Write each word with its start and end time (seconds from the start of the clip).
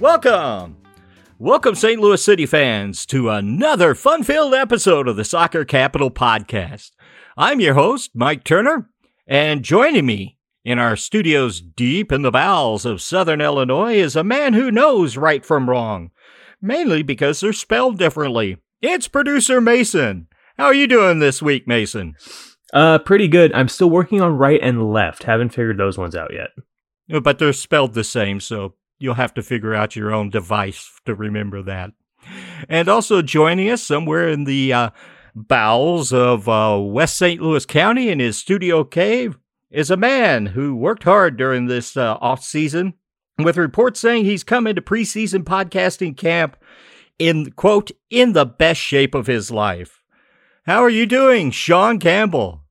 Welcome! 0.00 0.76
Welcome, 1.38 1.74
St. 1.74 1.98
Louis 1.98 2.22
City 2.22 2.44
fans, 2.44 3.06
to 3.06 3.30
another 3.30 3.94
fun 3.94 4.24
filled 4.24 4.52
episode 4.52 5.08
of 5.08 5.16
the 5.16 5.24
Soccer 5.24 5.64
Capital 5.64 6.10
Podcast. 6.10 6.90
I'm 7.38 7.60
your 7.60 7.72
host, 7.72 8.10
Mike 8.12 8.44
Turner, 8.44 8.90
and 9.26 9.62
joining 9.62 10.04
me 10.04 10.36
in 10.66 10.78
our 10.78 10.96
studios 10.96 11.62
deep 11.62 12.12
in 12.12 12.20
the 12.20 12.30
bowels 12.30 12.84
of 12.84 13.00
Southern 13.00 13.40
Illinois 13.40 13.94
is 13.94 14.16
a 14.16 14.22
man 14.22 14.52
who 14.52 14.70
knows 14.70 15.16
right 15.16 15.42
from 15.46 15.70
wrong, 15.70 16.10
mainly 16.60 17.02
because 17.02 17.40
they're 17.40 17.54
spelled 17.54 17.98
differently. 17.98 18.58
It's 18.82 19.08
producer 19.08 19.62
Mason. 19.62 20.28
How 20.58 20.66
are 20.66 20.74
you 20.74 20.86
doing 20.86 21.20
this 21.20 21.40
week, 21.40 21.66
Mason? 21.66 22.16
Uh, 22.70 22.98
pretty 22.98 23.28
good. 23.28 23.50
I'm 23.54 23.68
still 23.68 23.88
working 23.88 24.20
on 24.20 24.36
right 24.36 24.60
and 24.62 24.92
left. 24.92 25.22
Haven't 25.22 25.54
figured 25.54 25.78
those 25.78 25.96
ones 25.96 26.14
out 26.14 26.34
yet. 26.34 27.22
But 27.22 27.38
they're 27.38 27.54
spelled 27.54 27.94
the 27.94 28.04
same, 28.04 28.40
so 28.40 28.74
you'll 28.98 29.14
have 29.14 29.34
to 29.34 29.42
figure 29.42 29.74
out 29.74 29.96
your 29.96 30.12
own 30.12 30.30
device 30.30 30.90
to 31.04 31.14
remember 31.14 31.62
that. 31.62 31.92
And 32.68 32.88
also 32.88 33.22
joining 33.22 33.70
us 33.70 33.82
somewhere 33.82 34.28
in 34.28 34.44
the 34.44 34.72
uh, 34.72 34.90
bowels 35.34 36.12
of 36.12 36.48
uh, 36.48 36.78
West 36.80 37.16
St. 37.16 37.40
Louis 37.40 37.66
County 37.66 38.08
in 38.08 38.18
his 38.18 38.38
studio 38.38 38.84
cave 38.84 39.38
is 39.70 39.90
a 39.90 39.96
man 39.96 40.46
who 40.46 40.74
worked 40.74 41.04
hard 41.04 41.36
during 41.36 41.66
this 41.66 41.96
uh, 41.96 42.14
off 42.20 42.42
season, 42.42 42.94
with 43.38 43.56
reports 43.56 44.00
saying 44.00 44.24
he's 44.24 44.42
come 44.42 44.66
into 44.66 44.80
preseason 44.80 45.44
podcasting 45.44 46.16
camp 46.16 46.56
in 47.18 47.50
quote 47.52 47.90
in 48.10 48.32
the 48.32 48.46
best 48.46 48.80
shape 48.80 49.14
of 49.14 49.26
his 49.26 49.50
life. 49.50 50.02
How 50.64 50.82
are 50.82 50.90
you 50.90 51.06
doing, 51.06 51.50
Sean 51.50 51.98
Campbell? 51.98 52.62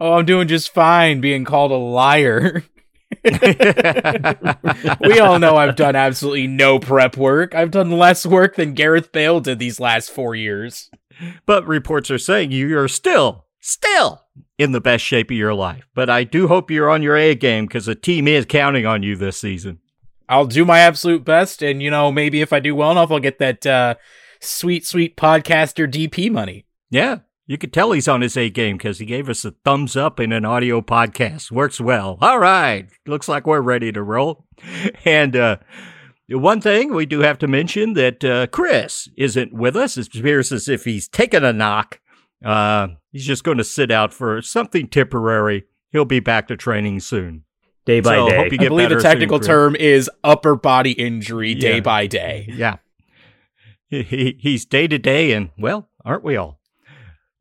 Oh, 0.00 0.14
I'm 0.14 0.24
doing 0.24 0.48
just 0.48 0.72
fine 0.72 1.20
being 1.20 1.44
called 1.44 1.70
a 1.70 1.76
liar. 1.76 2.64
we 5.00 5.20
all 5.20 5.38
know 5.38 5.56
I've 5.56 5.76
done 5.76 5.96
absolutely 5.96 6.46
no 6.46 6.78
prep 6.78 7.16
work. 7.16 7.54
I've 7.54 7.70
done 7.70 7.90
less 7.90 8.26
work 8.26 8.56
than 8.56 8.74
Gareth 8.74 9.12
Bale 9.12 9.40
did 9.40 9.58
these 9.58 9.80
last 9.80 10.10
four 10.10 10.34
years. 10.34 10.90
But 11.46 11.66
reports 11.66 12.10
are 12.10 12.18
saying 12.18 12.52
you 12.52 12.78
are 12.78 12.88
still, 12.88 13.46
still 13.60 14.22
in 14.56 14.72
the 14.72 14.80
best 14.80 15.04
shape 15.04 15.30
of 15.30 15.36
your 15.36 15.54
life. 15.54 15.88
But 15.94 16.10
I 16.10 16.24
do 16.24 16.48
hope 16.48 16.70
you're 16.70 16.90
on 16.90 17.02
your 17.02 17.16
A 17.16 17.34
game 17.34 17.66
because 17.66 17.86
the 17.86 17.94
team 17.94 18.28
is 18.28 18.44
counting 18.46 18.86
on 18.86 19.02
you 19.02 19.16
this 19.16 19.38
season. 19.38 19.80
I'll 20.28 20.46
do 20.46 20.64
my 20.64 20.80
absolute 20.80 21.24
best, 21.24 21.62
and 21.62 21.82
you 21.82 21.90
know, 21.90 22.12
maybe 22.12 22.42
if 22.42 22.52
I 22.52 22.60
do 22.60 22.74
well 22.74 22.90
enough, 22.90 23.10
I'll 23.10 23.18
get 23.18 23.38
that 23.38 23.66
uh, 23.66 23.94
sweet, 24.40 24.86
sweet 24.86 25.16
podcaster 25.16 25.90
DP 25.90 26.30
money. 26.30 26.66
Yeah, 26.90 27.20
you 27.48 27.58
could 27.58 27.72
tell 27.72 27.90
he's 27.90 28.06
on 28.06 28.20
his 28.20 28.36
A 28.36 28.48
game 28.50 28.76
because 28.76 28.98
he 29.00 29.06
gave 29.06 29.28
us 29.28 29.44
a 29.44 29.50
thumbs 29.64 29.96
up 29.96 30.20
in 30.20 30.30
an 30.32 30.44
audio 30.44 30.80
podcast. 30.80 31.50
Works 31.50 31.80
well. 31.80 32.18
All 32.20 32.38
right. 32.38 32.86
Looks 33.06 33.26
like 33.28 33.46
we're 33.46 33.60
ready 33.62 33.90
to 33.90 34.02
roll. 34.02 34.44
And 35.04 35.34
uh, 35.34 35.56
one 36.28 36.60
thing 36.60 36.92
we 36.94 37.06
do 37.06 37.20
have 37.20 37.38
to 37.38 37.48
mention 37.48 37.94
that 37.94 38.22
uh, 38.24 38.46
Chris 38.48 39.08
isn't 39.16 39.52
with 39.54 39.76
us. 39.76 39.96
It 39.96 40.14
appears 40.14 40.52
as 40.52 40.68
if 40.68 40.84
he's 40.84 41.08
taken 41.08 41.42
a 41.42 41.52
knock. 41.52 42.00
Uh, 42.44 42.88
he's 43.10 43.24
just 43.26 43.42
going 43.44 43.58
to 43.58 43.64
sit 43.64 43.90
out 43.90 44.12
for 44.12 44.42
something 44.42 44.86
temporary. 44.88 45.64
He'll 45.90 46.04
be 46.04 46.20
back 46.20 46.48
to 46.48 46.56
training 46.56 47.00
soon. 47.00 47.44
Day 47.86 48.00
by 48.00 48.16
So, 48.16 48.28
day. 48.28 48.36
hope 48.36 48.52
you 48.52 48.58
I 48.60 48.68
believe 48.68 48.90
the 48.90 49.00
technical 49.00 49.38
soon, 49.38 49.46
term 49.46 49.76
is 49.76 50.10
upper 50.22 50.54
body 50.54 50.92
injury 50.92 51.54
day 51.54 51.76
Yeah. 51.76 51.80
by 51.80 52.06
day. 52.06 52.46
Yeah. 52.52 52.76
He, 53.88 54.02
he, 54.02 54.36
he's 54.38 54.66
day 54.66 54.86
to 54.86 54.98
day, 54.98 55.32
and 55.32 55.48
well, 55.56 55.88
aren't 56.04 56.22
we 56.24 56.36
all? 56.36 56.57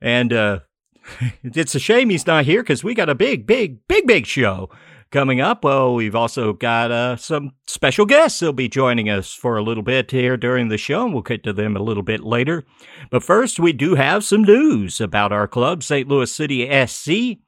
And 0.01 0.33
uh, 0.33 0.59
it's 1.43 1.75
a 1.75 1.79
shame 1.79 2.09
he's 2.09 2.27
not 2.27 2.45
here 2.45 2.63
because 2.63 2.83
we 2.83 2.93
got 2.93 3.09
a 3.09 3.15
big, 3.15 3.45
big, 3.45 3.79
big, 3.87 4.07
big 4.07 4.25
show 4.25 4.69
coming 5.11 5.39
up. 5.41 5.63
Well, 5.63 5.93
we've 5.95 6.15
also 6.15 6.53
got 6.53 6.91
uh, 6.91 7.15
some 7.15 7.51
special 7.65 8.05
guests 8.05 8.39
that'll 8.39 8.53
be 8.53 8.69
joining 8.69 9.09
us 9.09 9.33
for 9.33 9.57
a 9.57 9.63
little 9.63 9.83
bit 9.83 10.11
here 10.11 10.37
during 10.37 10.69
the 10.69 10.77
show, 10.77 11.05
and 11.05 11.13
we'll 11.13 11.23
get 11.23 11.43
to 11.43 11.53
them 11.53 11.75
a 11.75 11.81
little 11.81 12.03
bit 12.03 12.23
later. 12.23 12.63
But 13.09 13.23
first, 13.23 13.59
we 13.59 13.73
do 13.73 13.95
have 13.95 14.23
some 14.23 14.43
news 14.43 14.99
about 15.01 15.31
our 15.31 15.47
club, 15.47 15.83
St. 15.83 16.07
Louis 16.07 16.33
City 16.33 16.67
SC. 16.85 17.39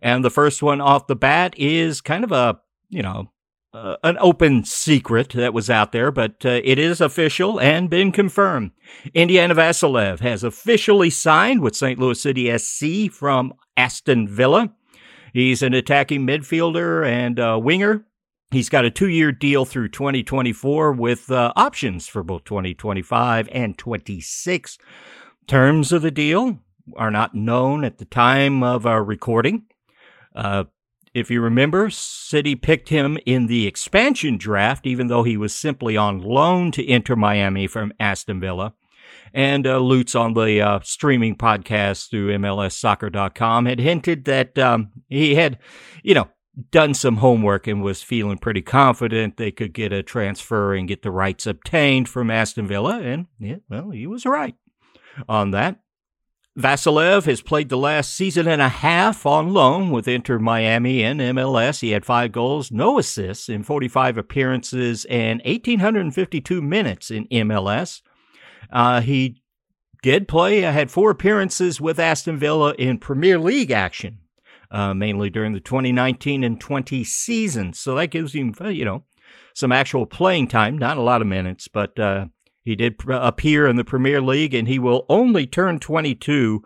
And 0.00 0.24
the 0.24 0.30
first 0.30 0.62
one 0.62 0.80
off 0.80 1.06
the 1.06 1.16
bat 1.16 1.54
is 1.58 2.00
kind 2.00 2.24
of 2.24 2.32
a, 2.32 2.58
you 2.88 3.02
know, 3.02 3.30
uh, 3.74 3.96
an 4.02 4.18
open 4.20 4.64
secret 4.64 5.30
that 5.30 5.54
was 5.54 5.70
out 5.70 5.92
there, 5.92 6.10
but 6.10 6.44
uh, 6.44 6.60
it 6.62 6.78
is 6.78 7.00
official 7.00 7.58
and 7.60 7.88
been 7.88 8.12
confirmed. 8.12 8.70
Indiana 9.14 9.54
Vassilev 9.54 10.20
has 10.20 10.44
officially 10.44 11.10
signed 11.10 11.62
with 11.62 11.76
St. 11.76 11.98
Louis 11.98 12.20
City 12.20 12.56
SC 12.58 13.10
from 13.10 13.54
Aston 13.76 14.28
Villa. 14.28 14.72
He's 15.32 15.62
an 15.62 15.72
attacking 15.72 16.26
midfielder 16.26 17.06
and 17.06 17.40
uh, 17.40 17.58
winger. 17.62 18.04
He's 18.50 18.68
got 18.68 18.84
a 18.84 18.90
two 18.90 19.08
year 19.08 19.32
deal 19.32 19.64
through 19.64 19.88
2024 19.88 20.92
with 20.92 21.30
uh, 21.30 21.54
options 21.56 22.06
for 22.06 22.22
both 22.22 22.44
2025 22.44 23.48
and 23.50 23.78
26. 23.78 24.76
Terms 25.46 25.92
of 25.92 26.02
the 26.02 26.10
deal 26.10 26.58
are 26.96 27.10
not 27.10 27.34
known 27.34 27.84
at 27.84 27.96
the 27.96 28.04
time 28.04 28.62
of 28.62 28.84
our 28.84 29.02
recording. 29.02 29.64
Uh, 30.34 30.64
if 31.14 31.30
you 31.30 31.40
remember, 31.40 31.90
City 31.90 32.54
picked 32.54 32.88
him 32.88 33.18
in 33.26 33.46
the 33.46 33.66
expansion 33.66 34.38
draft, 34.38 34.86
even 34.86 35.08
though 35.08 35.22
he 35.22 35.36
was 35.36 35.54
simply 35.54 35.96
on 35.96 36.20
loan 36.20 36.70
to 36.72 36.84
Inter 36.84 37.16
Miami 37.16 37.66
from 37.66 37.92
Aston 38.00 38.40
Villa. 38.40 38.74
And 39.34 39.66
uh, 39.66 39.78
Lutz 39.78 40.14
on 40.14 40.34
the 40.34 40.60
uh, 40.60 40.80
streaming 40.82 41.36
podcast 41.36 42.10
through 42.10 42.36
MLSsoccer.com 42.36 43.66
had 43.66 43.78
hinted 43.78 44.24
that 44.24 44.58
um, 44.58 44.92
he 45.08 45.34
had, 45.34 45.58
you 46.02 46.14
know, 46.14 46.28
done 46.70 46.92
some 46.92 47.16
homework 47.16 47.66
and 47.66 47.82
was 47.82 48.02
feeling 48.02 48.38
pretty 48.38 48.60
confident 48.60 49.36
they 49.36 49.50
could 49.50 49.72
get 49.72 49.92
a 49.92 50.02
transfer 50.02 50.74
and 50.74 50.88
get 50.88 51.02
the 51.02 51.10
rights 51.10 51.46
obtained 51.46 52.08
from 52.08 52.30
Aston 52.30 52.66
Villa. 52.66 53.00
And, 53.00 53.26
yeah, 53.38 53.56
well, 53.68 53.90
he 53.90 54.06
was 54.06 54.26
right 54.26 54.54
on 55.28 55.50
that. 55.52 55.80
Vassilev 56.58 57.24
has 57.24 57.40
played 57.40 57.70
the 57.70 57.78
last 57.78 58.14
season 58.14 58.46
and 58.46 58.60
a 58.60 58.68
half 58.68 59.24
on 59.24 59.54
loan 59.54 59.90
with 59.90 60.06
Inter 60.06 60.38
Miami 60.38 61.02
and 61.02 61.18
MLS. 61.18 61.80
He 61.80 61.92
had 61.92 62.04
five 62.04 62.30
goals, 62.30 62.70
no 62.70 62.98
assists 62.98 63.48
in 63.48 63.62
45 63.62 64.18
appearances 64.18 65.06
and 65.06 65.40
1,852 65.46 66.60
minutes 66.60 67.10
in 67.10 67.26
MLS. 67.28 68.02
Uh, 68.70 69.00
he 69.00 69.42
did 70.02 70.28
play, 70.28 70.62
uh, 70.64 70.72
had 70.72 70.90
four 70.90 71.10
appearances 71.10 71.80
with 71.80 71.98
Aston 71.98 72.36
Villa 72.36 72.74
in 72.78 72.98
Premier 72.98 73.38
League 73.38 73.70
action, 73.70 74.18
uh, 74.70 74.92
mainly 74.92 75.30
during 75.30 75.54
the 75.54 75.60
2019 75.60 76.44
and 76.44 76.60
20 76.60 77.02
seasons. 77.02 77.78
So 77.78 77.94
that 77.94 78.08
gives 78.08 78.34
him, 78.34 78.54
uh, 78.60 78.68
you 78.68 78.84
know, 78.84 79.04
some 79.54 79.72
actual 79.72 80.04
playing 80.04 80.48
time, 80.48 80.76
not 80.76 80.98
a 80.98 81.02
lot 81.02 81.22
of 81.22 81.28
minutes, 81.28 81.66
but 81.66 81.98
uh, 81.98 82.26
he 82.64 82.76
did 82.76 82.96
appear 83.08 83.66
in 83.66 83.76
the 83.76 83.84
Premier 83.84 84.20
League, 84.20 84.54
and 84.54 84.68
he 84.68 84.78
will 84.78 85.04
only 85.08 85.46
turn 85.46 85.78
22 85.78 86.62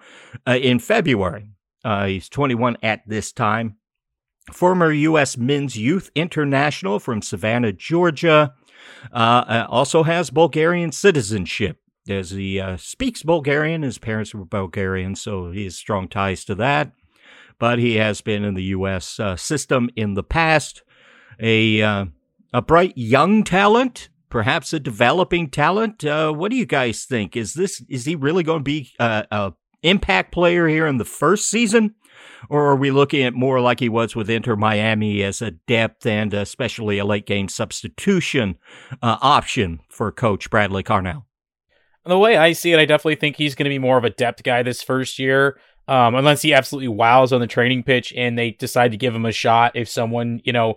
uh, 0.47 0.53
in 0.53 0.79
February. 0.79 1.51
Uh, 1.84 2.07
he's 2.07 2.29
21 2.29 2.77
at 2.83 3.03
this 3.07 3.33
time. 3.33 3.77
Former 4.53 4.93
U.S. 4.93 5.37
men's 5.37 5.77
youth 5.77 6.11
international 6.15 7.01
from 7.01 7.23
Savannah, 7.23 7.73
Georgia. 7.73 8.55
Uh, 9.12 9.17
uh, 9.17 9.67
also 9.69 10.03
has 10.03 10.31
Bulgarian 10.31 10.93
citizenship, 10.93 11.79
as 12.09 12.31
he 12.31 12.61
uh, 12.61 12.77
speaks 12.77 13.23
Bulgarian. 13.23 13.83
His 13.83 13.99
parents 13.99 14.34
were 14.34 14.45
Bulgarian, 14.45 15.17
so 15.17 15.51
he 15.51 15.65
has 15.65 15.77
strong 15.77 16.09
ties 16.09 16.45
to 16.45 16.55
that. 16.57 16.93
But 17.59 17.78
he 17.78 17.97
has 17.97 18.21
been 18.21 18.45
in 18.45 18.55
the 18.55 18.65
U.S. 18.65 19.19
Uh, 19.19 19.37
system 19.37 19.89
in 19.97 20.15
the 20.15 20.23
past. 20.23 20.83
A 21.41 22.09
a 22.53 22.63
bright 22.63 22.97
young 22.97 23.45
talent, 23.45 24.09
perhaps 24.36 24.74
a 24.74 24.78
developing 24.78 25.48
talent. 25.48 26.04
Uh, 26.04 26.30
what 26.30 26.50
do 26.50 26.59
you 26.59 26.66
guys 26.66 27.06
think? 27.06 27.34
Is 27.34 27.54
this 27.54 27.83
is 27.88 28.04
he 28.04 28.15
really 28.15 28.42
going 28.42 28.59
to 28.59 28.62
be 28.62 28.92
uh, 29.00 29.22
a 29.30 29.54
impact 29.83 30.30
player 30.30 30.68
here 30.68 30.86
in 30.86 30.98
the 30.98 31.06
first 31.06 31.48
season, 31.48 31.94
or 32.50 32.66
are 32.66 32.77
we 32.77 32.91
looking 32.91 33.22
at 33.22 33.33
more 33.33 33.62
like 33.62 33.80
he 33.80 33.88
was 33.88 34.15
with 34.15 34.28
Inter 34.28 34.54
Miami 34.54 35.22
as 35.22 35.41
a 35.41 35.53
depth 35.53 36.04
and 36.04 36.34
especially 36.34 36.98
a 36.98 37.04
late 37.06 37.24
game 37.24 37.48
substitution 37.48 38.59
uh, 39.03 39.16
option 39.22 39.80
for 39.88 40.12
Coach 40.12 40.50
Bradley 40.50 40.82
Carnell? 40.82 41.24
The 42.04 42.18
way 42.18 42.36
I 42.36 42.53
see 42.53 42.74
it, 42.74 42.78
I 42.78 42.84
definitely 42.84 43.15
think 43.15 43.36
he's 43.36 43.54
going 43.54 43.65
to 43.65 43.71
be 43.71 43.78
more 43.78 43.97
of 43.97 44.04
a 44.04 44.10
depth 44.10 44.42
guy 44.42 44.62
this 44.62 44.82
first 44.82 45.18
year. 45.18 45.59
Um, 45.89 46.15
unless 46.15 46.42
he 46.42 46.53
absolutely 46.53 46.89
wows 46.89 47.32
on 47.32 47.41
the 47.41 47.47
training 47.47 47.84
pitch 47.84 48.12
and 48.15 48.36
they 48.36 48.50
decide 48.50 48.91
to 48.91 48.98
give 48.98 49.15
him 49.15 49.24
a 49.24 49.32
shot 49.32 49.77
if 49.77 49.89
someone, 49.89 50.42
you 50.44 50.53
know, 50.53 50.74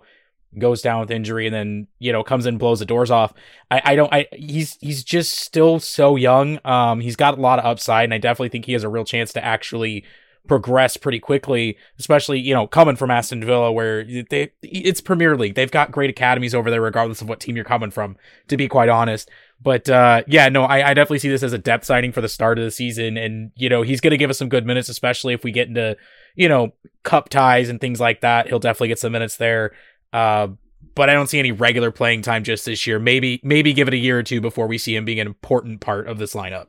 goes 0.58 0.82
down 0.82 1.00
with 1.00 1.10
injury 1.10 1.46
and 1.46 1.54
then, 1.54 1.86
you 1.98 2.12
know, 2.12 2.24
comes 2.24 2.46
in 2.46 2.58
blows 2.58 2.80
the 2.80 2.84
doors 2.84 3.10
off. 3.10 3.32
I, 3.70 3.82
I 3.84 3.96
don't 3.96 4.12
I 4.12 4.26
he's 4.32 4.76
he's 4.80 5.04
just 5.04 5.38
still 5.38 5.78
so 5.78 6.16
young. 6.16 6.58
Um 6.64 7.00
he's 7.00 7.16
got 7.16 7.38
a 7.38 7.40
lot 7.40 7.58
of 7.58 7.64
upside 7.64 8.04
and 8.04 8.14
I 8.14 8.18
definitely 8.18 8.48
think 8.48 8.64
he 8.64 8.72
has 8.72 8.82
a 8.82 8.88
real 8.88 9.04
chance 9.04 9.32
to 9.34 9.44
actually 9.44 10.04
progress 10.48 10.96
pretty 10.96 11.20
quickly, 11.20 11.76
especially, 11.98 12.40
you 12.40 12.54
know, 12.54 12.66
coming 12.66 12.96
from 12.96 13.10
Aston 13.10 13.44
Villa 13.44 13.70
where 13.70 14.04
they 14.04 14.50
it's 14.62 15.00
Premier 15.00 15.36
League. 15.36 15.54
They've 15.54 15.70
got 15.70 15.92
great 15.92 16.10
academies 16.10 16.54
over 16.54 16.70
there 16.70 16.80
regardless 16.80 17.20
of 17.20 17.28
what 17.28 17.40
team 17.40 17.56
you're 17.56 17.64
coming 17.64 17.90
from, 17.90 18.16
to 18.48 18.56
be 18.56 18.66
quite 18.66 18.88
honest. 18.88 19.30
But 19.62 19.90
uh, 19.90 20.22
yeah, 20.26 20.48
no, 20.48 20.64
I, 20.64 20.90
I 20.90 20.94
definitely 20.94 21.18
see 21.18 21.28
this 21.28 21.42
as 21.42 21.52
a 21.52 21.58
depth 21.58 21.84
signing 21.84 22.12
for 22.12 22.22
the 22.22 22.28
start 22.28 22.58
of 22.58 22.64
the 22.64 22.70
season, 22.70 23.16
and 23.18 23.52
you 23.56 23.68
know 23.68 23.82
he's 23.82 24.00
to 24.00 24.16
give 24.16 24.30
us 24.30 24.38
some 24.38 24.48
good 24.48 24.66
minutes, 24.66 24.88
especially 24.88 25.34
if 25.34 25.44
we 25.44 25.52
get 25.52 25.68
into 25.68 25.96
you 26.34 26.48
know 26.48 26.72
cup 27.02 27.28
ties 27.28 27.68
and 27.68 27.80
things 27.80 28.00
like 28.00 28.22
that. 28.22 28.48
He'll 28.48 28.58
definitely 28.58 28.88
get 28.88 28.98
some 28.98 29.12
minutes 29.12 29.36
there. 29.36 29.72
Uh, 30.12 30.48
but 30.94 31.08
I 31.08 31.14
don't 31.14 31.28
see 31.28 31.38
any 31.38 31.52
regular 31.52 31.90
playing 31.90 32.22
time 32.22 32.44
just 32.44 32.64
this 32.64 32.86
year. 32.86 32.98
Maybe 32.98 33.40
maybe 33.42 33.72
give 33.72 33.88
it 33.88 33.94
a 33.94 33.98
year 33.98 34.18
or 34.18 34.22
two 34.22 34.40
before 34.40 34.66
we 34.66 34.78
see 34.78 34.96
him 34.96 35.04
being 35.04 35.20
an 35.20 35.26
important 35.26 35.80
part 35.80 36.08
of 36.08 36.18
this 36.18 36.34
lineup. 36.34 36.66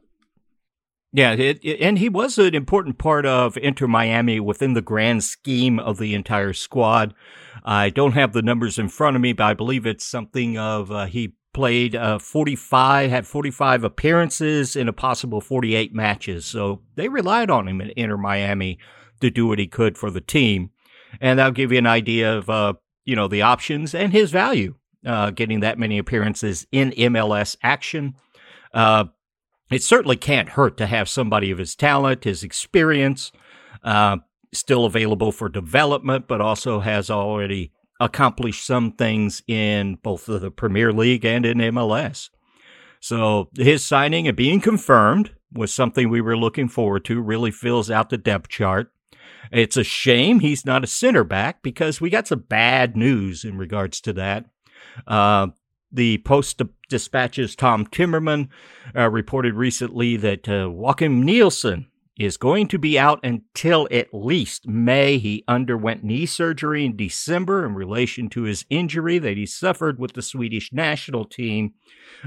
Yeah, 1.14 1.34
it, 1.34 1.60
it, 1.62 1.82
and 1.82 2.00
he 2.00 2.08
was 2.08 2.38
an 2.38 2.56
important 2.56 2.98
part 2.98 3.26
of 3.26 3.58
Inter 3.58 3.88
Miami 3.88 4.40
within 4.40 4.74
the 4.74 4.82
grand 4.82 5.26
scheme 5.26 5.78
of 5.78 5.98
the 5.98 6.14
entire 6.14 6.54
squad. 6.54 7.14
I 7.66 7.90
don't 7.90 8.14
have 8.14 8.32
the 8.32 8.42
numbers 8.42 8.80
in 8.80 8.88
front 8.88 9.18
of 9.18 9.22
me, 9.22 9.34
but 9.34 9.44
I 9.44 9.54
believe 9.54 9.86
it's 9.86 10.06
something 10.06 10.58
of 10.58 10.90
uh, 10.90 11.06
he 11.08 11.36
played 11.54 11.96
uh, 11.96 12.18
45, 12.18 13.10
had 13.10 13.28
45 13.28 13.84
appearances 13.84 14.78
in 14.78 14.88
a 14.88 14.94
possible 14.94 15.42
48 15.42 15.94
matches. 15.94 16.46
So 16.46 16.82
they 16.96 17.10
relied 17.10 17.50
on 17.50 17.68
him 17.68 17.82
in 17.82 17.92
Inter 17.98 18.16
Miami 18.16 18.80
to 19.20 19.30
do 19.30 19.48
what 19.48 19.60
he 19.60 19.68
could 19.68 19.98
for 19.98 20.10
the 20.10 20.22
team. 20.22 20.70
And 21.20 21.38
that'll 21.38 21.52
give 21.52 21.74
you 21.74 21.78
an 21.78 21.88
idea 21.88 22.38
of, 22.38 22.50
uh, 22.50 22.74
you 23.06 23.16
know, 23.16 23.28
the 23.28 23.42
options 23.42 23.96
and 23.96 24.12
his 24.12 24.32
value, 24.32 24.76
uh, 25.06 25.32
getting 25.32 25.62
that 25.62 25.80
many 25.80 25.98
appearances 25.98 26.66
in 26.72 26.92
MLS 26.92 27.56
action. 27.64 28.16
Uh, 28.74 29.06
it 29.72 29.84
certainly 29.84 30.18
can't 30.18 30.50
hurt 30.50 30.78
to 30.78 30.86
have 30.86 31.10
somebody 31.10 31.50
of 31.52 31.58
his 31.58 31.76
talent, 31.76 32.26
his 32.26 32.44
experience, 32.44 33.32
uh, 33.84 34.18
still 34.54 34.86
available 34.86 35.32
for 35.32 35.50
development, 35.50 36.28
but 36.28 36.42
also 36.42 36.82
has 36.82 37.10
already 37.10 37.72
accomplished 38.00 38.66
some 38.66 38.92
things 38.92 39.42
in 39.48 39.96
both 39.96 40.26
the 40.26 40.52
Premier 40.52 40.92
League 40.92 41.24
and 41.24 41.46
in 41.46 41.60
MLS. 41.60 42.30
So 43.00 43.50
his 43.56 43.86
signing 43.86 44.28
and 44.28 44.36
being 44.36 44.60
confirmed 44.60 45.32
was 45.54 45.74
something 45.74 46.10
we 46.10 46.22
were 46.22 46.38
looking 46.38 46.68
forward 46.68 47.06
to, 47.06 47.22
really 47.22 47.52
fills 47.52 47.90
out 47.90 48.10
the 48.10 48.18
depth 48.18 48.50
chart. 48.50 48.92
It's 49.52 49.78
a 49.78 49.84
shame 49.84 50.40
he's 50.40 50.66
not 50.66 50.84
a 50.84 50.88
center 50.88 51.24
back 51.24 51.62
because 51.62 52.00
we 52.00 52.10
got 52.10 52.28
some 52.28 52.40
bad 52.40 52.96
news 52.96 53.44
in 53.44 53.58
regards 53.58 54.00
to 54.02 54.14
that. 54.14 54.46
Uh, 55.06 55.48
the 55.92 56.20
Post 56.20 56.62
Dispatch's 56.90 57.56
Tom 57.56 57.86
Timmerman 57.86 58.50
uh, 58.96 59.10
reported 59.10 59.56
recently 59.56 60.16
that 60.18 60.48
uh, 60.48 60.70
Nilsson 61.08 61.88
is 62.18 62.38
going 62.38 62.68
to 62.68 62.78
be 62.78 63.00
out 63.00 63.20
until 63.24 63.88
at 63.92 64.14
least 64.14 64.68
May. 64.68 65.18
He 65.18 65.44
underwent 65.48 66.04
knee 66.04 66.26
surgery 66.26 66.86
in 66.86 66.96
December 66.96 67.66
in 67.66 67.74
relation 67.74 68.30
to 68.30 68.44
his 68.44 68.66
injury 68.70 69.18
that 69.18 69.38
he 69.38 69.46
suffered 69.46 70.00
with 70.00 70.14
the 70.14 70.22
Swedish 70.22 70.72
national 70.72 71.26
team 71.26 71.74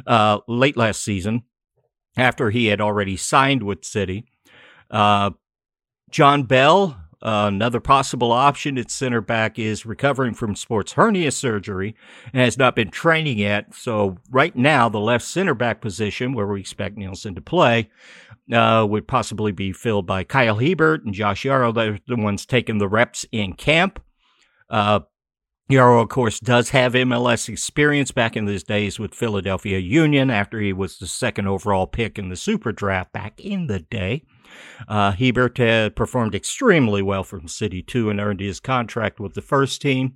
uh, 0.06 0.40
late 0.48 0.76
last 0.76 1.02
season 1.02 1.44
after 2.16 2.50
he 2.50 2.66
had 2.66 2.80
already 2.80 3.16
signed 3.16 3.62
with 3.62 3.84
City. 3.84 4.26
Uh, 4.90 5.30
Jon 6.10 6.44
Bell, 6.44 6.96
uh, 7.22 7.46
another 7.48 7.80
possible 7.80 8.32
option 8.32 8.78
at 8.78 8.90
center 8.90 9.20
back 9.20 9.58
is 9.58 9.86
recovering 9.86 10.34
from 10.34 10.56
sports 10.56 10.92
hernia 10.92 11.30
surgery 11.30 11.94
and 12.32 12.42
has 12.42 12.58
not 12.58 12.76
been 12.76 12.90
training 12.90 13.38
yet. 13.38 13.74
So 13.74 14.18
right 14.30 14.54
now, 14.54 14.88
the 14.88 15.00
left 15.00 15.24
center 15.24 15.54
back 15.54 15.80
position, 15.80 16.32
where 16.32 16.46
we 16.46 16.60
expect 16.60 16.96
Nilsson 16.96 17.34
to 17.34 17.40
play, 17.40 17.90
uh, 18.52 18.86
would 18.88 19.06
possibly 19.06 19.52
be 19.52 19.72
filled 19.72 20.06
by 20.06 20.24
Kyle 20.24 20.58
Hiebert 20.58 21.04
and 21.04 21.14
Josh 21.14 21.44
Yaro. 21.44 21.74
They're 21.74 21.98
the 22.06 22.16
ones 22.16 22.44
taking 22.46 22.78
the 22.78 22.88
reps 22.88 23.24
in 23.32 23.54
camp. 23.54 24.02
Uh, 24.68 25.00
Yaro, 25.70 26.02
of 26.02 26.10
course, 26.10 26.40
does 26.40 26.70
have 26.70 26.92
MLS 26.92 27.48
experience 27.48 28.10
back 28.10 28.36
in 28.36 28.46
his 28.46 28.62
days 28.62 28.98
with 28.98 29.14
Philadelphia 29.14 29.78
Union 29.78 30.30
after 30.30 30.60
he 30.60 30.74
was 30.74 30.98
the 30.98 31.06
second 31.06 31.48
overall 31.48 31.86
pick 31.86 32.18
in 32.18 32.28
the 32.28 32.36
Super 32.36 32.70
Draft 32.70 33.12
back 33.12 33.40
in 33.40 33.66
the 33.66 33.78
day. 33.78 34.24
Uh, 34.88 35.12
Hiebert 35.12 35.58
had 35.58 35.96
performed 35.96 36.34
extremely 36.34 37.02
well 37.02 37.24
from 37.24 37.48
City 37.48 37.82
2 37.82 38.10
and 38.10 38.20
earned 38.20 38.40
his 38.40 38.60
contract 38.60 39.20
with 39.20 39.34
the 39.34 39.42
first 39.42 39.80
team. 39.80 40.14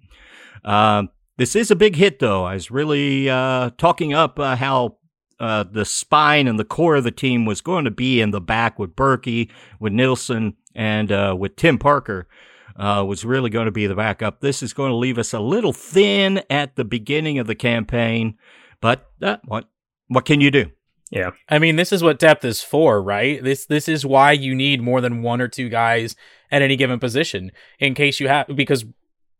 Uh, 0.64 1.04
this 1.36 1.54
is 1.54 1.70
a 1.70 1.76
big 1.76 1.96
hit, 1.96 2.18
though. 2.18 2.44
I 2.44 2.54
was 2.54 2.70
really 2.70 3.30
uh, 3.30 3.70
talking 3.78 4.12
up 4.12 4.38
uh, 4.38 4.56
how 4.56 4.98
uh, 5.40 5.64
the 5.70 5.84
spine 5.84 6.48
and 6.48 6.58
the 6.58 6.64
core 6.64 6.96
of 6.96 7.04
the 7.04 7.10
team 7.10 7.44
was 7.44 7.60
going 7.60 7.84
to 7.84 7.90
be 7.90 8.20
in 8.20 8.32
the 8.32 8.40
back 8.40 8.78
with 8.78 8.96
Bürki, 8.96 9.50
with 9.78 9.92
Nilsson, 9.92 10.54
and 10.74 11.12
uh, 11.12 11.36
with 11.38 11.56
Tim 11.56 11.78
Parker. 11.78 12.28
Uh, 12.76 13.04
was 13.04 13.24
really 13.24 13.50
going 13.50 13.64
to 13.64 13.72
be 13.72 13.88
the 13.88 13.94
backup. 13.96 14.40
This 14.40 14.62
is 14.62 14.72
going 14.72 14.90
to 14.90 14.96
leave 14.96 15.18
us 15.18 15.32
a 15.32 15.40
little 15.40 15.72
thin 15.72 16.40
at 16.48 16.76
the 16.76 16.84
beginning 16.84 17.40
of 17.40 17.48
the 17.48 17.56
campaign, 17.56 18.38
but 18.80 19.10
uh, 19.20 19.38
what 19.46 19.68
what 20.06 20.24
can 20.24 20.40
you 20.40 20.52
do? 20.52 20.70
Yeah. 21.10 21.30
I 21.48 21.58
mean, 21.58 21.76
this 21.76 21.92
is 21.92 22.02
what 22.02 22.18
depth 22.18 22.44
is 22.44 22.62
for, 22.62 23.02
right? 23.02 23.42
This 23.42 23.66
this 23.66 23.88
is 23.88 24.04
why 24.04 24.32
you 24.32 24.54
need 24.54 24.82
more 24.82 25.00
than 25.00 25.22
one 25.22 25.40
or 25.40 25.48
two 25.48 25.68
guys 25.68 26.16
at 26.50 26.62
any 26.62 26.76
given 26.76 26.98
position 26.98 27.52
in 27.78 27.94
case 27.94 28.20
you 28.20 28.28
have 28.28 28.46
because 28.54 28.84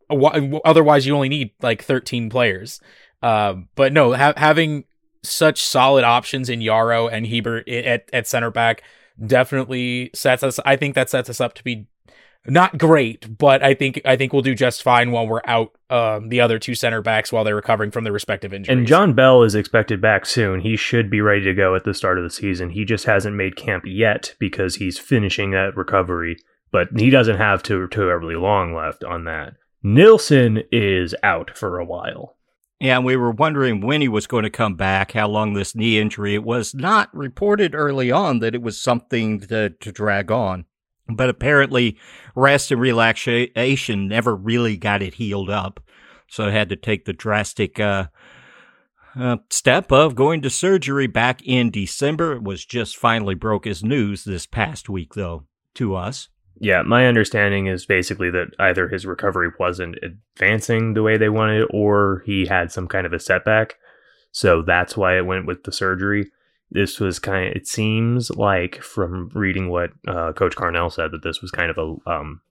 otherwise 0.09 1.05
you 1.05 1.15
only 1.15 1.29
need 1.29 1.51
like 1.61 1.83
13 1.83 2.29
players. 2.29 2.79
Um, 3.21 3.69
but 3.75 3.93
no, 3.93 4.13
ha- 4.13 4.33
having 4.37 4.85
such 5.23 5.61
solid 5.61 6.03
options 6.03 6.49
in 6.49 6.59
Yaro 6.59 7.11
and 7.11 7.27
Hiebert 7.27 7.67
at, 7.69 8.09
at 8.13 8.27
center 8.27 8.49
back 8.49 8.83
definitely 9.23 10.09
sets 10.15 10.43
us. 10.43 10.59
I 10.65 10.75
think 10.75 10.95
that 10.95 11.09
sets 11.09 11.29
us 11.29 11.41
up 11.41 11.53
to 11.55 11.63
be 11.63 11.87
not 12.47 12.77
great, 12.77 13.37
but 13.37 13.63
I 13.63 13.73
think 13.73 14.01
I 14.05 14.15
think 14.15 14.33
we'll 14.33 14.41
do 14.41 14.55
just 14.55 14.81
fine 14.81 15.11
while 15.11 15.27
we're 15.27 15.41
out 15.45 15.71
um, 15.89 16.29
the 16.29 16.41
other 16.41 16.59
two 16.59 16.75
center 16.75 17.01
backs 17.01 17.31
while 17.31 17.43
they're 17.43 17.55
recovering 17.55 17.91
from 17.91 18.03
their 18.03 18.13
respective 18.13 18.53
injuries. 18.53 18.77
And 18.77 18.87
Jon 18.87 19.13
Bell 19.13 19.43
is 19.43 19.55
expected 19.55 20.01
back 20.01 20.25
soon. 20.25 20.61
He 20.61 20.75
should 20.75 21.09
be 21.09 21.21
ready 21.21 21.43
to 21.43 21.53
go 21.53 21.75
at 21.75 21.83
the 21.83 21.93
start 21.93 22.17
of 22.17 22.23
the 22.23 22.29
season. 22.29 22.69
He 22.71 22.85
just 22.85 23.05
hasn't 23.05 23.35
made 23.35 23.55
camp 23.55 23.83
yet 23.85 24.35
because 24.39 24.75
he's 24.75 24.97
finishing 24.97 25.51
that 25.51 25.75
recovery, 25.75 26.37
but 26.71 26.87
he 26.97 27.09
doesn't 27.09 27.37
have 27.37 27.61
too 27.61 27.87
terribly 27.87 28.35
long 28.35 28.73
left 28.73 29.03
on 29.03 29.25
that. 29.25 29.53
Nilsson 29.83 30.63
is 30.71 31.15
out 31.23 31.55
for 31.57 31.79
a 31.79 31.85
while. 31.85 32.35
Yeah, 32.81 32.95
and 32.95 33.05
we 33.05 33.17
were 33.17 33.31
wondering 33.31 33.81
when 33.81 33.99
he 33.99 34.07
was 34.07 34.25
going 34.25 34.43
to 34.43 34.49
come 34.49 34.75
back, 34.75 35.11
how 35.11 35.27
long 35.27 35.53
this 35.53 35.75
knee 35.75 35.99
injury. 35.99 36.33
It 36.33 36.45
was 36.45 36.73
not 36.73 37.13
reported 37.13 37.75
early 37.75 38.09
on 38.09 38.39
that 38.39 38.55
it 38.55 38.61
was 38.61 38.81
something 38.81 39.41
to, 39.41 39.71
to 39.71 39.91
drag 39.91 40.31
on. 40.31 40.65
But 41.09 41.29
apparently, 41.29 41.97
rest 42.35 42.71
and 42.71 42.79
relaxation 42.79 44.07
never 44.07 44.35
really 44.35 44.77
got 44.77 45.01
it 45.01 45.15
healed 45.15 45.49
up. 45.49 45.79
So 46.27 46.47
it 46.47 46.51
had 46.51 46.69
to 46.69 46.75
take 46.75 47.05
the 47.05 47.13
drastic 47.13 47.79
uh, 47.79 48.07
uh, 49.19 49.37
step 49.49 49.91
of 49.91 50.15
going 50.15 50.41
to 50.43 50.49
surgery 50.49 51.07
back 51.07 51.41
in 51.43 51.71
December. 51.71 52.33
It 52.33 52.43
was 52.43 52.63
just 52.63 52.97
finally 52.97 53.35
broke 53.35 53.65
as 53.65 53.83
news 53.83 54.23
this 54.23 54.45
past 54.45 54.89
week, 54.89 55.15
though, 55.15 55.45
to 55.75 55.95
us. 55.95 56.29
Yeah, 56.61 56.83
my 56.83 57.07
understanding 57.07 57.67
is 57.67 57.85
basically 57.85 58.29
that 58.31 58.49
either 58.59 58.89
his 58.89 59.05
recovery 59.05 59.49
wasn't 59.59 59.97
advancing 60.03 60.93
the 60.93 61.03
way 61.03 61.17
they 61.17 61.29
wanted, 61.29 61.65
or 61.71 62.21
he 62.25 62.45
had 62.45 62.71
some 62.71 62.87
kind 62.87 63.07
of 63.07 63.13
a 63.13 63.19
setback. 63.19 63.75
So 64.31 64.61
that's 64.61 64.95
why 64.95 65.17
it 65.17 65.25
went 65.25 65.47
with 65.47 65.63
the 65.63 65.71
surgery. 65.71 66.29
This 66.71 66.99
was 66.99 67.19
kind 67.19 67.47
of, 67.47 67.55
it 67.55 67.67
seems 67.67 68.29
like 68.29 68.81
from 68.81 69.29
reading 69.33 69.69
what 69.69 69.91
uh, 70.07 70.33
Coach 70.33 70.55
Carnell 70.55 70.91
said, 70.91 71.11
that 71.11 71.23
this 71.23 71.41
was 71.41 71.51
kind 71.51 71.71
of 71.71 71.77
a, 71.77 72.09
um, 72.09 72.41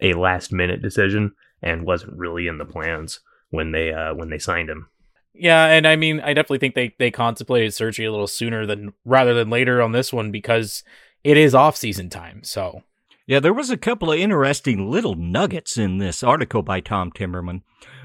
a 0.00 0.14
last 0.14 0.52
minute 0.52 0.80
decision 0.80 1.32
and 1.62 1.86
wasn't 1.86 2.16
really 2.16 2.46
in 2.46 2.58
the 2.58 2.64
plans 2.64 3.20
when 3.50 3.72
they, 3.72 3.92
uh, 3.92 4.14
when 4.14 4.30
they 4.30 4.38
signed 4.38 4.70
him. 4.70 4.88
Yeah, 5.34 5.66
and 5.66 5.86
I 5.86 5.96
mean, 5.96 6.20
I 6.20 6.34
definitely 6.34 6.58
think 6.58 6.74
they, 6.74 6.94
they 6.98 7.10
contemplated 7.10 7.74
surgery 7.74 8.06
a 8.06 8.10
little 8.10 8.26
sooner 8.26 8.66
than 8.66 8.92
rather 9.04 9.34
than 9.34 9.50
later 9.50 9.80
on 9.82 9.92
this 9.92 10.12
one 10.12 10.32
because 10.32 10.82
it 11.22 11.36
is 11.36 11.54
off 11.54 11.76
season 11.76 12.08
time. 12.08 12.42
So 12.42 12.82
yeah, 13.28 13.40
there 13.40 13.52
was 13.52 13.68
a 13.68 13.76
couple 13.76 14.10
of 14.10 14.18
interesting 14.18 14.90
little 14.90 15.14
nuggets 15.14 15.76
in 15.76 15.98
this 15.98 16.22
article 16.22 16.62
by 16.62 16.80
Tom 16.80 17.12
Timmerman. 17.12 17.60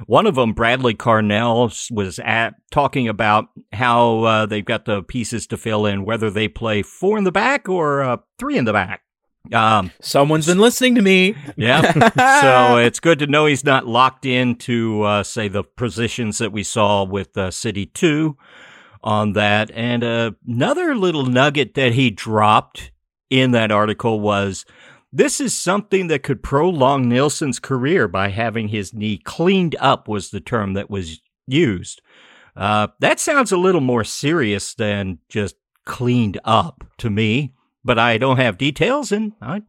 One 0.06 0.28
of 0.28 0.36
them, 0.36 0.52
Bradley 0.52 0.96
Carnell, 0.96 1.72
was 1.90 2.20
at 2.20 2.56
talking 2.72 3.08
about 3.08 3.46
how 3.72 4.24
uh, 4.24 4.46
they've 4.46 4.66
got 4.66 4.84
the 4.84 5.02
pieces 5.02 5.48
to 5.48 5.58
fill 5.58 5.86
in, 5.86 6.04
whether 6.04 6.30
they 6.30 6.50
play 6.50 6.82
four 6.82 7.18
in 7.18 7.24
the 7.24 7.32
back 7.32 7.70
or 7.70 8.04
uh, 8.04 8.18
three 8.38 8.58
in 8.58 8.66
the 8.66 8.74
back. 8.74 9.04
Um, 9.54 9.92
Someone's 10.02 10.48
been 10.48 10.60
listening 10.60 10.96
to 10.96 11.02
me. 11.02 11.38
Yeah. 11.56 12.42
so 12.42 12.76
it's 12.76 13.00
good 13.00 13.20
to 13.20 13.28
know 13.28 13.46
he's 13.46 13.64
not 13.64 13.88
locked 13.88 14.26
into, 14.26 15.04
uh, 15.04 15.24
say, 15.24 15.48
the 15.48 15.64
positions 15.64 16.40
that 16.40 16.52
we 16.52 16.64
saw 16.64 17.06
with 17.06 17.38
uh, 17.38 17.50
City 17.50 17.86
2 17.86 18.36
on 19.02 19.34
that. 19.34 19.72
And 19.72 20.04
uh, 20.04 20.32
another 20.46 20.96
little 20.96 21.26
nugget 21.26 21.76
that 21.76 21.94
he 21.94 22.10
dropped 22.10 22.92
in 23.30 23.52
that 23.52 23.72
article 23.72 24.20
was 24.20 24.66
this 25.14 25.40
is 25.40 25.56
something 25.56 26.08
that 26.08 26.24
could 26.24 26.42
prolong 26.42 27.08
Nilsson's 27.08 27.60
career 27.60 28.08
by 28.08 28.30
having 28.30 28.70
his 28.70 28.94
knee 28.94 29.20
cleaned 29.20 29.76
up, 29.80 30.08
was 30.08 30.32
the 30.32 30.42
term 30.42 30.74
that 30.74 30.90
was 30.90 31.22
used. 31.48 32.02
Uh, 32.56 32.88
that 33.00 33.20
sounds 33.20 33.52
a 33.52 33.58
little 33.58 33.82
more 33.82 34.04
serious 34.04 34.74
than 34.74 35.20
just 35.30 35.56
cleaned 35.86 36.40
up 36.44 36.84
to 36.98 37.10
me, 37.12 37.54
but 37.86 38.00
I 38.00 38.18
don't 38.18 38.38
have 38.38 38.58
details, 38.58 39.12
and 39.12 39.34
I, 39.40 39.62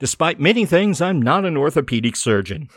despite 0.00 0.40
many 0.40 0.66
things, 0.66 1.00
I'm 1.00 1.22
not 1.22 1.44
an 1.44 1.56
orthopedic 1.56 2.16
surgeon. 2.16 2.68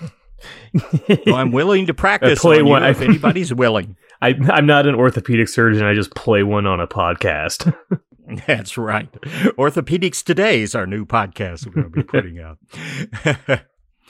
so 1.25 1.33
I'm 1.33 1.51
willing 1.51 1.87
to 1.87 1.93
practice 1.95 2.39
play 2.39 2.59
on 2.59 2.67
one. 2.67 2.83
if 2.83 3.01
anybody's 3.01 3.53
willing. 3.53 3.97
I, 4.21 4.35
I'm 4.51 4.65
not 4.65 4.87
an 4.87 4.95
orthopedic 4.95 5.47
surgeon. 5.47 5.83
I 5.83 5.93
just 5.93 6.13
play 6.15 6.43
one 6.43 6.67
on 6.67 6.79
a 6.79 6.87
podcast. 6.87 7.75
That's 8.48 8.77
right. 8.77 9.12
Orthopedics 9.57 10.24
Today 10.24 10.62
is 10.62 10.75
our 10.75 10.86
new 10.86 11.05
podcast 11.05 11.65
we're 11.65 11.84
going 11.84 11.91
to 11.91 11.98
be 11.98 12.03
putting 12.03 12.39
out. 12.39 12.57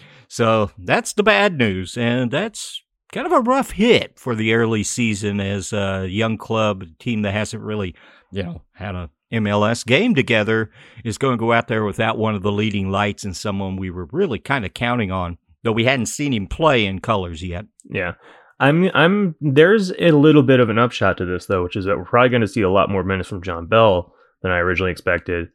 so 0.28 0.72
that's 0.78 1.14
the 1.14 1.24
bad 1.24 1.58
news. 1.58 1.98
And 1.98 2.32
that's 2.32 2.82
kind 3.12 3.28
of 3.28 3.32
a 3.32 3.42
rough 3.42 3.72
hit 3.72 4.18
for 4.18 4.34
the 4.34 4.54
early 4.54 4.84
season 4.84 5.40
as 5.40 5.72
a 5.72 6.08
young 6.10 6.38
club, 6.38 6.82
a 6.82 7.04
team 7.04 7.22
that 7.24 7.34
hasn't 7.34 7.62
really, 7.62 7.96
you 8.32 8.44
know, 8.44 8.62
had 8.74 8.96
a 8.96 9.10
MLS 9.32 9.86
game 9.86 10.16
together 10.16 10.72
is 11.04 11.18
going 11.18 11.38
to 11.38 11.40
go 11.40 11.52
out 11.52 11.68
there 11.68 11.84
without 11.84 12.18
one 12.18 12.34
of 12.34 12.44
the 12.44 12.52
leading 12.52 12.90
lights 12.90 13.24
and 13.24 13.36
someone 13.36 13.76
we 13.76 13.92
were 13.92 14.08
really 14.12 14.40
kind 14.40 14.66
of 14.66 14.74
counting 14.74 15.12
on, 15.12 15.38
though 15.64 15.74
we 15.74 15.84
hadn't 15.84 16.06
seen 16.06 16.34
him 16.34 16.48
play 16.48 16.86
in 16.86 17.00
colors 17.00 17.44
yet. 17.44 17.66
Yeah. 17.90 18.14
I'm 18.60 18.90
I'm 18.94 19.36
there's 19.40 19.92
a 19.92 20.12
little 20.12 20.44
bit 20.44 20.60
of 20.60 20.70
an 20.70 20.80
upshot 20.80 21.18
to 21.18 21.26
this 21.26 21.46
though, 21.46 21.64
which 21.64 21.76
is 21.76 21.86
that 21.86 21.98
we're 21.98 22.06
probably 22.06 22.30
going 22.30 22.42
to 22.42 22.48
see 22.48 22.62
a 22.62 22.70
lot 22.70 22.90
more 22.90 23.04
minutes 23.04 23.30
from 23.30 23.44
Jon 23.44 23.68
Bell 23.68 24.14
than 24.42 24.52
I 24.52 24.58
originally 24.58 24.92
expected, 24.92 25.50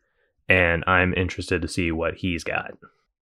and 0.49 0.85
I'm 0.87 1.13
interested 1.15 1.63
to 1.63 1.69
see 1.69 1.91
what 1.91 2.15
he's 2.15 2.45
got. 2.45 2.73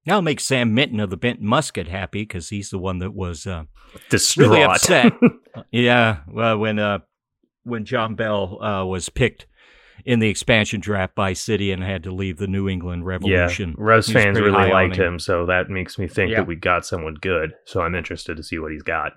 That'll 0.07 0.23
make 0.23 0.41
Sam 0.41 0.75
Minton 0.75 1.01
of 1.01 1.11
the 1.11 1.17
Bent 1.17 1.41
Musket 1.41 1.89
happy 1.89 2.23
because 2.23 2.49
he's 2.49 2.71
the 2.71 2.79
one 2.79 2.99
that 3.01 3.13
was 3.13 3.47
uh, 3.47 3.65
Distraught. 4.09 4.51
really 4.51 4.63
upset. 4.63 5.13
yeah, 5.71 6.19
well, 6.27 6.59
when 6.59 6.79
uh, 6.79 7.01
when 7.65 7.85
Jon 7.85 8.15
Bell 8.15 8.63
uh, 8.63 8.85
was 8.85 9.09
picked 9.09 9.47
in 10.05 10.19
the 10.19 10.29
expansion 10.29 10.81
draft 10.81 11.15
by 11.15 11.33
City 11.35 11.73
and 11.73 11.83
had 11.83 12.03
to 12.05 12.11
leave 12.13 12.39
the 12.39 12.47
New 12.47 12.69
England 12.69 13.03
yeah, 13.03 13.09
Revolution. 13.09 13.75
Revs 13.77 14.07
He 14.07 14.15
fans 14.15 14.39
really 14.39 14.71
liked 14.71 14.97
him, 14.97 15.19
so 15.19 15.47
that 15.47 15.69
makes 15.69 15.99
me 15.99 16.09
think 16.09 16.31
Yeah. 16.31 16.39
that 16.39 16.47
we 16.47 16.57
got 16.57 16.87
someone 16.87 17.15
good. 17.15 17.53
So 17.67 17.83
I'm 17.83 17.95
interested 17.95 18.37
to 18.39 18.43
see 18.43 18.59
what 18.59 18.73
he's 18.73 18.83
got. 18.83 19.13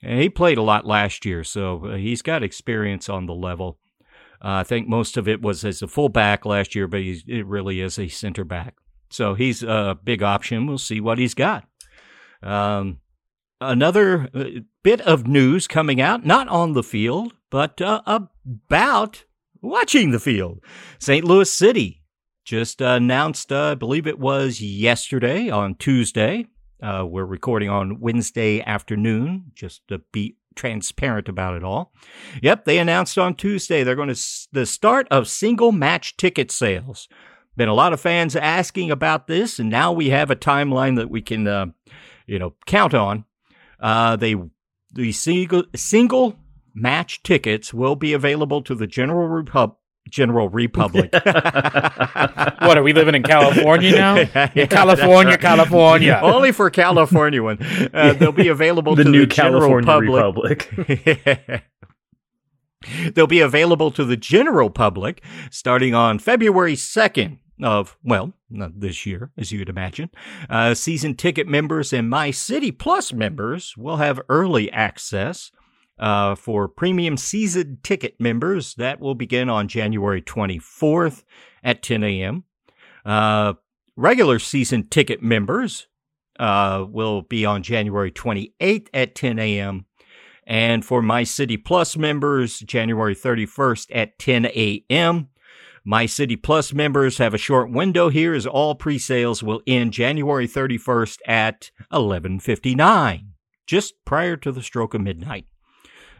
He 0.00 0.28
played 0.28 0.58
a 0.58 0.62
lot 0.62 0.86
last 0.86 1.24
year, 1.24 1.42
so 1.42 1.86
uh, 1.86 1.96
he's 1.96 2.22
got 2.22 2.42
experience 2.42 3.08
on 3.08 3.26
the 3.26 3.34
level. 3.34 3.78
Uh, 4.40 4.62
I 4.62 4.62
think 4.62 4.86
most 4.88 5.16
of 5.16 5.26
it 5.26 5.42
was 5.42 5.64
as 5.64 5.82
a 5.82 5.88
fullback 5.88 6.46
last 6.46 6.74
year, 6.74 6.86
but 6.86 7.00
it 7.00 7.46
really 7.46 7.80
is 7.80 7.98
a 7.98 8.08
center 8.08 8.44
back. 8.44 8.76
So 9.10 9.34
he's 9.34 9.62
a 9.62 9.98
big 10.02 10.22
option. 10.22 10.66
We'll 10.66 10.78
see 10.78 11.00
what 11.00 11.18
he's 11.18 11.34
got. 11.34 11.66
Um, 12.42 13.00
another 13.60 14.28
uh, 14.32 14.44
bit 14.84 15.00
of 15.00 15.26
news 15.26 15.66
coming 15.66 16.00
out, 16.00 16.24
not 16.24 16.46
on 16.48 16.74
the 16.74 16.84
field, 16.84 17.34
but 17.50 17.80
uh, 17.80 18.00
about 18.06 19.24
watching 19.60 20.12
the 20.12 20.20
field. 20.20 20.60
St. 21.00 21.24
Louis 21.24 21.52
City 21.52 22.02
just 22.44 22.80
announced, 22.80 23.52
uh, 23.52 23.72
I 23.72 23.74
believe 23.74 24.06
it 24.06 24.18
was 24.18 24.60
yesterday 24.60 25.50
on 25.50 25.74
Tuesday. 25.74 26.46
Uh, 26.82 27.04
we're 27.08 27.24
recording 27.24 27.68
on 27.68 27.98
Wednesday 28.00 28.60
afternoon, 28.62 29.50
just 29.54 29.86
to 29.88 29.98
be 30.12 30.36
transparent 30.54 31.28
about 31.28 31.56
it 31.56 31.64
all. 31.64 31.92
Yep, 32.42 32.64
they 32.64 32.78
announced 32.78 33.18
on 33.18 33.34
Tuesday 33.34 33.82
they're 33.82 33.96
going 33.96 34.08
to 34.08 34.12
s- 34.12 34.48
the 34.52 34.64
start 34.66 35.06
of 35.10 35.28
single 35.28 35.72
match 35.72 36.16
ticket 36.16 36.50
sales. 36.50 37.08
Been 37.56 37.68
a 37.68 37.74
lot 37.74 37.92
of 37.92 38.00
fans 38.00 38.36
asking 38.36 38.90
about 38.92 39.26
this, 39.26 39.58
and 39.58 39.68
now 39.68 39.90
we 39.92 40.10
have 40.10 40.30
a 40.30 40.36
timeline 40.36 40.94
that 40.96 41.10
we 41.10 41.20
can, 41.20 41.48
uh, 41.48 41.66
you 42.26 42.38
know, 42.38 42.54
count 42.66 42.94
on. 42.94 43.24
Uh, 43.80 44.14
they 44.16 44.36
the 44.94 45.12
single 45.12 45.64
single 45.74 46.36
match 46.74 47.22
tickets 47.24 47.74
will 47.74 47.96
be 47.96 48.12
available 48.12 48.62
to 48.62 48.74
the 48.76 48.86
general 48.86 49.26
repub 49.28 49.76
general 50.10 50.48
republic. 50.48 51.12
What 52.60 52.76
are 52.76 52.82
we 52.82 52.92
living 52.92 53.14
in 53.14 53.22
California 53.22 53.92
now? 53.92 54.16
Yeah, 54.54 54.66
California, 54.66 55.32
right. 55.32 55.40
California. 55.40 56.20
Only 56.22 56.52
for 56.52 56.68
California 56.70 57.42
one. 57.42 57.58
Uh, 57.94 58.14
they'll 58.14 58.32
be 58.32 58.48
available 58.48 58.94
the 58.94 59.04
to 59.04 59.10
new 59.10 59.20
the 59.20 59.26
general 59.26 59.82
public. 59.82 60.70
Republic. 60.72 61.64
They'll 63.14 63.26
be 63.26 63.40
available 63.40 63.90
to 63.92 64.04
the 64.04 64.16
general 64.16 64.70
public 64.70 65.22
starting 65.50 65.94
on 65.94 66.18
February 66.18 66.74
2nd 66.74 67.38
of, 67.62 67.96
well, 68.04 68.32
not 68.50 68.80
this 68.80 69.04
year, 69.04 69.30
as 69.36 69.50
you 69.50 69.58
would 69.58 69.68
imagine. 69.68 70.10
Uh, 70.48 70.74
season 70.74 71.14
ticket 71.14 71.46
members 71.48 71.92
and 71.92 72.08
My 72.08 72.30
City 72.30 72.70
Plus 72.70 73.12
members 73.12 73.74
will 73.76 73.96
have 73.96 74.20
early 74.28 74.70
access. 74.70 75.50
Uh, 75.98 76.34
for 76.34 76.68
premium 76.68 77.16
season 77.16 77.78
ticket 77.82 78.20
members, 78.20 78.74
that 78.74 79.00
will 79.00 79.14
begin 79.14 79.48
on 79.48 79.66
January 79.66 80.22
24th 80.22 81.24
at 81.64 81.82
10 81.82 82.04
a.m. 82.04 82.44
Uh, 83.04 83.54
regular 83.96 84.38
season 84.38 84.86
ticket 84.88 85.22
members 85.22 85.88
uh, 86.38 86.84
will 86.88 87.22
be 87.22 87.44
on 87.44 87.62
January 87.62 88.12
28th 88.12 88.88
at 88.94 89.14
10 89.14 89.38
a.m. 89.38 89.86
And 90.46 90.84
for 90.84 91.02
My 91.02 91.24
City 91.24 91.56
Plus 91.56 91.96
members, 91.96 92.60
January 92.60 93.14
31st 93.14 93.86
at 93.92 94.18
10 94.18 94.46
a.m. 94.46 95.28
My 95.84 96.06
City 96.06 96.36
Plus 96.36 96.72
members 96.72 97.18
have 97.18 97.34
a 97.34 97.38
short 97.38 97.70
window 97.70 98.08
here 98.08 98.34
as 98.34 98.46
all 98.46 98.74
pre-sales 98.74 99.42
will 99.42 99.62
end 99.66 99.92
January 99.92 100.46
31st 100.46 101.18
at 101.26 101.70
11:59, 101.92 103.28
just 103.66 103.94
prior 104.04 104.36
to 104.36 104.52
the 104.52 104.62
stroke 104.62 104.94
of 104.94 105.00
midnight. 105.00 105.46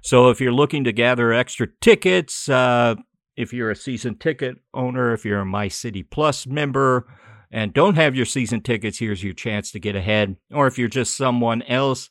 So 0.02 0.30
if 0.30 0.40
you're 0.40 0.52
looking 0.52 0.84
to 0.84 0.92
gather 0.92 1.32
extra 1.32 1.68
tickets, 1.80 2.48
uh, 2.48 2.96
if 3.36 3.52
you're 3.52 3.70
a 3.70 3.76
season 3.76 4.16
ticket 4.16 4.56
owner, 4.74 5.12
if 5.12 5.24
you're 5.24 5.40
a 5.40 5.46
My 5.46 5.68
City 5.68 6.02
Plus 6.02 6.46
member, 6.46 7.06
and 7.50 7.72
don't 7.72 7.94
have 7.94 8.14
your 8.14 8.26
season 8.26 8.60
tickets, 8.60 8.98
here's 8.98 9.24
your 9.24 9.32
chance 9.32 9.72
to 9.72 9.80
get 9.80 9.96
ahead. 9.96 10.36
Or 10.52 10.66
if 10.66 10.78
you're 10.78 10.88
just 10.88 11.16
someone 11.16 11.62
else 11.62 12.10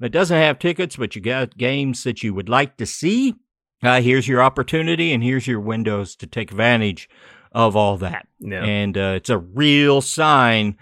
that 0.00 0.10
doesn't 0.10 0.36
have 0.36 0.58
tickets, 0.58 0.96
but 0.96 1.14
you 1.14 1.20
got 1.20 1.56
games 1.56 2.04
that 2.04 2.22
you 2.22 2.32
would 2.32 2.48
like 2.48 2.76
to 2.78 2.86
see, 2.86 3.34
uh, 3.82 4.00
here's 4.00 4.26
your 4.26 4.42
opportunity 4.42 5.12
and 5.12 5.22
here's 5.22 5.46
your 5.46 5.60
windows 5.60 6.16
to 6.16 6.26
take 6.26 6.50
advantage 6.50 7.08
of 7.52 7.76
all 7.76 7.96
that. 7.98 8.26
Yeah. 8.40 8.64
And 8.64 8.96
uh, 8.96 9.14
it's 9.16 9.30
a 9.30 9.38
real 9.38 10.00
sign 10.00 10.76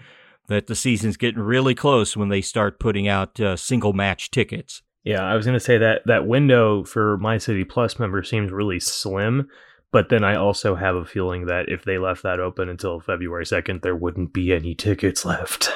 that 0.47 0.67
the 0.67 0.75
season's 0.75 1.17
getting 1.17 1.41
really 1.41 1.75
close 1.75 2.15
when 2.15 2.29
they 2.29 2.41
start 2.41 2.79
putting 2.79 3.07
out 3.07 3.39
uh, 3.39 3.55
single 3.57 3.93
match 3.93 4.31
tickets. 4.31 4.81
Yeah, 5.07 5.23
I 5.23 5.37
was 5.37 5.45
going 5.45 5.57
to 5.57 5.63
say 5.63 5.77
that 5.77 6.01
that 6.05 6.27
window 6.27 6.83
for 6.83 7.17
My 7.19 7.37
City 7.37 7.63
Plus 7.63 7.97
members 7.97 8.29
seems 8.29 8.51
really 8.51 8.81
slim, 8.81 9.47
but 9.89 10.09
then 10.09 10.25
I 10.25 10.35
also 10.35 10.75
have 10.75 10.97
a 10.97 11.05
feeling 11.05 11.45
that 11.45 11.69
if 11.69 11.85
they 11.85 11.97
left 11.97 12.23
that 12.23 12.41
open 12.41 12.67
until 12.67 12.99
February 12.99 13.45
2nd, 13.45 13.83
there 13.83 13.95
wouldn't 13.95 14.33
be 14.33 14.51
any 14.51 14.75
tickets 14.75 15.23
left 15.23 15.69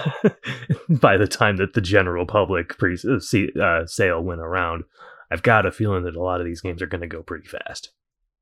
by 0.89 1.15
the 1.15 1.29
time 1.29 1.55
that 1.57 1.71
the 1.75 1.79
general 1.79 2.25
public 2.25 2.77
pre- 2.77 2.97
uh, 2.97 3.85
sale 3.85 4.21
went 4.21 4.41
around. 4.41 4.83
I've 5.31 5.43
got 5.43 5.65
a 5.65 5.71
feeling 5.71 6.03
that 6.03 6.17
a 6.17 6.21
lot 6.21 6.41
of 6.41 6.45
these 6.45 6.59
games 6.59 6.81
are 6.81 6.87
going 6.87 6.99
to 6.99 7.07
go 7.07 7.23
pretty 7.23 7.47
fast. 7.47 7.93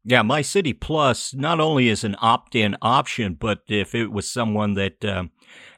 Yeah, 0.03 0.23
My 0.23 0.41
City 0.41 0.73
Plus 0.73 1.35
not 1.35 1.59
only 1.59 1.87
is 1.87 2.03
an 2.03 2.15
opt-in 2.19 2.75
option, 2.81 3.35
but 3.35 3.59
if 3.67 3.93
it 3.93 4.07
was 4.07 4.31
someone 4.31 4.73
that 4.73 5.05
um, 5.05 5.29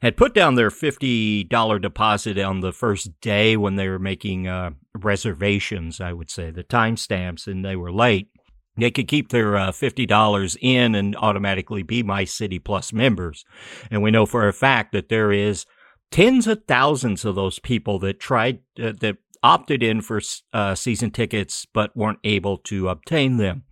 had 0.01 0.17
put 0.17 0.33
down 0.33 0.55
their 0.55 0.69
fifty 0.71 1.43
dollar 1.43 1.79
deposit 1.79 2.37
on 2.37 2.61
the 2.61 2.71
first 2.73 3.19
day 3.21 3.55
when 3.57 3.75
they 3.75 3.87
were 3.87 3.99
making 3.99 4.47
uh, 4.47 4.71
reservations, 4.95 6.01
I 6.01 6.13
would 6.13 6.29
say 6.29 6.51
the 6.51 6.63
timestamps, 6.63 7.47
and 7.47 7.63
they 7.63 7.75
were 7.75 7.91
late, 7.91 8.29
they 8.77 8.91
could 8.91 9.07
keep 9.07 9.29
their 9.29 9.55
uh, 9.55 9.71
fifty 9.71 10.05
dollars 10.05 10.57
in 10.61 10.95
and 10.95 11.15
automatically 11.15 11.83
be 11.83 12.03
My 12.03 12.23
City 12.25 12.59
Plus 12.59 12.91
members. 12.93 13.43
And 13.89 14.01
we 14.01 14.11
know 14.11 14.25
for 14.25 14.47
a 14.47 14.53
fact 14.53 14.91
that 14.93 15.09
there 15.09 15.31
is 15.31 15.65
tens 16.09 16.47
of 16.47 16.63
thousands 16.67 17.23
of 17.25 17.35
those 17.35 17.59
people 17.59 17.99
that 17.99 18.19
tried 18.19 18.59
uh, 18.81 18.93
that 19.01 19.17
opted 19.43 19.81
in 19.83 20.01
for 20.01 20.21
uh, 20.53 20.75
season 20.75 21.11
tickets 21.11 21.65
but 21.73 21.95
weren't 21.95 22.19
able 22.23 22.57
to 22.57 22.89
obtain 22.89 23.37
them. 23.37 23.63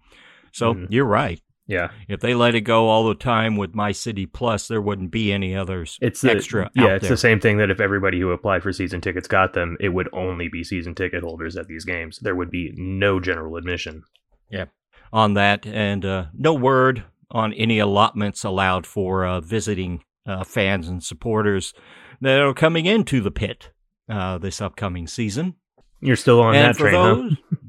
So 0.52 0.74
Mhm. 0.74 0.88
you're 0.90 1.06
right. 1.06 1.42
Yeah, 1.70 1.92
If 2.08 2.20
they 2.22 2.34
let 2.34 2.56
it 2.56 2.62
go 2.62 2.90
all 2.90 3.08
the 3.08 3.14
time 3.14 3.56
with 3.56 3.76
My 3.76 3.92
City 3.92 4.26
Plus, 4.26 4.68
there 4.68 4.82
wouldn't 4.82 5.12
be 5.12 5.32
any 5.32 5.56
others 5.56 6.00
it's 6.02 6.22
the, 6.22 6.32
extra. 6.32 6.72
Yeah, 6.74 6.96
it's 6.96 7.04
there. 7.04 7.12
the 7.12 7.18
same 7.18 7.40
thing 7.40 7.58
that 7.58 7.70
if 7.70 7.80
everybody 7.80 8.20
who 8.20 8.32
applied 8.32 8.64
for 8.64 8.74
season 8.74 9.02
tickets 9.02 9.28
got 9.28 9.54
them, 9.54 9.78
it 9.80 9.90
would 9.90 10.10
only 10.12 10.50
be 10.50 10.64
season 10.64 10.96
ticket 10.96 11.22
holders 11.22 11.56
at 11.56 11.68
these 11.68 11.86
games. 11.86 12.18
There 12.24 12.36
would 12.36 12.50
be 12.50 12.74
no 12.76 13.20
general 13.20 13.56
admission. 13.56 14.02
Yeah. 14.50 14.66
On 15.14 15.36
that, 15.36 15.68
and 15.68 16.04
uh, 16.04 16.26
no 16.34 16.56
word 16.56 17.04
on 17.30 17.54
any 17.54 17.78
allotments 17.78 18.44
allowed 18.44 18.88
for 18.88 19.24
uh, 19.24 19.40
visiting 19.40 20.02
uh, 20.26 20.44
fans 20.44 20.88
and 20.88 21.04
supporters 21.04 21.76
that 22.20 22.40
are 22.40 22.56
coming 22.56 22.88
into 22.88 23.22
the 23.22 23.30
pit 23.30 23.70
uh, 24.10 24.40
this 24.40 24.60
upcoming 24.60 25.06
season. 25.06 25.54
You're 26.02 26.16
still 26.16 26.42
on 26.42 26.56
and 26.56 26.74
that 26.74 26.80
train, 26.80 26.96
huh? 26.96 27.16
those, 27.16 27.38
yep, 27.52 27.60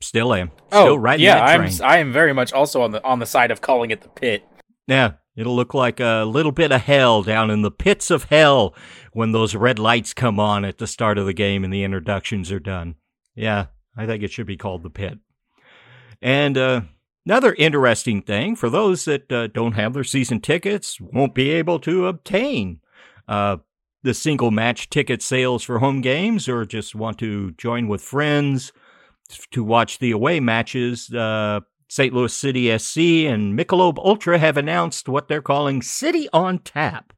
still 0.00 0.34
am. 0.34 0.50
Oh, 0.72 0.84
Still 0.84 0.98
riding 0.98 1.24
yeah, 1.24 1.44
I'm. 1.44 1.70
I 1.82 1.98
am 1.98 2.12
very 2.12 2.32
much 2.32 2.52
also 2.52 2.82
on 2.82 2.92
the 2.92 3.04
on 3.04 3.18
the 3.18 3.26
side 3.26 3.50
of 3.50 3.60
calling 3.60 3.90
it 3.90 4.02
the 4.02 4.08
pit. 4.08 4.44
Yeah, 4.86 5.12
it'll 5.36 5.56
look 5.56 5.74
like 5.74 6.00
a 6.00 6.24
little 6.24 6.52
bit 6.52 6.72
of 6.72 6.82
hell 6.82 7.22
down 7.22 7.50
in 7.50 7.62
the 7.62 7.70
pits 7.70 8.10
of 8.10 8.24
hell 8.24 8.74
when 9.12 9.32
those 9.32 9.54
red 9.54 9.78
lights 9.78 10.14
come 10.14 10.38
on 10.38 10.64
at 10.64 10.78
the 10.78 10.86
start 10.86 11.18
of 11.18 11.26
the 11.26 11.32
game 11.32 11.64
and 11.64 11.72
the 11.72 11.84
introductions 11.84 12.52
are 12.52 12.60
done. 12.60 12.96
Yeah, 13.34 13.66
I 13.96 14.06
think 14.06 14.22
it 14.22 14.30
should 14.30 14.46
be 14.46 14.56
called 14.56 14.82
the 14.82 14.90
pit. 14.90 15.18
And 16.22 16.56
uh, 16.56 16.82
another 17.24 17.54
interesting 17.54 18.22
thing 18.22 18.56
for 18.56 18.70
those 18.70 19.04
that 19.04 19.30
uh, 19.32 19.48
don't 19.48 19.72
have 19.72 19.94
their 19.94 20.04
season 20.04 20.40
tickets, 20.40 21.00
won't 21.00 21.34
be 21.34 21.50
able 21.50 21.78
to 21.80 22.06
obtain 22.06 22.80
uh, 23.28 23.58
the 24.02 24.14
single 24.14 24.50
match 24.50 24.88
ticket 24.88 25.20
sales 25.20 25.62
for 25.62 25.80
home 25.80 26.00
games 26.00 26.48
or 26.48 26.64
just 26.64 26.94
want 26.94 27.18
to 27.18 27.52
join 27.52 27.88
with 27.88 28.00
friends 28.00 28.72
to 29.50 29.64
watch 29.64 29.98
the 29.98 30.10
away 30.10 30.40
matches. 30.40 31.12
Uh, 31.12 31.60
St. 31.88 32.12
Louis 32.12 32.34
City 32.34 32.76
SC 32.78 32.98
and 33.26 33.56
Michelob 33.56 33.98
Ultra 33.98 34.38
have 34.38 34.56
announced 34.56 35.08
what 35.08 35.28
they're 35.28 35.42
calling 35.42 35.82
City 35.82 36.28
on 36.32 36.58
Tap. 36.58 37.12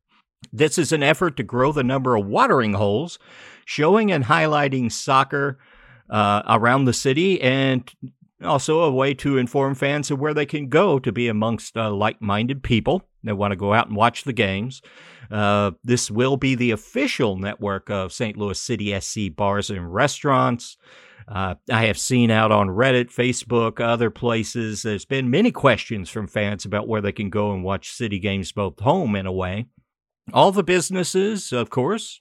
This 0.53 0.79
is 0.79 0.93
an 0.93 1.03
effort 1.03 1.37
to 1.38 1.43
grow 1.43 1.73
the 1.73 1.83
number 1.83 2.17
of 2.17 2.27
watering 2.27 2.75
holes 2.75 3.19
showing 3.65 4.12
and 4.12 4.25
highlighting 4.25 4.91
soccer 4.91 5.59
uh, 6.09 6.43
around 6.49 6.85
the 6.85 6.93
city 6.93 7.41
and 7.41 7.91
also 8.43 8.81
a 8.81 8.91
way 8.91 9.12
to 9.15 9.37
inform 9.37 9.75
fans 9.75 10.11
of 10.11 10.19
where 10.19 10.35
they 10.35 10.47
can 10.47 10.69
go 10.69 10.99
to 10.99 11.12
be 11.12 11.29
amongst 11.29 11.77
uh, 11.77 11.91
like 11.91 12.23
minded 12.23 12.62
people 12.62 13.03
that 13.25 13.37
want 13.37 13.53
to 13.53 13.57
go 13.57 13.75
out 13.75 13.88
and 13.88 13.97
watch 13.97 14.25
the 14.25 14.33
games. 14.33 14.81
Uh, 15.31 15.73
this 15.85 16.11
will 16.11 16.37
be 16.37 16.55
the 16.55 16.71
official 16.71 17.37
network 17.37 17.91
of 17.91 18.12
St. 18.12 18.37
Louis 18.37 18.59
City 18.59 18.99
SC 18.99 19.35
bars 19.35 19.71
and 19.71 19.93
restaurants. 19.93 20.77
Uh, 21.30 21.56
I 21.70 21.87
have 21.87 21.99
seen 21.99 22.30
out 22.30 22.50
on 22.50 22.68
Reddit, 22.68 23.12
Facebook, 23.12 23.80
other 23.80 24.11
places, 24.11 24.82
there's 24.82 25.04
been 25.04 25.30
many 25.30 25.50
questions 25.50 26.08
from 26.08 26.26
fans 26.26 26.64
about 26.64 26.88
where 26.88 27.02
they 27.02 27.12
can 27.12 27.28
go 27.28 27.52
and 27.52 27.62
watch 27.62 27.90
city 27.90 28.18
games 28.18 28.50
both 28.50 28.80
home 28.80 29.14
and 29.14 29.28
away. 29.28 29.66
All 30.32 30.52
the 30.52 30.62
businesses, 30.62 31.52
of 31.52 31.68
course, 31.68 32.18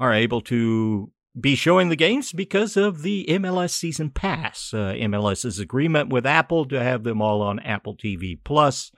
are 0.00 0.12
able 0.12 0.40
to 0.42 1.12
be 1.40 1.54
showing 1.54 1.88
the 1.88 1.96
games 1.96 2.32
because 2.32 2.76
of 2.76 3.02
the 3.02 3.26
MLS 3.28 3.70
season 3.70 4.10
pass. 4.10 4.74
Uh, 4.74 4.92
MLS's 4.96 5.60
agreement 5.60 6.10
with 6.10 6.26
Apple 6.26 6.66
to 6.66 6.82
have 6.82 7.04
them 7.04 7.22
all 7.22 7.42
on 7.42 7.60
Apple 7.60 7.96
TV 7.96 8.38
Plus. 8.42 8.90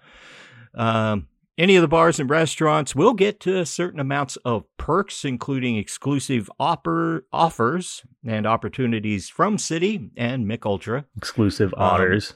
Um, 0.74 1.28
any 1.58 1.76
of 1.76 1.82
the 1.82 1.88
bars 1.88 2.18
and 2.18 2.30
restaurants 2.30 2.94
will 2.94 3.12
get 3.14 3.38
to 3.40 3.64
certain 3.66 4.00
amounts 4.00 4.36
of 4.44 4.64
perks, 4.78 5.24
including 5.24 5.76
exclusive 5.76 6.50
offer, 6.58 7.26
offers 7.32 8.02
and 8.26 8.46
opportunities 8.46 9.28
from 9.28 9.58
City 9.58 10.10
and 10.16 10.46
Mick 10.46 10.64
Ultra. 10.64 11.04
Exclusive 11.16 11.74
Um, 11.76 11.82
otters. 11.82 12.34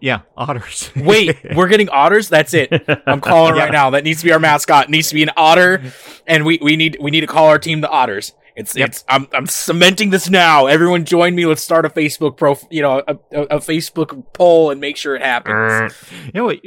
Yeah, 0.00 0.20
otters. 0.36 0.90
Wait, 0.96 1.36
we're 1.54 1.68
getting 1.68 1.88
otters. 1.90 2.28
That's 2.28 2.54
it. 2.54 2.72
I'm 3.06 3.20
calling 3.20 3.54
Yeah. 3.56 3.62
right 3.64 3.72
now. 3.72 3.90
That 3.90 4.02
needs 4.04 4.20
to 4.20 4.24
be 4.24 4.32
our 4.32 4.40
mascot. 4.40 4.84
It 4.84 4.90
needs 4.90 5.08
to 5.10 5.14
be 5.14 5.22
an 5.22 5.30
otter, 5.36 5.80
and 6.26 6.44
we, 6.44 6.58
we 6.60 6.76
need 6.76 6.96
we 7.00 7.10
need 7.12 7.20
to 7.20 7.26
call 7.28 7.46
our 7.46 7.58
team 7.58 7.82
the 7.82 7.88
Otters. 7.88 8.32
It's 8.56 8.74
Yep. 8.76 8.88
it's 8.88 9.04
I'm 9.08 9.28
I'm 9.32 9.46
cementing 9.46 10.10
this 10.10 10.28
now. 10.28 10.66
Everyone 10.66 11.04
join 11.04 11.34
me. 11.36 11.46
Let's 11.46 11.62
start 11.62 11.86
a 11.86 11.88
Facebook 11.88 12.36
pro, 12.36 12.58
you 12.70 12.82
know, 12.82 13.02
a, 13.06 13.16
a, 13.32 13.42
a 13.42 13.58
Facebook 13.60 14.24
poll 14.34 14.70
and 14.70 14.80
make 14.80 14.96
sure 14.96 15.14
it 15.14 15.22
happens. 15.22 15.94
You 16.26 16.32
know 16.34 16.44
what? 16.46 16.58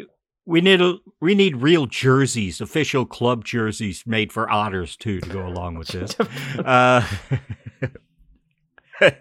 We 0.46 0.62
need 0.62 0.82
a, 0.82 0.98
we 1.20 1.34
need 1.34 1.58
real 1.58 1.88
jerseys, 1.88 2.62
official 2.62 3.06
club 3.06 3.44
jerseys 3.46 4.04
made 4.06 4.32
for 4.32 4.50
otters 4.50 4.96
too 4.96 5.20
to 5.22 5.30
go 5.30 5.46
along 5.46 5.78
with 5.78 5.88
this. 5.90 6.16
uh, 6.66 7.06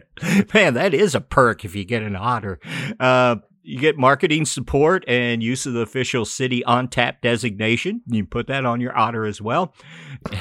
man, 0.55 0.75
that 0.75 0.93
is 0.95 1.15
a 1.15 1.21
perk 1.21 1.65
if 1.65 1.75
you 1.75 1.85
get 1.85 2.03
an 2.03 2.17
otter. 2.17 2.61
Uh, 3.01 3.37
you 3.63 3.79
get 3.79 3.97
marketing 3.97 4.45
support 4.45 5.05
and 5.09 5.43
use 5.43 5.65
of 5.65 5.73
the 5.73 5.81
official 5.81 6.25
city 6.25 6.63
on 6.65 6.89
tap 6.89 7.23
designation. 7.23 8.03
You 8.07 8.27
put 8.27 8.47
that 8.49 8.67
on 8.67 8.81
your 8.81 8.97
otter 8.97 9.25
as 9.25 9.41
well. 9.41 9.75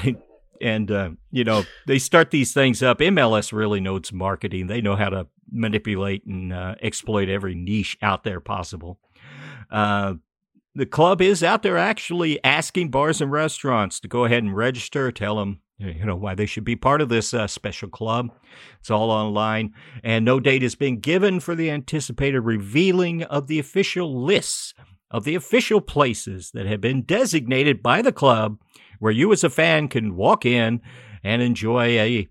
and 0.61 0.91
uh, 0.91 1.11
you 1.31 1.43
know 1.43 1.63
they 1.87 1.99
start 1.99 2.31
these 2.31 2.53
things 2.53 2.83
up. 2.83 2.99
MLS 2.99 3.53
really 3.53 3.79
knows 3.79 4.11
marketing. 4.11 4.67
They 4.67 4.81
know 4.81 4.95
how 4.95 5.09
to 5.09 5.27
manipulate 5.51 6.25
and 6.25 6.51
uh, 6.51 6.75
exploit 6.81 7.29
every 7.29 7.55
niche 7.55 7.97
out 8.01 8.23
there 8.23 8.39
possible. 8.39 8.99
Uh, 9.71 10.15
the 10.75 10.85
club 10.85 11.21
is 11.21 11.43
out 11.43 11.63
there 11.63 11.77
actually 11.77 12.43
asking 12.43 12.89
bars 12.89 13.21
and 13.21 13.31
restaurants 13.31 13.99
to 13.99 14.07
go 14.07 14.25
ahead 14.25 14.43
and 14.43 14.55
register. 14.55 15.11
Tell 15.11 15.37
them 15.37 15.59
you 15.77 16.05
know 16.05 16.15
why 16.15 16.35
they 16.35 16.45
should 16.45 16.63
be 16.63 16.75
part 16.75 17.01
of 17.01 17.09
this 17.09 17.33
uh, 17.33 17.47
special 17.47 17.89
club. 17.89 18.31
It's 18.79 18.91
all 18.91 19.11
online, 19.11 19.73
and 20.03 20.23
no 20.23 20.39
date 20.39 20.61
has 20.61 20.75
been 20.75 20.99
given 20.99 21.39
for 21.39 21.55
the 21.55 21.69
anticipated 21.69 22.41
revealing 22.41 23.23
of 23.23 23.47
the 23.47 23.59
official 23.59 24.23
lists 24.23 24.73
of 25.13 25.23
the 25.25 25.35
official 25.35 25.79
places 25.79 26.51
that 26.51 26.65
have 26.65 26.81
been 26.81 27.03
designated 27.03 27.83
by 27.83 28.01
the 28.01 28.11
club 28.11 28.57
where 28.99 29.11
you 29.11 29.31
as 29.31 29.43
a 29.43 29.49
fan 29.49 29.87
can 29.87 30.15
walk 30.15 30.43
in 30.43 30.81
and 31.23 31.41
enjoy 31.41 31.99
a 31.99 32.27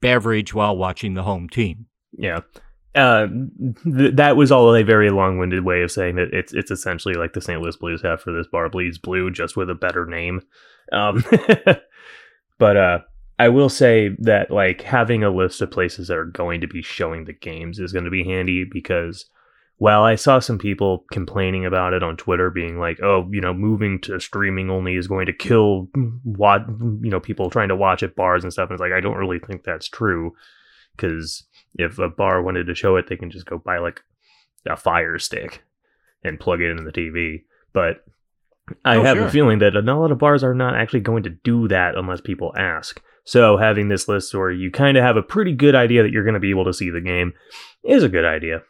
beverage 0.00 0.54
while 0.54 0.76
watching 0.76 1.14
the 1.14 1.24
home 1.24 1.48
team. 1.48 1.86
Yeah. 2.12 2.40
Uh, 2.94 3.28
th- 3.84 4.14
that 4.16 4.36
was 4.36 4.50
all 4.50 4.74
a 4.74 4.82
very 4.82 5.10
long-winded 5.10 5.64
way 5.64 5.82
of 5.82 5.92
saying 5.92 6.16
that 6.16 6.34
it's 6.34 6.52
it's 6.52 6.72
essentially 6.72 7.14
like 7.14 7.32
the 7.34 7.40
St. 7.40 7.60
Louis 7.60 7.76
Blues 7.76 8.02
have 8.02 8.20
for 8.20 8.32
this 8.32 8.48
bar 8.48 8.68
bleeds 8.68 8.98
blue, 8.98 9.30
just 9.30 9.56
with 9.56 9.70
a 9.70 9.74
better 9.74 10.06
name. 10.06 10.42
Um, 10.92 11.24
but 12.58 12.76
uh, 12.76 12.98
I 13.38 13.48
will 13.48 13.68
say 13.68 14.10
that 14.18 14.50
like 14.50 14.82
having 14.82 15.22
a 15.22 15.30
list 15.30 15.62
of 15.62 15.70
places 15.70 16.08
that 16.08 16.18
are 16.18 16.24
going 16.24 16.60
to 16.60 16.66
be 16.66 16.82
showing 16.82 17.24
the 17.24 17.32
games 17.32 17.78
is 17.78 17.92
going 17.92 18.04
to 18.04 18.10
be 18.10 18.24
handy 18.24 18.64
because 18.64 19.26
while 19.80 20.02
I 20.02 20.16
saw 20.16 20.40
some 20.40 20.58
people 20.58 21.06
complaining 21.10 21.64
about 21.64 21.94
it 21.94 22.02
on 22.02 22.18
Twitter, 22.18 22.50
being 22.50 22.78
like, 22.78 23.00
"Oh, 23.02 23.26
you 23.32 23.40
know, 23.40 23.54
moving 23.54 23.98
to 24.02 24.20
streaming 24.20 24.68
only 24.68 24.94
is 24.94 25.06
going 25.06 25.24
to 25.24 25.32
kill 25.32 25.88
what 26.22 26.66
you 26.68 27.08
know 27.08 27.18
people 27.18 27.48
trying 27.48 27.68
to 27.68 27.76
watch 27.76 28.02
at 28.02 28.14
bars 28.14 28.44
and 28.44 28.52
stuff," 28.52 28.68
and 28.68 28.74
it's 28.74 28.80
like 28.80 28.92
I 28.92 29.00
don't 29.00 29.16
really 29.16 29.38
think 29.38 29.64
that's 29.64 29.88
true 29.88 30.34
because 30.94 31.44
if 31.74 31.98
a 31.98 32.08
bar 32.08 32.42
wanted 32.42 32.66
to 32.66 32.74
show 32.74 32.96
it, 32.96 33.08
they 33.08 33.16
can 33.16 33.30
just 33.30 33.46
go 33.46 33.58
buy 33.58 33.78
like 33.78 34.00
a 34.68 34.76
fire 34.76 35.18
stick 35.18 35.62
and 36.22 36.38
plug 36.40 36.60
it 36.60 36.70
into 36.70 36.82
the 36.82 36.92
TV. 36.92 37.42
But 37.72 38.04
I 38.84 38.96
Oh, 38.96 39.02
have 39.02 39.16
sure. 39.16 39.26
a 39.26 39.30
feeling 39.30 39.58
that 39.60 39.74
a 39.76 39.80
lot 39.80 40.12
of 40.12 40.18
bars 40.18 40.44
are 40.44 40.54
not 40.54 40.74
actually 40.76 41.00
going 41.00 41.22
to 41.24 41.30
do 41.30 41.66
that 41.68 41.96
unless 41.96 42.20
people 42.20 42.52
ask. 42.56 43.00
So 43.24 43.56
having 43.56 43.88
this 43.88 44.08
list 44.08 44.34
where 44.34 44.50
you 44.50 44.70
kind 44.70 44.96
of 44.96 45.04
have 45.04 45.16
a 45.16 45.22
pretty 45.22 45.52
good 45.52 45.74
idea 45.74 46.02
that 46.02 46.10
you're 46.12 46.24
going 46.24 46.34
to 46.34 46.40
be 46.40 46.50
able 46.50 46.64
to 46.64 46.72
see 46.74 46.90
the 46.90 47.00
game 47.00 47.32
is 47.84 48.02
a 48.02 48.08
good 48.08 48.24
idea. 48.24 48.62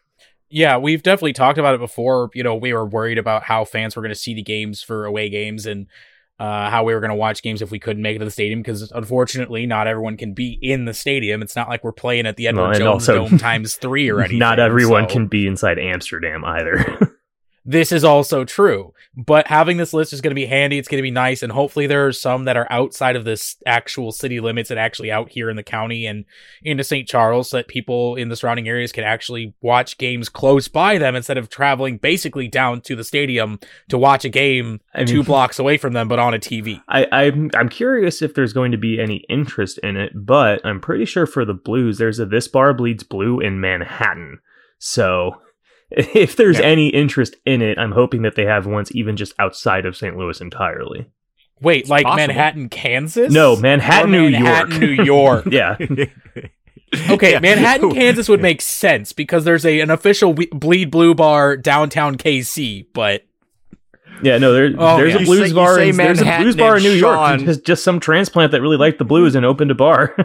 Yeah, 0.49 0.79
we've 0.79 1.03
definitely 1.03 1.33
talked 1.33 1.59
about 1.59 1.75
it 1.75 1.81
before. 1.81 2.31
You 2.35 2.43
know, 2.43 2.57
we 2.57 2.73
were 2.73 2.85
worried 2.87 3.19
about 3.19 3.45
how 3.45 3.65
fans 3.65 3.95
were 3.95 4.03
going 4.03 4.11
to 4.15 4.19
see 4.19 4.35
the 4.35 4.43
games 4.43 4.83
for 4.83 5.05
away 5.05 5.29
games 5.31 5.65
and 5.65 5.87
uh, 6.40 6.70
how 6.70 6.83
we 6.85 6.94
were 6.94 7.00
going 7.00 7.11
to 7.11 7.14
watch 7.16 7.42
games 7.42 7.61
if 7.61 7.70
we 7.70 7.79
couldn't 7.79 8.03
make 8.03 8.16
it 8.16 8.18
to 8.20 8.24
the 8.24 8.31
stadium 8.31 8.61
because 8.61 8.90
unfortunately, 8.92 9.66
not 9.66 9.87
everyone 9.87 10.16
can 10.16 10.33
be 10.33 10.59
in 10.62 10.87
the 10.87 10.94
stadium. 10.94 11.42
It's 11.42 11.55
not 11.55 11.68
like 11.68 11.85
we're 11.85 11.92
playing 11.92 12.24
at 12.26 12.37
the 12.37 12.48
Edward 12.48 12.68
and 12.70 12.76
Jones 12.76 13.09
also- 13.09 13.29
Dome 13.29 13.38
times 13.38 13.76
three 13.76 14.09
or 14.11 14.20
anything. 14.20 14.38
Not 14.38 14.59
everyone 14.59 15.07
so- 15.09 15.12
can 15.12 15.26
be 15.26 15.46
inside 15.46 15.79
Amsterdam 15.79 16.44
either. 16.44 16.98
This 17.64 17.92
is 17.92 18.05
also 18.05 18.44
true, 18.44 18.94
but 19.14 19.46
having 19.46 19.77
this 19.77 19.92
list 19.92 20.14
is 20.14 20.23
going 20.23 20.31
to 20.31 20.35
be 20.35 20.46
handy. 20.46 20.79
It's 20.79 20.88
going 20.88 20.99
to 20.99 21.03
be 21.03 21.11
nice, 21.11 21.42
and 21.42 21.53
hopefully 21.53 21.87
there 21.87 22.07
are 22.07 22.12
some 22.12 22.44
that 22.44 22.57
are 22.57 22.66
outside 22.70 23.16
of 23.16 23.25
this 23.25 23.57
actual 23.66 24.12
city 24.12 24.40
limits 24.40 24.70
and 24.70 24.81
actually 24.81 25.12
out 25.12 25.29
here 25.29 25.51
in 25.51 25.57
the 25.57 25.62
county 25.62 26.07
and 26.07 26.25
into 26.62 26.83
St. 26.83 27.07
Charles, 27.07 27.51
so 27.51 27.59
that 27.59 27.68
people 27.68 28.16
in 28.16 28.31
the 28.31 28.37
surrounding 28.37 28.66
areas 28.66 28.92
can 28.92 29.05
actually 29.05 29.53
watch 29.61 29.99
games 29.99 30.31
close 30.31 30.68
by 30.68 30.96
them 30.96 31.14
instead 31.14 31.37
of 31.37 31.51
traveling 31.51 31.99
basically 31.99 32.49
down 32.49 32.81
to 32.81 32.96
the 32.96 33.05
stadium 33.05 33.61
to 33.90 33.99
watch 33.99 34.25
a 34.25 34.31
game 34.31 34.81
I 34.94 35.01
mean- 35.01 35.09
two 35.09 35.23
blocks 35.31 35.59
away 35.59 35.77
from 35.77 35.92
them, 35.92 36.09
but 36.09 36.18
on 36.18 36.33
a 36.33 36.38
TV. 36.38 36.81
I, 36.88 37.07
I'm 37.12 37.51
I'm 37.55 37.68
curious 37.68 38.23
if 38.23 38.35
there's 38.35 38.55
going 38.55 38.73
to 38.73 38.79
be 38.79 38.99
any 38.99 39.25
interest 39.29 39.77
in 39.79 39.99
it, 39.99 40.12
but 40.14 40.64
I'm 40.64 40.81
pretty 40.81 41.05
sure 41.05 41.27
for 41.27 41.44
the 41.44 41.55
Blues, 41.55 41.99
there's 41.99 42.18
a 42.18 42.25
This 42.25 42.49
Bar 42.49 42.73
Bleeds 42.73 43.03
Blue 43.03 43.38
in 43.38 43.61
Manhattan. 43.61 44.38
So 44.79 45.42
if 46.14 46.37
there's 46.37 46.59
Yeah. 46.59 46.66
any 46.66 46.88
interest 46.88 47.37
in 47.44 47.62
it, 47.62 47.79
I'm 47.79 47.92
hoping 47.92 48.22
that 48.22 48.35
they 48.37 48.44
have 48.44 48.66
ones 48.66 48.92
even 48.92 49.16
just 49.16 49.35
outside 49.38 49.87
of 49.87 49.96
St. 49.96 50.16
Louis 50.16 50.40
entirely. 50.40 51.07
Wait, 51.61 51.88
like 51.88 52.05
possible. 52.05 52.26
Manhattan, 52.26 52.68
Kansas? 52.70 53.33
No, 53.33 53.55
Manhattan, 53.57 54.14
Or 54.14 54.18
New 54.22 54.31
Manhattan, 54.31 54.70
York. 54.70 54.81
New 54.81 55.05
York. 55.05 55.44
yeah, 55.50 55.76
Okay, 57.11 57.33
Yeah. 57.33 57.40
Manhattan, 57.40 57.90
Kansas 57.92 58.29
would 58.29 58.40
make 58.42 58.61
sense 58.62 59.12
because 59.12 59.44
there's 59.44 59.64
a 59.66 59.81
an 59.81 59.90
official 59.90 60.33
we- 60.33 60.46
Bleed 60.46 60.90
Blue 60.90 61.14
bar 61.14 61.57
downtown 61.57 62.16
KC, 62.16 62.87
but 62.92 63.24
yeah. 64.22 64.38
No, 64.38 64.53
there, 64.53 64.70
Oh, 64.76 64.96
there's 64.96 65.12
yeah. 65.12 65.18
a 65.18 65.20
You 65.20 65.26
Blues 65.26 65.48
say- 65.50 65.55
bar. 65.55 65.70
you 65.72 65.76
say 65.76 65.88
in, 65.90 65.96
there's 65.96 66.20
a 66.20 66.24
Manhattan 66.24 66.44
Blues 66.46 66.57
bar 66.57 66.70
in 66.76 66.85
and 66.85 66.85
New 66.85 66.98
York. 66.98 67.40
Just, 67.40 67.64
just 67.64 67.85
some 67.85 68.00
transplant 68.00 68.53
that 68.53 68.61
really 68.61 68.76
liked 68.76 68.98
the 68.98 69.05
Blues 69.05 69.35
and 69.35 69.46
opened 69.46 69.70
a 69.70 69.74
bar. 69.74 70.16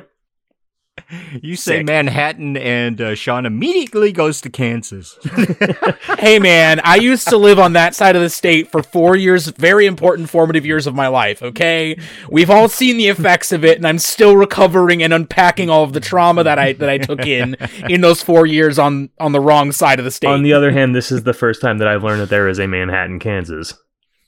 You 1.41 1.55
say 1.55 1.79
Sick. 1.79 1.85
Manhattan, 1.85 2.57
and 2.57 2.99
uh, 2.99 3.15
Sean 3.15 3.45
immediately 3.45 4.11
goes 4.11 4.39
to 4.41 4.49
Kansas. 4.49 5.19
hey 6.19 6.39
man, 6.39 6.79
I 6.83 6.95
used 6.95 7.27
to 7.27 7.37
live 7.37 7.59
on 7.59 7.73
that 7.73 7.93
side 7.93 8.15
of 8.15 8.21
the 8.21 8.29
state 8.29 8.71
for 8.71 8.81
four 8.81 9.15
years, 9.15 9.47
very 9.47 9.85
important 9.85 10.29
formative 10.29 10.65
years 10.65 10.87
of 10.87 10.95
my 10.95 11.07
life, 11.07 11.43
okay? 11.43 11.99
We've 12.29 12.49
all 12.49 12.69
seen 12.69 12.97
the 12.97 13.09
effects 13.09 13.51
of 13.51 13.65
it, 13.65 13.77
and 13.77 13.85
I'm 13.85 13.99
still 13.99 14.35
recovering 14.35 15.03
and 15.03 15.13
unpacking 15.13 15.69
all 15.69 15.83
of 15.83 15.93
the 15.93 15.99
trauma 15.99 16.43
that 16.43 16.57
I 16.57 16.73
that 16.73 16.89
I 16.89 16.97
took 16.97 17.25
in 17.25 17.55
in 17.89 18.01
those 18.01 18.23
four 18.23 18.45
years 18.45 18.79
on 18.79 19.09
on 19.19 19.31
the 19.31 19.41
wrong 19.41 19.71
side 19.71 19.99
of 19.99 20.05
the 20.05 20.11
state. 20.11 20.29
On 20.29 20.43
the 20.43 20.53
other 20.53 20.71
hand, 20.71 20.95
this 20.95 21.11
is 21.11 21.23
the 21.23 21.33
first 21.33 21.61
time 21.61 21.77
that 21.79 21.87
I've 21.87 22.03
learned 22.03 22.21
that 22.21 22.29
there 22.29 22.47
is 22.47 22.57
a 22.57 22.67
Manhattan, 22.67 23.19
Kansas. 23.19 23.73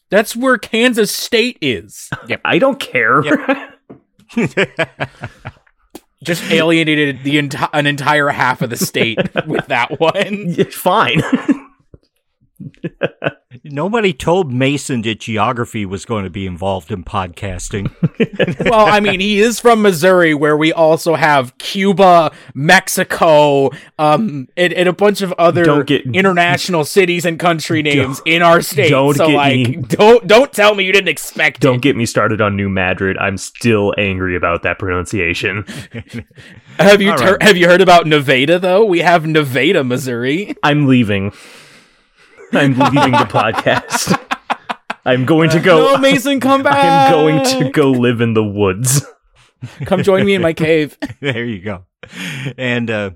That's 0.09 0.35
where 0.35 0.57
Kansas 0.57 1.13
State 1.13 1.57
is. 1.61 2.09
Yeah, 2.27 2.37
I 2.45 2.59
don't 2.59 2.79
care. 2.79 3.23
Just 6.23 6.43
alienated 6.51 7.23
the 7.23 7.35
enti- 7.35 7.69
an 7.73 7.85
entire 7.85 8.29
half 8.29 8.61
of 8.61 8.69
the 8.69 8.77
state 8.77 9.19
with 9.45 9.67
that 9.67 9.99
one. 9.99 10.53
Fine. 10.65 11.21
Nobody 13.63 14.13
told 14.13 14.51
Mason 14.51 15.01
that 15.03 15.19
geography 15.19 15.85
was 15.85 16.05
going 16.05 16.23
to 16.23 16.29
be 16.29 16.45
involved 16.45 16.91
in 16.91 17.03
podcasting. 17.03 17.89
well, 18.69 18.85
I 18.85 18.99
mean, 18.99 19.19
he 19.19 19.39
is 19.39 19.59
from 19.59 19.81
Missouri, 19.81 20.33
where 20.33 20.55
we 20.57 20.73
also 20.73 21.15
have 21.15 21.57
Cuba, 21.57 22.31
Mexico, 22.53 23.69
um, 23.97 24.47
and, 24.57 24.73
and 24.73 24.89
a 24.89 24.93
bunch 24.93 25.21
of 25.21 25.33
other 25.33 25.83
get- 25.83 26.05
international 26.13 26.83
cities 26.83 27.25
and 27.25 27.39
country 27.39 27.81
names 27.81 28.21
in 28.25 28.41
our 28.41 28.61
state. 28.61 28.89
don't 28.89 29.15
so, 29.15 29.27
get 29.27 29.35
like, 29.35 29.55
me- 29.55 29.75
don't 29.75 30.27
don't 30.27 30.51
tell 30.53 30.75
me 30.75 30.83
you 30.83 30.91
didn't 30.91 31.09
expect 31.09 31.61
Don't 31.61 31.75
it. 31.75 31.81
get 31.81 31.95
me 31.95 32.05
started 32.05 32.41
on 32.41 32.55
New 32.55 32.69
Madrid. 32.69 33.17
I'm 33.17 33.37
still 33.37 33.93
angry 33.97 34.35
about 34.35 34.63
that 34.63 34.79
pronunciation. 34.79 35.65
Have 36.79 37.01
you 37.01 37.15
ter- 37.15 37.33
right. 37.33 37.41
have 37.41 37.57
you 37.57 37.67
heard 37.67 37.81
about 37.81 38.05
Nevada 38.07 38.59
though? 38.59 38.85
We 38.85 38.99
have 38.99 39.25
Nevada, 39.25 39.83
Missouri. 39.83 40.55
I'm 40.63 40.87
leaving. 40.87 41.31
I'm 42.53 42.71
leaving 42.71 43.11
the 43.11 43.27
podcast. 43.27 44.23
I'm 45.05 45.25
going 45.25 45.49
to 45.49 45.59
go. 45.59 45.93
no, 45.93 45.97
Mason, 45.97 46.39
come 46.39 46.63
back. 46.63 46.75
I'm 46.77 47.11
going 47.11 47.43
to 47.45 47.69
go 47.71 47.91
live 47.91 48.21
in 48.21 48.33
the 48.33 48.43
woods. 48.43 49.05
come 49.85 50.03
join 50.03 50.25
me 50.25 50.33
in 50.33 50.41
my 50.41 50.53
cave. 50.53 50.97
there 51.19 51.45
you 51.45 51.61
go. 51.61 51.85
And 52.57 52.89
uh, 52.89 53.11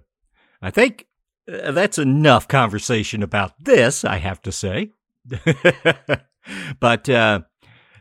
I 0.61 0.71
think 0.71 1.07
uh, 1.51 1.71
that's 1.71 1.97
enough 1.97 2.47
conversation 2.47 3.23
about 3.23 3.53
this, 3.59 4.03
I 4.03 4.17
have 4.17 4.41
to 4.43 4.51
say. 4.51 4.91
but 6.79 7.09
uh, 7.09 7.41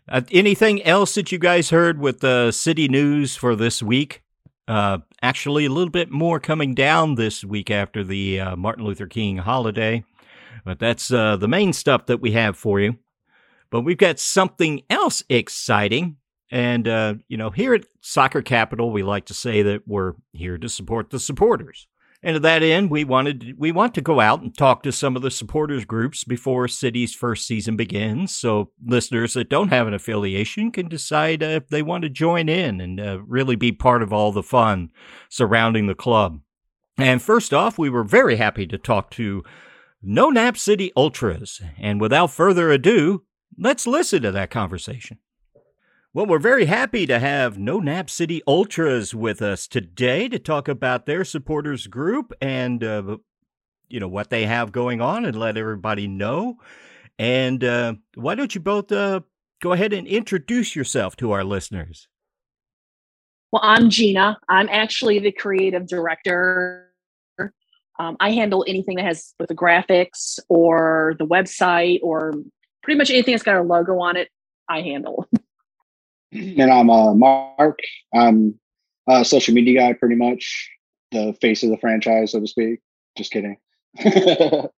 uh, 0.09 0.23
anything 0.33 0.83
else 0.83 1.15
that 1.15 1.31
you 1.31 1.39
guys 1.39 1.71
heard 1.71 2.01
with 2.01 2.21
the 2.21 2.51
city 2.51 2.89
news 2.89 3.37
for 3.37 3.55
this 3.55 3.83
week? 3.83 4.23
Uh, 4.67 4.99
actually, 5.23 5.65
a 5.65 5.71
little 5.71 5.91
bit 5.91 6.11
more 6.11 6.41
coming 6.41 6.75
down 6.75 7.17
this 7.17 7.45
week 7.45 7.71
after 7.71 8.05
the 8.05 8.41
uh, 8.41 8.57
Martin 8.57 8.85
Luther 8.85 9.07
King 9.07 9.39
holiday. 9.39 10.05
But 10.65 10.79
that's 10.79 11.13
uh, 11.13 11.37
the 11.37 11.49
main 11.49 11.73
stuff 11.73 12.07
that 12.07 12.21
we 12.21 12.33
have 12.33 12.57
for 12.57 12.81
you. 12.81 12.97
But 13.71 13.83
we've 13.83 13.99
got 13.99 14.19
something 14.19 14.83
else 14.91 15.23
exciting. 15.29 16.17
And, 16.51 16.89
uh, 16.89 17.15
you 17.29 17.37
know, 17.37 17.51
here 17.51 17.75
at 17.75 17.87
Soccer 18.01 18.43
Capital, 18.43 18.91
we 18.91 19.03
like 19.03 19.27
to 19.27 19.35
say 19.35 19.63
that 19.63 19.83
we're 19.87 20.15
here 20.33 20.59
to 20.59 20.69
support 20.69 21.11
the 21.11 21.21
supporters. 21.21 21.87
And 22.23 22.35
to 22.35 22.41
that 22.41 22.63
end, 22.63 22.91
we 22.91 23.05
wanted 23.05 23.55
we 23.57 23.73
want 23.73 23.95
to 23.95 24.03
go 24.03 24.21
out 24.21 24.43
and 24.43 24.55
talk 24.55 24.83
to 24.83 24.93
some 24.93 25.17
of 25.17 25.23
the 25.23 25.31
supporters 25.31 25.87
groups 25.87 26.23
before 26.23 26.69
City's 26.69 27.15
first 27.15 27.47
season 27.47 27.77
begins, 27.77 28.35
so 28.35 28.73
listeners 28.85 29.33
that 29.35 29.49
don't 29.49 29.71
have 29.71 29.87
an 29.87 29.95
affiliation 29.95 30.71
can 30.71 30.87
decide 30.87 31.43
uh, 31.43 31.47
if 31.47 31.69
they 31.69 31.81
want 31.81 32.03
to 32.03 32.11
join 32.11 32.51
in 32.51 32.79
and 32.79 33.01
uh, 33.01 33.21
really 33.27 33.57
be 33.57 33.73
part 33.73 34.03
of 34.03 34.13
all 34.13 34.33
the 34.33 34.43
fun 34.43 34.91
surrounding 35.31 35.87
the 35.87 35.95
club. 35.95 36.41
And 36.99 37.23
first 37.23 37.55
off, 37.55 37.79
we 37.79 37.89
were 37.89 38.05
very 38.05 38.37
happy 38.37 38.67
to 38.67 38.77
talk 38.77 39.11
to 39.13 39.43
No 40.03 40.31
Nap 40.31 40.57
City 40.57 40.93
Ultras, 40.97 41.61
and 41.79 42.01
without 42.01 42.31
further 42.31 42.71
ado, 42.71 43.25
let's 43.59 43.87
listen 43.87 44.23
to 44.23 44.33
that 44.33 44.51
conversation. 44.51 45.19
Well, 46.13 46.27
we're 46.27 46.39
very 46.39 46.65
happy 46.65 47.07
to 47.07 47.19
have 47.19 47.59
No 47.59 47.79
Nap 47.79 48.11
City 48.11 48.43
Ultras 48.47 49.15
with 49.15 49.43
us 49.43 49.69
today 49.69 50.29
to 50.29 50.39
talk 50.39 50.69
about 50.69 51.07
their 51.07 51.25
supporters 51.25 51.87
group 51.87 52.33
and 52.41 52.83
uh, 52.83 53.19
you 53.89 54.01
know 54.01 54.09
what 54.09 54.31
they 54.31 54.47
have 54.47 54.73
going 54.73 55.01
on 55.01 55.25
and 55.25 55.39
let 55.39 55.57
everybody 55.57 56.09
know. 56.09 56.57
And 57.19 57.63
uh, 57.63 57.95
why 58.15 58.35
don't 58.35 58.55
you 58.55 58.61
both 58.61 58.91
uh, 58.91 59.21
go 59.61 59.73
ahead 59.73 59.93
and 59.93 60.07
introduce 60.07 60.75
yourself 60.75 61.15
to 61.17 61.33
our 61.33 61.45
listeners? 61.45 62.09
Well, 63.53 63.63
I'm 63.65 63.91
Gina. 63.91 64.39
I'm 64.49 64.69
actually 64.69 65.19
the 65.19 65.33
creative 65.33 65.87
director. 65.87 66.90
Um, 67.99 68.17
I 68.21 68.31
handle 68.31 68.65
anything 68.67 68.97
that 68.97 69.05
has 69.05 69.35
with 69.39 69.49
the 69.49 69.55
graphics 69.55 70.39
or 70.49 71.15
the 71.19 71.27
website 71.27 72.01
or 72.03 72.33
pretty 72.83 72.97
much 72.97 73.11
anything 73.11 73.33
that's 73.33 73.43
got 73.43 73.55
our 73.57 73.65
logo 73.65 73.99
on 74.01 74.17
it. 74.17 74.29
I 74.69 74.81
handle. 74.83 75.27
And 76.33 76.71
I'm 76.71 76.89
uh, 76.91 77.13
Mark. 77.13 77.81
I'm 78.15 78.55
a 79.09 79.25
social 79.25 79.53
media 79.53 79.81
guy, 79.81 79.93
pretty 79.95 80.15
much 80.15 80.71
the 81.11 81.35
face 81.41 81.65
of 81.65 81.71
the 81.71 81.77
franchise, 81.79 82.31
so 82.31 82.39
to 82.39 82.47
speak. 82.47 82.79
Just 83.19 83.33
kidding. 83.33 83.57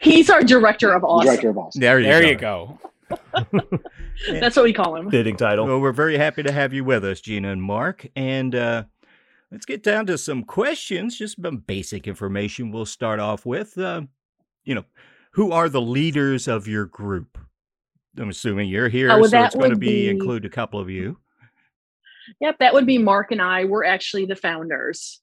He's 0.00 0.30
our 0.30 0.42
director 0.42 0.92
of 0.92 1.04
awesome. 1.04 1.26
Director 1.26 1.50
of 1.50 1.58
Awesome. 1.58 1.80
there 1.80 1.98
you 2.00 2.06
There 2.06 2.36
go. 2.36 2.78
you 3.10 3.18
go. 3.52 3.68
That's 4.40 4.56
what 4.56 4.64
we 4.64 4.72
call 4.72 4.96
him. 4.96 5.10
Fitting 5.10 5.36
title. 5.36 5.66
Well, 5.66 5.80
we're 5.80 5.92
very 5.92 6.16
happy 6.16 6.42
to 6.44 6.52
have 6.52 6.72
you 6.72 6.84
with 6.84 7.04
us, 7.04 7.20
Gina 7.20 7.50
and 7.52 7.62
Mark. 7.62 8.06
And 8.16 8.54
uh, 8.54 8.84
let's 9.52 9.66
get 9.66 9.82
down 9.82 10.06
to 10.06 10.16
some 10.16 10.42
questions, 10.42 11.18
just 11.18 11.36
some 11.40 11.58
basic 11.58 12.08
information 12.08 12.72
we'll 12.72 12.86
start 12.86 13.20
off 13.20 13.44
with. 13.44 13.76
Uh, 13.76 14.02
you 14.64 14.74
know, 14.74 14.84
who 15.32 15.52
are 15.52 15.68
the 15.68 15.80
leaders 15.80 16.48
of 16.48 16.66
your 16.66 16.86
group? 16.86 17.38
I'm 18.18 18.30
assuming 18.30 18.68
you're 18.68 18.88
here, 18.88 19.10
Oh, 19.10 19.20
well, 19.20 19.30
so 19.30 19.42
it's 19.44 19.54
going 19.54 19.70
to 19.70 19.76
be, 19.76 20.06
be- 20.06 20.08
include 20.08 20.44
a 20.44 20.50
couple 20.50 20.80
of 20.80 20.90
you. 20.90 21.18
Yep, 22.40 22.58
that 22.60 22.72
would 22.74 22.86
be 22.86 22.98
Mark 22.98 23.30
and 23.30 23.42
I. 23.42 23.64
We're 23.64 23.84
actually 23.84 24.26
the 24.26 24.36
founders. 24.36 25.20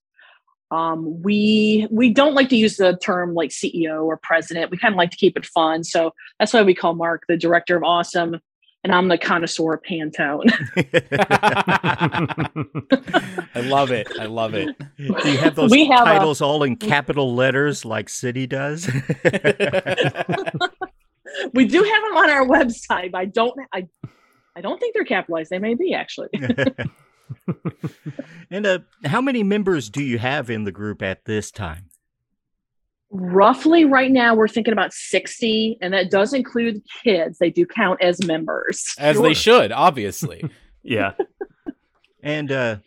Um, 0.72 1.24
we 1.24 1.88
we 1.90 2.14
don't 2.14 2.36
like 2.36 2.50
to 2.50 2.56
use 2.56 2.78
the 2.78 2.96
term 2.98 3.34
like 3.34 3.50
CEO 3.50 4.04
or 4.04 4.18
president. 4.18 4.70
We 4.70 4.78
kind 4.78 4.94
of 4.94 4.98
like 4.98 5.10
to 5.12 5.18
keep 5.18 5.36
it 5.36 5.46
fun, 5.46 5.84
so 5.84 6.14
that's 6.38 6.54
why 6.54 6.62
we 6.62 6.76
call 6.76 6.94
Mark 6.94 7.24
the 7.28 7.38
director 7.38 7.76
of 7.76 7.84
awesome, 7.84 8.40
and 8.84 8.94
I'm 8.96 9.08
the 9.08 9.18
connoisseur 9.18 9.74
of 9.74 9.82
Pantone. 9.84 10.52
I 13.56 13.62
love 13.62 13.92
it. 13.92 14.08
I 14.20 14.26
love 14.26 14.54
it. 14.54 14.76
Do 14.98 15.32
you 15.32 15.38
have 15.38 15.56
those 15.56 15.72
We 15.72 15.86
have 15.88 16.02
a- 16.02 16.06
titles 16.06 16.42
all 16.42 16.64
in 16.64 16.76
capital 16.78 17.34
letters 17.36 17.86
like 17.86 18.10
City 18.10 18.48
does? 18.48 18.88
we 21.54 21.66
do 21.66 21.84
have 21.84 22.04
them 22.04 22.18
on 22.18 22.30
our 22.30 22.46
website, 22.48 23.12
I 23.14 23.26
don't 23.26 23.54
I 23.74 23.88
I 24.56 24.62
don't 24.62 24.80
think 24.80 24.94
they're 24.94 25.04
capitalized. 25.06 25.50
They 25.50 25.60
may 25.60 25.76
be 25.76 25.94
actually. 25.94 26.30
and 28.50 28.66
uh, 28.66 28.80
how 29.06 29.22
many 29.22 29.44
members 29.44 29.90
do 29.90 30.04
you 30.04 30.18
have 30.18 30.50
in 30.50 30.64
the 30.64 30.72
group 30.72 31.02
at 31.02 31.26
this 31.26 31.52
time? 31.52 31.89
Roughly 33.12 33.86
right 33.86 34.12
now 34.12 34.36
we're 34.36 34.48
thinking 34.48 34.72
about 34.72 34.94
60 34.94 35.78
and 35.82 35.94
that 35.94 36.12
does 36.12 36.34
include 36.34 36.82
kids. 37.04 37.40
They 37.40 37.50
do 37.50 37.66
count 37.66 38.02
as 38.02 38.24
members. 38.26 38.94
As 39.00 39.16
Sure. 39.16 39.24
they 39.28 39.34
should, 39.34 39.72
obviously. 39.72 40.44
yeah. 40.84 41.14
And 42.22 42.52
uh, 42.52 42.78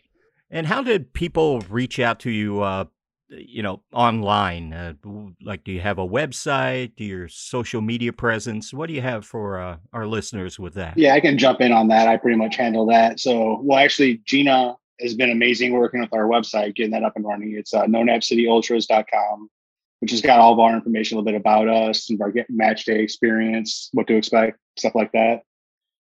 and 0.51 0.67
how 0.67 0.83
did 0.83 1.11
people 1.11 1.61
reach 1.61 1.99
out 1.99 2.19
to 2.19 2.29
you? 2.29 2.61
Uh, 2.61 2.85
you 3.29 3.63
know, 3.63 3.81
online. 3.91 4.73
Uh, 4.73 4.93
like, 5.41 5.63
do 5.63 5.71
you 5.71 5.81
have 5.81 5.97
a 5.97 6.07
website? 6.07 6.95
Do 6.95 7.03
your 7.03 7.27
social 7.27 7.81
media 7.81 8.13
presence? 8.13 8.71
What 8.73 8.87
do 8.89 8.93
you 8.93 9.01
have 9.01 9.25
for 9.25 9.59
uh, 9.59 9.77
our 9.91 10.05
listeners 10.05 10.59
with 10.59 10.75
that? 10.75 10.99
Yeah, 10.99 11.15
I 11.15 11.19
can 11.19 11.39
jump 11.39 11.61
in 11.61 11.71
on 11.71 11.87
that. 11.87 12.07
I 12.07 12.17
pretty 12.17 12.37
much 12.37 12.55
handle 12.57 12.85
that. 12.85 13.19
So, 13.19 13.59
well, 13.63 13.79
actually, 13.79 14.17
Gina 14.25 14.75
has 15.01 15.15
been 15.15 15.31
amazing 15.31 15.73
working 15.73 15.99
with 15.99 16.13
our 16.13 16.27
website, 16.27 16.75
getting 16.75 16.91
that 16.91 17.01
up 17.03 17.13
and 17.15 17.25
running. 17.25 17.55
It's 17.57 17.73
uh, 17.73 17.85
nonapcityultras.com, 17.85 19.49
which 20.03 20.11
has 20.11 20.19
got 20.19 20.37
all 20.37 20.51
of 20.51 20.59
our 20.59 20.75
information, 20.75 21.15
a 21.15 21.21
little 21.21 21.31
bit 21.31 21.39
about 21.39 21.69
us, 21.69 22.07
some 22.07 22.15
of 22.15 22.21
our 22.21 22.29
get- 22.29 22.49
match 22.49 22.83
day 22.83 22.99
experience, 22.99 23.87
what 23.93 24.05
to 24.05 24.17
expect, 24.17 24.59
stuff 24.75 24.93
like 24.95 25.13
that. 25.13 25.43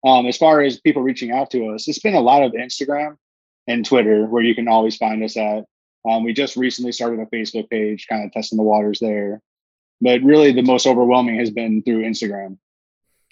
Um, 0.05 0.27
as 0.27 0.37
far 0.37 0.63
as 0.63 0.81
people 0.81 1.01
reaching 1.01 1.31
out 1.31 1.49
to 1.53 1.69
us, 1.69 1.87
it's 1.87 2.01
been 2.01 2.17
a 2.17 2.21
lot 2.21 2.43
of 2.43 2.55
Instagram 2.55 3.17
and 3.69 3.87
Twitter 3.87 4.27
where 4.27 4.43
you 4.43 4.53
can 4.53 4.67
always 4.67 4.97
find 4.97 5.23
us 5.23 5.37
at. 5.37 5.63
Um, 6.05 6.25
we 6.25 6.33
just 6.33 6.57
recently 6.57 6.91
started 6.91 7.21
a 7.21 7.27
Facebook 7.27 7.71
page, 7.71 8.09
kind 8.09 8.25
of 8.25 8.33
testing 8.33 8.57
the 8.57 8.65
waters 8.65 8.99
there. 8.99 9.41
But 10.01 10.23
really, 10.23 10.51
the 10.51 10.63
most 10.63 10.89
overwhelming 10.89 11.39
has 11.39 11.51
been 11.51 11.85
through 11.85 12.03
Instagram. 12.03 12.59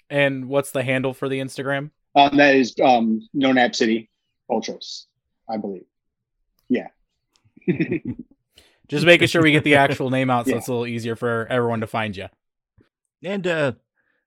And 0.09 0.47
what's 0.47 0.71
the 0.71 0.83
handle 0.83 1.13
for 1.13 1.27
the 1.27 1.41
Instagram? 1.41 1.91
Um, 2.15 2.37
that 2.37 2.55
is 2.55 2.73
um, 2.81 3.27
No 3.33 3.51
Nap 3.51 3.75
City 3.75 4.09
Ultras, 4.49 5.07
I 5.49 5.57
believe. 5.57 5.83
Yeah. 6.69 6.87
Just 8.89 9.05
making 9.05 9.27
sure 9.27 9.41
we 9.41 9.51
get 9.51 9.63
the 9.63 9.75
actual 9.85 10.09
name 10.09 10.29
out 10.29 10.45
so 10.45 10.51
Yeah. 10.51 10.57
it's 10.57 10.67
a 10.67 10.71
little 10.71 10.87
easier 10.87 11.15
for 11.15 11.47
everyone 11.49 11.81
to 11.81 11.87
find 11.87 12.15
you. 12.15 12.27
And 13.23 13.47
uh, 13.47 13.73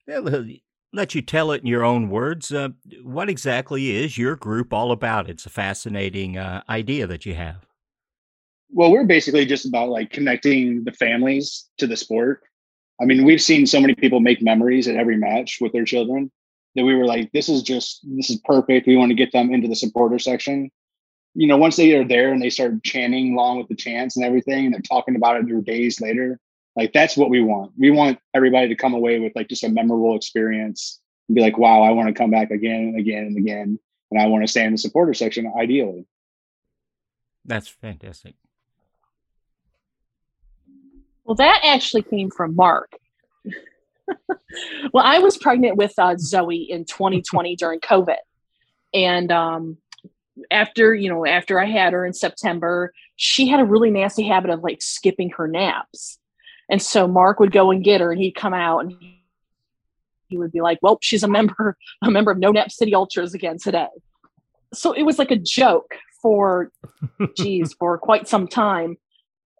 they'll 0.06 0.46
let 0.92 1.14
you 1.14 1.22
tell 1.22 1.52
it 1.52 1.60
in 1.60 1.66
your 1.66 1.84
own 1.84 2.08
words. 2.08 2.50
Uh, 2.52 2.70
what 3.02 3.28
exactly 3.28 3.90
is 3.96 4.16
your 4.16 4.36
group 4.36 4.72
all 4.72 4.92
about? 4.92 5.28
It's 5.28 5.44
a 5.46 5.50
fascinating 5.50 6.38
uh, 6.38 6.62
idea 6.68 7.06
that 7.06 7.26
you 7.26 7.34
have. 7.34 7.66
Well, 8.70 8.90
we're 8.90 9.04
basically 9.04 9.46
just 9.46 9.66
about 9.66 9.90
like 9.90 10.10
connecting 10.10 10.84
the 10.84 10.92
families 10.92 11.68
to 11.78 11.86
the 11.86 11.96
sport. 11.96 12.40
I 13.00 13.04
mean, 13.04 13.24
we've 13.24 13.42
seen 13.42 13.66
so 13.66 13.80
many 13.80 13.94
people 13.94 14.20
make 14.20 14.40
memories 14.42 14.88
at 14.88 14.96
every 14.96 15.16
match 15.18 15.58
with 15.60 15.72
their 15.72 15.84
children 15.84 16.30
that 16.74 16.84
we 16.84 16.94
were 16.94 17.04
like, 17.04 17.30
this 17.32 17.48
is 17.48 17.62
just, 17.62 18.00
this 18.16 18.30
is 18.30 18.40
perfect. 18.44 18.86
We 18.86 18.96
want 18.96 19.10
to 19.10 19.14
get 19.14 19.32
them 19.32 19.52
into 19.52 19.68
the 19.68 19.76
supporter 19.76 20.18
section. 20.18 20.70
You 21.38 21.46
know, 21.46 21.56
once 21.56 21.76
they 21.76 21.94
are 21.94 22.04
there 22.06 22.32
and 22.32 22.40
they 22.40 22.50
start 22.50 22.82
chanting 22.82 23.34
along 23.34 23.58
with 23.58 23.68
the 23.68 23.76
chants 23.76 24.16
and 24.16 24.24
everything, 24.24 24.64
and 24.64 24.74
they're 24.74 24.80
talking 24.80 25.16
about 25.16 25.36
it 25.36 25.46
their 25.46 25.60
days 25.60 26.00
later, 26.00 26.40
like 26.76 26.92
that's 26.92 27.16
what 27.16 27.30
we 27.30 27.42
want. 27.42 27.72
We 27.78 27.90
want 27.90 28.18
everybody 28.34 28.68
to 28.68 28.74
come 28.74 28.94
away 28.94 29.18
with 29.20 29.32
like 29.36 29.48
just 29.48 29.64
a 29.64 29.68
memorable 29.68 30.16
experience 30.16 31.00
and 31.28 31.34
be 31.34 31.42
like, 31.42 31.58
wow, 31.58 31.82
I 31.82 31.90
want 31.90 32.08
to 32.08 32.14
come 32.14 32.30
back 32.30 32.50
again 32.50 32.80
and 32.80 32.98
again 32.98 33.24
and 33.24 33.36
again. 33.36 33.78
And 34.10 34.20
I 34.20 34.26
want 34.26 34.44
to 34.44 34.48
stay 34.48 34.64
in 34.64 34.72
the 34.72 34.78
supporter 34.78 35.14
section 35.14 35.52
ideally. 35.58 36.06
That's 37.44 37.68
fantastic. 37.68 38.34
Well, 41.24 41.34
that 41.36 41.60
actually 41.64 42.02
came 42.02 42.30
from 42.30 42.54
Mark. 42.54 42.92
well, 44.92 45.04
I 45.04 45.18
was 45.18 45.36
pregnant 45.36 45.76
with 45.76 45.92
uh, 45.98 46.16
Zoe 46.18 46.66
in 46.70 46.84
2020 46.84 47.56
during 47.56 47.80
COVID, 47.80 48.16
and 48.94 49.32
um, 49.32 49.78
after 50.50 50.94
you 50.94 51.08
know 51.08 51.26
after 51.26 51.60
I 51.60 51.66
had 51.66 51.92
her 51.92 52.04
in 52.06 52.12
September, 52.12 52.92
she 53.16 53.48
had 53.48 53.60
a 53.60 53.64
really 53.64 53.90
nasty 53.90 54.26
habit 54.26 54.50
of 54.50 54.62
like 54.62 54.82
skipping 54.82 55.30
her 55.30 55.48
naps, 55.48 56.18
and 56.70 56.80
so 56.80 57.06
Mark 57.08 57.40
would 57.40 57.52
go 57.52 57.70
and 57.70 57.84
get 57.84 58.00
her, 58.00 58.12
and 58.12 58.20
he'd 58.20 58.34
come 58.34 58.54
out 58.54 58.80
and 58.80 58.94
he 60.28 60.36
would 60.36 60.52
be 60.52 60.60
like, 60.60 60.78
"Well, 60.82 60.98
she's 61.00 61.22
a 61.22 61.28
member 61.28 61.76
a 62.02 62.10
member 62.10 62.30
of 62.30 62.38
No 62.38 62.50
Nap 62.50 62.70
City 62.70 62.94
Ultras 62.94 63.34
again 63.34 63.58
today." 63.58 63.88
So 64.74 64.92
it 64.92 65.02
was 65.02 65.18
like 65.18 65.30
a 65.30 65.36
joke 65.36 65.94
for, 66.20 66.72
geez, 67.36 67.72
for 67.74 67.98
quite 67.98 68.28
some 68.28 68.48
time. 68.48 68.96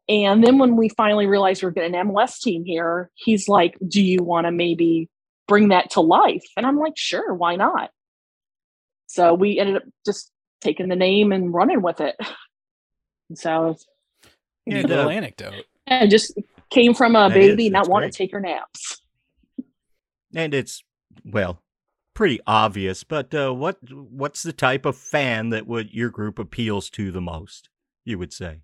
And 0.09 0.45
then 0.45 0.59
when 0.59 0.77
we 0.77 0.89
finally 0.89 1.27
realized 1.27 1.63
we 1.63 1.69
are 1.69 1.73
getting 1.73 1.95
an 1.95 2.09
MLS 2.09 2.41
team 2.41 2.65
here, 2.65 3.11
he's 3.15 3.49
like, 3.49 3.77
Do 3.87 4.03
you 4.03 4.23
want 4.23 4.47
to 4.47 4.53
maybe 4.53 5.09
bring 5.49 5.69
that 5.69 5.91
to 5.93 6.01
life? 6.01 6.45
And 6.57 6.67
I'm 6.67 6.79
like, 6.79 6.97
Sure, 6.97 7.35
why 7.35 7.57
not? 7.57 7.91
So 9.07 9.35
we 9.35 9.59
ended 9.59 9.77
up 9.77 9.83
just 10.05 10.31
taking 10.67 10.89
the 10.89 10.97
name 10.97 11.33
and 11.33 11.55
running 11.55 11.81
with 11.81 12.01
it. 12.01 12.17
And 13.29 13.39
so, 13.39 13.77
yeah, 14.67 14.83
a 14.83 14.87
little 14.87 15.09
anecdote. 15.09 15.65
And 15.87 16.11
just 16.11 16.37
came 16.71 16.95
from 16.95 17.15
a 17.15 17.29
that 17.29 17.35
baby 17.35 17.67
is, 17.67 17.73
not 17.73 17.89
wanting 17.89 18.11
to 18.11 18.17
take 18.17 18.33
her 18.33 18.41
naps. 18.41 19.01
And 20.35 20.53
it's, 20.53 20.83
well, 21.25 21.63
pretty 22.15 22.41
obvious, 22.47 23.05
but 23.05 23.33
uh, 23.33 23.53
what 23.53 23.79
what's 23.93 24.43
the 24.43 24.53
type 24.53 24.85
of 24.85 24.97
fan 24.97 25.51
that 25.51 25.67
would 25.67 25.93
your 25.93 26.11
group 26.11 26.39
appeals 26.39 26.91
to 26.91 27.13
the 27.13 27.21
most? 27.21 27.69
You 28.05 28.19
would 28.19 28.33
say. 28.33 28.63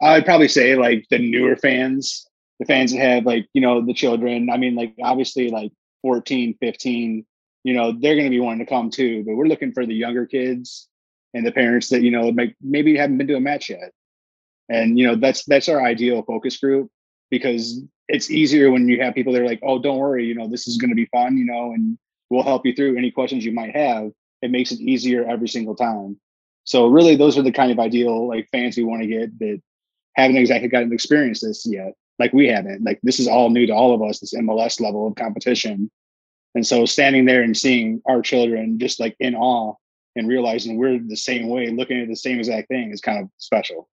I'd 0.00 0.24
probably 0.24 0.48
say 0.48 0.74
like 0.76 1.06
the 1.10 1.18
newer 1.18 1.56
fans, 1.56 2.26
the 2.58 2.66
fans 2.66 2.92
that 2.92 3.00
have 3.00 3.26
like 3.26 3.46
you 3.52 3.60
know 3.60 3.84
the 3.84 3.94
children. 3.94 4.50
I 4.50 4.56
mean, 4.56 4.74
like 4.74 4.94
obviously 5.02 5.50
like 5.50 5.70
14, 6.02 6.56
15, 6.60 7.24
you 7.62 7.74
know 7.74 7.92
they're 7.92 8.14
going 8.14 8.26
to 8.26 8.30
be 8.30 8.40
wanting 8.40 8.66
to 8.66 8.70
come 8.70 8.90
too. 8.90 9.22
But 9.24 9.36
we're 9.36 9.46
looking 9.46 9.72
for 9.72 9.86
the 9.86 9.94
younger 9.94 10.26
kids 10.26 10.87
and 11.34 11.46
the 11.46 11.52
parents 11.52 11.88
that 11.90 12.02
you 12.02 12.10
know 12.10 12.28
like 12.28 12.56
maybe 12.60 12.96
haven't 12.96 13.18
been 13.18 13.26
to 13.28 13.36
a 13.36 13.40
match 13.40 13.70
yet. 13.70 13.92
And 14.68 14.98
you 14.98 15.06
know 15.06 15.16
that's 15.16 15.44
that's 15.44 15.68
our 15.68 15.82
ideal 15.84 16.22
focus 16.22 16.56
group 16.58 16.90
because 17.30 17.82
it's 18.08 18.30
easier 18.30 18.70
when 18.70 18.88
you 18.88 19.02
have 19.02 19.14
people 19.14 19.32
that 19.32 19.42
are 19.42 19.46
like, 19.46 19.60
oh, 19.62 19.78
don't 19.78 19.98
worry, 19.98 20.24
you 20.26 20.34
know 20.34 20.48
this 20.48 20.66
is 20.66 20.76
going 20.76 20.90
to 20.90 20.96
be 20.96 21.06
fun, 21.06 21.36
you 21.36 21.44
know, 21.44 21.72
and 21.72 21.98
we'll 22.30 22.42
help 22.42 22.66
you 22.66 22.74
through 22.74 22.96
any 22.96 23.10
questions 23.10 23.44
you 23.44 23.52
might 23.52 23.74
have. 23.74 24.10
It 24.42 24.50
makes 24.50 24.72
it 24.72 24.80
easier 24.80 25.24
every 25.24 25.48
single 25.48 25.74
time. 25.74 26.18
So 26.64 26.86
really, 26.86 27.16
those 27.16 27.38
are 27.38 27.42
the 27.42 27.52
kind 27.52 27.72
of 27.72 27.78
ideal 27.78 28.28
like 28.28 28.48
fans 28.50 28.76
we 28.76 28.84
want 28.84 29.02
to 29.02 29.08
get 29.08 29.38
that 29.38 29.60
haven't 30.14 30.36
exactly 30.36 30.68
gotten 30.68 30.92
experience 30.92 31.40
this 31.40 31.66
yet. 31.66 31.94
Like 32.18 32.32
we 32.32 32.48
haven't. 32.48 32.84
Like 32.84 33.00
this 33.02 33.20
is 33.20 33.28
all 33.28 33.50
new 33.50 33.66
to 33.66 33.72
all 33.72 33.94
of 33.94 34.02
us. 34.02 34.20
This 34.20 34.34
MLS 34.34 34.80
level 34.80 35.06
of 35.06 35.14
competition, 35.14 35.90
and 36.54 36.66
so 36.66 36.84
standing 36.84 37.24
there 37.24 37.42
and 37.42 37.56
seeing 37.56 38.02
our 38.06 38.20
children 38.22 38.78
just 38.78 39.00
like 39.00 39.16
in 39.20 39.34
awe 39.34 39.74
and 40.18 40.28
realizing 40.28 40.76
we're 40.76 40.98
the 40.98 41.16
same 41.16 41.48
way, 41.48 41.70
looking 41.70 42.00
at 42.00 42.08
the 42.08 42.16
same 42.16 42.38
exact 42.38 42.68
thing 42.68 42.90
is 42.90 43.00
kind 43.00 43.22
of 43.22 43.30
special. 43.38 43.88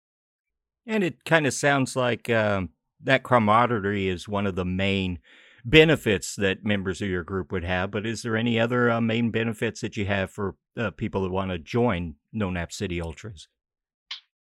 And 0.88 1.04
it 1.04 1.26
kind 1.26 1.46
of 1.46 1.54
sounds 1.54 1.96
like 1.96 2.30
um, 2.30 2.70
that 3.04 3.24
camaraderie 3.24 4.08
is 4.08 4.28
one 4.28 4.48
of 4.48 4.56
the 4.56 4.66
main 4.66 5.20
benefits 5.64 6.36
that 6.36 6.66
members 6.66 7.02
of 7.02 7.10
your 7.10 7.24
group 7.24 7.52
would 7.52 7.64
have, 7.64 7.92
but 7.92 8.06
is 8.06 8.22
there 8.22 8.36
any 8.36 8.60
other 8.60 8.90
uh, 8.90 9.02
main 9.02 9.30
benefits 9.32 9.82
that 9.82 9.98
you 9.98 10.06
have 10.06 10.32
for 10.32 10.56
uh, 10.78 10.90
people 10.92 11.22
that 11.24 11.32
want 11.32 11.52
to 11.52 11.60
join 11.60 12.16
No 12.34 12.50
Nap 12.50 12.72
City 12.72 13.02
Ultras? 13.02 13.48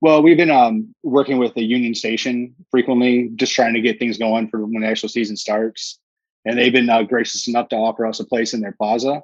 Well, 0.01 0.23
we've 0.23 0.37
been 0.37 0.51
um, 0.51 0.95
working 1.03 1.39
with 1.39 1.55
the 1.55 1.63
Union 1.63 1.95
Station 1.95 2.55
frequently, 2.71 3.31
just 3.37 3.53
trying 3.53 3.75
to 3.75 3.81
get 3.81 3.99
things 3.99 4.19
going 4.19 4.49
for 4.49 4.65
when 4.67 4.83
the 4.83 4.89
actual 4.89 5.09
season 5.09 5.37
starts. 5.37 6.01
And 6.45 6.59
they've 6.59 6.73
been 6.73 6.91
uh, 6.91 7.05
gracious 7.05 7.47
enough 7.47 7.69
to 7.69 7.77
offer 7.77 8.05
us 8.05 8.19
a 8.19 8.25
place 8.25 8.53
in 8.53 8.61
their 8.61 8.73
plaza, 8.73 9.23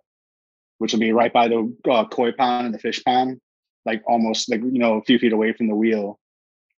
which 0.79 0.93
will 0.93 1.01
be 1.01 1.13
right 1.13 1.33
by 1.33 1.49
the 1.49 1.73
uh, 1.91 2.07
koi 2.07 2.33
pond 2.33 2.67
and 2.67 2.75
the 2.75 2.79
fish 2.79 3.03
pond, 3.05 3.41
like 3.85 4.03
almost 4.07 4.51
like 4.51 4.61
you 4.61 4.79
know 4.79 4.95
a 4.95 5.03
few 5.03 5.19
feet 5.19 5.33
away 5.33 5.53
from 5.53 5.69
the 5.69 5.75
wheel. 5.75 6.19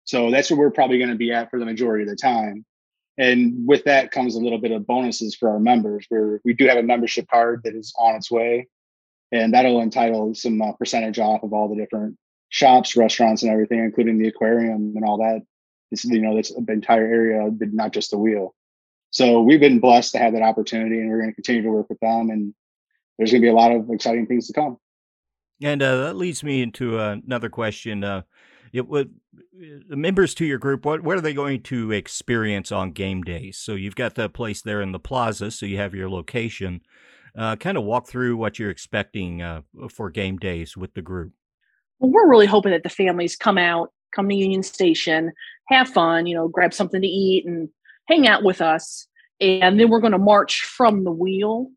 So 0.05 0.31
that's 0.31 0.51
where 0.51 0.59
we're 0.59 0.71
probably 0.71 0.99
going 0.99 1.11
to 1.11 1.17
be 1.17 1.33
at 1.33 1.51
for 1.51 1.59
the 1.59 1.67
majority 1.67 2.05
of 2.05 2.09
the 2.09 2.17
time. 2.17 2.65
And 3.19 3.67
with 3.67 3.85
that 3.85 4.11
comes 4.11 4.37
a 4.37 4.41
little 4.41 4.59
bit 4.59 4.71
of 4.71 4.87
bonuses 4.87 5.35
for 5.35 5.51
our 5.51 5.59
members. 5.59 6.07
Where 6.09 6.41
we 6.45 6.55
do 6.55 6.67
have 6.67 6.79
a 6.79 6.83
membership 6.83 7.27
card 7.29 7.63
that 7.65 7.75
is 7.75 7.93
on 7.99 8.15
its 8.15 8.31
way, 8.31 8.69
and 9.33 9.53
that'll 9.53 9.83
entitle 9.83 10.35
some 10.35 10.63
uh, 10.63 10.73
percentage 10.73 11.19
off 11.19 11.43
of 11.43 11.53
all 11.53 11.69
the 11.69 11.77
different 11.77 12.17
shops, 12.49 12.97
restaurants, 12.97 13.43
and 13.43 13.53
everything, 13.53 13.81
including 13.81 14.19
the 14.19 14.29
aquarium 14.29 14.95
and 14.97 15.05
all 15.05 15.19
that. 15.19 15.43
It's 15.91 16.05
you 16.05 16.21
know 16.21 16.37
this 16.37 16.53
entire 16.69 17.07
area, 17.07 17.51
not 17.73 17.93
just 17.93 18.11
the 18.11 18.19
wheel. 18.19 18.55
So 19.11 19.41
we've 19.41 19.61
been 19.61 19.81
blessed 19.81 20.13
to 20.13 20.19
have 20.19 20.35
that 20.35 20.43
opportunity, 20.43 21.01
and 21.01 21.11
we're 21.11 21.21
going 21.21 21.31
to 21.31 21.35
continue 21.35 21.63
to 21.63 21.71
work 21.71 21.89
with 21.89 22.01
them. 22.01 22.31
And 22.31 22.55
there's 23.19 23.33
going 23.33 23.43
to 23.43 23.47
be 23.47 23.51
a 23.51 23.55
lot 23.55 23.73
of 23.73 23.91
exciting 23.91 24.27
things 24.27 24.47
to 24.47 24.53
come. 24.53 24.79
And 25.63 25.83
uh, 25.83 26.05
that 26.05 26.17
leads 26.17 26.45
me 26.45 26.63
into 26.63 26.99
uh, 26.99 27.17
another 27.27 27.49
question. 27.49 28.05
Uh, 28.05 28.23
it 28.73 28.89
would 28.89 29.15
the 29.89 29.97
members 29.97 30.35
to 30.35 30.45
your 30.45 30.59
group 30.59 30.85
what 30.85 31.03
what 31.03 31.17
are 31.17 31.21
they 31.21 31.35
going 31.35 31.63
to 31.63 31.93
experience 31.93 32.71
on 32.71 32.93
game 32.93 33.23
days 33.23 33.59
so 33.59 33.75
you've 33.75 33.97
got 33.97 34.15
the 34.15 34.29
place 34.29 34.63
there 34.63 34.81
in 34.81 34.93
the 34.93 34.99
plaza 34.99 35.51
so 35.51 35.67
you 35.67 35.77
have 35.77 35.95
your 35.95 36.09
location 36.09 36.81
uh, 37.37 37.57
kind 37.57 37.77
of 37.77 37.85
walk 37.85 38.07
through 38.07 38.37
what 38.37 38.59
you're 38.59 38.71
expecting 38.71 39.43
uh, 39.43 39.61
for 39.91 40.11
game 40.11 40.37
days 40.37 40.77
with 40.77 40.93
the 40.95 41.03
group 41.03 41.33
well 41.99 42.11
we're 42.11 42.29
really 42.29 42.47
hoping 42.47 42.73
that 42.73 42.83
the 42.83 42.89
families 42.89 43.37
come 43.37 43.59
out 43.59 43.93
come 44.15 44.29
to 44.29 44.35
union 44.35 44.63
station 44.63 45.33
have 45.69 45.89
fun 45.89 46.27
you 46.27 46.35
know 46.35 46.49
grab 46.49 46.73
something 46.73 47.01
to 47.01 47.09
eat 47.09 47.47
and 47.47 47.69
hang 48.07 48.29
out 48.29 48.45
with 48.45 48.61
us 48.61 49.07
and 49.41 49.79
then 49.79 49.89
we're 49.89 50.01
going 50.01 50.13
to 50.13 50.19
march 50.19 50.63
from 50.63 51.05
the 51.05 51.13
wheel 51.13 51.71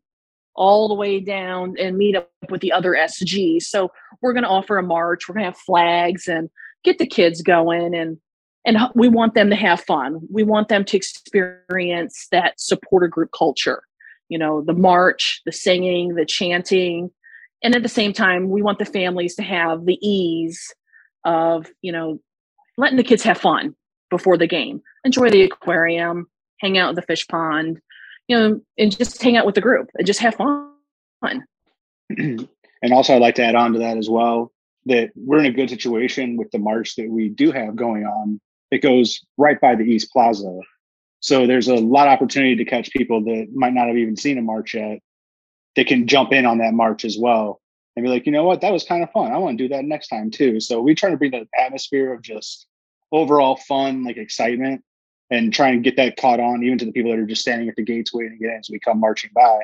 all 0.54 0.88
the 0.88 0.94
way 0.94 1.20
down 1.20 1.74
and 1.78 1.96
meet 1.96 2.16
up 2.16 2.30
with 2.50 2.60
the 2.60 2.72
other 2.72 2.92
SGs. 2.92 3.62
So 3.62 3.90
we're 4.20 4.32
going 4.32 4.44
to 4.44 4.48
offer 4.48 4.78
a 4.78 4.82
march. 4.82 5.28
We're 5.28 5.34
going 5.34 5.44
to 5.44 5.50
have 5.50 5.58
flags 5.58 6.28
and 6.28 6.50
get 6.84 6.98
the 6.98 7.06
kids 7.06 7.42
going 7.42 7.94
and 7.94 8.18
and 8.64 8.78
we 8.94 9.08
want 9.08 9.34
them 9.34 9.50
to 9.50 9.56
have 9.56 9.80
fun. 9.80 10.20
We 10.30 10.44
want 10.44 10.68
them 10.68 10.84
to 10.84 10.96
experience 10.96 12.28
that 12.30 12.60
supporter 12.60 13.08
group 13.08 13.30
culture. 13.36 13.82
You 14.28 14.38
know, 14.38 14.62
the 14.62 14.72
march, 14.72 15.42
the 15.44 15.50
singing, 15.50 16.14
the 16.14 16.24
chanting, 16.24 17.10
and 17.62 17.74
at 17.74 17.82
the 17.82 17.88
same 17.88 18.12
time, 18.12 18.50
we 18.50 18.62
want 18.62 18.78
the 18.78 18.84
families 18.84 19.34
to 19.36 19.42
have 19.42 19.84
the 19.84 19.98
ease 20.00 20.72
of, 21.24 21.70
you 21.80 21.92
know, 21.92 22.20
letting 22.76 22.96
the 22.96 23.04
kids 23.04 23.22
have 23.22 23.38
fun 23.38 23.74
before 24.10 24.36
the 24.36 24.46
game. 24.46 24.80
Enjoy 25.04 25.30
the 25.30 25.42
aquarium, 25.42 26.28
hang 26.60 26.78
out 26.78 26.90
at 26.90 26.96
the 26.96 27.02
fish 27.02 27.26
pond, 27.28 27.80
you 28.28 28.38
know, 28.38 28.60
and 28.78 28.96
just 28.96 29.22
hang 29.22 29.36
out 29.36 29.46
with 29.46 29.54
the 29.54 29.60
group 29.60 29.90
and 29.94 30.06
just 30.06 30.20
have 30.20 30.34
fun. 30.34 30.70
and 32.10 32.48
also, 32.92 33.14
I'd 33.14 33.22
like 33.22 33.36
to 33.36 33.44
add 33.44 33.54
on 33.54 33.72
to 33.74 33.78
that 33.80 33.96
as 33.96 34.08
well 34.08 34.52
that 34.86 35.10
we're 35.14 35.38
in 35.38 35.46
a 35.46 35.52
good 35.52 35.70
situation 35.70 36.36
with 36.36 36.50
the 36.50 36.58
march 36.58 36.96
that 36.96 37.08
we 37.08 37.28
do 37.28 37.52
have 37.52 37.76
going 37.76 38.04
on. 38.04 38.40
It 38.70 38.82
goes 38.82 39.20
right 39.36 39.60
by 39.60 39.74
the 39.74 39.84
East 39.84 40.10
Plaza. 40.12 40.58
So 41.20 41.46
there's 41.46 41.68
a 41.68 41.76
lot 41.76 42.08
of 42.08 42.14
opportunity 42.14 42.56
to 42.56 42.64
catch 42.64 42.90
people 42.90 43.22
that 43.24 43.48
might 43.54 43.74
not 43.74 43.86
have 43.86 43.96
even 43.96 44.16
seen 44.16 44.38
a 44.38 44.42
march 44.42 44.74
yet. 44.74 44.98
They 45.76 45.84
can 45.84 46.06
jump 46.06 46.32
in 46.32 46.46
on 46.46 46.58
that 46.58 46.74
march 46.74 47.04
as 47.04 47.16
well 47.18 47.60
and 47.94 48.04
be 48.04 48.10
like, 48.10 48.26
you 48.26 48.32
know 48.32 48.44
what, 48.44 48.60
that 48.62 48.72
was 48.72 48.84
kind 48.84 49.02
of 49.02 49.10
fun. 49.12 49.32
I 49.32 49.38
want 49.38 49.56
to 49.56 49.64
do 49.64 49.74
that 49.74 49.84
next 49.84 50.08
time 50.08 50.30
too. 50.30 50.58
So 50.58 50.80
we 50.80 50.94
try 50.94 51.10
to 51.10 51.16
bring 51.16 51.30
that 51.32 51.46
atmosphere 51.56 52.12
of 52.12 52.22
just 52.22 52.66
overall 53.12 53.56
fun, 53.56 54.04
like 54.04 54.16
excitement, 54.16 54.82
and 55.32 55.52
try 55.52 55.70
and 55.70 55.82
get 55.82 55.96
that 55.96 56.18
caught 56.18 56.40
on 56.40 56.62
even 56.62 56.76
to 56.76 56.84
the 56.84 56.92
people 56.92 57.10
that 57.10 57.18
are 57.18 57.26
just 57.26 57.40
standing 57.40 57.66
at 57.66 57.74
the 57.74 57.82
gates 57.82 58.12
waiting 58.12 58.32
to 58.32 58.38
get 58.38 58.52
in 58.52 58.58
as 58.58 58.68
we 58.70 58.78
come 58.78 59.00
marching 59.00 59.30
by. 59.34 59.60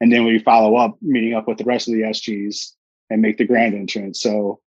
And 0.00 0.12
then 0.12 0.24
we 0.24 0.38
follow 0.38 0.76
up, 0.76 0.98
meeting 1.00 1.32
up 1.32 1.48
with 1.48 1.56
the 1.56 1.64
rest 1.64 1.88
of 1.88 1.94
the 1.94 2.02
SGs 2.02 2.72
and 3.08 3.22
make 3.22 3.38
the 3.38 3.46
grand 3.46 3.74
entrance. 3.74 4.20
So 4.20 4.60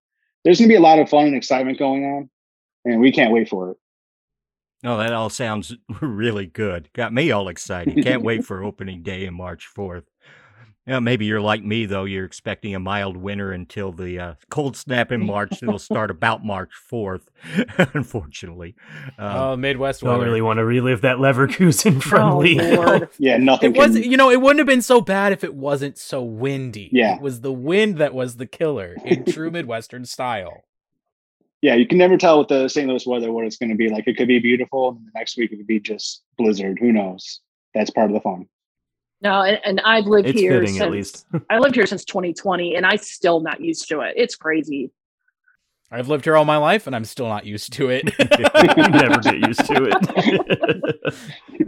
there's 0.43 0.57
going 0.57 0.67
to 0.67 0.73
be 0.73 0.77
a 0.77 0.81
lot 0.81 0.97
of 0.97 1.09
fun 1.09 1.27
and 1.27 1.35
excitement 1.35 1.77
going 1.77 2.03
on, 2.03 2.29
and 2.85 2.99
we 2.99 3.11
can't 3.11 3.31
wait 3.31 3.49
for 3.49 3.69
it. 3.69 3.77
Oh, 4.83 4.97
that 4.97 5.13
all 5.13 5.29
sounds 5.29 5.75
really 6.01 6.47
good. 6.47 6.89
Got 6.93 7.13
me 7.13 7.29
all 7.29 7.47
excited. 7.47 8.03
Can't 8.03 8.23
wait 8.23 8.43
for 8.43 8.63
opening 8.65 9.03
day 9.03 9.25
in 9.25 9.35
March 9.35 9.69
4th. 9.77 10.05
Yeah, 10.91 10.99
maybe 10.99 11.23
you're 11.23 11.39
like 11.39 11.63
me 11.63 11.85
though. 11.85 12.03
You're 12.03 12.25
expecting 12.25 12.75
a 12.75 12.79
mild 12.79 13.15
winter 13.15 13.53
until 13.53 13.93
the 13.93 14.19
uh, 14.19 14.33
cold 14.49 14.75
snap 14.75 15.09
in 15.09 15.25
March. 15.25 15.63
It'll 15.63 15.79
start 15.79 16.11
about 16.11 16.43
March 16.43 16.71
fourth. 16.73 17.29
unfortunately, 17.93 18.75
um, 19.17 19.37
oh, 19.37 19.55
Midwest. 19.55 20.03
weather. 20.03 20.17
Don't 20.17 20.25
really 20.25 20.41
want 20.41 20.57
to 20.57 20.65
relive 20.65 20.99
that 21.01 21.15
Leverkusen 21.15 22.03
friendly. 22.03 22.59
Oh, 22.59 23.07
yeah, 23.17 23.37
nothing. 23.37 23.71
It 23.71 23.79
can... 23.79 23.93
was, 23.93 24.05
you 24.05 24.17
know, 24.17 24.29
it 24.29 24.41
wouldn't 24.41 24.59
have 24.59 24.67
been 24.67 24.81
so 24.81 24.99
bad 24.99 25.31
if 25.31 25.45
it 25.45 25.55
wasn't 25.55 25.97
so 25.97 26.21
windy. 26.21 26.89
Yeah, 26.91 27.15
it 27.15 27.21
was 27.21 27.39
the 27.39 27.53
wind 27.53 27.97
that 27.99 28.13
was 28.13 28.35
the 28.35 28.45
killer 28.45 28.97
in 29.05 29.23
true 29.23 29.49
Midwestern 29.49 30.03
style. 30.03 30.65
Yeah, 31.61 31.75
you 31.75 31.87
can 31.87 31.99
never 31.99 32.17
tell 32.17 32.39
with 32.39 32.49
the 32.49 32.67
St. 32.67 32.89
Louis 32.89 33.07
weather 33.07 33.31
what 33.31 33.45
it's 33.45 33.55
going 33.55 33.69
to 33.69 33.75
be 33.75 33.87
like. 33.87 34.09
It 34.09 34.17
could 34.17 34.27
be 34.27 34.39
beautiful, 34.39 34.89
and 34.89 35.07
the 35.07 35.11
next 35.15 35.37
week 35.37 35.53
it 35.53 35.55
could 35.55 35.67
be 35.67 35.79
just 35.79 36.21
blizzard. 36.37 36.79
Who 36.81 36.91
knows? 36.91 37.39
That's 37.73 37.91
part 37.91 38.09
of 38.09 38.13
the 38.13 38.19
fun. 38.19 38.47
No, 39.21 39.43
and, 39.43 39.59
and 39.63 39.81
I've 39.81 40.05
lived 40.05 40.29
it's 40.29 40.39
here 40.39 40.59
fitting, 40.59 40.75
since 40.75 41.25
I 41.49 41.59
lived 41.59 41.75
here 41.75 41.85
since 41.85 42.03
2020, 42.05 42.75
and 42.75 42.85
I 42.85 42.95
still 42.95 43.39
not 43.39 43.61
used 43.61 43.87
to 43.89 44.01
it. 44.01 44.13
It's 44.17 44.35
crazy. 44.35 44.91
I've 45.91 46.07
lived 46.07 46.23
here 46.23 46.37
all 46.37 46.45
my 46.45 46.57
life 46.57 46.87
and 46.87 46.95
I'm 46.95 47.03
still 47.03 47.27
not 47.27 47.45
used 47.45 47.73
to 47.73 47.89
it. 47.89 48.09
You 48.77 48.87
never 48.87 49.19
get 49.19 49.39
used 49.45 49.65
to 49.65 49.91
it. 49.91 51.65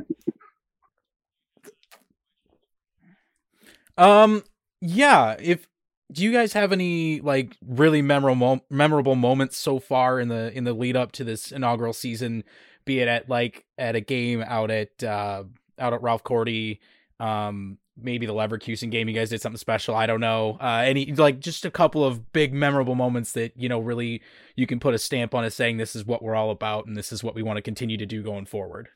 um 3.98 4.44
yeah, 4.80 5.36
if 5.40 5.68
do 6.12 6.24
you 6.24 6.32
guys 6.32 6.54
have 6.54 6.72
any 6.72 7.20
like 7.20 7.58
really 7.66 8.02
memorable 8.02 8.62
memorable 8.70 9.16
moments 9.16 9.58
so 9.58 9.80
far 9.80 10.20
in 10.20 10.30
the 10.30 10.56
in 10.56 10.64
the 10.64 10.74
lead 10.74 10.96
up 10.96 11.12
to 11.14 11.26
this 11.26 11.52
inaugural 11.52 11.94
season, 11.94 12.46
be 12.86 13.02
it 13.02 13.10
at 13.10 13.28
like 13.28 13.66
at 13.78 13.96
a 13.96 14.02
game 14.02 14.42
out 14.42 14.72
at 14.72 15.04
uh 15.04 15.44
out 15.78 15.94
at 15.94 16.02
Ralph 16.02 16.24
Korte, 16.24 16.80
um 17.20 17.78
maybe 17.96 18.26
the 18.26 18.34
Leverkusen 18.34 18.90
game 18.90 19.08
you 19.08 19.14
guys 19.14 19.30
did 19.30 19.42
something 19.42 19.58
special, 19.58 19.96
I 19.96 20.08
don't 20.08 20.20
know. 20.20 20.58
Uh 20.60 20.84
any 20.86 21.12
like 21.14 21.40
just 21.40 21.66
a 21.66 21.72
couple 21.72 22.04
of 22.04 22.34
big 22.34 22.54
memorable 22.54 22.96
moments 22.96 23.34
that, 23.34 23.54
you 23.56 23.70
know, 23.70 23.80
really 23.80 24.22
you 24.56 24.68
can 24.68 24.80
put 24.80 24.94
a 24.94 25.00
stamp 25.00 25.36
on 25.36 25.44
as 25.44 25.54
saying 25.54 25.78
this 25.78 25.96
is 25.96 26.06
what 26.06 26.24
we're 26.24 26.36
all 26.36 26.52
about 26.52 26.86
and 26.88 26.98
this 26.98 27.12
is 27.12 27.24
what 27.24 27.36
we 27.36 27.44
want 27.44 27.58
to 27.58 27.62
continue 27.62 27.98
to 27.98 28.06
do 28.06 28.24
going 28.24 28.46
forward. 28.46 28.90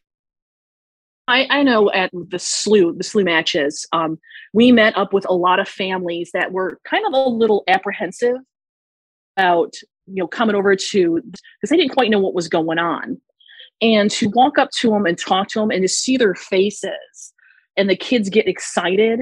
I, 1.27 1.45
I 1.49 1.63
know 1.63 1.91
at 1.91 2.10
the 2.13 2.39
slew 2.39 2.93
the 2.93 3.03
slew 3.03 3.23
matches, 3.23 3.86
um, 3.91 4.17
we 4.53 4.71
met 4.71 4.97
up 4.97 5.13
with 5.13 5.25
a 5.30 5.34
lot 5.34 5.60
of 5.60 5.67
families 5.67 6.32
that 6.34 6.51
were 6.51 6.80
kind 6.86 7.06
of 7.06 7.13
a 7.13 7.30
little 7.30 7.63
apprehensive 7.67 8.38
about, 9.36 9.73
you 10.08 10.15
know, 10.23 10.27
coming 10.27 10.56
over 10.56 10.75
to 10.75 11.21
because 11.21 11.69
they 11.69 11.75
didn't 11.75 11.91
quite 11.91 12.10
know 12.10 12.19
what 12.19 12.34
was 12.34 12.47
going 12.47 12.80
on, 12.80 13.19
and 13.82 14.10
to 14.12 14.30
walk 14.30 14.58
up 14.58 14.71
to 14.71 14.89
them 14.89 15.06
and 15.06 15.17
talk 15.17 15.49
to 15.49 15.60
them 15.60 15.69
and 15.69 15.82
to 15.82 15.89
see 15.89 16.15
their 16.15 16.34
faces 16.34 17.34
and 17.78 17.90
the 17.90 17.96
kids 17.96 18.30
get 18.30 18.48
excited 18.48 19.22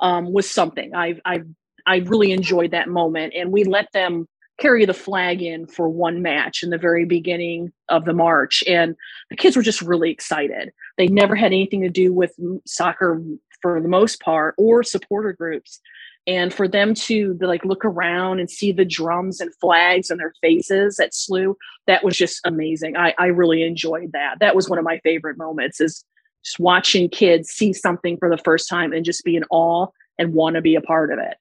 um, 0.00 0.32
was 0.32 0.50
something. 0.50 0.94
I 0.94 1.20
I 1.24 1.42
I 1.86 1.96
really 1.98 2.32
enjoyed 2.32 2.70
that 2.70 2.88
moment, 2.88 3.34
and 3.36 3.52
we 3.52 3.64
let 3.64 3.92
them 3.92 4.26
carry 4.60 4.84
the 4.84 4.94
flag 4.94 5.40
in 5.42 5.66
for 5.66 5.88
one 5.88 6.20
match 6.20 6.62
in 6.62 6.70
the 6.70 6.78
very 6.78 7.04
beginning 7.04 7.72
of 7.88 8.04
the 8.04 8.12
march 8.12 8.64
and 8.66 8.96
the 9.30 9.36
kids 9.36 9.56
were 9.56 9.62
just 9.62 9.80
really 9.80 10.10
excited 10.10 10.72
they 10.96 11.06
never 11.06 11.36
had 11.36 11.52
anything 11.52 11.80
to 11.80 11.88
do 11.88 12.12
with 12.12 12.32
soccer 12.66 13.22
for 13.62 13.80
the 13.80 13.86
most 13.88 14.20
part 14.20 14.56
or 14.58 14.82
supporter 14.82 15.32
groups 15.32 15.80
and 16.28 16.52
for 16.52 16.68
them 16.68 16.92
to 16.92 17.38
like 17.40 17.64
look 17.64 17.86
around 17.86 18.38
and 18.38 18.50
see 18.50 18.70
the 18.70 18.84
drums 18.84 19.40
and 19.40 19.50
flags 19.60 20.10
and 20.10 20.20
their 20.20 20.34
faces 20.42 21.00
at 21.00 21.12
SLU, 21.12 21.54
that 21.86 22.04
was 22.04 22.18
just 22.18 22.40
amazing. 22.44 22.98
I, 22.98 23.14
I 23.18 23.26
really 23.26 23.62
enjoyed 23.62 24.12
that. 24.12 24.36
That 24.40 24.54
was 24.54 24.68
one 24.68 24.78
of 24.78 24.84
my 24.84 24.98
favorite 24.98 25.38
moments 25.38 25.80
is 25.80 26.04
just 26.48 26.58
watching 26.58 27.08
kids 27.08 27.50
see 27.50 27.72
something 27.72 28.16
for 28.16 28.30
the 28.30 28.38
first 28.38 28.68
time 28.68 28.92
and 28.92 29.04
just 29.04 29.22
be 29.24 29.36
in 29.36 29.44
awe 29.50 29.86
and 30.18 30.32
want 30.32 30.56
to 30.56 30.62
be 30.62 30.74
a 30.74 30.80
part 30.80 31.12
of 31.12 31.18
it. 31.18 31.36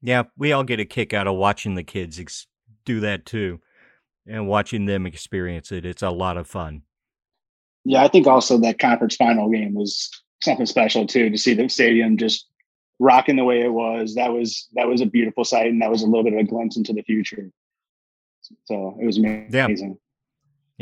Yeah, 0.00 0.24
we 0.36 0.52
all 0.52 0.64
get 0.64 0.80
a 0.80 0.84
kick 0.84 1.12
out 1.12 1.26
of 1.26 1.36
watching 1.36 1.74
the 1.74 1.84
kids 1.84 2.18
ex- 2.18 2.46
do 2.84 3.00
that 3.00 3.26
too, 3.26 3.60
and 4.26 4.48
watching 4.48 4.86
them 4.86 5.06
experience 5.06 5.70
it. 5.70 5.84
It's 5.84 6.02
a 6.02 6.10
lot 6.10 6.36
of 6.36 6.48
fun. 6.48 6.82
Yeah, 7.84 8.02
I 8.02 8.08
think 8.08 8.26
also 8.26 8.58
that 8.58 8.78
conference 8.78 9.16
final 9.16 9.50
game 9.50 9.74
was 9.74 10.10
something 10.42 10.66
special 10.66 11.06
too 11.06 11.30
to 11.30 11.38
see 11.38 11.54
the 11.54 11.68
stadium 11.68 12.16
just 12.16 12.48
rocking 12.98 13.36
the 13.36 13.44
way 13.44 13.60
it 13.60 13.72
was. 13.72 14.14
That 14.14 14.32
was 14.32 14.68
that 14.74 14.88
was 14.88 15.00
a 15.00 15.06
beautiful 15.06 15.44
sight, 15.44 15.68
and 15.68 15.82
that 15.82 15.90
was 15.90 16.02
a 16.02 16.06
little 16.06 16.24
bit 16.24 16.32
of 16.32 16.40
a 16.40 16.44
glimpse 16.44 16.76
into 16.76 16.92
the 16.92 17.02
future. 17.02 17.50
So 18.64 18.98
it 19.00 19.06
was 19.06 19.18
amazing. 19.18 19.50
Yeah. 19.52 19.94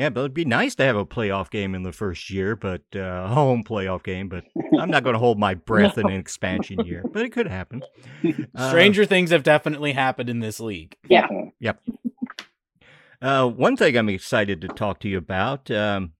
Yeah, 0.01 0.09
but 0.09 0.21
it'd 0.21 0.33
be 0.33 0.47
nice 0.47 0.75
to 0.77 0.83
have 0.85 0.97
a 0.97 1.05
playoff 1.05 1.51
game 1.51 1.75
in 1.75 1.83
the 1.83 1.93
first 1.93 2.31
year, 2.31 2.57
but 2.57 2.81
uh, 2.97 3.01
a 3.01 3.29
home 3.29 3.63
playoff 3.63 4.03
game. 4.03 4.31
But 4.31 4.45
I'm 4.79 4.91
not 4.91 5.05
going 5.05 5.13
to 5.13 5.19
hold 5.19 5.39
my 5.39 5.53
breath 5.67 5.99
no. 5.99 6.05
in 6.05 6.15
an 6.15 6.19
expansion 6.19 6.87
year, 6.87 7.05
but 7.13 7.23
it 7.23 7.33
could 7.33 7.47
happen. 7.47 7.83
Stranger 8.57 9.03
uh, 9.03 9.07
things 9.07 9.29
have 9.29 9.43
definitely 9.43 9.93
happened 9.93 10.31
in 10.31 10.41
this 10.41 10.59
league. 10.59 10.97
Yeah. 11.07 11.27
Yep. 11.59 11.83
Uh, 13.21 13.49
one 13.49 13.77
thing 13.77 13.95
I'm 13.95 14.09
excited 14.09 14.63
to 14.63 14.69
talk 14.69 15.01
to 15.01 15.09
you 15.11 15.19
about 15.19 15.71
um, 15.71 16.13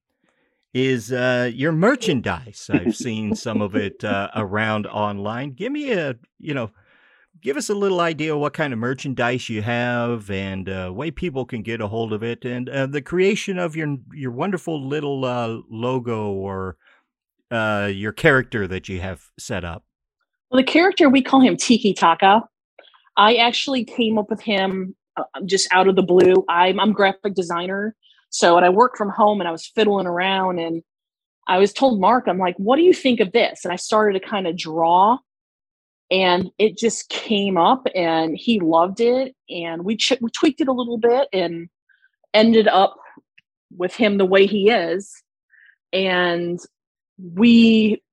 is 0.75 1.11
uh, 1.11 1.49
your 1.51 1.71
merchandise. 1.71 2.69
I've 2.71 2.95
seen 2.95 3.35
some 3.35 3.63
of 3.63 3.75
it 3.75 4.03
uh, 4.03 4.29
around 4.35 4.85
online. 4.85 5.53
Give 5.53 5.71
me 5.71 5.91
a, 5.93 6.17
you 6.37 6.53
know, 6.53 6.69
give 7.41 7.57
us 7.57 7.69
a 7.69 7.75
little 7.75 7.99
idea 7.99 8.37
what 8.37 8.53
kind 8.53 8.73
of 8.73 8.79
merchandise 8.79 9.49
you 9.49 9.61
have 9.61 10.29
and 10.29 10.69
uh, 10.69 10.91
way 10.93 11.11
people 11.11 11.45
can 11.45 11.61
get 11.61 11.81
a 11.81 11.87
hold 11.87 12.13
of 12.13 12.23
it 12.23 12.45
and 12.45 12.69
uh, 12.69 12.85
the 12.85 13.01
creation 13.01 13.57
of 13.57 13.75
your 13.75 13.97
your 14.13 14.31
wonderful 14.31 14.87
little 14.87 15.25
uh, 15.25 15.57
logo 15.69 16.31
or 16.31 16.77
uh, 17.49 17.89
your 17.91 18.11
character 18.11 18.67
that 18.67 18.87
you 18.87 19.01
have 19.01 19.23
set 19.37 19.63
up. 19.63 19.83
Well, 20.49 20.61
the 20.61 20.71
character 20.71 21.09
we 21.09 21.21
call 21.21 21.41
him 21.41 21.57
Tiki 21.57 21.93
Taka. 21.93 22.43
I 23.17 23.35
actually 23.35 23.83
came 23.83 24.17
up 24.17 24.29
with 24.29 24.41
him 24.41 24.95
uh, 25.17 25.23
just 25.45 25.67
out 25.73 25.87
of 25.87 25.95
the 25.95 26.03
blue. 26.03 26.45
I'm 26.47 26.79
I'm 26.79 26.93
graphic 26.93 27.33
designer, 27.33 27.95
so 28.29 28.55
and 28.57 28.65
I 28.65 28.69
work 28.69 28.97
from 28.97 29.09
home 29.09 29.41
and 29.41 29.47
I 29.47 29.51
was 29.51 29.65
fiddling 29.65 30.07
around 30.07 30.59
and 30.59 30.83
I 31.47 31.57
was 31.57 31.73
told 31.73 31.99
Mark, 31.99 32.27
I'm 32.27 32.37
like, 32.37 32.55
what 32.57 32.77
do 32.77 32.83
you 32.83 32.93
think 32.93 33.19
of 33.19 33.31
this? 33.31 33.61
And 33.65 33.73
I 33.73 33.75
started 33.75 34.21
to 34.21 34.25
kind 34.25 34.47
of 34.47 34.55
draw 34.55 35.17
and 36.11 36.51
it 36.59 36.77
just 36.77 37.07
came 37.09 37.57
up 37.57 37.87
and 37.95 38.37
he 38.37 38.59
loved 38.59 38.99
it. 38.99 39.33
And 39.49 39.85
we, 39.85 39.95
ch- 39.95 40.19
we 40.19 40.29
tweaked 40.29 40.59
it 40.59 40.67
a 40.67 40.73
little 40.73 40.97
bit 40.97 41.29
and 41.31 41.69
ended 42.33 42.67
up 42.67 42.97
with 43.75 43.95
him 43.95 44.17
the 44.17 44.25
way 44.25 44.45
he 44.45 44.69
is. 44.69 45.23
And 45.93 46.59
we 47.17 48.03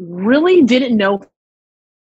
really 0.00 0.62
didn't 0.62 0.96
know 0.96 1.20
if 1.20 1.28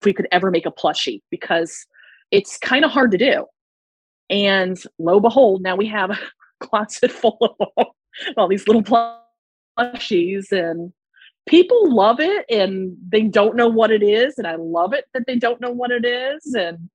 we 0.05 0.13
could 0.13 0.27
ever 0.31 0.51
make 0.51 0.67
a 0.67 0.71
plushie 0.71 1.21
because 1.31 1.85
it's 2.29 2.59
kind 2.59 2.85
of 2.85 2.91
hard 2.91 3.11
to 3.11 3.17
do. 3.17 3.45
And 4.29 4.81
lo 4.99 5.19
behold 5.19 5.61
now 5.61 5.75
we 5.75 5.87
have 5.87 6.11
a 6.11 6.19
closet 6.59 7.11
full 7.11 7.37
of 7.77 7.87
all 8.37 8.47
these 8.47 8.67
little 8.67 8.83
plushies 8.83 10.51
and 10.51 10.93
people 11.45 11.93
love 11.93 12.19
it 12.19 12.45
and 12.49 12.95
they 13.09 13.21
don't 13.21 13.55
know 13.55 13.67
what 13.67 13.91
it 13.91 14.03
is 14.03 14.37
and 14.37 14.47
i 14.47 14.55
love 14.55 14.93
it 14.93 15.05
that 15.13 15.23
they 15.27 15.37
don't 15.37 15.61
know 15.61 15.71
what 15.71 15.91
it 15.91 16.05
is 16.05 16.53
and 16.53 16.89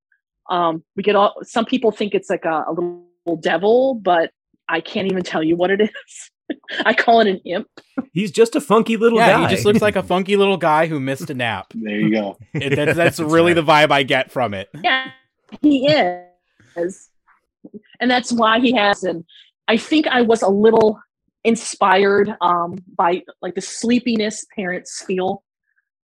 um, 0.48 0.82
we 0.96 1.04
get 1.04 1.14
all 1.14 1.36
some 1.42 1.64
people 1.64 1.92
think 1.92 2.12
it's 2.12 2.28
like 2.28 2.44
a, 2.44 2.64
a 2.66 2.72
little 2.72 3.36
devil 3.40 3.94
but 3.94 4.30
i 4.68 4.80
can't 4.80 5.06
even 5.10 5.22
tell 5.22 5.42
you 5.42 5.56
what 5.56 5.70
it 5.70 5.80
is. 5.80 6.30
I 6.84 6.94
call 6.94 7.20
it 7.20 7.28
an 7.28 7.36
imp. 7.44 7.68
He's 8.12 8.32
just 8.32 8.56
a 8.56 8.60
funky 8.60 8.96
little 8.96 9.20
yeah, 9.20 9.34
guy. 9.34 9.48
he 9.48 9.54
just 9.54 9.64
looks 9.64 9.80
like 9.80 9.94
a 9.94 10.02
funky 10.14 10.36
little 10.36 10.56
guy 10.56 10.88
who 10.88 10.98
missed 10.98 11.30
a 11.30 11.34
nap. 11.34 11.66
There 11.72 11.94
you 11.94 12.10
go. 12.10 12.38
It, 12.54 12.70
that's, 12.70 12.96
that's, 12.96 12.96
that's 12.96 13.20
really 13.20 13.54
right. 13.54 13.64
the 13.64 13.72
vibe 13.72 13.92
i 13.92 14.02
get 14.02 14.32
from 14.32 14.54
it. 14.54 14.68
Yeah 14.82 15.12
he 15.60 15.86
is. 15.86 17.08
And 17.98 18.10
that's 18.10 18.32
why 18.32 18.60
he 18.60 18.72
has 18.72 19.04
and 19.04 19.24
i 19.68 19.76
think 19.76 20.06
i 20.06 20.22
was 20.22 20.42
a 20.42 20.48
little 20.48 20.98
inspired 21.44 22.34
um, 22.40 22.78
by 22.96 23.22
like 23.40 23.54
the 23.54 23.60
sleepiness 23.60 24.44
parents 24.54 25.02
feel 25.02 25.42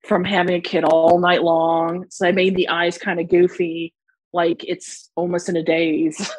from 0.04 0.24
having 0.24 0.54
a 0.54 0.60
kid 0.60 0.84
all 0.84 1.18
night 1.18 1.42
long. 1.42 2.06
So 2.10 2.26
I 2.26 2.32
made 2.32 2.54
the 2.54 2.68
eyes 2.68 2.96
kind 2.96 3.18
of 3.18 3.28
goofy, 3.28 3.92
like 4.32 4.64
it's 4.64 5.10
almost 5.16 5.48
in 5.48 5.56
a 5.56 5.62
daze. 5.62 6.30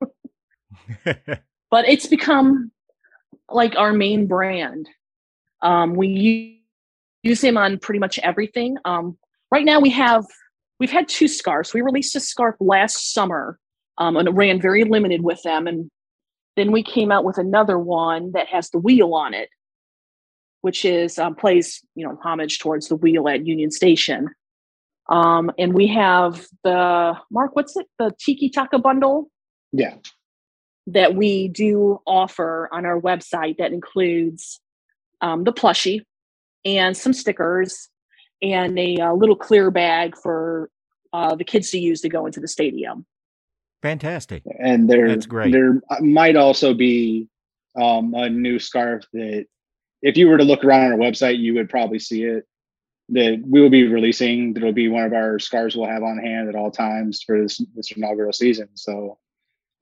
but 1.04 1.88
it's 1.88 2.06
become 2.06 2.70
like 3.50 3.76
our 3.76 3.92
main 3.92 4.26
brand. 4.26 4.88
Um, 5.62 5.94
we 5.94 6.62
use 7.22 7.42
him 7.42 7.56
on 7.56 7.78
pretty 7.78 7.98
much 7.98 8.18
everything. 8.20 8.76
Um, 8.84 9.16
right 9.50 9.64
now 9.64 9.80
we 9.80 9.90
have 9.90 10.24
we've 10.80 10.90
had 10.90 11.08
two 11.08 11.28
scarves. 11.28 11.74
We 11.74 11.82
released 11.82 12.16
a 12.16 12.20
scarf 12.20 12.56
last 12.60 13.12
summer 13.12 13.58
um, 13.98 14.16
and 14.16 14.28
it 14.28 14.32
ran 14.32 14.60
very 14.60 14.84
limited 14.84 15.22
with 15.22 15.42
them, 15.42 15.66
and 15.66 15.90
then 16.56 16.72
we 16.72 16.82
came 16.82 17.10
out 17.10 17.24
with 17.24 17.38
another 17.38 17.78
one 17.78 18.32
that 18.32 18.48
has 18.48 18.70
the 18.70 18.78
wheel 18.78 19.14
on 19.14 19.34
it, 19.34 19.48
which 20.60 20.84
is 20.84 21.18
um, 21.18 21.34
plays 21.34 21.82
you 21.94 22.06
know 22.06 22.18
homage 22.22 22.58
towards 22.58 22.88
the 22.88 22.96
wheel 22.96 23.28
at 23.28 23.46
Union 23.46 23.70
Station. 23.70 24.28
Um, 25.08 25.50
and 25.58 25.74
we 25.74 25.86
have 25.88 26.46
the 26.62 27.14
Mark, 27.30 27.54
what's 27.54 27.76
it? 27.76 27.86
The 27.98 28.12
Tiki 28.18 28.48
Taka 28.48 28.78
bundle. 28.78 29.30
Yeah. 29.72 29.94
That 30.86 31.14
we 31.14 31.48
do 31.48 32.00
offer 32.06 32.68
on 32.72 32.86
our 32.86 33.00
website 33.00 33.56
that 33.58 33.72
includes 33.72 34.60
um, 35.20 35.44
the 35.44 35.52
plushie 35.52 36.02
and 36.64 36.96
some 36.96 37.12
stickers 37.12 37.88
and 38.42 38.78
a, 38.78 38.96
a 38.96 39.14
little 39.14 39.36
clear 39.36 39.70
bag 39.70 40.14
for 40.16 40.70
uh, 41.12 41.34
the 41.34 41.44
kids 41.44 41.70
to 41.70 41.78
use 41.78 42.00
to 42.02 42.08
go 42.08 42.26
into 42.26 42.40
the 42.40 42.48
stadium. 42.48 43.06
Fantastic. 43.84 44.42
And 44.58 44.88
there, 44.88 45.08
That's 45.08 45.26
great. 45.26 45.52
there 45.52 45.82
might 46.00 46.36
also 46.36 46.72
be 46.72 47.28
um, 47.78 48.14
a 48.14 48.30
new 48.30 48.58
scarf 48.58 49.04
that 49.12 49.44
if 50.00 50.16
you 50.16 50.26
were 50.26 50.38
to 50.38 50.44
look 50.44 50.64
around 50.64 50.86
on 50.86 50.92
our 50.92 50.98
website, 50.98 51.38
you 51.38 51.52
would 51.52 51.68
probably 51.68 51.98
see 51.98 52.24
it. 52.24 52.46
That 53.10 53.44
we 53.46 53.60
will 53.60 53.68
be 53.68 53.86
releasing. 53.86 54.54
That'll 54.54 54.72
be 54.72 54.88
one 54.88 55.04
of 55.04 55.12
our 55.12 55.38
scarves 55.38 55.76
we'll 55.76 55.90
have 55.90 56.02
on 56.02 56.16
hand 56.16 56.48
at 56.48 56.54
all 56.54 56.70
times 56.70 57.22
for 57.22 57.42
this, 57.42 57.60
this 57.76 57.90
inaugural 57.90 58.32
season. 58.32 58.68
So 58.72 59.18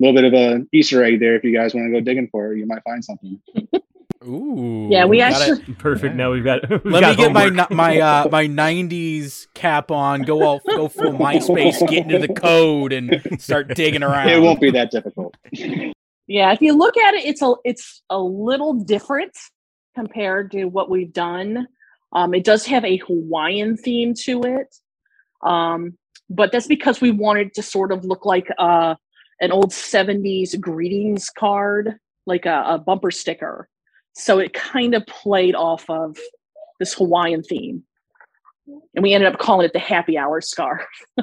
a 0.00 0.04
little 0.04 0.20
bit 0.20 0.24
of 0.24 0.34
a 0.34 0.66
Easter 0.72 1.04
egg 1.04 1.20
there. 1.20 1.36
If 1.36 1.44
you 1.44 1.54
guys 1.54 1.72
want 1.72 1.86
to 1.86 1.92
go 1.92 2.04
digging 2.04 2.28
for 2.32 2.52
it, 2.52 2.58
you 2.58 2.66
might 2.66 2.82
find 2.82 3.04
something. 3.04 3.40
Ooh. 4.26 4.88
Yeah, 4.90 5.04
we 5.04 5.18
got 5.18 5.32
actually- 5.32 5.62
it. 5.72 5.78
Perfect. 5.78 6.14
Now 6.14 6.30
we've 6.32 6.44
got. 6.44 6.68
We've 6.84 6.84
Let 6.92 7.00
got 7.00 7.10
me 7.18 7.24
get 7.24 7.32
my 7.32 7.42
homework. 7.44 7.70
ni- 7.70 7.76
my 7.76 7.98
uh, 8.00 8.28
my 8.30 8.46
'90s 8.46 9.46
cap 9.54 9.90
on. 9.90 10.22
Go 10.22 10.42
all 10.42 10.60
go 10.66 10.88
full 10.88 11.12
MySpace. 11.12 11.86
Get 11.88 12.10
into 12.10 12.18
the 12.26 12.32
code 12.32 12.92
and 12.92 13.40
start 13.40 13.74
digging 13.74 14.02
around. 14.02 14.28
It 14.28 14.40
won't 14.40 14.60
be 14.60 14.70
that 14.70 14.90
difficult. 14.90 15.34
Yeah, 16.26 16.52
if 16.52 16.60
you 16.62 16.72
look 16.76 16.96
at 16.96 17.14
it, 17.14 17.24
it's 17.24 17.42
a 17.42 17.54
it's 17.64 18.02
a 18.10 18.18
little 18.18 18.74
different 18.74 19.36
compared 19.94 20.50
to 20.52 20.64
what 20.66 20.88
we've 20.88 21.12
done. 21.12 21.66
Um, 22.12 22.34
it 22.34 22.44
does 22.44 22.64
have 22.66 22.84
a 22.84 22.98
Hawaiian 22.98 23.76
theme 23.76 24.14
to 24.24 24.42
it, 24.44 24.74
um, 25.42 25.96
but 26.30 26.52
that's 26.52 26.66
because 26.66 27.00
we 27.00 27.10
wanted 27.10 27.54
to 27.54 27.62
sort 27.62 27.90
of 27.92 28.04
look 28.04 28.24
like 28.24 28.48
uh, 28.58 28.94
an 29.40 29.50
old 29.52 29.70
'70s 29.72 30.58
greetings 30.60 31.28
card, 31.30 31.96
like 32.26 32.46
a, 32.46 32.64
a 32.66 32.78
bumper 32.78 33.10
sticker. 33.10 33.68
So 34.14 34.38
it 34.38 34.52
kind 34.52 34.94
of 34.94 35.06
played 35.06 35.54
off 35.54 35.88
of 35.88 36.16
this 36.78 36.94
Hawaiian 36.94 37.42
theme, 37.42 37.82
and 38.94 39.02
we 39.02 39.14
ended 39.14 39.32
up 39.32 39.40
calling 39.40 39.64
it 39.64 39.72
the 39.72 39.78
Happy 39.78 40.18
Hour 40.18 40.40
scarf. 40.40 40.84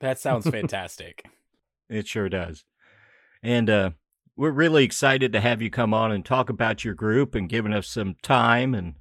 That 0.00 0.18
sounds 0.18 0.48
fantastic. 0.48 1.24
It 1.88 2.08
sure 2.08 2.28
does. 2.28 2.64
And 3.44 3.70
uh, 3.70 3.90
we're 4.36 4.50
really 4.50 4.82
excited 4.82 5.32
to 5.32 5.40
have 5.40 5.62
you 5.62 5.70
come 5.70 5.94
on 5.94 6.10
and 6.10 6.24
talk 6.24 6.50
about 6.50 6.84
your 6.84 6.94
group 6.94 7.36
and 7.36 7.48
giving 7.48 7.72
us 7.72 7.86
some 7.86 8.16
time 8.22 8.74
and 8.74 8.96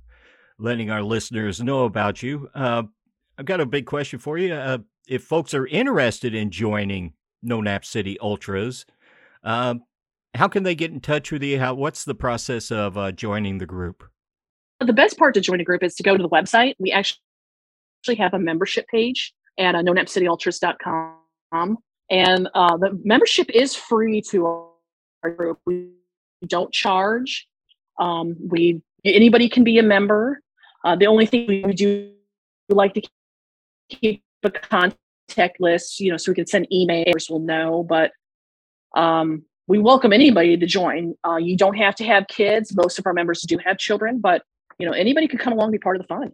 letting 0.60 0.92
our 0.92 1.02
listeners 1.02 1.60
know 1.60 1.86
about 1.86 2.22
you. 2.22 2.48
Uh, 2.54 2.84
I've 3.40 3.46
got 3.46 3.60
a 3.60 3.66
big 3.66 3.88
question 3.88 4.20
for 4.20 4.38
you. 4.38 4.54
Uh, 4.54 4.78
if 5.08 5.24
folks 5.24 5.56
are 5.56 5.66
interested 5.66 6.36
in 6.36 6.52
joining 6.52 7.14
No 7.42 7.60
Nap 7.60 7.86
City 7.86 8.20
Ultras, 8.20 8.86
uh, 9.44 9.74
how 10.36 10.48
can 10.48 10.64
they 10.64 10.76
get 10.76 10.92
in 10.92 11.00
touch 11.00 11.32
with 11.32 11.44
you? 11.44 11.60
How, 11.60 11.74
what's 11.74 12.04
the 12.04 12.16
process 12.16 12.72
of 12.72 12.98
uh, 12.98 13.12
joining 13.12 13.58
the 13.58 13.66
group? 13.66 14.04
the 14.82 14.94
best 14.94 15.18
part 15.18 15.34
to 15.34 15.42
join 15.42 15.62
a 15.62 15.64
group 15.64 15.84
is 15.84 15.96
to 15.96 16.04
go 16.04 16.18
to 16.18 16.22
the 16.22 16.30
website. 16.30 16.76
We 16.80 16.92
actually 16.92 17.20
have 18.18 18.34
a 18.34 18.40
membership 18.40 18.88
page 18.88 19.34
at 19.58 19.76
uh, 19.76 19.80
nonapcityultras.com. 19.80 21.78
And 22.12 22.50
uh, 22.54 22.78
the 22.78 23.00
membership 23.04 23.50
is 23.50 23.74
free 23.76 24.22
to 24.30 24.46
our 25.24 25.32
group. 25.32 25.60
We 25.66 25.90
don't 26.46 26.72
charge. 26.74 27.48
Um, 28.00 28.36
we 28.40 28.82
anybody 29.04 29.50
can 29.50 29.64
be 29.64 29.80
a 29.80 29.84
member. 29.84 30.42
Uh, 30.84 30.96
the 30.96 31.08
only 31.08 31.26
thing 31.26 31.48
we 31.48 31.74
do 31.74 32.12
like 32.70 32.94
to 32.96 33.02
keep 33.90 34.24
a 34.44 34.52
contact 34.52 35.60
list, 35.60 36.00
you 36.00 36.12
know, 36.12 36.18
so 36.18 36.32
we 36.32 36.36
can 36.36 36.46
send 36.46 36.68
emails. 36.72 37.30
We'll 37.30 37.40
know, 37.40 37.84
but 37.84 38.12
um, 38.96 39.44
we 39.68 39.80
welcome 39.80 40.14
anybody 40.14 40.58
to 40.58 40.66
join. 40.66 41.16
Uh, 41.28 41.38
you 41.38 41.58
don't 41.58 41.76
have 41.76 41.96
to 41.96 42.04
have 42.04 42.28
kids. 42.28 42.76
Most 42.76 43.00
of 43.00 43.06
our 43.06 43.14
members 43.14 43.42
do 43.42 43.58
have 43.66 43.78
children, 43.78 44.20
but 44.20 44.44
you 44.78 44.86
know 44.86 44.94
anybody 44.94 45.28
could 45.28 45.40
come 45.40 45.54
along 45.54 45.66
and 45.66 45.74
be 45.74 45.80
part 45.80 45.96
of 45.96 46.02
the 46.02 46.08
fun 46.08 46.34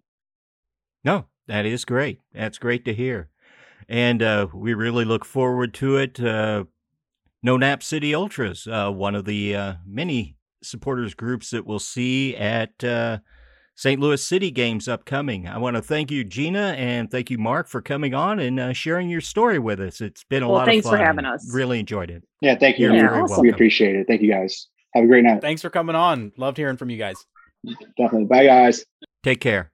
No, 1.03 1.25
that 1.47 1.65
is 1.65 1.85
great. 1.85 2.19
That's 2.33 2.57
great 2.57 2.85
to 2.85 2.93
hear. 2.93 3.29
And 3.87 4.21
uh, 4.23 4.47
we 4.53 4.73
really 4.73 5.05
look 5.05 5.25
forward 5.25 5.73
to 5.75 5.97
it. 5.97 6.19
Uh, 6.19 6.65
no 7.43 7.57
Nap 7.57 7.83
City 7.83 8.13
Ultras, 8.13 8.67
uh, 8.67 8.91
one 8.91 9.15
of 9.15 9.25
the 9.25 9.55
uh, 9.55 9.73
many 9.85 10.37
supporters 10.63 11.13
groups 11.13 11.49
that 11.49 11.65
we'll 11.65 11.79
see 11.79 12.35
at 12.35 12.83
uh, 12.83 13.17
St. 13.81 13.99
Louis 13.99 14.23
City 14.23 14.51
Games 14.51 14.87
upcoming. 14.87 15.47
I 15.47 15.57
want 15.57 15.75
to 15.75 15.81
thank 15.81 16.11
you, 16.11 16.23
Gina, 16.23 16.75
and 16.77 17.09
thank 17.09 17.31
you, 17.31 17.39
Mark, 17.39 17.67
for 17.67 17.81
coming 17.81 18.13
on 18.13 18.37
and 18.39 18.59
uh, 18.59 18.73
sharing 18.73 19.09
your 19.09 19.21
story 19.21 19.57
with 19.57 19.79
us. 19.79 20.01
It's 20.01 20.23
been 20.23 20.43
a 20.43 20.47
Well, 20.47 20.57
lot 20.59 20.67
thanks 20.67 20.85
of 20.85 20.91
for 20.91 20.97
having 20.99 21.25
us. 21.25 21.51
Really 21.51 21.79
enjoyed 21.79 22.11
it. 22.11 22.21
Yeah, 22.41 22.53
thank 22.59 22.77
you. 22.77 22.85
You're 22.85 22.95
Yeah, 22.97 23.01
very 23.09 23.21
awesome. 23.21 23.29
welcome. 23.31 23.41
We 23.47 23.49
appreciate 23.51 23.95
it. 23.95 24.05
Thank 24.05 24.21
you 24.21 24.29
guys. 24.29 24.67
Have 24.93 25.05
a 25.05 25.07
great 25.07 25.23
night. 25.23 25.41
Thanks 25.41 25.63
for 25.63 25.71
coming 25.71 25.95
on. 25.95 26.31
Loved 26.37 26.57
hearing 26.57 26.77
from 26.77 26.91
you 26.91 26.97
guys. 26.99 27.15
Definitely. 27.97 28.25
Bye, 28.25 28.45
guys. 28.45 28.85
Take 29.23 29.41
care. 29.41 29.71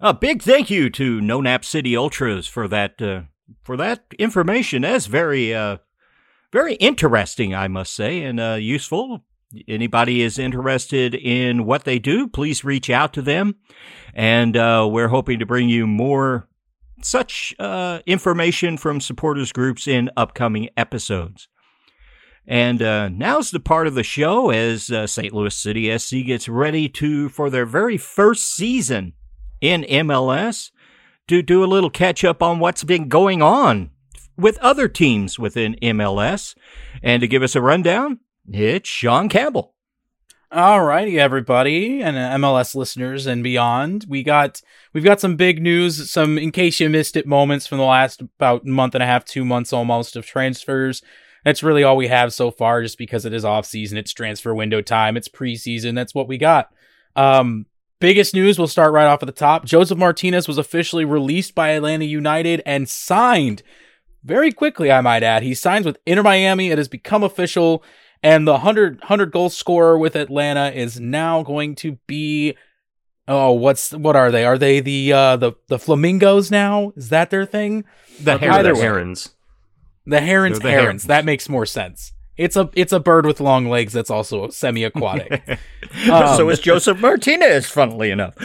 A 0.00 0.12
big 0.12 0.42
thank 0.42 0.68
you 0.68 0.90
to 0.90 1.20
No 1.20 1.40
Nap 1.40 1.64
City 1.64 1.96
Ultras 1.96 2.48
for 2.48 2.66
that 2.66 3.00
uh, 3.00 3.22
for 3.62 3.76
that 3.76 4.06
information. 4.18 4.82
That's 4.82 5.06
very 5.06 5.54
uh, 5.54 5.76
very 6.52 6.74
interesting, 6.74 7.54
I 7.54 7.68
must 7.68 7.94
say, 7.94 8.24
and 8.24 8.40
uh, 8.40 8.56
useful. 8.58 9.22
Anybody 9.68 10.22
is 10.22 10.38
interested 10.38 11.14
in 11.14 11.64
what 11.64 11.84
they 11.84 11.98
do, 11.98 12.28
please 12.28 12.64
reach 12.64 12.90
out 12.90 13.12
to 13.14 13.22
them, 13.22 13.56
and 14.14 14.56
uh, 14.56 14.88
we're 14.90 15.08
hoping 15.08 15.38
to 15.38 15.46
bring 15.46 15.68
you 15.68 15.86
more 15.86 16.48
such 17.02 17.54
uh, 17.58 18.00
information 18.06 18.76
from 18.76 19.00
supporters 19.00 19.52
groups 19.52 19.86
in 19.86 20.10
upcoming 20.16 20.68
episodes. 20.76 21.48
And 22.46 22.82
uh, 22.82 23.08
now's 23.08 23.50
the 23.50 23.60
part 23.60 23.86
of 23.86 23.94
the 23.94 24.02
show 24.02 24.50
as 24.50 24.90
uh, 24.90 25.06
St. 25.06 25.32
Louis 25.32 25.54
City 25.54 25.96
SC 25.96 26.16
gets 26.26 26.48
ready 26.48 26.88
to 26.90 27.28
for 27.28 27.48
their 27.48 27.64
very 27.64 27.96
first 27.96 28.54
season 28.54 29.14
in 29.60 29.82
MLS 29.82 30.70
to 31.28 31.40
do 31.40 31.64
a 31.64 31.66
little 31.66 31.90
catch 31.90 32.22
up 32.22 32.42
on 32.42 32.58
what's 32.58 32.84
been 32.84 33.08
going 33.08 33.40
on 33.40 33.90
with 34.36 34.58
other 34.58 34.88
teams 34.88 35.38
within 35.38 35.76
MLS. 35.80 36.54
And 37.02 37.20
to 37.22 37.28
give 37.28 37.42
us 37.42 37.56
a 37.56 37.62
rundown, 37.62 38.20
it's 38.50 38.88
Sean 38.88 39.28
Campbell. 39.28 39.74
All 40.52 40.84
righty, 40.84 41.18
everybody, 41.18 42.00
and 42.00 42.16
uh, 42.16 42.46
MLS 42.46 42.76
listeners 42.76 43.26
and 43.26 43.42
beyond. 43.42 44.06
We 44.08 44.22
got 44.22 44.62
we've 44.92 45.02
got 45.02 45.20
some 45.20 45.34
big 45.34 45.60
news, 45.60 46.10
some 46.10 46.38
in 46.38 46.52
case 46.52 46.78
you 46.78 46.88
missed 46.88 47.16
it 47.16 47.26
moments 47.26 47.66
from 47.66 47.78
the 47.78 47.84
last 47.84 48.22
about 48.22 48.64
month 48.64 48.94
and 48.94 49.02
a 49.02 49.06
half, 49.06 49.24
two 49.24 49.44
months 49.44 49.72
almost 49.72 50.14
of 50.14 50.24
transfers. 50.24 51.02
That's 51.44 51.64
really 51.64 51.82
all 51.82 51.96
we 51.96 52.06
have 52.06 52.32
so 52.32 52.50
far, 52.50 52.82
just 52.82 52.98
because 52.98 53.24
it 53.24 53.34
is 53.34 53.44
off 53.44 53.66
season, 53.66 53.98
it's 53.98 54.12
transfer 54.12 54.54
window 54.54 54.80
time, 54.80 55.16
it's 55.16 55.28
preseason. 55.28 55.94
That's 55.96 56.14
what 56.14 56.28
we 56.28 56.38
got. 56.38 56.70
Um, 57.16 57.66
biggest 57.98 58.32
news. 58.32 58.56
We'll 58.56 58.68
start 58.68 58.92
right 58.92 59.06
off 59.06 59.22
at 59.22 59.26
the 59.26 59.32
top. 59.32 59.64
Josef 59.64 59.98
Martinez 59.98 60.46
was 60.46 60.58
officially 60.58 61.04
released 61.04 61.54
by 61.54 61.70
Atlanta 61.70 62.04
United 62.04 62.62
and 62.64 62.88
signed 62.88 63.62
very 64.22 64.52
quickly. 64.52 64.92
I 64.92 65.00
might 65.00 65.22
add, 65.22 65.42
he 65.42 65.54
signs 65.54 65.84
with 65.84 65.98
Inter 66.06 66.22
Miami. 66.22 66.70
It 66.70 66.78
has 66.78 66.88
become 66.88 67.24
official. 67.24 67.82
And 68.24 68.48
the 68.48 68.52
100, 68.52 69.00
100 69.00 69.30
goal 69.30 69.50
scorer 69.50 69.98
with 69.98 70.16
Atlanta 70.16 70.70
is 70.70 70.98
now 70.98 71.42
going 71.42 71.74
to 71.76 71.98
be 72.06 72.56
oh, 73.28 73.52
what's 73.52 73.92
what 73.92 74.16
are 74.16 74.30
they? 74.30 74.44
Are 74.44 74.58
they 74.58 74.80
the 74.80 75.12
uh 75.12 75.36
the 75.36 75.52
the 75.68 75.78
flamingos 75.78 76.50
now? 76.50 76.92
Is 76.96 77.10
that 77.10 77.30
their 77.30 77.44
thing? 77.46 77.84
The 78.20 78.32
Either 78.32 78.50
Either 78.50 78.74
the 78.74 78.80
herons. 78.80 79.34
The 80.06 80.20
herons, 80.20 80.60
the 80.60 80.70
herons. 80.70 80.82
herons. 80.82 81.04
That 81.04 81.24
makes 81.24 81.48
more 81.48 81.66
sense. 81.66 82.12
It's 82.36 82.56
a 82.56 82.68
it's 82.74 82.92
a 82.92 83.00
bird 83.00 83.26
with 83.26 83.40
long 83.40 83.68
legs 83.68 83.92
that's 83.92 84.10
also 84.10 84.48
semi-aquatic. 84.48 85.58
Um, 86.10 86.36
so 86.36 86.48
is 86.48 86.58
Josef 86.58 86.98
Martinez, 86.98 87.66
funnily 87.66 88.10
enough. 88.10 88.36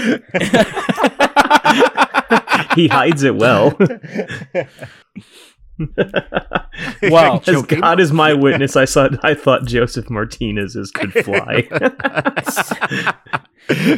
he 2.76 2.88
hides 2.88 3.24
it 3.24 3.36
well. 3.36 3.76
Well, 7.02 7.42
as 7.46 7.62
God 7.64 8.00
is 8.00 8.12
my 8.12 8.34
witness, 8.34 8.76
I 8.76 8.86
saw 8.86 9.10
I 9.24 9.34
thought 9.34 9.66
Josef 9.66 10.10
Martinez's 10.10 10.92
could 10.92 11.12
fly. 11.26 11.68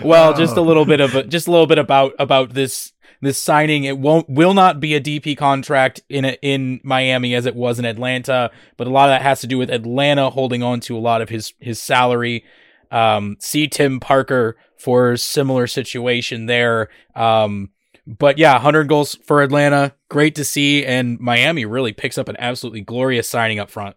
well, 0.03 0.33
just 0.33 0.57
a 0.57 0.61
little 0.61 0.85
bit 0.85 0.99
of 0.99 1.29
just 1.29 1.47
a 1.47 1.51
little 1.51 1.67
bit 1.67 1.77
about 1.77 2.13
about 2.19 2.53
this 2.53 2.93
this 3.21 3.37
signing. 3.37 3.83
It 3.83 3.97
won't 3.97 4.29
will 4.29 4.53
not 4.53 4.79
be 4.79 4.95
a 4.95 5.01
DP 5.01 5.37
contract 5.37 6.01
in 6.09 6.25
a, 6.25 6.37
in 6.41 6.81
Miami 6.83 7.35
as 7.35 7.45
it 7.45 7.55
was 7.55 7.79
in 7.79 7.85
Atlanta, 7.85 8.51
but 8.77 8.87
a 8.87 8.89
lot 8.91 9.09
of 9.09 9.13
that 9.13 9.21
has 9.21 9.41
to 9.41 9.47
do 9.47 9.57
with 9.57 9.69
Atlanta 9.69 10.29
holding 10.29 10.63
on 10.63 10.79
to 10.81 10.97
a 10.97 10.99
lot 10.99 11.21
of 11.21 11.29
his 11.29 11.53
his 11.59 11.81
salary. 11.81 12.43
Um, 12.91 13.37
see 13.39 13.67
Tim 13.67 13.99
Parker 13.99 14.57
for 14.77 15.15
similar 15.15 15.67
situation 15.67 16.47
there. 16.47 16.89
Um, 17.15 17.69
but 18.07 18.37
yeah, 18.37 18.53
100 18.53 18.87
goals 18.87 19.15
for 19.23 19.41
Atlanta, 19.41 19.95
great 20.09 20.35
to 20.35 20.45
see, 20.45 20.85
and 20.85 21.19
Miami 21.19 21.65
really 21.65 21.93
picks 21.93 22.17
up 22.17 22.27
an 22.27 22.35
absolutely 22.39 22.81
glorious 22.81 23.29
signing 23.29 23.59
up 23.59 23.69
front. 23.69 23.95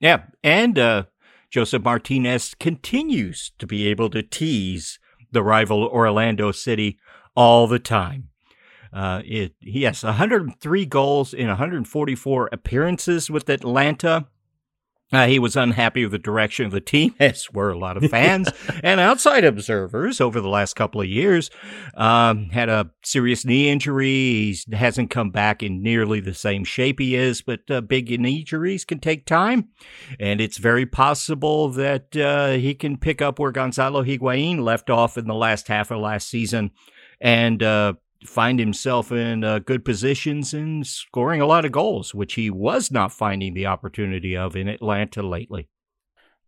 Yeah, 0.00 0.24
and 0.44 0.78
uh, 0.78 1.04
Josef 1.50 1.82
Martinez 1.82 2.54
continues 2.60 3.52
to 3.58 3.66
be 3.66 3.86
able 3.88 4.10
to 4.10 4.22
tease 4.22 4.98
the 5.32 5.42
rival 5.42 5.84
Orlando 5.84 6.52
City 6.52 6.98
all 7.34 7.66
the 7.66 7.78
time. 7.78 8.28
Uh, 8.92 9.20
it 9.24 9.54
he 9.60 9.82
has 9.82 10.02
103 10.02 10.86
goals 10.86 11.34
in 11.34 11.48
144 11.48 12.48
appearances 12.52 13.30
with 13.30 13.48
Atlanta. 13.50 14.26
Uh, 15.10 15.26
he 15.26 15.38
was 15.38 15.56
unhappy 15.56 16.04
with 16.04 16.12
the 16.12 16.18
direction 16.18 16.66
of 16.66 16.72
the 16.72 16.80
team, 16.80 17.14
as 17.20 17.50
were 17.50 17.70
a 17.70 17.78
lot 17.78 17.96
of 17.96 18.10
fans 18.10 18.48
and 18.82 19.00
outside 19.00 19.44
observers 19.44 20.20
over 20.20 20.40
the 20.40 20.48
last 20.48 20.74
couple 20.74 21.00
of 21.00 21.06
years. 21.06 21.50
Um, 21.94 22.50
had 22.50 22.68
a 22.68 22.90
serious 23.04 23.44
knee 23.44 23.70
injury. 23.70 24.08
He 24.08 24.58
hasn't 24.72 25.10
come 25.10 25.30
back 25.30 25.62
in 25.62 25.82
nearly 25.82 26.20
the 26.20 26.34
same 26.34 26.64
shape 26.64 27.00
he 27.00 27.14
is, 27.14 27.40
but 27.40 27.60
uh, 27.70 27.80
big 27.80 28.08
knee 28.20 28.40
injuries 28.40 28.84
can 28.84 29.00
take 29.00 29.24
time. 29.24 29.68
And 30.20 30.40
it's 30.40 30.58
very 30.58 30.84
possible 30.86 31.70
that 31.70 32.16
uh, 32.16 32.50
he 32.52 32.74
can 32.74 32.98
pick 32.98 33.22
up 33.22 33.38
where 33.38 33.52
Gonzalo 33.52 34.02
Higuain 34.02 34.60
left 34.60 34.90
off 34.90 35.16
in 35.16 35.26
the 35.26 35.34
last 35.34 35.68
half 35.68 35.90
of 35.90 36.00
last 36.00 36.28
season 36.28 36.70
and 37.20 37.62
uh, 37.62 37.94
find 38.24 38.58
himself 38.58 39.12
in 39.12 39.44
uh, 39.44 39.60
good 39.60 39.84
positions 39.84 40.52
and 40.52 40.86
scoring 40.86 41.40
a 41.40 41.46
lot 41.46 41.64
of 41.64 41.72
goals, 41.72 42.14
which 42.14 42.34
he 42.34 42.50
was 42.50 42.90
not 42.90 43.12
finding 43.12 43.54
the 43.54 43.66
opportunity 43.66 44.36
of 44.36 44.56
in 44.56 44.68
Atlanta 44.68 45.22
lately. 45.22 45.68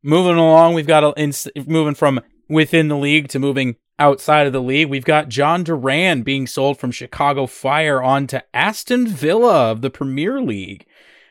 Moving 0.03 0.37
along, 0.37 0.75
we've 0.75 0.87
got 0.87 1.05
a, 1.05 1.13
in, 1.17 1.33
moving 1.67 1.95
from 1.95 2.21
within 2.49 2.89
the 2.89 2.97
league 2.97 3.29
to 3.29 3.39
moving 3.39 3.77
outside 3.99 4.47
of 4.47 4.53
the 4.53 4.63
league. 4.63 4.89
We've 4.89 5.05
got 5.05 5.29
Jhon 5.29 5.63
Duran 5.63 6.23
being 6.23 6.47
sold 6.47 6.79
from 6.79 6.91
Chicago 6.91 7.47
Fire 7.47 8.03
on 8.03 8.27
to 8.29 8.43
Aston 8.55 9.07
Villa 9.07 9.71
of 9.71 9.83
the 9.83 9.91
Premier 9.91 10.41
League. 10.41 10.87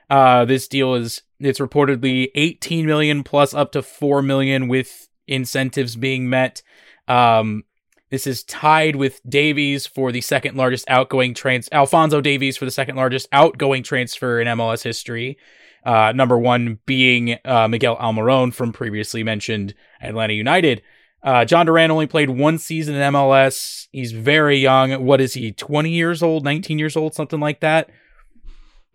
Uh, 0.09 0.45
this 0.45 0.67
deal 0.67 0.95
is 0.95 1.21
it's 1.39 1.59
reportedly 1.59 2.29
18 2.35 2.85
million 2.85 3.23
plus 3.23 3.53
up 3.53 3.71
to 3.73 3.81
4 3.81 4.21
million 4.21 4.67
with 4.67 5.09
incentives 5.27 5.95
being 5.95 6.29
met. 6.29 6.61
Um, 7.07 7.63
this 8.09 8.25
is 8.25 8.43
tied 8.43 8.95
with 8.95 9.21
Davies 9.27 9.85
for 9.85 10.11
the 10.11 10.21
second 10.21 10.55
largest 10.55 10.85
outgoing 10.89 11.33
trans 11.33 11.69
Alphonso 11.71 12.21
Davies 12.21 12.57
for 12.57 12.65
the 12.65 12.71
second 12.71 12.95
largest 12.95 13.27
outgoing 13.31 13.83
transfer 13.83 14.39
in 14.39 14.47
MLS 14.47 14.83
history. 14.83 15.37
Uh, 15.85 16.11
number 16.13 16.37
one 16.37 16.79
being 16.85 17.37
uh, 17.45 17.67
Miguel 17.67 17.97
Almiron 17.97 18.53
from 18.53 18.73
previously 18.73 19.23
mentioned 19.23 19.73
Atlanta 20.01 20.33
United. 20.33 20.81
Uh, 21.21 21.41
Jhon 21.41 21.65
Duran 21.65 21.91
only 21.91 22.07
played 22.07 22.29
one 22.29 22.57
season 22.57 22.95
in 22.95 23.13
MLS. 23.13 23.87
He's 23.91 24.11
very 24.11 24.57
young. 24.57 25.05
What 25.05 25.21
is 25.21 25.33
he? 25.33 25.51
20 25.51 25.89
years 25.89 26.23
old, 26.23 26.43
19 26.43 26.79
years 26.79 26.95
old, 26.95 27.13
something 27.13 27.39
like 27.39 27.59
that. 27.59 27.89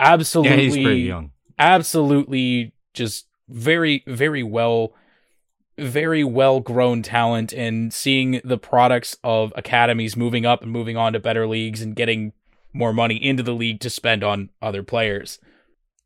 Absolutely. 0.01 0.57
Yeah, 0.57 0.62
he's 0.62 0.85
pretty 0.85 1.01
young. 1.01 1.31
Absolutely 1.59 2.75
just 2.95 3.27
very, 3.49 4.03
very 4.07 4.43
well, 4.43 4.95
very 5.79 6.25
well 6.25 6.61
grown 6.61 7.03
talent 7.03 7.53
and 7.53 7.93
seeing 7.93 8.41
the 8.45 8.59
products 8.59 9.16
of 9.25 9.53
academies 9.57 10.16
moving 10.16 10.47
up 10.47 10.62
and 10.62 10.70
moving 10.70 10.97
on 10.97 11.12
to 11.12 11.20
better 11.20 11.47
leagues 11.47 11.83
and 11.83 11.97
getting 11.97 12.33
more 12.72 12.93
money 12.93 13.16
into 13.16 13.43
the 13.43 13.55
league 13.55 13.81
to 13.81 13.91
spend 13.91 14.22
on 14.25 14.51
other 14.61 14.83
players. 14.83 15.39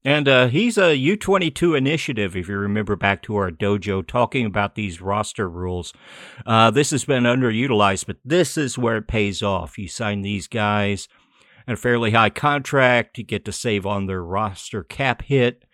And 0.04 0.28
uh, 0.28 0.46
he's 0.46 0.78
a 0.78 0.96
U22 0.96 1.76
initiative, 1.76 2.36
if 2.36 2.48
you 2.48 2.56
remember 2.56 2.94
back 2.94 3.20
to 3.22 3.36
our 3.36 3.50
dojo 3.50 4.06
talking 4.06 4.46
about 4.46 4.74
these 4.74 5.00
roster 5.00 5.48
rules. 5.48 5.92
Uh, 6.46 6.70
this 6.70 6.92
has 6.92 7.04
been 7.04 7.24
underutilized, 7.24 8.06
but 8.06 8.16
this 8.24 8.56
is 8.56 8.78
where 8.78 8.98
it 8.98 9.08
pays 9.08 9.42
off. 9.42 9.76
You 9.76 9.88
sign 9.88 10.22
these 10.22 10.46
guys 10.46 11.08
at 11.68 11.74
a 11.74 11.76
fairly 11.76 12.10
high 12.10 12.30
contract, 12.30 13.18
you 13.18 13.24
get 13.24 13.44
to 13.44 13.52
save 13.52 13.86
on 13.86 14.06
their 14.06 14.22
roster 14.22 14.82
cap 14.82 15.22
hit, 15.22 15.64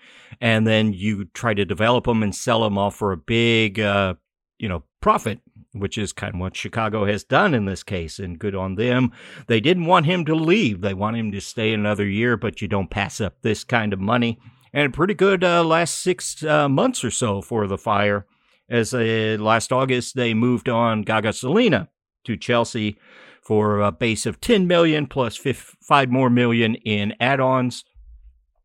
and 0.40 0.66
then 0.66 0.92
you 0.92 1.24
try 1.26 1.55
to 1.55 1.64
develop 1.64 2.05
them 2.05 2.22
and 2.22 2.34
sell 2.34 2.62
them 2.62 2.76
off 2.76 2.97
for 2.97 3.12
a 3.12 3.16
big, 3.16 3.80
uh, 3.80 4.14
you 4.59 4.68
know, 4.68 4.82
profit 5.01 5.40
which 5.74 5.99
is 5.99 6.12
kind 6.12 6.34
of 6.34 6.40
what 6.40 6.57
Chicago 6.57 7.05
has 7.05 7.24
done 7.24 7.53
in 7.53 7.64
this 7.64 7.82
case, 7.82 8.18
and 8.18 8.38
good 8.38 8.55
on 8.55 8.76
them. 8.76 9.11
They 9.49 9.61
didn't 9.61 9.86
want 9.86 10.07
him 10.07 10.24
to 10.26 10.34
leave. 10.34 10.80
They 10.80 10.95
want 10.95 11.16
him 11.16 11.32
to 11.32 11.40
stay 11.40 11.72
another 11.72 12.07
year, 12.07 12.36
but 12.36 12.62
you 12.62 12.68
don't 12.68 12.90
pass 12.90 13.20
up 13.20 13.42
this 13.42 13.64
kind 13.64 13.92
of 13.92 13.99
money. 13.99 14.38
And 14.72 14.95
pretty 14.95 15.14
good 15.14 15.42
uh, 15.42 15.64
last 15.64 16.01
six 16.01 16.45
uh, 16.45 16.68
months 16.68 17.05
or 17.05 17.11
so 17.11 17.42
for 17.42 17.66
the 17.66 17.78
Fire. 17.78 18.26
As 18.68 18.95
uh, 18.95 19.36
last 19.40 19.72
August, 19.72 20.14
they 20.14 20.32
moved 20.32 20.68
on 20.68 21.03
Gaga 21.03 21.30
Slonina 21.30 21.88
to 22.24 22.36
Chelsea 22.36 22.97
for 23.45 23.80
a 23.80 23.92
base 23.92 24.26
of 24.26 24.40
10 24.40 24.66
million 24.66 25.07
plus 25.07 25.36
five 25.82 26.11
more 26.11 26.30
million 26.30 26.74
in 26.76 27.14
add-ons. 27.20 27.84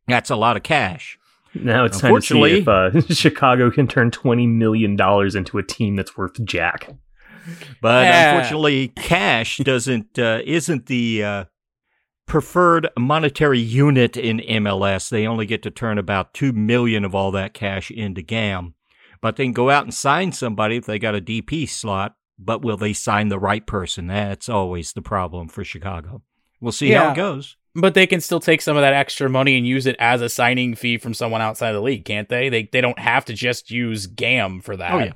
That's 0.08 0.30
a 0.30 0.36
lot 0.36 0.56
of 0.56 0.62
cash. 0.62 1.18
Now 1.54 1.84
it's 1.84 2.00
time 2.00 2.14
to 2.14 2.20
see 2.20 2.42
if 2.42 2.68
uh, 2.68 3.00
Chicago 3.12 3.70
can 3.70 3.88
turn 3.88 4.10
twenty 4.10 4.46
million 4.46 4.94
dollars 4.94 5.34
into 5.34 5.58
a 5.58 5.62
team 5.64 5.96
that's 5.96 6.16
worth 6.16 6.42
jack. 6.44 6.88
But 7.80 8.04
yeah. 8.04 8.30
unfortunately, 8.30 8.88
cash 8.88 9.58
doesn't 9.58 10.18
uh, 10.18 10.40
isn't 10.44 10.86
the 10.86 11.24
uh, 11.24 11.44
preferred 12.26 12.88
monetary 12.96 13.58
unit 13.58 14.16
in 14.16 14.38
MLS. 14.38 15.08
They 15.08 15.26
only 15.26 15.46
get 15.46 15.62
to 15.64 15.70
turn 15.70 15.98
about 15.98 16.34
two 16.34 16.52
million 16.52 17.04
of 17.04 17.14
all 17.14 17.32
that 17.32 17.54
cash 17.54 17.90
into 17.90 18.22
GAM. 18.22 18.74
But 19.20 19.36
they 19.36 19.44
can 19.44 19.52
go 19.52 19.70
out 19.70 19.84
and 19.84 19.92
sign 19.92 20.32
somebody 20.32 20.76
if 20.76 20.86
they 20.86 20.98
got 20.98 21.16
a 21.16 21.20
DP 21.20 21.68
slot. 21.68 22.14
But 22.42 22.62
will 22.62 22.78
they 22.78 22.94
sign 22.94 23.28
the 23.28 23.38
right 23.38 23.66
person? 23.66 24.06
That's 24.06 24.48
always 24.48 24.92
the 24.92 25.02
problem 25.02 25.48
for 25.48 25.62
Chicago. 25.62 26.22
We'll 26.60 26.72
see 26.72 26.90
yeah. 26.90 27.04
how 27.04 27.12
it 27.12 27.16
goes. 27.16 27.56
But 27.74 27.94
they 27.94 28.06
can 28.06 28.20
still 28.20 28.40
take 28.40 28.62
some 28.62 28.76
of 28.76 28.80
that 28.80 28.94
extra 28.94 29.28
money 29.28 29.56
and 29.56 29.66
use 29.66 29.86
it 29.86 29.96
as 29.98 30.20
a 30.22 30.28
signing 30.28 30.74
fee 30.74 30.98
from 30.98 31.14
someone 31.14 31.40
outside 31.40 31.72
the 31.72 31.80
league, 31.80 32.04
can't 32.04 32.28
they? 32.28 32.48
They 32.48 32.64
they 32.64 32.80
don't 32.80 32.98
have 32.98 33.24
to 33.26 33.32
just 33.32 33.70
use 33.70 34.06
GAM 34.06 34.60
for 34.60 34.76
that. 34.76 34.92
Oh 34.92 34.98
yeah, 34.98 35.12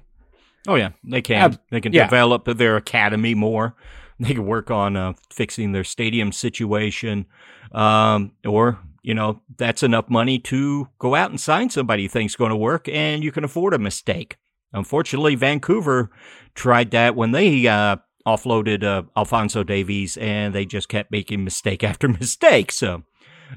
oh 0.69 0.75
yeah, 0.77 0.91
they 1.03 1.21
can. 1.21 1.59
they 1.71 1.81
can 1.81 1.93
yeah. 1.93 2.05
develop 2.05 2.45
their 2.45 2.77
academy 2.77 3.35
more. 3.35 3.75
They 4.21 4.33
can 4.33 4.47
work 4.47 4.71
on 4.71 4.97
uh, 4.97 5.15
fixing 5.33 5.73
their 5.73 5.83
stadium 5.83 6.31
situation, 6.31 7.27
um, 7.73 8.31
or 8.47 8.79
you 9.03 9.13
know 9.13 9.41
that's 9.57 9.83
enough 9.83 10.09
money 10.09 10.39
to 10.39 10.89
go 11.01 11.17
out 11.17 11.31
and 11.31 11.41
sign 11.41 11.69
somebody 11.69 12.05
you 12.05 12.09
think's 12.09 12.37
going 12.37 12.51
to 12.51 12.57
work, 12.57 12.89
and 12.89 13.25
you 13.25 13.33
can 13.33 13.43
afford 13.43 13.75
a 13.75 13.79
mistake. 13.81 14.37
Unfortunately, 14.75 15.37
Vancouver 15.37 16.11
tried 16.55 16.91
that 16.91 17.17
when 17.17 17.31
they 17.31 17.67
uh, 17.67 17.97
offloaded 18.27 18.83
uh, 18.83 19.05
Alphonso 19.17 19.63
Davies, 19.63 20.17
and 20.17 20.55
they 20.55 20.67
just 20.67 20.89
kept 20.89 21.11
making 21.11 21.45
mistake 21.45 21.83
after 21.85 22.09
mistake. 22.09 22.73
So 22.73 23.05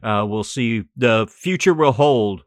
uh, 0.03 0.25
we'll 0.27 0.43
see. 0.43 0.83
The 0.95 1.27
future 1.29 1.73
will 1.73 1.93
hold. 1.93 2.43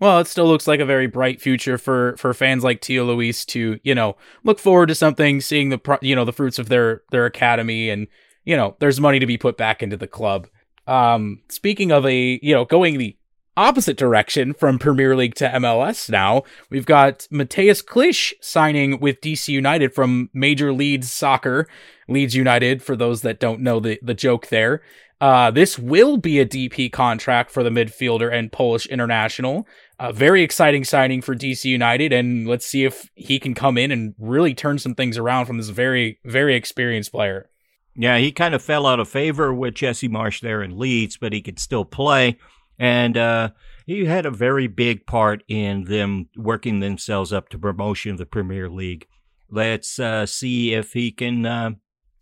Well, 0.00 0.18
it 0.18 0.26
still 0.26 0.46
looks 0.46 0.66
like 0.66 0.80
a 0.80 0.86
very 0.86 1.06
bright 1.06 1.40
future 1.40 1.78
for 1.78 2.16
for 2.16 2.34
fans 2.34 2.64
like 2.64 2.80
Tio 2.80 3.04
Luis 3.04 3.44
to 3.46 3.78
you 3.82 3.94
know 3.94 4.16
look 4.42 4.58
forward 4.58 4.86
to 4.86 4.94
something, 4.94 5.40
seeing 5.40 5.68
the 5.68 5.78
pro- 5.78 5.98
you 6.02 6.16
know 6.16 6.24
the 6.24 6.32
fruits 6.32 6.58
of 6.58 6.68
their 6.68 7.02
their 7.10 7.26
academy, 7.26 7.90
and 7.90 8.08
you 8.44 8.56
know 8.56 8.76
there's 8.80 9.00
money 9.00 9.18
to 9.18 9.26
be 9.26 9.38
put 9.38 9.56
back 9.56 9.82
into 9.82 9.96
the 9.96 10.08
club. 10.08 10.48
Um, 10.86 11.42
speaking 11.48 11.92
of 11.92 12.04
a 12.06 12.40
you 12.42 12.54
know 12.54 12.64
going 12.64 12.98
the 12.98 13.16
opposite 13.56 13.96
direction 13.96 14.52
from 14.54 14.78
Premier 14.78 15.16
League 15.16 15.34
to 15.36 15.48
MLS 15.48 16.10
now. 16.10 16.42
We've 16.70 16.86
got 16.86 17.26
Mateusz 17.32 17.84
Klich 17.84 18.32
signing 18.40 19.00
with 19.00 19.20
DC 19.20 19.48
United 19.48 19.94
from 19.94 20.30
Major 20.32 20.72
Leagues 20.72 21.10
Soccer, 21.10 21.68
Leeds 22.08 22.34
United, 22.34 22.82
for 22.82 22.96
those 22.96 23.22
that 23.22 23.40
don't 23.40 23.60
know 23.60 23.80
the, 23.80 23.98
the 24.02 24.14
joke 24.14 24.48
there. 24.48 24.82
Uh, 25.20 25.50
this 25.50 25.78
will 25.78 26.16
be 26.16 26.40
a 26.40 26.46
DP 26.46 26.92
contract 26.92 27.50
for 27.50 27.62
the 27.62 27.70
midfielder 27.70 28.32
and 28.32 28.52
Polish 28.52 28.86
international. 28.86 29.66
A 29.98 30.12
very 30.12 30.42
exciting 30.42 30.84
signing 30.84 31.22
for 31.22 31.34
DC 31.34 31.64
United, 31.64 32.12
and 32.12 32.48
let's 32.48 32.66
see 32.66 32.84
if 32.84 33.10
he 33.14 33.38
can 33.38 33.54
come 33.54 33.78
in 33.78 33.92
and 33.92 34.14
really 34.18 34.54
turn 34.54 34.78
some 34.78 34.94
things 34.94 35.16
around 35.16 35.46
from 35.46 35.56
this 35.56 35.68
very, 35.68 36.18
very 36.24 36.56
experienced 36.56 37.12
player. 37.12 37.48
Yeah, 37.96 38.18
he 38.18 38.32
kind 38.32 38.54
of 38.54 38.62
fell 38.62 38.86
out 38.86 38.98
of 38.98 39.08
favor 39.08 39.54
with 39.54 39.74
Jesse 39.74 40.08
Marsch 40.08 40.40
there 40.40 40.62
in 40.62 40.78
Leeds, 40.78 41.16
but 41.16 41.32
he 41.32 41.40
could 41.40 41.60
still 41.60 41.84
play 41.84 42.36
and 42.78 43.16
uh, 43.16 43.50
he 43.86 44.04
had 44.06 44.26
a 44.26 44.30
very 44.30 44.66
big 44.66 45.06
part 45.06 45.42
in 45.48 45.84
them 45.84 46.28
working 46.36 46.80
themselves 46.80 47.32
up 47.32 47.48
to 47.50 47.58
promotion 47.58 48.12
of 48.12 48.18
the 48.18 48.26
Premier 48.26 48.68
League. 48.68 49.06
Let's 49.50 49.98
uh, 49.98 50.26
see 50.26 50.74
if 50.74 50.92
he 50.92 51.10
can 51.10 51.46
uh, 51.46 51.70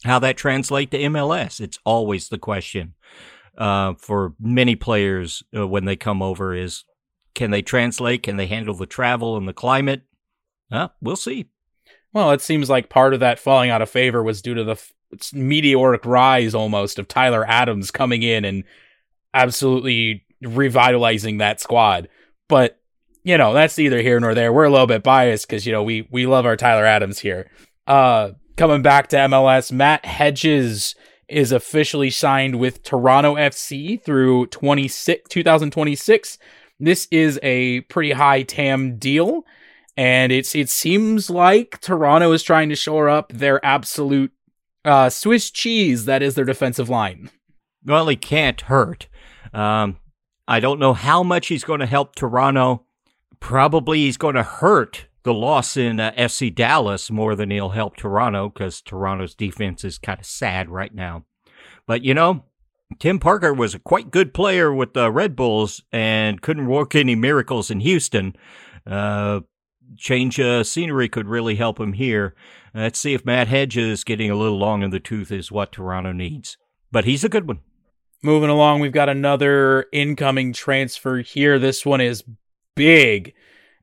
how 0.04 0.18
that 0.18 0.36
translate 0.36 0.90
to 0.90 0.98
MLS. 0.98 1.60
It's 1.60 1.78
always 1.84 2.28
the 2.28 2.38
question 2.38 2.94
uh, 3.56 3.94
for 3.98 4.34
many 4.40 4.76
players 4.76 5.42
uh, 5.56 5.66
when 5.66 5.84
they 5.84 5.96
come 5.96 6.22
over: 6.22 6.54
is 6.54 6.84
can 7.34 7.50
they 7.50 7.62
translate? 7.62 8.22
Can 8.22 8.36
they 8.36 8.46
handle 8.46 8.74
the 8.74 8.86
travel 8.86 9.36
and 9.36 9.48
the 9.48 9.52
climate? 9.52 10.02
we'll 11.00 11.16
see. 11.16 11.50
Well, 12.12 12.32
it 12.32 12.40
seems 12.40 12.68
like 12.68 12.88
part 12.88 13.14
of 13.14 13.20
that 13.20 13.38
falling 13.38 13.70
out 13.70 13.82
of 13.82 13.90
favor 13.90 14.22
was 14.22 14.42
due 14.42 14.54
to 14.54 14.64
the 14.64 14.72
f- 14.72 14.92
meteoric 15.32 16.04
rise 16.04 16.54
almost 16.54 16.98
of 16.98 17.08
Tyler 17.08 17.44
Adams 17.46 17.90
coming 17.90 18.22
in 18.22 18.44
and 18.44 18.64
absolutely 19.34 20.24
revitalizing 20.42 21.38
that 21.38 21.60
squad. 21.60 22.08
But 22.48 22.78
you 23.24 23.38
know, 23.38 23.52
that's 23.52 23.78
neither 23.78 24.02
here 24.02 24.18
nor 24.18 24.34
there. 24.34 24.52
We're 24.52 24.64
a 24.64 24.70
little 24.70 24.86
bit 24.86 25.02
biased 25.02 25.46
because 25.46 25.66
you 25.66 25.72
know 25.72 25.82
we 25.82 26.08
we 26.10 26.26
love 26.26 26.46
our 26.46 26.56
Tyler 26.56 26.84
Adams 26.84 27.20
here. 27.20 27.50
Uh, 27.86 28.32
coming 28.56 28.82
back 28.82 29.08
to 29.08 29.16
MLS, 29.16 29.72
Matt 29.72 30.04
Hedges 30.04 30.94
is 31.28 31.52
officially 31.52 32.10
signed 32.10 32.56
with 32.56 32.82
Toronto 32.82 33.36
FC 33.36 34.02
through 34.02 34.46
26, 34.46 35.28
2026. 35.30 36.38
This 36.78 37.08
is 37.10 37.38
a 37.42 37.80
pretty 37.82 38.12
high 38.12 38.42
TAM 38.42 38.98
deal, 38.98 39.44
and 39.96 40.32
it's 40.32 40.54
it 40.54 40.68
seems 40.68 41.30
like 41.30 41.80
Toronto 41.80 42.32
is 42.32 42.42
trying 42.42 42.68
to 42.68 42.76
shore 42.76 43.08
up 43.08 43.32
their 43.32 43.64
absolute 43.64 44.32
uh, 44.84 45.08
Swiss 45.08 45.50
cheese 45.50 46.06
that 46.06 46.22
is 46.22 46.34
their 46.34 46.44
defensive 46.44 46.88
line. 46.88 47.30
Well, 47.84 48.08
he 48.08 48.16
can't 48.16 48.60
hurt. 48.62 49.08
Um, 49.52 49.98
I 50.46 50.60
don't 50.60 50.80
know 50.80 50.92
how 50.92 51.22
much 51.22 51.48
he's 51.48 51.64
going 51.64 51.80
to 51.80 51.86
help 51.86 52.14
Toronto. 52.14 52.84
Probably 53.40 54.00
he's 54.00 54.16
going 54.16 54.34
to 54.34 54.42
hurt 54.42 55.06
the 55.22 55.34
loss 55.34 55.76
in 55.76 56.00
uh, 56.00 56.12
FC 56.12 56.52
Dallas 56.52 57.10
more 57.10 57.34
than 57.34 57.50
he'll 57.50 57.70
help 57.70 57.96
Toronto 57.96 58.48
because 58.48 58.80
Toronto's 58.80 59.34
defense 59.34 59.84
is 59.84 59.98
kind 59.98 60.18
of 60.18 60.26
sad 60.26 60.68
right 60.68 60.94
now. 60.94 61.24
But 61.86 62.04
you 62.04 62.14
know, 62.14 62.44
Tim 62.98 63.18
Parker 63.18 63.54
was 63.54 63.74
a 63.74 63.78
quite 63.78 64.10
good 64.10 64.34
player 64.34 64.72
with 64.72 64.94
the 64.94 65.10
Red 65.10 65.36
Bulls 65.36 65.82
and 65.92 66.42
couldn't 66.42 66.66
work 66.66 66.94
any 66.94 67.14
miracles 67.14 67.70
in 67.70 67.80
Houston. 67.80 68.34
Uh, 68.86 69.40
change 69.96 70.40
scenery 70.66 71.08
could 71.08 71.26
really 71.26 71.56
help 71.56 71.78
him 71.78 71.92
here. 71.92 72.34
Let's 72.74 72.98
see 72.98 73.14
if 73.14 73.24
Matt 73.24 73.48
Hedges 73.48 74.04
getting 74.04 74.30
a 74.30 74.36
little 74.36 74.58
long 74.58 74.82
in 74.82 74.90
the 74.90 75.00
tooth 75.00 75.30
is 75.30 75.52
what 75.52 75.72
Toronto 75.72 76.12
needs. 76.12 76.56
But 76.90 77.04
he's 77.04 77.24
a 77.24 77.28
good 77.28 77.46
one. 77.46 77.60
Moving 78.22 78.50
along, 78.50 78.80
we've 78.80 78.92
got 78.92 79.08
another 79.08 79.86
incoming 79.92 80.52
transfer 80.52 81.18
here. 81.18 81.58
This 81.58 81.84
one 81.84 82.00
is 82.00 82.22
big. 82.76 83.34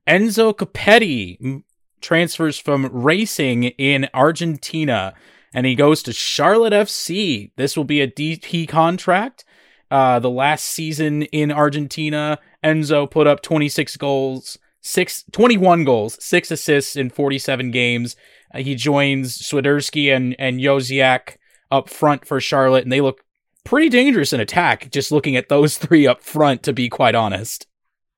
Enzo 0.08 0.56
Copetti 0.56 1.64
transfers 2.02 2.58
from 2.58 2.88
racing 2.92 3.66
in 3.66 4.08
Argentina 4.14 5.14
and 5.54 5.66
he 5.66 5.76
goes 5.76 6.04
to 6.04 6.14
Charlotte 6.14 6.74
FC. 6.74 7.52
This 7.56 7.76
will 7.76 7.84
be 7.84 8.02
a 8.02 8.08
DP 8.10 8.68
contract. 8.68 9.46
Uh, 9.90 10.20
the 10.20 10.30
last 10.30 10.66
season 10.66 11.24
in 11.24 11.52
Argentina, 11.52 12.38
Enzo 12.64 13.10
put 13.10 13.26
up 13.26 13.42
26 13.42 13.98
goals, 13.98 14.58
six, 14.82 15.26
21 15.32 15.84
goals, 15.84 16.24
six 16.24 16.52
assists 16.52 16.96
in 16.96 17.10
47 17.10 17.72
games. 17.72 18.16
Uh, 18.54 18.60
he 18.60 18.76
joins 18.76 19.40
Swiderski 19.40 20.16
and, 20.16 20.36
and 20.38 20.60
Jozwiak 20.60 21.38
up 21.72 21.90
front 21.90 22.26
for 22.26 22.40
Charlotte, 22.40 22.84
and 22.84 22.92
they 22.92 23.02
look 23.02 23.24
pretty 23.70 23.90
dangerous 23.90 24.34
in 24.34 24.40
attack, 24.40 24.90
just 24.90 25.12
looking 25.12 25.36
at 25.36 25.48
those 25.48 25.78
three 25.80 26.08
up 26.08 26.24
front, 26.24 26.64
to 26.64 26.74
be 26.74 26.90
quite 26.90 27.16
honest. 27.16 27.68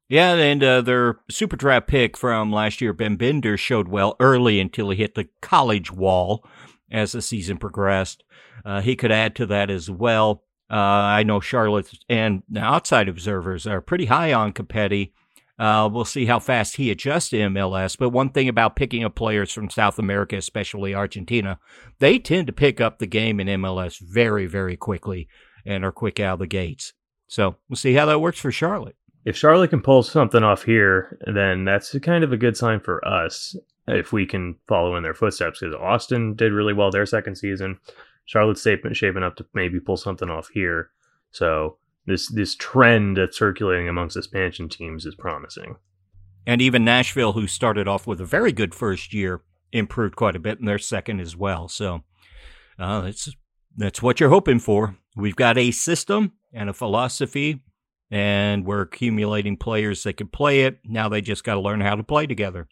Yeah, 0.07 0.33
and 0.33 0.63
uh, 0.63 0.81
their 0.81 1.19
super 1.29 1.55
draft 1.55 1.87
pick 1.87 2.17
from 2.17 2.51
last 2.51 2.81
year, 2.81 2.91
Ben 2.93 3.15
Bender, 3.15 3.57
showed 3.57 3.87
well 3.87 4.15
early 4.19 4.59
until 4.59 4.89
he 4.89 4.97
hit 4.97 5.15
the 5.15 5.29
college 5.41 5.91
wall 5.91 6.45
as 6.91 7.11
the 7.11 7.21
season 7.21 7.57
progressed. 7.57 8.23
Uh, 8.65 8.81
he 8.81 8.95
could 8.95 9.11
add 9.11 9.35
to 9.35 9.45
that 9.45 9.69
as 9.69 9.89
well. 9.89 10.43
Uh, 10.69 10.75
I 10.75 11.23
know 11.23 11.39
Charlotte 11.39 11.91
and 12.09 12.43
outside 12.57 13.09
observers 13.09 13.67
are 13.67 13.81
pretty 13.81 14.05
high 14.05 14.31
on 14.33 14.53
Copetti. 14.53 15.11
Uh, 15.59 15.89
we'll 15.91 16.05
see 16.05 16.25
how 16.25 16.39
fast 16.39 16.77
he 16.77 16.89
adjusts 16.89 17.29
to 17.29 17.37
MLS. 17.37 17.97
But 17.97 18.09
one 18.09 18.29
thing 18.29 18.49
about 18.49 18.75
picking 18.75 19.03
up 19.03 19.15
players 19.15 19.51
from 19.51 19.69
South 19.69 19.99
America, 19.99 20.35
especially 20.35 20.95
Argentina, 20.95 21.59
they 21.99 22.17
tend 22.19 22.47
to 22.47 22.53
pick 22.53 22.81
up 22.81 22.99
the 22.99 23.07
game 23.07 23.39
in 23.39 23.47
MLS 23.61 23.99
very, 23.99 24.47
very 24.47 24.75
quickly 24.75 25.27
and 25.65 25.85
are 25.85 25.91
quick 25.91 26.19
out 26.19 26.33
of 26.33 26.39
the 26.39 26.47
gates. 26.47 26.93
So 27.27 27.55
we'll 27.69 27.77
see 27.77 27.93
how 27.93 28.05
that 28.07 28.19
works 28.19 28.39
for 28.39 28.51
Charlotte. 28.51 28.95
If 29.23 29.37
Charlotte 29.37 29.69
can 29.69 29.81
pull 29.81 30.01
something 30.03 30.43
off 30.43 30.63
here, 30.63 31.19
then 31.27 31.63
that's 31.63 31.97
kind 31.99 32.23
of 32.23 32.33
a 32.33 32.37
good 32.37 32.57
sign 32.57 32.79
for 32.79 33.05
us 33.07 33.55
if 33.87 34.11
we 34.11 34.25
can 34.25 34.55
follow 34.67 34.95
in 34.95 35.03
their 35.03 35.13
footsteps. 35.13 35.59
Because 35.59 35.75
Austin 35.75 36.33
did 36.33 36.51
really 36.51 36.73
well 36.73 36.89
their 36.89 37.05
second 37.05 37.35
season. 37.35 37.79
Charlotte's 38.25 38.61
statement 38.61 38.95
shaping 38.95 39.23
up 39.23 39.35
to 39.35 39.45
maybe 39.53 39.79
pull 39.79 39.97
something 39.97 40.29
off 40.29 40.49
here. 40.53 40.89
So 41.31 41.77
this 42.05 42.29
this 42.29 42.55
trend 42.55 43.17
that's 43.17 43.37
circulating 43.37 43.87
amongst 43.87 44.17
expansion 44.17 44.69
teams 44.69 45.05
is 45.05 45.15
promising. 45.15 45.77
And 46.45 46.61
even 46.61 46.83
Nashville, 46.83 47.33
who 47.33 47.47
started 47.47 47.87
off 47.87 48.07
with 48.07 48.19
a 48.19 48.25
very 48.25 48.51
good 48.51 48.73
first 48.73 49.13
year, 49.13 49.41
improved 49.71 50.15
quite 50.15 50.35
a 50.35 50.39
bit 50.39 50.59
in 50.59 50.65
their 50.65 50.79
second 50.79 51.19
as 51.19 51.35
well. 51.35 51.67
So 51.67 52.03
uh, 52.79 53.11
that's 53.77 54.01
what 54.01 54.19
you're 54.19 54.29
hoping 54.29 54.59
for. 54.59 54.95
We've 55.15 55.35
got 55.35 55.57
a 55.57 55.71
system 55.71 56.33
and 56.53 56.69
a 56.69 56.73
philosophy, 56.73 57.61
and 58.09 58.65
we're 58.65 58.81
accumulating 58.81 59.57
players 59.57 60.03
that 60.03 60.17
can 60.17 60.27
play 60.27 60.61
it. 60.61 60.79
Now 60.83 61.09
they 61.09 61.21
just 61.21 61.43
got 61.43 61.55
to 61.55 61.61
learn 61.61 61.81
how 61.81 61.95
to 61.95 62.03
play 62.03 62.25
together. 62.25 62.67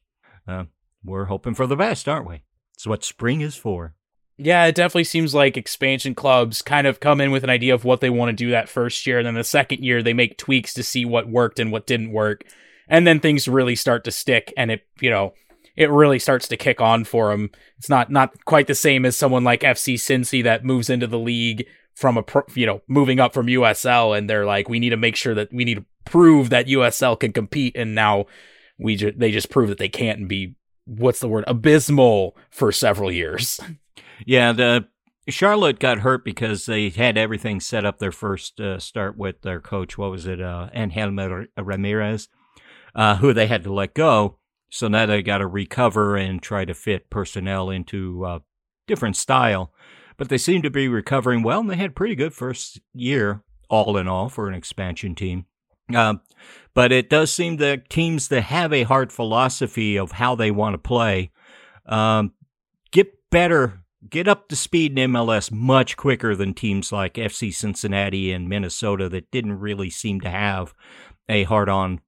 Uh, 0.47 0.65
we're 1.03 1.25
hoping 1.25 1.53
for 1.53 1.67
the 1.67 1.75
best, 1.75 2.09
aren't 2.09 2.27
we? 2.27 2.41
It's 2.73 2.87
what 2.87 3.03
spring 3.03 3.41
is 3.41 3.55
for. 3.55 3.93
Yeah, 4.41 4.67
it 4.67 4.75
definitely 4.75 5.03
seems 5.03 5.35
like 5.35 5.57
expansion 5.57 6.15
clubs 6.15 6.61
kind 6.61 6.87
of 6.87 7.01
come 7.01 7.19
in 7.19 7.29
with 7.29 7.43
an 7.43 7.49
idea 7.49 7.73
of 7.73 7.83
what 7.83 7.99
they 7.99 8.09
want 8.09 8.29
to 8.29 8.35
do 8.43 8.51
that 8.51 8.69
first 8.69 9.05
year. 9.05 9.17
And 9.17 9.27
then 9.27 9.33
the 9.33 9.43
second 9.43 9.83
year, 9.83 10.01
they 10.01 10.13
make 10.13 10.37
tweaks 10.37 10.73
to 10.75 10.83
see 10.83 11.03
what 11.03 11.27
worked 11.27 11.59
and 11.59 11.73
what 11.73 11.85
didn't 11.85 12.13
work. 12.13 12.45
And 12.87 13.05
then 13.05 13.19
things 13.19 13.49
really 13.49 13.75
start 13.75 14.05
to 14.05 14.11
stick 14.11 14.53
and 14.55 14.71
it, 14.71 14.87
you 15.01 15.09
know, 15.09 15.33
it 15.75 15.91
really 15.91 16.19
starts 16.19 16.47
to 16.47 16.57
kick 16.57 16.79
on 16.79 17.03
for 17.03 17.31
them. 17.31 17.51
It's 17.77 17.89
not, 17.89 18.09
not 18.09 18.45
quite 18.45 18.67
the 18.67 18.75
same 18.75 19.05
as 19.05 19.17
someone 19.17 19.43
like 19.43 19.59
FC 19.59 19.95
Cincy 19.95 20.41
that 20.45 20.63
moves 20.63 20.89
into 20.89 21.05
the 21.05 21.19
league 21.19 21.67
from 21.93 22.15
a, 22.15 22.23
pro, 22.23 22.43
you 22.55 22.65
know, 22.65 22.81
moving 22.87 23.19
up 23.19 23.33
from 23.33 23.47
USL. 23.47 24.17
And 24.17 24.29
they're 24.29 24.45
like, 24.45 24.69
we 24.69 24.79
need 24.79 24.91
to 24.91 24.97
make 24.97 25.17
sure 25.17 25.35
that 25.35 25.51
we 25.51 25.65
need 25.65 25.75
to 25.75 25.85
prove 26.05 26.49
that 26.49 26.67
USL 26.67 27.19
can 27.19 27.33
compete. 27.33 27.75
And 27.75 27.93
now 27.93 28.25
we, 28.77 28.95
ju- 28.95 29.11
they 29.11 29.31
just 29.31 29.49
prove 29.49 29.67
that 29.67 29.79
they 29.79 29.89
can't 29.89 30.19
and 30.19 30.29
be, 30.29 30.55
what's 30.85 31.19
the 31.19 31.27
word, 31.27 31.43
abysmal 31.45 32.37
for 32.49 32.71
several 32.71 33.11
years. 33.11 33.59
Yeah, 34.25 34.51
the 34.51 34.87
Charlotte 35.29 35.79
got 35.79 35.99
hurt 35.99 36.25
because 36.25 36.65
they 36.65 36.89
had 36.89 37.17
everything 37.17 37.59
set 37.59 37.85
up 37.85 37.99
their 37.99 38.11
first 38.11 38.59
uh, 38.59 38.79
start 38.79 39.17
with 39.17 39.41
their 39.41 39.59
coach. 39.59 39.97
What 39.97 40.11
was 40.11 40.25
it? 40.25 40.41
Uh, 40.41 40.69
Angel 40.73 41.45
Ramirez, 41.57 42.29
uh, 42.95 43.17
who 43.17 43.33
they 43.33 43.47
had 43.47 43.63
to 43.63 43.73
let 43.73 43.93
go. 43.93 44.37
So 44.71 44.87
now 44.87 45.05
they 45.05 45.21
got 45.23 45.39
to 45.39 45.47
recover 45.47 46.15
and 46.15 46.41
try 46.41 46.65
to 46.65 46.73
fit 46.73 47.09
personnel 47.09 47.69
into 47.69 48.25
a 48.25 48.35
uh, 48.35 48.39
different 48.87 49.15
style. 49.15 49.73
But 50.17 50.29
they 50.29 50.37
seem 50.37 50.61
to 50.63 50.69
be 50.69 50.87
recovering 50.87 51.43
well, 51.43 51.61
and 51.61 51.69
they 51.69 51.77
had 51.77 51.95
pretty 51.95 52.15
good 52.15 52.33
first 52.33 52.79
year, 52.93 53.41
all 53.69 53.97
in 53.97 54.07
all, 54.07 54.29
for 54.29 54.47
an 54.49 54.53
expansion 54.53 55.15
team. 55.15 55.45
Um, 55.95 56.21
but 56.75 56.91
it 56.91 57.09
does 57.09 57.31
seem 57.31 57.57
that 57.57 57.89
teams 57.89 58.27
that 58.27 58.41
have 58.41 58.71
a 58.73 58.83
hard 58.83 59.11
philosophy 59.11 59.97
of 59.97 60.11
how 60.13 60.35
they 60.35 60.51
want 60.51 60.73
to 60.75 60.77
play 60.77 61.31
um, 61.85 62.33
get 62.91 63.11
better 63.31 63.81
get 64.07 64.27
up 64.27 64.47
to 64.49 64.55
speed 64.55 64.97
in 64.97 65.11
MLS 65.11 65.51
much 65.51 65.97
quicker 65.97 66.35
than 66.35 66.53
teams 66.53 66.91
like 66.91 67.15
FC 67.15 67.53
Cincinnati 67.53 68.31
and 68.31 68.47
Minnesota 68.47 69.09
that 69.09 69.31
didn't 69.31 69.59
really 69.59 69.89
seem 69.89 70.21
to 70.21 70.29
have 70.29 70.73
a 71.27 71.43
hard 71.43 71.69
on 71.69 72.01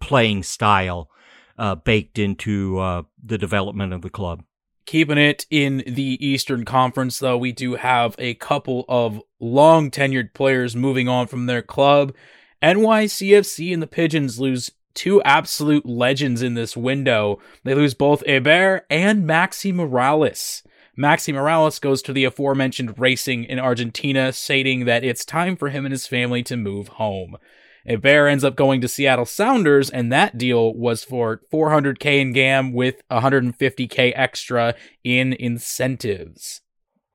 playing 0.00 0.42
style 0.42 1.10
uh, 1.58 1.74
baked 1.74 2.18
into 2.18 2.78
uh, 2.78 3.02
the 3.22 3.38
development 3.38 3.92
of 3.92 4.02
the 4.02 4.10
club. 4.10 4.42
Keeping 4.86 5.18
it 5.18 5.46
in 5.50 5.84
the 5.86 6.18
Eastern 6.26 6.64
Conference, 6.64 7.18
though, 7.18 7.38
we 7.38 7.52
do 7.52 7.74
have 7.74 8.16
a 8.18 8.34
couple 8.34 8.84
of 8.88 9.20
long 9.38 9.90
tenured 9.90 10.34
players 10.34 10.74
moving 10.74 11.08
on 11.08 11.26
from 11.26 11.46
their 11.46 11.62
club. 11.62 12.14
NYCFC 12.62 13.72
and 13.72 13.82
the 13.82 13.86
Pigeons 13.86 14.40
lose 14.40 14.70
two 14.94 15.22
absolute 15.22 15.86
legends 15.86 16.42
in 16.42 16.54
this 16.54 16.76
window. 16.76 17.38
They 17.62 17.74
lose 17.74 17.94
both 17.94 18.26
Heber 18.26 18.84
and 18.90 19.28
Maxi 19.28 19.72
Moralez. 19.72 20.62
Maxi 21.00 21.32
Moralez 21.32 21.80
goes 21.80 22.02
to 22.02 22.12
the 22.12 22.24
aforementioned 22.24 22.98
racing 22.98 23.44
in 23.44 23.58
Argentina, 23.58 24.34
stating 24.34 24.84
that 24.84 25.02
it's 25.02 25.24
time 25.24 25.56
for 25.56 25.70
him 25.70 25.86
and 25.86 25.92
his 25.92 26.06
family 26.06 26.42
to 26.42 26.58
move 26.58 26.88
home. 26.88 27.38
Heber 27.86 28.26
ends 28.26 28.44
up 28.44 28.54
going 28.54 28.82
to 28.82 28.88
Seattle 28.88 29.24
Sounders, 29.24 29.88
and 29.88 30.12
that 30.12 30.36
deal 30.36 30.74
was 30.74 31.02
for 31.02 31.40
400k 31.50 32.20
in 32.20 32.32
GAM 32.34 32.74
with 32.74 33.02
150k 33.10 34.12
extra 34.14 34.74
in 35.02 35.32
incentives. 35.32 36.60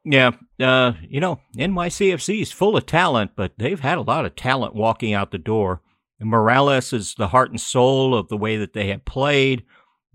Yeah, 0.03 0.31
uh, 0.59 0.93
you 1.07 1.19
know, 1.19 1.41
NYCFC 1.55 2.41
is 2.41 2.51
full 2.51 2.75
of 2.75 2.88
talent, 2.88 3.31
but 3.36 3.53
they've 3.59 3.79
had 3.79 3.99
a 3.99 4.01
lot 4.01 4.25
of 4.25 4.36
talent 4.36 4.73
walking 4.73 5.13
out 5.13 5.29
the 5.29 5.38
door. 5.38 5.81
And 6.19 6.31
Moralez 6.31 6.91
is 6.91 7.13
the 7.15 7.27
heart 7.27 7.51
and 7.51 7.61
soul 7.61 8.15
of 8.15 8.29
the 8.29 8.38
way 8.38 8.57
that 8.57 8.73
they 8.73 8.88
have 8.88 9.05
played 9.05 9.63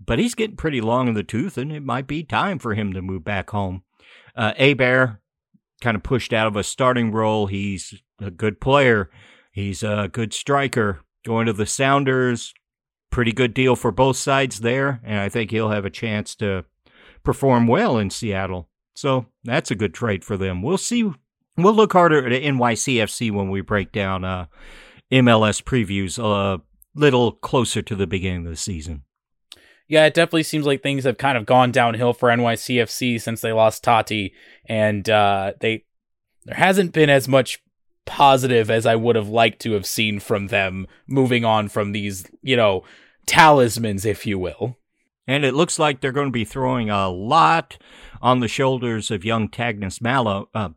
but 0.05 0.19
he's 0.19 0.35
getting 0.35 0.55
pretty 0.55 0.81
long 0.81 1.07
in 1.07 1.13
the 1.13 1.23
tooth, 1.23 1.57
and 1.57 1.71
it 1.71 1.83
might 1.83 2.07
be 2.07 2.23
time 2.23 2.59
for 2.59 2.73
him 2.73 2.93
to 2.93 3.01
move 3.01 3.23
back 3.23 3.49
home. 3.51 3.83
Uh, 4.35 4.53
Heber 4.57 5.21
kind 5.81 5.95
of 5.95 6.03
pushed 6.03 6.33
out 6.33 6.47
of 6.47 6.55
a 6.55 6.63
starting 6.63 7.11
role. 7.11 7.47
He's 7.47 8.01
a 8.19 8.31
good 8.31 8.61
player. 8.61 9.09
He's 9.51 9.83
a 9.83 10.09
good 10.11 10.33
striker. 10.33 11.01
Going 11.25 11.45
to 11.45 11.53
the 11.53 11.65
Sounders, 11.65 12.53
pretty 13.11 13.31
good 13.31 13.53
deal 13.53 13.75
for 13.75 13.91
both 13.91 14.17
sides 14.17 14.61
there, 14.61 14.99
and 15.03 15.19
I 15.19 15.29
think 15.29 15.51
he'll 15.51 15.69
have 15.69 15.85
a 15.85 15.91
chance 15.91 16.35
to 16.35 16.65
perform 17.23 17.67
well 17.67 17.97
in 17.97 18.09
Seattle. 18.09 18.69
So 18.95 19.27
that's 19.43 19.69
a 19.69 19.75
good 19.75 19.93
trade 19.93 20.23
for 20.23 20.35
them. 20.35 20.63
We'll 20.63 20.79
see. 20.79 21.11
We'll 21.57 21.73
look 21.73 21.93
harder 21.93 22.25
at 22.25 22.41
NYCFC 22.41 23.31
when 23.31 23.51
we 23.51 23.61
break 23.61 23.91
down 23.91 24.23
uh, 24.23 24.45
MLS 25.11 25.61
previews 25.61 26.17
a 26.17 26.61
little 26.95 27.33
closer 27.33 27.81
to 27.83 27.95
the 27.95 28.07
beginning 28.07 28.45
of 28.45 28.51
the 28.51 28.57
season 28.57 29.03
yeah, 29.91 30.05
it 30.05 30.13
definitely 30.13 30.43
seems 30.43 30.65
like 30.65 30.81
things 30.81 31.03
have 31.03 31.17
kind 31.17 31.37
of 31.37 31.45
gone 31.45 31.69
downhill 31.69 32.13
for 32.13 32.29
NYCFC 32.29 33.19
since 33.19 33.41
they 33.41 33.51
lost 33.51 33.83
Taty, 33.83 34.31
and 34.65 35.09
uh, 35.09 35.51
they 35.59 35.83
there 36.45 36.55
hasn't 36.55 36.93
been 36.93 37.09
as 37.09 37.27
much 37.27 37.61
positive 38.05 38.71
as 38.71 38.85
I 38.85 38.95
would 38.95 39.17
have 39.17 39.27
liked 39.27 39.61
to 39.63 39.73
have 39.73 39.85
seen 39.85 40.21
from 40.21 40.47
them 40.47 40.87
moving 41.07 41.43
on 41.43 41.67
from 41.67 41.91
these, 41.91 42.25
you 42.41 42.55
know, 42.55 42.85
talismans, 43.25 44.05
if 44.05 44.25
you 44.25 44.39
will. 44.39 44.77
And 45.27 45.43
it 45.43 45.53
looks 45.53 45.77
like 45.77 45.99
they're 45.99 46.13
going 46.13 46.27
to 46.27 46.31
be 46.31 46.45
throwing 46.45 46.89
a 46.89 47.09
lot 47.09 47.77
on 48.21 48.39
the 48.39 48.47
shoulders 48.47 49.11
of 49.11 49.25
young 49.25 49.49
Tagnus 49.49 49.99
Malo, 49.99 50.47
uh, 50.55 50.69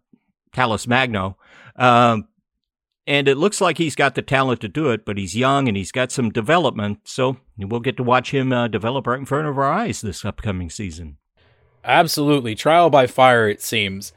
Talles 0.53 0.89
Magno. 0.89 1.39
Um, 1.77 2.27
and 3.07 3.29
it 3.29 3.37
looks 3.37 3.61
like 3.61 3.79
he's 3.79 3.95
got 3.95 4.15
the 4.15 4.23
talent 4.23 4.61
to 4.63 4.69
do 4.69 4.91
it, 4.91 5.05
but 5.05 5.19
he's 5.19 5.37
young 5.37 5.69
and 5.69 5.77
he's 5.77 5.93
got 5.93 6.11
some 6.11 6.31
development. 6.31 7.01
So 7.05 7.37
we'll 7.59 7.81
get 7.81 7.97
to 7.99 8.03
watch 8.03 8.31
him 8.31 8.53
uh, 8.53 8.69
develop 8.69 9.07
right 9.07 9.19
in 9.19 9.27
front 9.27 9.47
of 9.47 9.59
our 9.59 9.71
eyes 9.71 10.01
this 10.01 10.25
upcoming 10.25 10.71
season. 10.71 11.19
Absolutely. 11.85 12.55
Trial 12.55 12.89
by 12.89 13.07
fire, 13.07 13.49
it 13.49 13.61
seems. 13.61 14.13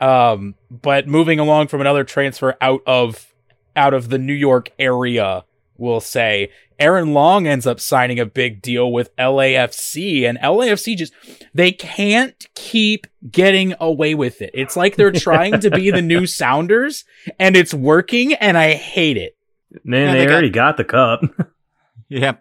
Um, 0.00 0.54
but 0.70 1.06
moving 1.06 1.38
along 1.38 1.68
from 1.68 1.80
another 1.80 2.04
transfer 2.04 2.56
out 2.60 2.82
of 2.86 3.32
out 3.76 3.94
of 3.94 4.08
the 4.08 4.18
New 4.18 4.32
York 4.32 4.70
area, 4.78 5.44
we'll 5.82 6.00
say 6.00 6.50
Aaron 6.78 7.12
Long 7.12 7.46
ends 7.46 7.66
up 7.66 7.80
signing 7.80 8.18
a 8.18 8.24
big 8.24 8.62
deal 8.62 8.90
with 8.90 9.14
LAFC, 9.16 10.22
and 10.22 10.38
LAFC 10.38 10.96
just 10.96 11.12
they 11.52 11.72
can't 11.72 12.46
keep 12.54 13.06
getting 13.30 13.74
away 13.80 14.14
with 14.14 14.40
it. 14.40 14.50
It's 14.54 14.76
like 14.76 14.96
they're 14.96 15.12
trying 15.12 15.60
to 15.60 15.70
be 15.70 15.90
the 15.90 16.00
new 16.00 16.26
Sounders, 16.26 17.04
and 17.38 17.56
it's 17.56 17.74
working, 17.74 18.32
and 18.34 18.56
I 18.56 18.74
hate 18.74 19.16
it. 19.16 19.36
Man, 19.84 20.08
yeah, 20.08 20.12
they, 20.12 20.26
they, 20.26 20.32
already 20.32 20.50
got, 20.50 20.76
got 20.76 20.76
the 20.76 20.84
cup. 20.84 21.50
yeah, 22.08 22.34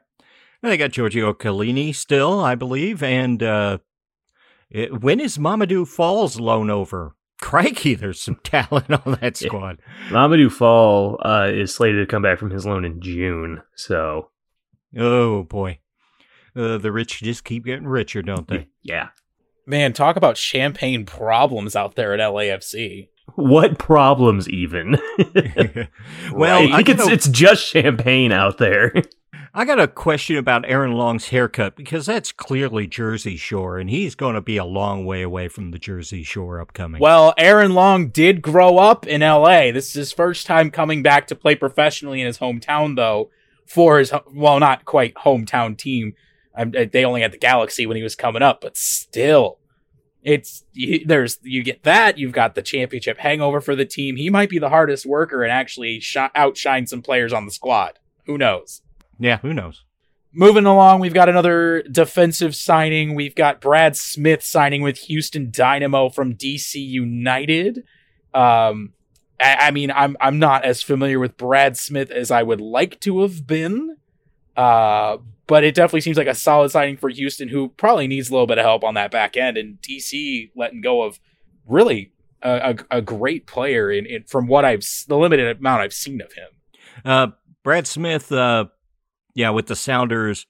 They 0.62 0.78
got 0.78 0.92
Giorgio 0.92 1.34
Chiellini 1.34 1.96
still, 1.96 2.40
I 2.40 2.56
believe, 2.56 3.02
and 3.02 3.42
uh, 3.42 3.80
it, 4.70 5.02
when 5.02 5.20
is 5.20 5.38
Mamadou 5.38 5.88
Fall's 5.88 6.40
loan 6.40 6.70
over? 6.70 7.16
Crikey, 7.42 7.96
there's 7.96 8.22
some 8.22 8.36
talent 8.44 8.92
on 8.92 9.18
that 9.20 9.36
squad. 9.36 9.80
Yeah. 10.06 10.12
Mamadou 10.12 10.52
Fall 10.52 11.20
uh, 11.26 11.50
is 11.52 11.74
slated 11.74 12.08
to 12.08 12.10
come 12.10 12.22
back 12.22 12.40
from 12.40 12.52
his 12.52 12.66
loan 12.66 12.86
in 12.86 13.02
June, 13.02 13.62
so. 13.76 14.30
Oh 14.98 15.44
boy, 15.44 15.80
uh, 16.56 16.78
the 16.78 16.92
rich 16.92 17.22
just 17.22 17.44
keep 17.44 17.66
getting 17.66 17.88
richer, 17.88 18.22
don't 18.22 18.48
they? 18.48 18.68
Yeah. 18.84 19.10
Man, 19.66 19.94
talk 19.94 20.16
about 20.16 20.38
champagne 20.38 21.06
problems 21.06 21.76
out 21.76 21.96
there 21.96 22.14
at 22.14 22.20
LAFC. 22.20 23.10
What 23.36 23.80
problems, 23.80 24.50
even? 24.50 24.98
well, 26.34 26.62
right. 26.62 26.72
I 26.72 26.78
think 26.78 26.90
it's 26.90 27.08
it's 27.08 27.28
just 27.30 27.66
champagne 27.66 28.32
out 28.32 28.58
there. 28.58 28.94
I 29.54 29.66
got 29.66 29.82
a 29.82 29.88
question 29.88 30.38
about 30.38 30.64
Aaron 30.66 30.94
Long's 30.94 31.28
haircut 31.28 31.76
because 31.76 32.06
that's 32.06 32.32
clearly 32.32 32.88
Jersey 32.88 33.36
Shore, 33.36 33.80
and 33.80 33.90
he's 33.90 34.16
going 34.16 34.36
to 34.36 34.42
be 34.42 34.56
a 34.56 34.64
long 34.64 35.04
way 35.06 35.22
away 35.24 35.50
from 35.50 35.72
the 35.72 35.80
Jersey 35.80 36.24
Shore 36.24 36.62
upcoming. 36.62 37.02
Well, 37.02 37.34
Aaron 37.38 37.74
Long 37.74 38.08
did 38.08 38.42
grow 38.42 38.78
up 38.78 39.06
in 39.06 39.20
LA. 39.20 39.72
This 39.72 39.90
is 39.90 39.94
his 39.94 40.14
first 40.14 40.48
time 40.48 40.72
coming 40.72 41.04
back 41.04 41.28
to 41.28 41.36
play 41.36 41.56
professionally 41.56 42.22
in 42.22 42.28
his 42.28 42.40
hometown, 42.40 42.96
though, 42.96 43.30
for 43.66 44.00
his, 44.00 44.14
well, 44.34 44.58
not 44.60 44.86
quite 44.86 45.16
hometown 45.16 45.78
team. 45.78 46.14
Um, 46.56 46.72
they 46.72 47.04
only 47.04 47.22
had 47.22 47.34
the 47.34 47.38
Galaxy 47.38 47.86
when 47.86 47.98
he 47.98 48.04
was 48.04 48.16
coming 48.16 48.42
up, 48.42 48.62
but 48.62 48.78
still, 48.78 49.60
it's 50.24 50.64
you, 50.72 51.06
there's 51.06 51.40
you 51.42 51.64
get 51.64 51.84
that 51.84 52.18
you've 52.18 52.32
got 52.32 52.56
the 52.56 52.62
championship 52.62 53.18
hangover 53.18 53.60
for 53.60 53.76
the 53.76 53.86
team. 53.86 54.16
He 54.16 54.30
might 54.30 54.50
be 54.50 54.60
the 54.60 54.70
hardest 54.70 55.06
worker 55.06 55.44
and 55.44 55.52
actually 55.52 56.00
sh- 56.00 56.18
outshine 56.36 56.88
some 56.88 57.02
players 57.02 57.34
on 57.34 57.46
the 57.46 57.52
squad. 57.52 58.00
Who 58.26 58.38
knows? 58.38 58.82
Yeah, 59.22 59.38
who 59.38 59.54
knows? 59.54 59.86
Moving 60.34 60.66
along, 60.66 61.00
we've 61.00 61.14
got 61.14 61.30
another 61.30 61.84
defensive 61.84 62.56
signing. 62.56 63.14
We've 63.14 63.36
got 63.36 63.62
Brad 63.62 63.96
Smith 63.96 64.44
signing 64.44 64.82
with 64.82 64.98
Houston 65.00 65.52
Dynamo 65.52 66.10
from 66.10 66.34
DC 66.34 66.76
United. 66.76 67.84
Um, 68.34 68.94
I, 69.40 69.58
I 69.60 69.72
mean, 69.72 69.92
I'm 69.92 70.18
I'm 70.20 70.40
not 70.40 70.66
as 70.66 70.82
familiar 70.82 71.20
with 71.20 71.38
Brad 71.38 71.78
Smith 71.78 72.10
as 72.10 72.32
I 72.32 72.42
would 72.42 72.62
like 72.62 73.00
to 73.02 73.22
have 73.22 73.46
been. 73.46 73.98
Uh, 74.58 75.18
but 75.46 75.64
it 75.64 75.76
definitely 75.76 76.02
seems 76.02 76.18
like 76.18 76.28
a 76.28 76.34
solid 76.34 76.72
signing 76.72 76.98
for 76.98 77.10
Houston, 77.10 77.50
who 77.50 77.70
probably 77.70 78.08
needs 78.08 78.30
a 78.30 78.32
little 78.32 78.48
bit 78.48 78.58
of 78.58 78.66
help 78.66 78.84
on 78.84 78.96
that 78.96 79.12
back 79.12 79.38
end. 79.38 79.56
And 79.56 79.82
DC 79.82 80.50
letting 80.56 80.82
go 80.82 81.04
of 81.04 81.20
really 81.68 82.12
a, 82.42 82.76
a, 82.92 82.98
a 82.98 83.02
great 83.02 83.46
player 83.46 83.92
in, 83.92 84.06
in, 84.06 84.24
from 84.24 84.48
what 84.48 84.66
I've 84.66 84.84
the 85.08 85.18
limited 85.18 85.58
amount 85.58 85.82
I've 85.82 85.94
seen 85.94 86.22
of 86.22 86.34
him. 86.34 86.48
Uh, 87.06 87.28
Brad 87.64 87.86
Smith, 87.86 88.32
uh, 88.32 88.66
yeah, 89.34 89.50
with 89.50 89.68
the 89.68 89.76
Sounders, 89.76 90.46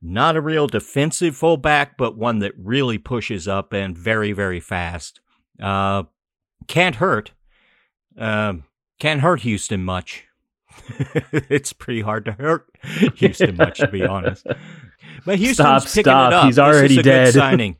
not 0.00 0.36
a 0.36 0.40
real 0.40 0.66
defensive 0.66 1.36
fullback, 1.36 1.96
but 1.96 2.16
one 2.16 2.40
that 2.40 2.52
really 2.58 2.98
pushes 2.98 3.46
up 3.46 3.72
and 3.72 3.96
very, 3.96 4.32
very 4.32 4.60
fast. 4.60 5.20
Uh, 5.60 6.04
can't 6.66 6.96
hurt. 6.96 7.32
Um, 8.18 8.64
can't 8.98 9.20
hurt 9.20 9.40
Houston 9.40 9.84
much. 9.84 10.26
it's 11.32 11.72
pretty 11.72 12.00
hard 12.00 12.24
to 12.24 12.32
hurt 12.32 12.66
Houston 13.16 13.56
much, 13.56 13.78
to 13.78 13.88
be 13.88 14.04
honest. 14.04 14.46
But 15.24 15.38
Houston's 15.38 15.82
stop, 15.82 15.82
picking 15.82 16.02
stop. 16.04 16.32
it 16.32 16.34
up. 16.34 16.44
He's 16.46 16.58
already 16.58 16.88
this 16.88 16.92
is 16.92 16.98
a 16.98 17.02
dead. 17.02 17.24
Good 17.26 17.34
signing. 17.38 17.76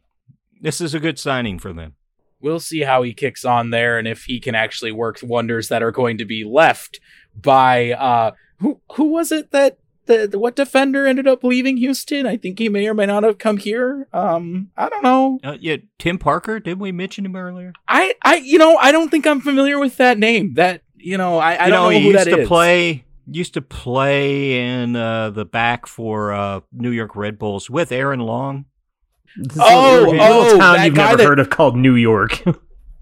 This 0.61 0.80
is 0.80 0.95
a 0.95 1.01
good 1.01 1.18
signing 1.18 1.59
for 1.59 1.72
them. 1.72 1.95
We'll 2.40 2.61
see 2.61 2.80
how 2.80 3.03
he 3.03 3.14
kicks 3.14 3.45
on 3.45 3.70
there 3.70 3.99
and 3.99 4.09
if 4.09 4.24
he 4.24 4.40
can 4.40 4.55
actually 4.55 4.93
work 4.93 5.18
wonders 5.22 5.68
that 5.68 5.82
are 5.82 5.93
going 5.93 6.18
to 6.18 6.24
be 6.24 6.45
left 6.45 7.01
by 7.34 7.93
uh 7.93 8.32
who 8.59 8.80
who 8.95 9.05
was 9.05 9.30
it 9.30 9.53
that 9.53 9.78
the, 10.07 10.26
the, 10.26 10.38
what 10.38 10.57
defender 10.57 11.07
ended 11.07 11.26
up 11.28 11.44
leaving 11.44 11.76
Houston? 11.76 12.26
I 12.26 12.36
think 12.36 12.59
he 12.59 12.68
may 12.68 12.86
or 12.88 12.94
may 12.94 13.07
not 13.07 13.22
have 13.22 13.38
come 13.38 13.57
here. 13.57 14.09
Um, 14.12 14.70
I 14.76 14.88
don't 14.88 15.03
know. 15.03 15.38
Uh, 15.44 15.57
yeah, 15.61 15.76
Tim 15.98 16.18
Parker. 16.18 16.59
Didn't 16.61 16.80
we 16.80 16.92
mention 16.92 17.24
him 17.26 17.36
earlier? 17.36 17.72
I, 17.88 18.14
I, 18.22 18.36
you 18.36 18.59
know, 18.59 18.76
I 18.76 18.92
don't 18.92 19.11
think 19.11 19.26
I'm 19.26 19.40
familiar 19.40 19.78
with 19.78 19.96
that 19.98 20.18
name. 20.18 20.55
That 20.55 20.82
you 20.96 21.16
know, 21.18 21.38
I, 21.38 21.55
I 21.55 21.64
you 21.66 21.70
don't 21.70 21.70
know, 21.70 21.82
know, 21.84 21.88
he 21.90 22.00
who 22.03 22.11
used 22.12 22.18
that 22.26 22.30
to 22.36 22.40
is. 22.42 22.48
play. 22.48 23.05
Used 23.30 23.55
to 23.55 23.62
play 23.62 24.59
in 24.80 24.96
uh, 24.96 25.30
the 25.30 25.44
back 25.44 25.86
for 25.86 26.32
uh, 26.32 26.61
New 26.72 26.90
York 26.90 27.14
Red 27.14 27.38
Bulls 27.38 27.70
with 27.70 27.92
Aaron 27.92 28.18
Long. 28.20 28.64
This 29.36 29.57
Oh, 29.61 30.07
little 30.11 30.20
oh, 30.20 30.59
town 30.59 30.76
that 30.76 30.84
you've 30.86 30.94
guy 30.96 31.05
never 31.07 31.16
that- 31.18 31.26
heard 31.26 31.38
of 31.38 31.48
called 31.48 31.76
New 31.76 31.94
York. 31.94 32.42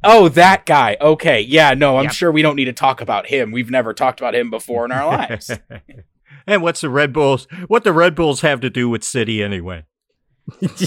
Oh, 0.02 0.30
that 0.30 0.64
guy. 0.64 0.96
Okay, 0.98 1.42
yeah, 1.42 1.74
no, 1.74 1.98
I'm 1.98 2.04
Yeah. 2.04 2.10
sure 2.10 2.32
we 2.32 2.40
don't 2.40 2.56
need 2.56 2.64
to 2.64 2.72
talk 2.72 3.02
about 3.02 3.26
him. 3.26 3.50
We've 3.52 3.70
never 3.70 3.92
talked 3.92 4.18
about 4.18 4.34
him 4.34 4.48
before 4.48 4.86
in 4.86 4.92
our 4.92 5.04
lives. 5.06 5.50
and 6.46 6.62
what's 6.62 6.80
the 6.80 6.90
Red 6.90 7.12
Bulls? 7.12 7.46
What 7.68 7.84
the 7.84 7.92
Red 7.92 8.14
Bulls 8.14 8.40
have 8.40 8.60
to 8.60 8.70
do 8.70 8.88
with 8.88 9.04
City 9.04 9.42
anyway? 9.42 9.84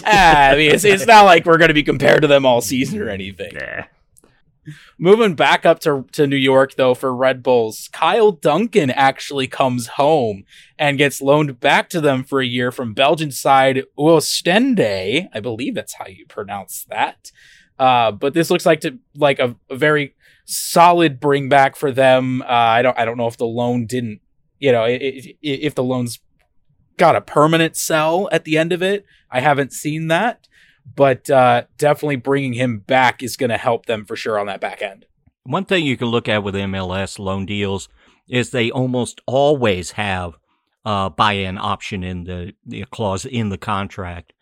Ah, 0.06 0.50
I 0.50 0.56
mean, 0.56 0.72
it's, 0.72 0.84
it's 0.84 1.08
not 1.08 1.24
like 1.24 1.46
we're 1.46 1.58
going 1.58 1.70
to 1.70 1.74
be 1.74 1.84
compared 1.84 2.22
to 2.24 2.28
them 2.28 2.46
all 2.46 2.62
season 2.62 3.02
or 3.02 3.10
anything. 3.10 3.52
yeah. 3.54 3.86
Moving 4.98 5.36
back 5.36 5.66
up 5.66 5.80
to, 5.82 6.06
to 6.14 6.26
New 6.26 6.38
York, 6.38 6.76
though, 6.76 6.94
for 6.94 7.14
Red 7.14 7.44
Bulls, 7.44 7.90
Kyle 7.92 8.32
Duncan 8.32 8.90
actually 8.92 9.48
comes 9.48 9.88
home 9.88 10.46
and 10.80 10.98
gets 10.98 11.22
loaned 11.22 11.60
back 11.60 11.90
to 11.90 12.02
them 12.02 12.24
for 12.24 12.40
a 12.40 12.46
year 12.46 12.72
from 12.72 12.94
Belgian 12.94 13.32
side 13.32 13.84
Oostende. 13.98 15.28
I 15.34 15.40
believe 15.40 15.76
that's 15.76 15.96
how 15.96 16.08
you 16.08 16.26
pronounce 16.26 16.86
that. 16.90 17.32
Uh, 17.78 18.12
but 18.12 18.34
this 18.34 18.50
looks 18.50 18.66
like 18.66 18.82
to 18.82 19.00
like 19.16 19.40
a, 19.40 19.56
a 19.70 19.76
very 19.76 20.16
solid 20.46 21.20
bring 21.20 21.50
back 21.50 21.76
for 21.76 21.92
them. 21.92 22.42
Uh, 22.42 22.46
I 22.46 22.82
don't 22.82 22.98
I 22.98 23.04
don't 23.06 23.18
know 23.18 23.28
if 23.28 23.38
the 23.38 23.46
loan 23.46 23.86
didn't, 23.86 24.22
you 24.64 24.72
know, 24.72 24.86
if 24.88 25.76
the 25.76 25.84
loan's 25.84 26.20
got 26.98 27.16
a 27.16 27.22
permanent 27.22 27.76
sell 27.76 28.30
at 28.32 28.46
the 28.46 28.58
end 28.58 28.72
of 28.72 28.82
it. 28.82 29.06
I 29.32 29.40
haven't 29.40 29.74
seen 29.74 30.10
that 30.10 30.48
but 30.96 31.30
uh, 31.30 31.64
definitely 31.78 32.18
bringing 32.18 32.54
him 32.54 32.80
back 32.80 33.24
is 33.24 33.38
going 33.38 33.50
to 33.50 33.58
help 33.58 33.86
them 33.86 34.06
for 34.06 34.16
sure 34.16 34.40
on 34.40 34.48
that 34.48 34.62
back 34.62 34.82
end. 34.82 35.06
One 35.44 35.66
thing 35.66 35.86
you 35.86 35.98
can 35.98 36.08
look 36.08 36.30
at 36.30 36.44
with 36.44 36.56
MLS 36.56 37.20
loan 37.20 37.46
deals 37.46 37.90
is 38.30 38.50
they 38.50 38.72
almost 38.72 39.22
always 39.26 39.92
have 39.92 40.38
a 40.86 41.10
buy-in 41.10 41.58
option 41.58 42.04
in 42.04 42.24
the, 42.26 42.54
the 42.66 42.86
clause 42.92 43.26
in 43.26 43.50
the 43.50 43.58
contract, 43.58 44.34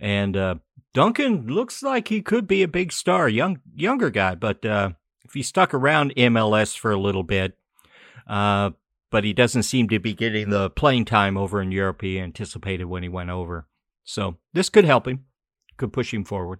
and 0.00 0.36
uh, 0.36 0.56
Duncan 0.92 1.46
looks 1.46 1.82
like 1.82 2.08
he 2.08 2.22
could 2.22 2.46
be 2.46 2.62
a 2.62 2.68
big 2.68 2.92
star, 2.92 3.28
young 3.28 3.60
younger 3.74 4.10
guy, 4.10 4.34
but 4.34 4.64
uh, 4.64 4.90
if 5.24 5.32
he 5.34 5.42
stuck 5.42 5.74
around 5.74 6.14
MLS 6.16 6.76
for 6.76 6.92
a 6.92 7.00
little 7.00 7.22
bit, 7.22 7.56
uh, 8.28 8.70
but 9.14 9.22
he 9.22 9.32
doesn't 9.32 9.62
seem 9.62 9.88
to 9.88 10.00
be 10.00 10.12
getting 10.12 10.50
the 10.50 10.68
playing 10.70 11.04
time 11.04 11.36
over 11.36 11.62
in 11.62 11.70
Europe 11.70 12.02
he 12.02 12.18
anticipated 12.18 12.86
when 12.86 13.04
he 13.04 13.08
went 13.08 13.30
over. 13.30 13.68
So 14.02 14.38
this 14.54 14.68
could 14.68 14.84
help 14.84 15.06
him, 15.06 15.26
could 15.76 15.92
push 15.92 16.12
him 16.12 16.24
forward. 16.24 16.58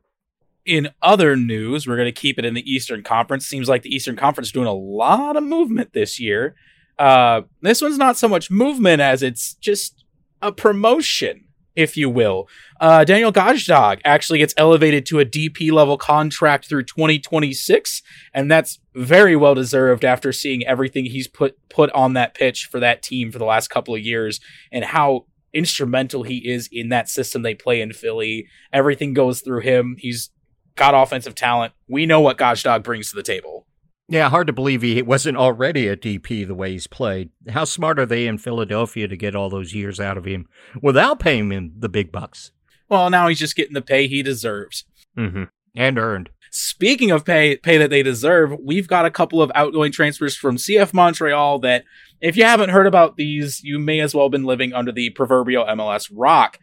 In 0.65 0.91
other 1.03 1.35
news, 1.35 1.85
we're 1.85 1.97
going 1.97 2.07
to 2.07 2.13
keep 2.13 2.39
it 2.39 2.45
in 2.45 2.55
the 2.55 2.63
Eastern 2.63 3.03
Conference. 3.03 3.45
Seems 3.45 3.69
like 3.69 3.83
the 3.83 3.93
Eastern 3.93 4.15
Conference 4.15 4.47
is 4.47 4.53
doing 4.53 4.69
a 4.69 4.73
lot 4.73 5.37
of 5.37 5.43
movement 5.43 5.95
this 5.95 6.21
year. 6.21 6.55
Uh, 6.97 7.41
this 7.61 7.83
one's 7.83 7.99
not 7.99 8.17
so 8.17 8.29
much 8.29 8.53
movement 8.53 9.03
as 9.03 9.25
it's 9.25 9.55
just 9.55 10.05
a 10.41 10.53
promotion, 10.53 11.44
if 11.77 11.97
you 11.97 12.09
will. 12.09 12.49
Uh, 12.81 13.05
Daniel 13.05 13.33
Gazdag 13.33 14.01
actually 14.05 14.39
gets 14.39 14.55
elevated 14.57 15.07
to 15.07 15.21
a 15.21 15.25
DP 15.25 15.73
level 15.73 15.97
contract 15.97 16.69
through 16.69 16.85
2026, 16.85 18.03
and 18.33 18.51
that's 18.51 18.81
very 18.95 19.35
well 19.37 19.55
deserved 19.55 20.05
after 20.05 20.33
seeing 20.33 20.67
everything 20.67 21.07
he's 21.07 21.29
put 21.29 21.57
put 21.69 21.91
on 21.91 22.13
that 22.15 22.35
pitch 22.35 22.69
for 22.71 22.81
that 22.81 23.03
team 23.03 23.33
for 23.33 23.39
the 23.39 23.45
last 23.45 23.69
couple 23.69 23.95
of 23.95 24.01
years 24.01 24.41
and 24.71 24.85
how 24.85 25.27
instrumental 25.53 26.25
he 26.25 26.49
is 26.49 26.69
in 26.71 26.89
that 26.89 27.09
system 27.09 27.43
they 27.43 27.55
play 27.55 27.81
in 27.81 27.93
Philly. 27.93 28.47
Everything 28.73 29.15
goes 29.15 29.41
through 29.41 29.61
him. 29.61 29.97
He's 29.99 30.31
got 30.77 30.95
offensive 30.95 31.35
talent. 31.35 31.73
We 31.89 32.07
know 32.07 32.21
what 32.21 32.39
Gajdag 32.39 32.83
brings 32.83 33.11
to 33.11 33.17
the 33.17 33.23
table. 33.23 33.67
Yeah, 34.09 34.29
hard 34.29 34.47
to 34.49 34.53
believe 34.53 34.83
he 34.83 35.01
wasn't 35.01 35.39
already 35.39 35.89
a 35.89 35.97
DP 35.97 36.47
the 36.47 36.55
way 36.55 36.73
he's 36.73 36.87
played. 36.87 37.31
How 37.49 37.65
smart 37.65 37.99
are 37.99 38.07
they 38.07 38.27
in 38.27 38.37
Philadelphia 38.37 39.09
to 39.09 39.17
get 39.17 39.35
all 39.35 39.49
those 39.49 39.73
years 39.75 39.99
out 39.99 40.19
of 40.19 40.27
him 40.27 40.47
without 40.83 41.21
paying 41.21 41.51
him 41.51 41.73
the 41.79 41.89
big 41.89 42.13
bucks 42.13 42.51
Well, 42.89 43.09
now 43.09 43.29
he's 43.29 43.39
just 43.39 43.57
getting 43.57 43.73
the 43.73 43.83
pay 43.83 44.07
he 44.07 44.23
deserves. 44.23 44.85
Mm-hmm. 45.17 45.45
and 45.77 45.99
earned? 45.99 46.31
Speaking 46.51 47.11
of 47.11 47.25
pay 47.25 47.57
pay 47.57 47.79
that 47.79 47.91
they 47.91 48.03
deserve, 48.03 48.57
we've 48.63 48.87
got 48.87 49.07
a 49.07 49.11
couple 49.11 49.41
of 49.41 49.51
outgoing 49.55 49.91
transfers 49.91 50.37
from 50.37 50.57
CF 50.57 50.93
Montreal 50.93 51.61
that 51.61 51.85
if 52.21 52.37
you 52.37 52.45
haven't 52.45 52.71
heard 52.71 52.87
about 52.87 53.17
these, 53.17 53.61
you 53.63 53.79
may 53.79 54.01
as 54.01 54.15
well 54.15 54.27
have 54.27 54.33
been 54.33 54.45
living 54.45 54.73
under 54.73 54.93
the 54.93 55.11
proverbial 55.11 55.65
MLS 55.65 56.11
rock. 56.13 56.59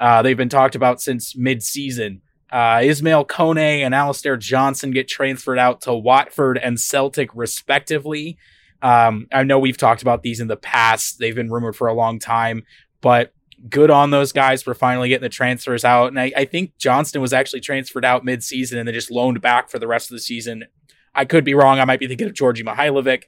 Uh, 0.00 0.22
they've 0.22 0.36
been 0.36 0.48
talked 0.48 0.74
about 0.74 1.00
since 1.00 1.36
mid-season. 1.36 2.22
Uh, 2.54 2.82
Ismail 2.84 3.24
Kone 3.24 3.80
and 3.80 3.92
Alistair 3.92 4.36
Johnston 4.36 4.92
get 4.92 5.08
transferred 5.08 5.58
out 5.58 5.80
to 5.82 5.92
Watford 5.92 6.56
and 6.56 6.78
Celtic, 6.78 7.30
respectively. 7.34 8.38
Um, 8.80 9.26
I 9.32 9.42
know 9.42 9.58
we've 9.58 9.76
talked 9.76 10.02
about 10.02 10.22
these 10.22 10.38
in 10.38 10.46
the 10.46 10.56
past. 10.56 11.18
They've 11.18 11.34
been 11.34 11.50
rumored 11.50 11.74
for 11.74 11.88
a 11.88 11.92
long 11.92 12.20
time, 12.20 12.62
but 13.00 13.32
good 13.68 13.90
on 13.90 14.12
those 14.12 14.30
guys 14.30 14.62
for 14.62 14.72
finally 14.72 15.08
getting 15.08 15.24
the 15.24 15.30
transfers 15.30 15.84
out. 15.84 16.06
And 16.06 16.20
I, 16.20 16.32
I 16.36 16.44
think 16.44 16.78
Johnston 16.78 17.20
was 17.20 17.32
actually 17.32 17.58
transferred 17.58 18.04
out 18.04 18.24
mid-season 18.24 18.78
and 18.78 18.86
then 18.86 18.94
just 18.94 19.10
loaned 19.10 19.40
back 19.40 19.68
for 19.68 19.80
the 19.80 19.88
rest 19.88 20.12
of 20.12 20.14
the 20.14 20.20
season. 20.20 20.66
I 21.12 21.24
could 21.24 21.42
be 21.42 21.54
wrong. 21.54 21.80
I 21.80 21.84
might 21.84 21.98
be 21.98 22.06
thinking 22.06 22.28
of 22.28 22.34
Djordje 22.34 22.62
Mihailovic. 22.62 23.24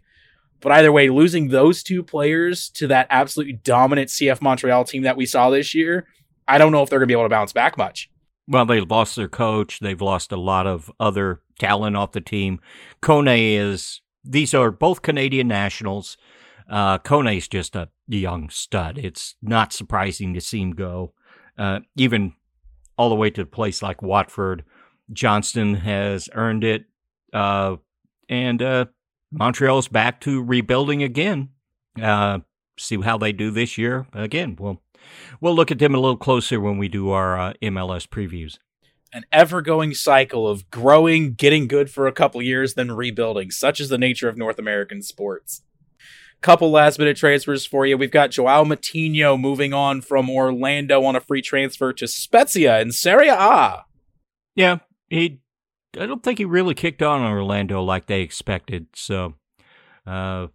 But 0.60 0.70
either 0.70 0.92
way, 0.92 1.08
losing 1.08 1.48
those 1.48 1.82
two 1.82 2.04
players 2.04 2.70
to 2.70 2.86
that 2.86 3.08
absolutely 3.10 3.54
dominant 3.54 4.10
CF 4.10 4.40
Montreal 4.40 4.84
team 4.84 5.02
that 5.02 5.16
we 5.16 5.26
saw 5.26 5.50
this 5.50 5.74
year, 5.74 6.06
I 6.46 6.58
don't 6.58 6.70
know 6.70 6.84
if 6.84 6.90
they're 6.90 7.00
going 7.00 7.08
to 7.08 7.12
be 7.12 7.18
able 7.18 7.24
to 7.24 7.28
bounce 7.28 7.52
back 7.52 7.76
much. 7.76 8.08
Well, 8.48 8.66
they've 8.66 8.88
lost 8.88 9.16
their 9.16 9.28
coach. 9.28 9.80
They've 9.80 10.00
lost 10.00 10.32
a 10.32 10.36
lot 10.36 10.66
of 10.66 10.90
other 11.00 11.40
talent 11.58 11.96
off 11.96 12.12
the 12.12 12.20
team. 12.20 12.60
Kone 13.02 13.56
is, 13.58 14.00
these 14.24 14.54
are 14.54 14.70
both 14.70 15.02
Canadian 15.02 15.48
nationals. 15.48 16.16
Uh, 16.70 16.98
Kone's 16.98 17.48
just 17.48 17.76
a 17.76 17.88
young 18.06 18.50
stud. 18.50 18.98
It's 18.98 19.34
not 19.42 19.72
surprising 19.72 20.34
to 20.34 20.40
see 20.40 20.60
him 20.60 20.72
go. 20.72 21.12
Uh, 21.58 21.80
even 21.96 22.34
all 22.96 23.08
the 23.08 23.14
way 23.14 23.30
to 23.30 23.42
a 23.42 23.46
place 23.46 23.82
like 23.82 24.02
Watford. 24.02 24.64
Johnston 25.12 25.74
has 25.74 26.28
earned 26.34 26.64
it. 26.64 26.84
Uh, 27.32 27.76
and 28.28 28.62
uh, 28.62 28.86
Montreal's 29.30 29.88
back 29.88 30.20
to 30.22 30.42
rebuilding 30.42 31.02
again. 31.02 31.50
Uh, 32.00 32.40
see 32.78 33.00
how 33.00 33.18
they 33.18 33.32
do 33.32 33.50
this 33.50 33.78
year. 33.78 34.06
Again, 34.12 34.56
we'll, 34.58 34.82
we'll 35.40 35.54
look 35.54 35.70
at 35.70 35.78
them 35.78 35.94
a 35.94 36.00
little 36.00 36.16
closer 36.16 36.60
when 36.60 36.78
we 36.78 36.88
do 36.88 37.10
our 37.10 37.38
uh, 37.38 37.52
MLS 37.62 38.06
previews. 38.06 38.58
An 39.12 39.24
ever 39.32 39.62
going 39.62 39.94
cycle 39.94 40.46
of 40.46 40.68
growing, 40.70 41.34
getting 41.34 41.68
good 41.68 41.90
for 41.90 42.06
a 42.06 42.12
couple 42.12 42.42
years, 42.42 42.74
then 42.74 42.92
rebuilding. 42.92 43.50
Such 43.50 43.80
is 43.80 43.88
the 43.88 43.98
nature 43.98 44.28
of 44.28 44.36
North 44.36 44.58
American 44.58 45.02
sports. 45.02 45.62
Couple 46.42 46.70
last 46.70 46.98
minute 46.98 47.16
transfers 47.16 47.64
for 47.64 47.86
you. 47.86 47.96
We've 47.96 48.10
got 48.10 48.30
Joao 48.30 48.64
Moutinho 48.64 49.40
moving 49.40 49.72
on 49.72 50.02
from 50.02 50.28
Orlando 50.28 51.02
on 51.02 51.16
a 51.16 51.20
free 51.20 51.40
transfer 51.40 51.92
to 51.94 52.06
Spezia 52.06 52.80
in 52.80 52.92
Serie 52.92 53.28
A. 53.28 53.84
Yeah, 54.54 54.78
he. 55.08 55.40
I 55.98 56.04
don't 56.04 56.22
think 56.22 56.38
he 56.38 56.44
really 56.44 56.74
kicked 56.74 57.02
on 57.02 57.20
in 57.20 57.26
Orlando 57.26 57.82
like 57.82 58.06
they 58.06 58.20
expected. 58.20 58.86
So, 58.94 59.34
uh, 60.06 60.48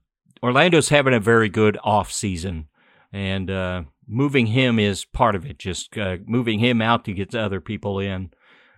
Orlando's 0.44 0.90
having 0.90 1.16
a 1.16 1.20
very 1.20 1.50
good 1.50 1.80
off 1.84 2.12
season, 2.12 2.68
and 3.12 3.50
uh, 3.50 3.84
moving 4.12 4.48
him 4.48 4.78
is 4.78 5.06
part 5.06 5.36
of 5.36 5.46
it. 5.46 5.58
Just 5.58 5.98
uh, 5.98 6.18
moving 6.26 6.60
him 6.60 6.82
out 6.82 7.06
to 7.06 7.14
get 7.14 7.34
other 7.34 7.62
people 7.62 8.00
in. 8.00 8.32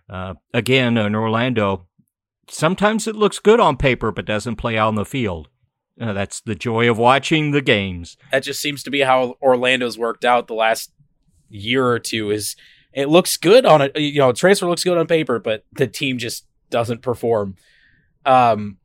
Uh, 0.09 0.35
again, 0.53 0.97
in 0.97 1.15
Orlando, 1.15 1.87
sometimes 2.49 3.07
it 3.07 3.15
looks 3.15 3.39
good 3.39 3.59
on 3.59 3.77
paper, 3.77 4.11
but 4.11 4.25
doesn't 4.25 4.57
play 4.57 4.77
out 4.77 4.89
on 4.89 4.95
the 4.95 5.05
field. 5.05 5.49
Uh, 5.99 6.13
that's 6.13 6.41
the 6.41 6.55
joy 6.55 6.89
of 6.89 6.97
watching 6.97 7.51
the 7.51 7.61
games. 7.61 8.17
That 8.31 8.43
just 8.43 8.61
seems 8.61 8.83
to 8.83 8.91
be 8.91 9.01
how 9.01 9.35
Orlando's 9.41 9.97
worked 9.97 10.25
out 10.25 10.47
the 10.47 10.53
last 10.53 10.91
year 11.49 11.87
or 11.87 11.99
two. 11.99 12.31
Is 12.31 12.55
it 12.93 13.09
looks 13.09 13.37
good 13.37 13.65
on 13.65 13.81
it? 13.81 13.97
You 13.97 14.19
know, 14.19 14.31
transfer 14.31 14.67
looks 14.67 14.83
good 14.83 14.97
on 14.97 15.07
paper, 15.07 15.39
but 15.39 15.65
the 15.71 15.87
team 15.87 16.17
just 16.17 16.45
doesn't 16.69 17.01
perform. 17.01 17.55
Um, 18.25 18.77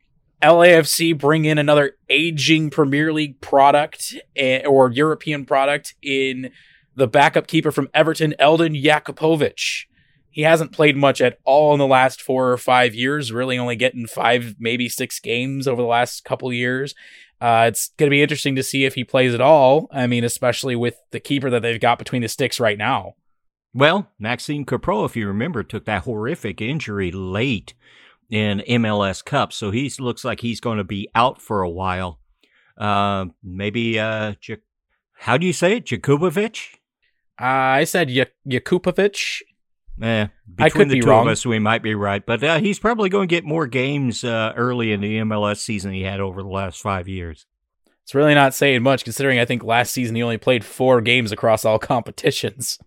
LAFC 0.43 1.19
bring 1.19 1.45
in 1.45 1.59
another 1.59 1.97
aging 2.09 2.71
Premier 2.71 3.13
League 3.13 3.41
product 3.41 4.15
eh, 4.37 4.65
or 4.65 4.91
European 4.91 5.45
product 5.45 5.95
in 6.03 6.51
the 6.95 7.09
backup 7.09 7.47
keeper 7.47 7.73
from 7.73 7.89
Everton, 7.95 8.35
Eldin 8.39 8.81
Jakupovic. 8.81 9.87
He 10.31 10.43
hasn't 10.43 10.73
played 10.73 10.97
much 10.97 11.21
at 11.21 11.39
all 11.45 11.73
in 11.73 11.79
the 11.79 11.87
last 11.87 12.23
four 12.23 12.53
or 12.53 12.59
five 12.59 12.95
years, 12.95 13.33
really 13.33 13.59
only 13.59 13.77
getting 13.77 14.07
five, 14.07 14.55
maybe 14.59 14.89
six 14.89 15.19
games 15.19 15.67
over 15.67 15.83
the 15.83 15.89
last 15.89 16.25
couple 16.25 16.53
years. 16.53 16.95
Uh, 17.41 17.67
it's 17.69 17.91
going 17.97 18.09
to 18.09 18.15
be 18.15 18.23
interesting 18.23 18.55
to 18.57 18.63
see 18.63 18.85
if 18.85 18.95
he 18.95 19.05
plays 19.05 19.35
at 19.35 19.41
all. 19.41 19.89
I 19.93 20.07
mean, 20.07 20.25
especially 20.25 20.77
with 20.77 20.97
the 21.11 21.21
keeper 21.21 21.51
that 21.51 21.63
they've 21.63 21.81
got 21.81 21.99
between 21.99 22.23
the 22.23 22.29
sticks 22.29 22.61
right 22.61 22.79
now. 22.79 23.15
Well, 23.75 24.11
Maxime 24.19 24.65
Crepeau, 24.65 25.05
if 25.05 25.17
you 25.17 25.27
remember, 25.27 25.63
took 25.63 25.85
that 25.85 26.03
horrific 26.03 26.61
injury 26.61 27.13
late 27.13 27.75
in 28.31 28.63
MLS 28.69 29.25
Cup, 29.25 29.53
so 29.53 29.71
he 29.71 29.91
looks 29.99 30.25
like 30.25 30.41
he's 30.41 30.61
going 30.61 30.79
to 30.79 30.85
be 30.85 31.09
out 31.15 31.41
for 31.41 31.63
a 31.63 31.71
while. 31.71 32.21
Uh, 32.77 33.27
maybe, 33.43 33.99
uh, 33.99 34.35
J- 34.41 34.59
how 35.15 35.37
do 35.37 35.47
you 35.47 35.53
say 35.53 35.77
it? 35.77 35.87
Jakubovic? 35.87 36.75
Uh, 37.41 37.45
I 37.81 37.85
said 37.85 38.09
y-. 38.09 38.27
Eh, 40.01 40.27
I 40.27 40.29
could 40.29 40.57
between 40.57 40.89
the 40.89 40.95
be 40.95 41.01
two 41.01 41.09
wrong. 41.09 41.27
of 41.27 41.33
us, 41.33 41.45
we 41.45 41.59
might 41.59 41.83
be 41.83 41.95
right, 41.95 42.25
but 42.25 42.43
uh, 42.45 42.59
he's 42.61 42.79
probably 42.79 43.09
going 43.09 43.29
to 43.29 43.35
get 43.35 43.45
more 43.45 43.67
games 43.67 44.23
uh, 44.23 44.53
early 44.57 44.93
in 44.93 45.01
the 45.01 45.19
MLS 45.19 45.59
season 45.59 45.93
he 45.93 46.03
had 46.03 46.21
over 46.21 46.43
the 46.43 46.49
last 46.49 46.81
five 46.81 47.09
years. 47.09 47.47
It's 48.05 48.15
really 48.15 48.35
not 48.35 48.55
saying 48.55 48.83
much 48.83 49.05
considering 49.05 49.39
I 49.39 49.45
think 49.45 49.65
last 49.65 49.93
season 49.93 50.15
he 50.15 50.23
only 50.23 50.39
played 50.39 50.65
four 50.65 51.01
games 51.01 51.33
across 51.33 51.65
all 51.65 51.79
competitions. 51.81 52.79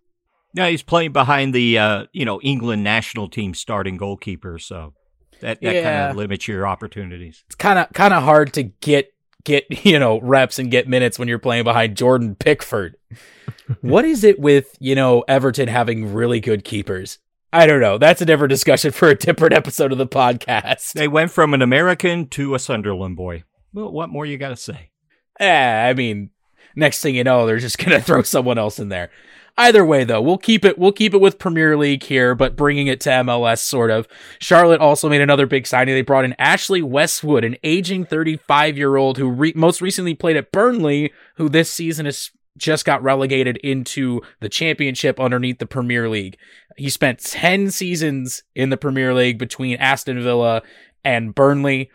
Yeah, 0.54 0.68
he's 0.68 0.84
playing 0.84 1.12
behind 1.12 1.54
the 1.54 1.78
uh, 1.78 2.06
you 2.12 2.26
know 2.26 2.40
England 2.42 2.84
national 2.84 3.30
team 3.30 3.54
starting 3.54 3.98
goalkeeper, 3.98 4.58
so 4.58 4.94
that 5.42 5.62
that 5.62 5.84
kind 5.84 6.10
of 6.10 6.16
limits 6.16 6.48
your 6.48 6.68
opportunities. 6.68 7.44
It's 7.48 7.56
kind 7.56 7.80
of 7.80 7.92
kind 7.94 8.14
of 8.14 8.24
hard 8.24 8.54
to 8.54 8.64
get 8.64 9.14
get 9.44 9.66
you 9.86 10.00
know 10.00 10.20
reps 10.22 10.60
and 10.60 10.72
get 10.72 10.88
minutes 10.88 11.20
when 11.20 11.28
you're 11.28 11.40
playing 11.40 11.64
behind 11.64 11.98
Jordan 11.98 12.36
Pickford. 12.36 12.96
what 13.82 14.06
is 14.06 14.24
it 14.24 14.40
with 14.40 14.76
you 14.80 14.96
know 14.96 15.24
Everton 15.28 15.68
having 15.68 16.14
really 16.14 16.40
good 16.40 16.64
keepers? 16.64 17.20
I 17.54 17.68
don't 17.68 17.82
know. 17.82 17.98
That's 17.98 18.22
a 18.22 18.26
different 18.26 18.50
discussion 18.50 18.92
for 18.92 19.10
a 19.10 19.16
different 19.16 19.54
episode 19.54 19.92
of 19.92 19.98
the 19.98 20.08
podcast. 20.08 20.94
They 20.94 21.10
went 21.10 21.32
from 21.32 21.54
an 21.54 21.62
American 21.62 22.30
to 22.30 22.56
a 22.56 22.60
Sunderland 22.60 23.18
boy. 23.18 23.44
Well, 23.74 23.92
what 23.92 24.10
more 24.10 24.26
you 24.26 24.38
got 24.38 24.50
to 24.50 24.56
say? 24.56 24.92
Eh, 25.38 25.90
I 25.90 25.94
mean, 25.94 26.30
next 26.76 27.02
thing 27.02 27.16
you 27.16 27.26
know, 27.26 27.46
they're 27.46 27.60
just 27.60 27.78
gonna 27.78 28.02
throw 28.02 28.22
someone 28.24 28.58
else 28.58 28.80
in 28.80 28.90
there. 28.90 29.10
Either 29.58 29.86
way, 29.86 30.04
though, 30.04 30.22
we'll 30.22 30.38
keep 30.38 30.66
it. 30.66 30.78
We'll 30.78 30.92
keep 30.92 31.14
it 31.14 31.22
with 31.22 31.40
Premier 31.40 31.78
League 31.78 32.04
here, 32.04 32.34
but 32.36 32.56
bringing 32.56 32.88
it 32.88 33.00
to 33.02 33.10
MLS, 33.10 33.60
sort 33.60 33.92
of. 33.92 34.08
Charlotte 34.40 34.82
also 34.82 35.10
made 35.10 35.22
another 35.22 35.46
big 35.46 35.68
signing. 35.68 35.94
They 35.94 36.02
brought 36.02 36.26
in 36.26 36.36
Ashley 36.40 36.82
Westwood, 36.82 37.44
an 37.44 37.58
aging 37.64 38.06
35 38.06 38.78
year 38.78 38.96
old 38.96 39.18
who 39.18 39.30
re- 39.30 39.54
most 39.56 39.82
recently 39.82 40.16
played 40.16 40.38
at 40.38 40.52
Burnley, 40.52 41.12
who 41.36 41.50
this 41.50 41.70
season 41.70 42.06
has 42.06 42.32
just 42.58 42.86
got 42.86 43.04
relegated 43.04 43.58
into 43.58 44.22
the 44.40 44.50
championship 44.50 45.20
underneath 45.20 45.60
the 45.60 45.66
Premier 45.66 46.10
League. 46.10 46.38
He 46.78 46.90
spent 46.90 47.20
10 47.20 47.72
seasons 47.72 48.44
in 48.56 48.70
the 48.70 48.78
Premier 48.78 49.14
League 49.14 49.38
between 49.38 49.78
Aston 49.78 50.22
Villa 50.22 50.62
and 51.04 51.34
Burnley, 51.34 51.90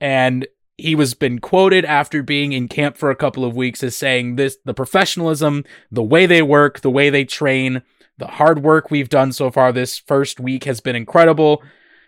and 0.00 0.46
he 0.78 0.94
was 0.94 1.12
been 1.14 1.40
quoted 1.40 1.84
after 1.84 2.22
being 2.22 2.52
in 2.52 2.68
camp 2.68 2.96
for 2.96 3.10
a 3.10 3.16
couple 3.16 3.44
of 3.44 3.56
weeks 3.56 3.82
as 3.82 3.96
saying 3.96 4.36
this 4.36 4.56
the 4.64 4.72
professionalism, 4.72 5.64
the 5.90 6.02
way 6.02 6.24
they 6.24 6.40
work, 6.40 6.80
the 6.80 6.90
way 6.90 7.10
they 7.10 7.24
train, 7.24 7.82
the 8.16 8.28
hard 8.28 8.62
work 8.62 8.90
we've 8.90 9.08
done 9.08 9.32
so 9.32 9.50
far 9.50 9.72
this 9.72 9.98
first 9.98 10.38
week 10.38 10.64
has 10.64 10.80
been 10.80 10.96
incredible. 10.96 11.62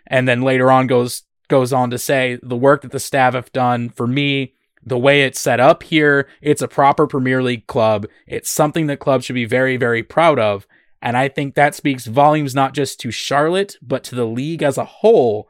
And 0.07 0.27
then 0.27 0.41
later 0.41 0.71
on 0.71 0.87
goes 0.87 1.23
goes 1.49 1.73
on 1.73 1.89
to 1.89 1.97
say 1.97 2.39
the 2.41 2.55
work 2.55 2.81
that 2.81 2.91
the 2.91 2.99
staff 2.99 3.33
have 3.33 3.51
done 3.51 3.89
for 3.89 4.07
me, 4.07 4.53
the 4.81 4.97
way 4.97 5.23
it's 5.23 5.39
set 5.39 5.59
up 5.59 5.83
here, 5.83 6.29
it's 6.41 6.61
a 6.61 6.67
proper 6.67 7.05
Premier 7.05 7.43
League 7.43 7.67
club. 7.67 8.07
It's 8.25 8.49
something 8.49 8.87
that 8.87 8.99
clubs 8.99 9.25
should 9.25 9.33
be 9.33 9.45
very, 9.45 9.75
very 9.75 10.01
proud 10.01 10.39
of. 10.39 10.65
And 11.01 11.17
I 11.17 11.27
think 11.27 11.55
that 11.55 11.75
speaks 11.75 12.05
volumes 12.05 12.55
not 12.55 12.73
just 12.73 13.01
to 13.01 13.11
Charlotte, 13.11 13.75
but 13.81 14.03
to 14.05 14.15
the 14.15 14.25
league 14.25 14.63
as 14.63 14.77
a 14.77 14.85
whole 14.85 15.49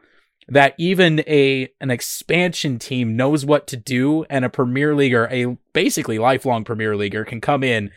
that 0.51 0.75
even 0.77 1.21
a 1.21 1.69
an 1.79 1.89
expansion 1.89 2.77
team 2.77 3.15
knows 3.15 3.45
what 3.45 3.65
to 3.67 3.77
do 3.77 4.23
and 4.29 4.45
a 4.45 4.49
premier 4.49 4.93
leaguer 4.93 5.27
a 5.31 5.57
basically 5.73 6.19
lifelong 6.19 6.63
premier 6.63 6.95
leaguer 6.95 7.25
can 7.25 7.41
come 7.41 7.63
in 7.63 7.89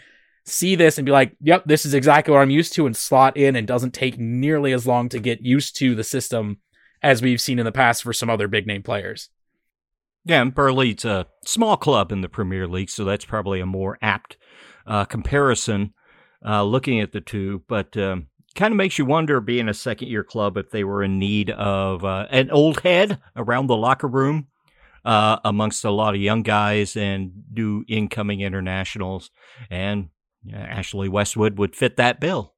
see 0.47 0.75
this 0.75 0.97
and 0.97 1.05
be 1.05 1.13
like 1.13 1.37
yep 1.41 1.65
this 1.67 1.85
is 1.85 1.93
exactly 1.93 2.33
what 2.33 2.41
i'm 2.41 2.51
used 2.51 2.73
to 2.73 2.87
and 2.87 2.97
slot 2.97 3.37
in 3.37 3.57
and 3.57 3.67
doesn't 3.67 3.93
take 3.93 4.19
nearly 4.19 4.73
as 4.73 4.87
long 4.87 5.09
to 5.09 5.19
get 5.19 5.43
used 5.43 5.77
to 5.77 5.95
the 5.95 6.05
system 6.05 6.59
as 7.03 7.21
we've 7.21 7.41
seen 7.41 7.59
in 7.59 7.65
the 7.65 7.73
past 7.73 8.03
for 8.03 8.13
some 8.13 8.31
other 8.31 8.49
big 8.49 8.67
name 8.67 8.83
players 8.83 9.29
Yeah, 10.25 10.41
and 10.41 10.55
Burnley's 10.55 11.05
a 11.05 11.27
small 11.45 11.77
club 11.77 12.11
in 12.11 12.23
the 12.23 12.31
Premier 12.31 12.67
League, 12.67 12.89
so 12.89 13.05
that's 13.05 13.27
probably 13.27 13.61
a 13.61 13.67
more 13.67 13.99
apt 14.01 14.39
uh, 14.87 15.05
comparison 15.05 15.93
uh, 16.43 16.63
looking 16.63 17.01
at 17.01 17.13
the 17.13 17.21
two. 17.21 17.63
But 17.69 17.95
um, 17.97 18.29
kind 18.55 18.73
of 18.73 18.77
makes 18.77 18.99
you 18.99 19.05
wonder, 19.05 19.41
being 19.41 19.69
a 19.69 19.75
second 19.75 20.09
year 20.09 20.25
club, 20.25 20.57
if 20.57 20.71
they 20.71 20.85
were 20.85 21.03
in 21.03 21.19
need 21.19 21.51
of 21.51 22.05
uh, 22.05 22.27
an 22.31 22.51
old 22.51 22.81
head 22.81 23.19
around 23.37 23.67
the 23.67 23.77
locker 23.77 24.09
room 24.09 24.47
uh, 25.05 25.39
amongst 25.45 25.85
a 25.85 25.91
lot 25.91 26.15
of 26.15 26.21
young 26.21 26.43
guys 26.43 26.97
and 26.97 27.33
new 27.53 27.85
incoming 27.89 28.41
internationals. 28.41 29.31
And 29.71 30.09
Ashley 30.53 31.09
Westwood 31.09 31.59
would 31.59 31.75
fit 31.75 31.97
that 31.97 32.21
bill. 32.21 32.55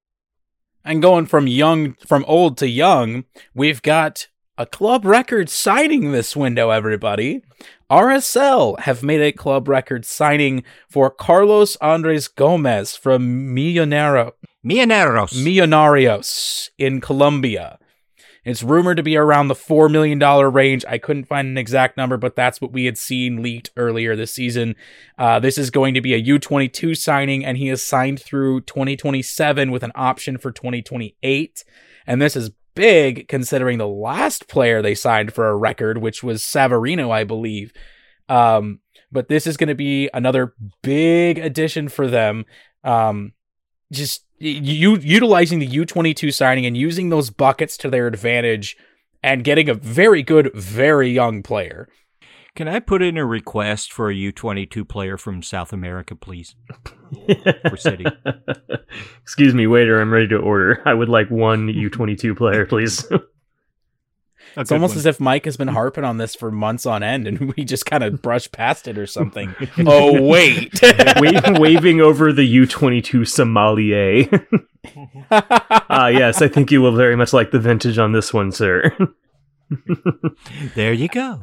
and 0.85 1.03
going 1.03 1.27
from 1.27 1.47
young 1.47 1.95
from 2.07 2.25
old 2.27 2.57
to 2.59 2.69
young 2.69 3.25
we've 3.55 3.83
got 3.83 4.29
a 4.57 4.65
club 4.65 5.05
record 5.05 5.51
signing 5.51 6.13
this 6.13 6.35
window 6.37 6.71
everybody 6.71 7.43
RSL 7.91 8.79
have 8.81 9.03
made 9.03 9.21
a 9.21 9.33
club 9.33 9.69
record 9.69 10.05
signing 10.05 10.65
for 10.89 11.11
Carlos 11.11 11.77
Andres 11.77 12.29
Gomez 12.29 12.97
from 12.97 13.55
Millonero 13.55 14.33
Millonarios. 14.67 15.33
Millonarios 15.33 16.71
in 16.77 17.01
Colombia. 17.01 17.79
It's 18.45 18.63
rumored 18.63 18.97
to 18.97 19.03
be 19.03 19.17
around 19.17 19.49
the 19.49 19.55
$4 19.55 19.91
million 19.91 20.21
range. 20.53 20.85
I 20.89 20.99
couldn't 20.99 21.25
find 21.25 21.49
an 21.49 21.59
exact 21.59 21.97
number, 21.97 22.17
but 22.17 22.37
that's 22.37 22.61
what 22.61 22.73
we 22.73 22.85
had 22.85 22.97
seen 22.97 23.43
leaked 23.43 23.71
earlier 23.77 24.15
this 24.15 24.33
season. 24.33 24.77
Uh, 25.19 25.41
this 25.41 25.59
is 25.59 25.71
going 25.71 25.95
to 25.95 26.01
be 26.01 26.15
a 26.15 26.23
U22 26.23 26.97
signing, 26.97 27.45
and 27.45 27.59
he 27.59 27.69
is 27.69 27.83
signed 27.83 28.21
through 28.21 28.61
2027 28.63 29.73
with 29.73 29.83
an 29.83 29.91
option 29.97 30.39
for 30.39 30.53
2028. 30.53 31.65
And 32.07 32.23
this 32.23 32.37
is 32.37 32.51
big 32.75 33.27
considering 33.27 33.79
the 33.79 33.89
last 33.89 34.47
player 34.47 34.81
they 34.81 34.95
signed 34.95 35.33
for 35.33 35.49
a 35.49 35.57
record, 35.57 35.99
which 35.99 36.23
was 36.23 36.43
Savarino, 36.43 37.11
I 37.11 37.25
believe. 37.25 37.73
Um, 38.29 38.81
but 39.11 39.29
this 39.29 39.49
is 39.49 39.57
going 39.57 39.69
to 39.69 39.75
be 39.75 40.09
another 40.15 40.55
big 40.83 41.39
addition 41.39 41.89
for 41.89 42.07
them. 42.07 42.45
Um, 42.85 43.33
just 43.91 44.26
you 44.39 44.97
utilizing 44.97 45.59
the 45.59 45.69
U22 45.69 46.33
signing 46.33 46.67
and 46.67 46.77
using 46.77 47.09
those 47.09 47.31
buckets 47.31 47.77
to 47.79 47.91
their 47.91 48.07
advantage 48.07 48.77
and 49.23 49.45
getting 49.45 49.69
a 49.69 49.75
very 49.75 50.23
good, 50.23 50.53
very 50.55 51.11
young 51.11 51.43
player. 51.43 51.89
Can 52.55 52.69
I 52.69 52.81
put 52.81 53.03
in 53.03 53.19
a 53.19 53.27
request 53.27 53.93
for 53.93 54.11
a 54.11 54.15
U22 54.15 54.89
player 54.89 55.19
from 55.19 55.43
South 55.43 55.75
America, 55.75 56.17
please? 56.17 56.55
for 57.69 57.77
City. 57.77 58.07
Excuse 59.21 59.55
me, 59.55 59.67
waiter, 59.67 60.01
I'm 60.01 60.11
ready 60.11 60.29
to 60.29 60.39
order. 60.39 60.83
I 60.87 60.95
would 60.95 61.11
like 61.11 61.31
one 61.31 61.69
U22 61.73 62.35
player, 62.35 62.65
please. 62.65 63.07
it's 64.57 64.73
almost 64.73 64.93
one. 64.93 64.99
as 64.99 65.07
if 65.07 65.21
Mike 65.21 65.45
has 65.45 65.57
been 65.57 65.69
harping 65.69 66.05
on 66.05 66.19
this 66.19 66.35
for 66.35 66.51
months 66.51 66.87
on 66.87 67.03
end, 67.03 67.27
and 67.27 67.55
we 67.57 67.65
just 67.65 67.87
kind 67.87 68.03
of 68.03 68.23
brushed 68.23 68.53
past 68.53 68.89
it 68.89 68.99
or 68.99 69.07
something. 69.07 69.55
oh 69.87 70.21
wait, 70.23 70.81
waving 71.59 72.01
over 72.01 72.33
the 72.33 72.45
U 72.45 72.67
twenty 72.67 73.03
two 73.03 73.25
sommelier. 73.25 74.29
Ah, 75.31 76.05
uh, 76.05 76.07
yes, 76.07 76.41
I 76.41 76.49
think 76.49 76.71
you 76.71 76.81
will 76.81 76.95
very 76.95 77.17
much 77.17 77.33
like 77.33 77.51
the 77.51 77.59
vintage 77.59 77.99
on 77.99 78.13
this 78.13 78.33
one, 78.33 78.53
sir. 78.53 78.97
there 80.77 80.93
you 80.93 81.09
go. 81.09 81.43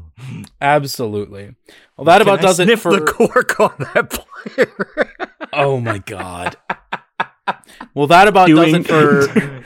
Absolutely. 0.62 1.56
Well, 1.98 2.06
that 2.06 2.20
Can 2.20 2.28
about 2.28 2.40
I 2.40 2.42
does 2.44 2.60
it 2.60 2.80
for 2.80 2.98
the 2.98 3.06
cork 3.06 3.60
on 3.60 3.74
that 3.94 4.10
player. 4.10 5.12
oh 5.52 5.80
my 5.80 5.98
god. 5.98 6.56
Well, 7.94 8.08
that 8.08 8.28
about 8.28 8.48
Doing... 8.48 8.84
does 8.84 8.86
it 8.86 8.88
for 8.88 9.64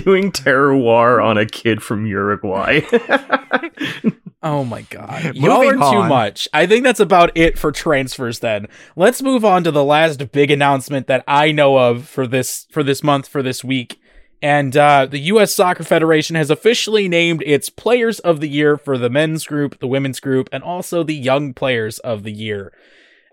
doing 0.00 0.32
terroir 0.32 1.22
on 1.22 1.38
a 1.38 1.46
kid 1.46 1.82
from 1.82 2.06
Uruguay. 2.06 2.80
oh 4.42 4.64
my 4.64 4.82
god. 4.82 5.34
Y'all 5.36 5.68
are 5.68 5.82
on. 5.82 5.92
too 5.92 6.08
much. 6.08 6.48
I 6.52 6.66
think 6.66 6.84
that's 6.84 7.00
about 7.00 7.30
it 7.36 7.58
for 7.58 7.72
transfers 7.72 8.40
then. 8.40 8.68
Let's 8.96 9.22
move 9.22 9.44
on 9.44 9.64
to 9.64 9.70
the 9.70 9.84
last 9.84 10.32
big 10.32 10.50
announcement 10.50 11.06
that 11.06 11.24
I 11.26 11.52
know 11.52 11.76
of 11.76 12.08
for 12.08 12.26
this 12.26 12.66
for 12.70 12.82
this 12.82 13.02
month 13.02 13.28
for 13.28 13.42
this 13.42 13.64
week. 13.64 14.00
And 14.40 14.76
uh, 14.76 15.06
the 15.06 15.18
U.S. 15.18 15.52
Soccer 15.52 15.82
Federation 15.82 16.36
has 16.36 16.48
officially 16.48 17.08
named 17.08 17.42
its 17.44 17.68
Players 17.68 18.20
of 18.20 18.38
the 18.40 18.48
Year 18.48 18.76
for 18.76 18.96
the 18.96 19.10
men's 19.10 19.44
group, 19.44 19.80
the 19.80 19.88
women's 19.88 20.20
group, 20.20 20.48
and 20.52 20.62
also 20.62 21.02
the 21.02 21.16
Young 21.16 21.54
Players 21.54 21.98
of 22.00 22.22
the 22.22 22.32
Year. 22.32 22.72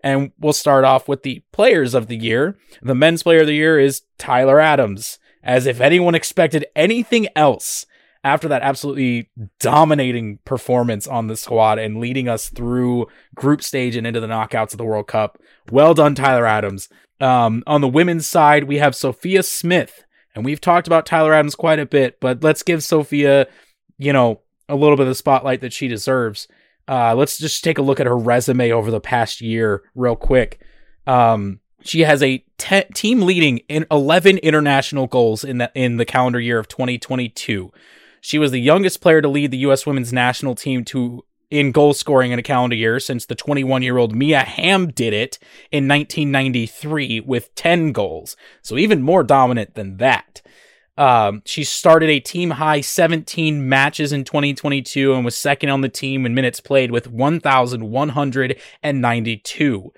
And 0.03 0.31
we'll 0.39 0.53
start 0.53 0.83
off 0.83 1.07
with 1.07 1.21
the 1.21 1.43
Players 1.51 1.93
of 1.93 2.07
the 2.07 2.17
Year. 2.17 2.57
The 2.81 2.95
men's 2.95 3.21
Player 3.21 3.41
of 3.41 3.47
the 3.47 3.53
Year 3.53 3.79
is 3.79 4.01
Tyler 4.17 4.59
Adams 4.59 5.19
as 5.45 5.65
if 5.65 5.79
anyone 5.79 6.15
expected 6.15 6.65
anything 6.75 7.27
else 7.35 7.85
after 8.25 8.47
that 8.47 8.63
absolutely 8.63 9.29
dominating 9.59 10.39
performance 10.45 11.07
on 11.07 11.27
the 11.27 11.37
squad 11.37 11.77
and 11.77 11.99
leading 11.99 12.27
us 12.27 12.49
through 12.49 13.05
group 13.35 13.61
stage 13.61 13.95
and 13.95 14.07
into 14.07 14.19
the 14.19 14.27
knockouts 14.27 14.71
of 14.71 14.79
the 14.79 14.83
World 14.83 15.07
Cup. 15.07 15.37
Well 15.69 15.93
done, 15.93 16.15
Tyler 16.15 16.47
Adams. 16.47 16.89
Um, 17.21 17.63
on 17.67 17.81
the 17.81 17.87
women's 17.87 18.25
side, 18.25 18.63
we 18.63 18.79
have 18.79 18.95
Sophia 18.95 19.43
Smith, 19.43 20.03
and 20.33 20.43
we've 20.43 20.59
talked 20.59 20.87
about 20.87 21.05
Tyler 21.05 21.35
Adams 21.35 21.55
quite 21.55 21.77
a 21.77 21.85
bit, 21.85 22.19
but 22.19 22.43
let's 22.43 22.63
give 22.63 22.83
Sophia, 22.83 23.47
you 23.99 24.11
know, 24.11 24.41
a 24.67 24.75
little 24.75 24.97
bit 24.97 25.03
of 25.03 25.09
the 25.09 25.15
spotlight 25.15 25.61
that 25.61 25.71
she 25.71 25.87
deserves. 25.87 26.47
Uh, 26.87 27.13
let's 27.15 27.37
just 27.37 27.63
take 27.63 27.77
a 27.77 27.83
look 27.83 27.99
at 27.99 28.07
her 28.07 28.17
resume 28.17 28.71
over 28.71 28.89
the 28.89 28.99
past 28.99 29.39
year, 29.39 29.83
real 29.93 30.15
quick. 30.15 30.59
Um, 31.05 31.59
she 31.85 32.01
has 32.01 32.21
a 32.23 32.43
te- 32.57 32.83
team 32.93 33.21
leading 33.21 33.59
in 33.69 33.85
11 33.91 34.39
international 34.39 35.07
goals 35.07 35.43
in 35.43 35.59
the 35.59 35.71
in 35.75 35.97
the 35.97 36.05
calendar 36.05 36.39
year 36.39 36.57
of 36.59 36.67
2022. 36.67 37.71
She 38.21 38.39
was 38.39 38.51
the 38.51 38.59
youngest 38.59 39.01
player 39.01 39.21
to 39.21 39.27
lead 39.27 39.51
the 39.51 39.59
U.S. 39.59 39.85
women's 39.85 40.11
national 40.11 40.55
team 40.55 40.83
to 40.85 41.23
in 41.51 41.71
goal 41.71 41.93
scoring 41.93 42.31
in 42.31 42.39
a 42.39 42.43
calendar 42.43 42.75
year 42.75 42.99
since 42.99 43.27
the 43.27 43.35
21 43.35 43.83
year 43.83 43.97
old 43.97 44.15
Mia 44.15 44.41
Hamm 44.41 44.87
did 44.87 45.13
it 45.13 45.37
in 45.71 45.87
1993 45.87 47.19
with 47.21 47.53
10 47.55 47.91
goals. 47.91 48.35
So 48.61 48.77
even 48.77 49.01
more 49.01 49.23
dominant 49.23 49.73
than 49.75 49.97
that. 49.97 50.41
Um, 50.97 51.41
she 51.45 51.65
started 51.65 52.09
a 52.09 52.21
team 52.21 52.51
high 52.51 52.79
17 52.81 53.67
matches 53.67 54.13
in 54.13 54.23
2022 54.23 55.13
and 55.13 55.25
was 55.25 55.35
second 55.35 55.69
on 55.69 55.81
the 55.81 55.89
team 55.89 56.25
in 56.25 56.33
minutes 56.33 56.61
played 56.61 56.89
with 56.89 57.07
1,192. 57.07 59.93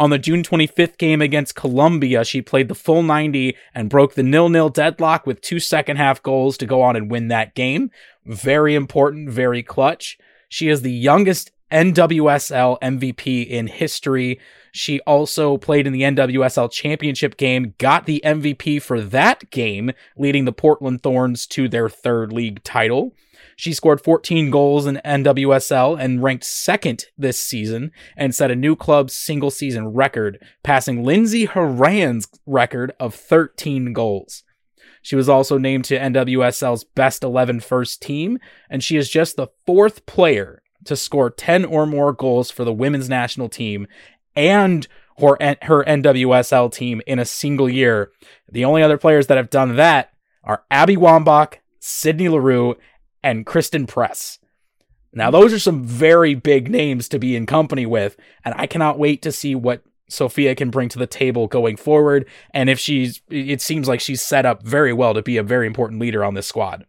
On 0.00 0.10
the 0.10 0.18
June 0.18 0.44
25th 0.44 0.96
game 0.96 1.20
against 1.20 1.56
Colombia, 1.56 2.24
she 2.24 2.40
played 2.40 2.68
the 2.68 2.74
full 2.76 3.02
90 3.02 3.56
and 3.74 3.90
broke 3.90 4.14
the 4.14 4.22
nil-nil 4.22 4.68
deadlock 4.68 5.26
with 5.26 5.40
two 5.40 5.58
second 5.58 5.96
half 5.96 6.22
goals 6.22 6.56
to 6.58 6.66
go 6.66 6.82
on 6.82 6.94
and 6.94 7.10
win 7.10 7.26
that 7.28 7.56
game. 7.56 7.90
Very 8.24 8.76
important, 8.76 9.28
very 9.28 9.62
clutch. 9.62 10.16
She 10.48 10.68
is 10.68 10.82
the 10.82 10.92
youngest 10.92 11.50
NWSL 11.72 12.78
MVP 12.80 13.46
in 13.48 13.66
history. 13.66 14.38
She 14.70 15.00
also 15.00 15.56
played 15.56 15.86
in 15.86 15.92
the 15.92 16.02
NWSL 16.02 16.70
championship 16.70 17.36
game, 17.36 17.74
got 17.78 18.06
the 18.06 18.22
MVP 18.24 18.80
for 18.80 19.00
that 19.00 19.50
game, 19.50 19.90
leading 20.16 20.44
the 20.44 20.52
Portland 20.52 21.02
Thorns 21.02 21.44
to 21.48 21.68
their 21.68 21.88
third 21.88 22.32
league 22.32 22.62
title. 22.62 23.14
She 23.58 23.72
scored 23.72 24.00
14 24.00 24.52
goals 24.52 24.86
in 24.86 25.00
NWSL 25.04 25.98
and 25.98 26.22
ranked 26.22 26.44
second 26.44 27.06
this 27.18 27.40
season 27.40 27.90
and 28.16 28.32
set 28.32 28.52
a 28.52 28.56
new 28.56 28.76
club 28.76 29.10
single 29.10 29.50
season 29.50 29.88
record, 29.88 30.38
passing 30.62 31.02
Lindsey 31.02 31.46
Horan's 31.46 32.28
record 32.46 32.92
of 33.00 33.16
13 33.16 33.92
goals. 33.92 34.44
She 35.02 35.16
was 35.16 35.28
also 35.28 35.58
named 35.58 35.86
to 35.86 35.98
NWSL's 35.98 36.84
best 36.84 37.24
11 37.24 37.58
first 37.58 38.00
team, 38.00 38.38
and 38.70 38.84
she 38.84 38.96
is 38.96 39.10
just 39.10 39.34
the 39.34 39.48
fourth 39.66 40.06
player 40.06 40.62
to 40.84 40.94
score 40.94 41.28
10 41.28 41.64
or 41.64 41.84
more 41.84 42.12
goals 42.12 42.52
for 42.52 42.62
the 42.62 42.72
women's 42.72 43.08
national 43.08 43.48
team 43.48 43.88
and 44.36 44.86
her, 45.18 45.36
her 45.62 45.82
NWSL 45.82 46.72
team 46.72 47.02
in 47.08 47.18
a 47.18 47.24
single 47.24 47.68
year. 47.68 48.12
The 48.48 48.64
only 48.64 48.84
other 48.84 48.98
players 48.98 49.26
that 49.26 49.36
have 49.36 49.50
done 49.50 49.74
that 49.74 50.12
are 50.44 50.62
Abby 50.70 50.96
Wambach, 50.96 51.54
Sydney 51.80 52.28
Leroux, 52.28 52.76
and 53.22 53.46
Christen 53.46 53.86
Press. 53.86 54.38
Now, 55.12 55.30
those 55.30 55.52
are 55.52 55.58
some 55.58 55.84
very 55.84 56.34
big 56.34 56.70
names 56.70 57.08
to 57.08 57.18
be 57.18 57.34
in 57.34 57.46
company 57.46 57.86
with, 57.86 58.16
and 58.44 58.54
I 58.56 58.66
cannot 58.66 58.98
wait 58.98 59.22
to 59.22 59.32
see 59.32 59.54
what 59.54 59.82
Sophia 60.08 60.54
can 60.54 60.70
bring 60.70 60.88
to 60.90 60.98
the 60.98 61.06
table 61.06 61.46
going 61.46 61.76
forward. 61.76 62.26
And 62.52 62.68
if 62.70 62.78
she's, 62.78 63.22
it 63.30 63.60
seems 63.60 63.88
like 63.88 64.00
she's 64.00 64.22
set 64.22 64.46
up 64.46 64.62
very 64.62 64.92
well 64.92 65.14
to 65.14 65.22
be 65.22 65.36
a 65.36 65.42
very 65.42 65.66
important 65.66 66.00
leader 66.00 66.24
on 66.24 66.34
this 66.34 66.46
squad. 66.46 66.86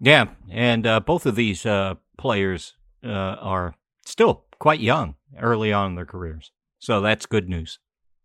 Yeah, 0.00 0.26
and 0.50 0.86
uh, 0.86 1.00
both 1.00 1.26
of 1.26 1.36
these 1.36 1.64
uh, 1.64 1.94
players 2.18 2.74
uh, 3.04 3.08
are 3.08 3.74
still 4.04 4.44
quite 4.58 4.80
young, 4.80 5.14
early 5.38 5.72
on 5.72 5.90
in 5.90 5.94
their 5.94 6.06
careers. 6.06 6.50
So 6.78 7.00
that's 7.00 7.26
good 7.26 7.48
news. 7.48 7.78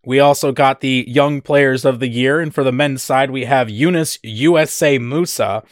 We 0.04 0.20
also 0.20 0.52
got 0.52 0.80
the 0.80 1.04
Young 1.08 1.42
Players 1.42 1.84
of 1.86 2.00
the 2.00 2.08
Year, 2.08 2.40
and 2.40 2.54
for 2.56 2.64
the 2.64 2.72
men's 2.72 3.04
side, 3.04 3.30
we 3.30 3.46
have 3.46 3.70
Yunus 3.70 4.18
USA 4.24 4.98
Musa. 4.98 5.64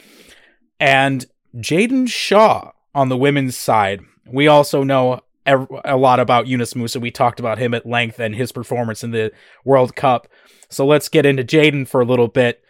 And 0.78 1.24
Jaedyn 1.56 2.08
Shaw 2.08 2.72
on 2.94 3.08
the 3.08 3.16
women's 3.16 3.56
side. 3.56 4.00
We 4.26 4.48
also 4.48 4.82
know 4.82 5.20
a 5.46 5.96
lot 5.96 6.18
about 6.18 6.46
Yunus 6.46 6.74
Musa. 6.74 6.98
We 6.98 7.10
talked 7.10 7.38
about 7.38 7.58
him 7.58 7.72
at 7.72 7.86
length 7.86 8.18
and 8.18 8.34
his 8.34 8.52
performance 8.52 9.04
in 9.04 9.12
the 9.12 9.32
World 9.64 9.94
Cup. 9.94 10.28
So 10.70 10.84
let's 10.84 11.08
get 11.08 11.24
into 11.24 11.44
Jaedyn 11.44 11.86
for 11.86 12.00
a 12.00 12.04
little 12.04 12.28
bit. 12.28 12.62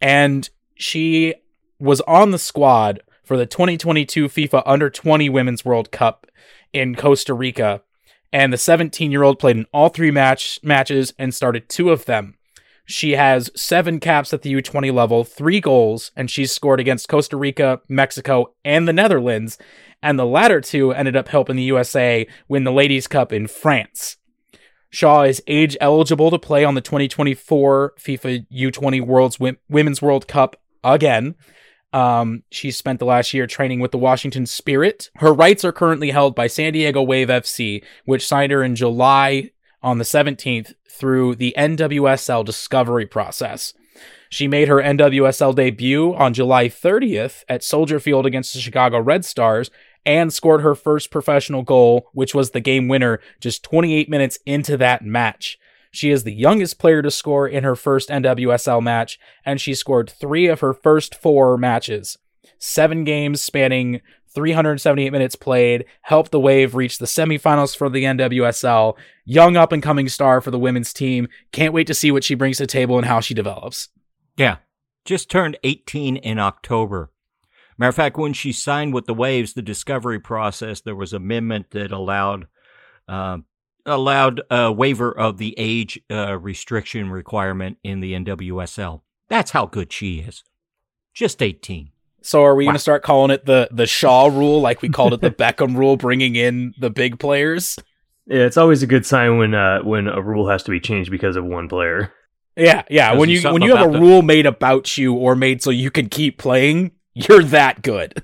And 0.00 0.48
she 0.76 1.34
was 1.78 2.00
on 2.02 2.30
the 2.30 2.38
squad 2.38 3.02
for 3.24 3.36
the 3.36 3.46
2022 3.46 4.28
FIFA 4.28 4.62
Under 4.66 4.88
20 4.88 5.28
Women's 5.28 5.64
World 5.64 5.90
Cup 5.90 6.26
in 6.72 6.94
Costa 6.94 7.34
Rica. 7.34 7.82
And 8.32 8.52
the 8.52 8.58
17 8.58 9.10
year 9.10 9.24
old 9.24 9.38
played 9.38 9.56
in 9.56 9.66
all 9.72 9.88
three 9.88 10.10
match 10.10 10.60
matches 10.62 11.12
and 11.18 11.34
started 11.34 11.68
two 11.68 11.90
of 11.90 12.04
them. 12.04 12.36
She 12.84 13.12
has 13.12 13.50
seven 13.54 14.00
caps 14.00 14.34
at 14.34 14.42
the 14.42 14.52
U20 14.52 14.92
level, 14.92 15.24
three 15.24 15.60
goals, 15.60 16.10
and 16.16 16.30
she's 16.30 16.52
scored 16.52 16.80
against 16.80 17.08
Costa 17.08 17.36
Rica, 17.36 17.80
Mexico, 17.88 18.54
and 18.64 18.88
the 18.88 18.92
Netherlands. 18.92 19.56
And 20.02 20.18
the 20.18 20.26
latter 20.26 20.60
two 20.60 20.92
ended 20.92 21.16
up 21.16 21.28
helping 21.28 21.56
the 21.56 21.62
USA 21.62 22.26
win 22.48 22.64
the 22.64 22.72
Ladies' 22.72 23.06
Cup 23.06 23.32
in 23.32 23.46
France. 23.46 24.16
Shaw 24.90 25.22
is 25.22 25.42
age 25.46 25.76
eligible 25.80 26.30
to 26.30 26.38
play 26.38 26.64
on 26.64 26.74
the 26.74 26.80
2024 26.82 27.94
FIFA 27.98 28.46
U20 28.52 29.00
World's 29.06 29.38
Women's 29.68 30.02
World 30.02 30.28
Cup 30.28 30.56
again. 30.84 31.34
Um, 31.94 32.42
she 32.50 32.70
spent 32.70 32.98
the 32.98 33.06
last 33.06 33.32
year 33.32 33.46
training 33.46 33.80
with 33.80 33.90
the 33.90 33.98
Washington 33.98 34.44
Spirit. 34.44 35.10
Her 35.16 35.32
rights 35.32 35.64
are 35.64 35.72
currently 35.72 36.10
held 36.10 36.34
by 36.34 36.46
San 36.46 36.72
Diego 36.72 37.02
Wave 37.02 37.28
FC, 37.28 37.84
which 38.04 38.26
signed 38.26 38.52
her 38.52 38.62
in 38.62 38.74
July 38.74 39.51
on 39.82 39.98
the 39.98 40.04
17th 40.04 40.74
through 40.88 41.34
the 41.36 41.54
NWSL 41.56 42.44
discovery 42.44 43.06
process. 43.06 43.74
She 44.28 44.48
made 44.48 44.68
her 44.68 44.76
NWSL 44.76 45.54
debut 45.54 46.14
on 46.14 46.32
July 46.32 46.68
30th 46.68 47.44
at 47.48 47.62
Soldier 47.62 48.00
Field 48.00 48.24
against 48.24 48.54
the 48.54 48.60
Chicago 48.60 48.98
Red 48.98 49.24
Stars 49.24 49.70
and 50.06 50.32
scored 50.32 50.62
her 50.62 50.74
first 50.74 51.10
professional 51.10 51.62
goal, 51.62 52.08
which 52.12 52.34
was 52.34 52.50
the 52.50 52.60
game 52.60 52.88
winner 52.88 53.20
just 53.40 53.62
28 53.62 54.08
minutes 54.08 54.38
into 54.46 54.76
that 54.78 55.04
match. 55.04 55.58
She 55.90 56.10
is 56.10 56.24
the 56.24 56.32
youngest 56.32 56.78
player 56.78 57.02
to 57.02 57.10
score 57.10 57.46
in 57.46 57.64
her 57.64 57.76
first 57.76 58.08
NWSL 58.08 58.82
match, 58.82 59.20
and 59.44 59.60
she 59.60 59.74
scored 59.74 60.08
three 60.08 60.46
of 60.46 60.60
her 60.60 60.72
first 60.72 61.14
four 61.14 61.58
matches. 61.58 62.16
Seven 62.58 63.04
games 63.04 63.42
spanning 63.42 64.00
378 64.34 65.10
minutes 65.10 65.36
played, 65.36 65.84
helped 66.02 66.30
the 66.30 66.40
Wave 66.40 66.74
reach 66.74 66.98
the 66.98 67.06
semifinals 67.06 67.76
for 67.76 67.88
the 67.88 68.04
NWSL. 68.04 68.96
Young 69.24 69.56
up 69.56 69.72
and 69.72 69.82
coming 69.82 70.08
star 70.08 70.40
for 70.40 70.50
the 70.50 70.58
women's 70.58 70.92
team. 70.92 71.28
Can't 71.52 71.74
wait 71.74 71.86
to 71.86 71.94
see 71.94 72.10
what 72.10 72.24
she 72.24 72.34
brings 72.34 72.56
to 72.56 72.64
the 72.64 72.66
table 72.68 72.96
and 72.96 73.06
how 73.06 73.20
she 73.20 73.34
develops. 73.34 73.88
Yeah, 74.36 74.56
just 75.04 75.30
turned 75.30 75.58
18 75.62 76.16
in 76.16 76.38
October. 76.38 77.10
Matter 77.78 77.88
of 77.90 77.94
fact, 77.94 78.16
when 78.16 78.32
she 78.32 78.52
signed 78.52 78.94
with 78.94 79.06
the 79.06 79.14
Waves, 79.14 79.54
the 79.54 79.62
discovery 79.62 80.20
process, 80.20 80.80
there 80.80 80.96
was 80.96 81.12
amendment 81.12 81.70
that 81.70 81.90
allowed 81.90 82.46
uh, 83.08 83.38
allowed 83.84 84.42
a 84.50 84.70
waiver 84.70 85.10
of 85.10 85.38
the 85.38 85.54
age 85.58 86.00
uh, 86.10 86.38
restriction 86.38 87.10
requirement 87.10 87.78
in 87.82 88.00
the 88.00 88.12
NWSL. 88.12 89.02
That's 89.28 89.50
how 89.50 89.66
good 89.66 89.92
she 89.92 90.20
is. 90.20 90.44
Just 91.14 91.42
18. 91.42 91.91
So 92.24 92.42
are 92.44 92.54
we 92.54 92.64
Wow. 92.64 92.70
going 92.70 92.76
to 92.76 92.82
start 92.82 93.02
calling 93.02 93.30
it 93.30 93.44
the 93.46 93.68
the 93.72 93.86
Shaw 93.86 94.26
rule, 94.26 94.60
like 94.60 94.82
we 94.82 94.88
called 94.88 95.12
it 95.14 95.20
the 95.20 95.30
Beckham 95.30 95.76
rule, 95.78 95.96
bringing 95.96 96.36
in 96.36 96.74
the 96.78 96.90
big 96.90 97.18
players? 97.18 97.78
Yeah, 98.26 98.42
it's 98.44 98.56
always 98.56 98.82
a 98.82 98.86
good 98.86 99.04
sign 99.04 99.38
when 99.38 99.54
uh, 99.54 99.80
when 99.82 100.06
a 100.08 100.20
rule 100.22 100.48
has 100.48 100.62
to 100.64 100.70
be 100.70 100.80
changed 100.80 101.10
because 101.10 101.36
of 101.36 101.44
one 101.44 101.68
player. 101.68 102.12
Yeah, 102.56 102.82
yeah. 102.90 103.14
When 103.14 103.28
you 103.28 103.40
you 103.40 103.52
when 103.52 103.62
you 103.62 103.74
have 103.74 103.80
a 103.86 103.88
about 103.88 103.92
the- 103.94 104.00
rule 104.00 104.22
made 104.22 104.46
about 104.46 104.96
you 104.98 105.14
or 105.14 105.34
made 105.34 105.62
so 105.62 105.70
you 105.70 105.90
can 105.90 106.08
keep 106.08 106.38
playing, 106.38 106.92
you're 107.14 107.42
that 107.44 107.82
good. 107.82 108.22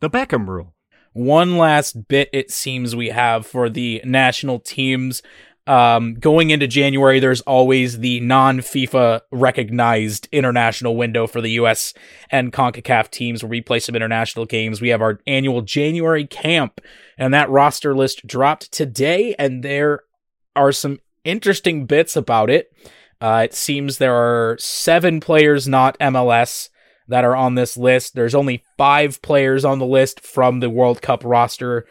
The 0.00 0.10
Beckham 0.10 0.46
rule. 0.46 0.74
One 1.14 1.58
last 1.58 2.08
bit 2.08 2.28
it 2.32 2.50
seems 2.50 2.96
we 2.96 3.08
have 3.08 3.46
for 3.46 3.68
the 3.68 4.00
national 4.04 4.60
teams. 4.60 5.22
Um, 5.66 6.14
going 6.14 6.50
into 6.50 6.66
January, 6.66 7.20
there's 7.20 7.40
always 7.42 8.00
the 8.00 8.20
non 8.20 8.58
FIFA 8.58 9.20
recognized 9.30 10.28
international 10.32 10.96
window 10.96 11.26
for 11.26 11.40
the 11.40 11.52
US 11.52 11.94
and 12.30 12.52
CONCACAF 12.52 13.10
teams 13.10 13.42
where 13.42 13.50
we 13.50 13.60
play 13.60 13.78
some 13.78 13.94
international 13.94 14.44
games. 14.44 14.80
We 14.80 14.88
have 14.88 15.02
our 15.02 15.20
annual 15.26 15.62
January 15.62 16.26
camp, 16.26 16.80
and 17.16 17.32
that 17.32 17.50
roster 17.50 17.94
list 17.94 18.26
dropped 18.26 18.72
today, 18.72 19.36
and 19.38 19.62
there 19.62 20.00
are 20.56 20.72
some 20.72 20.98
interesting 21.24 21.86
bits 21.86 22.16
about 22.16 22.50
it. 22.50 22.68
Uh, 23.20 23.42
it 23.44 23.54
seems 23.54 23.98
there 23.98 24.16
are 24.16 24.56
seven 24.58 25.20
players 25.20 25.68
not 25.68 25.96
MLS 26.00 26.70
that 27.06 27.24
are 27.24 27.36
on 27.36 27.54
this 27.54 27.76
list. 27.76 28.14
There's 28.14 28.34
only 28.34 28.64
five 28.76 29.22
players 29.22 29.64
on 29.64 29.78
the 29.78 29.86
list 29.86 30.20
from 30.20 30.58
the 30.58 30.70
World 30.70 31.02
Cup 31.02 31.22
roster. 31.24 31.86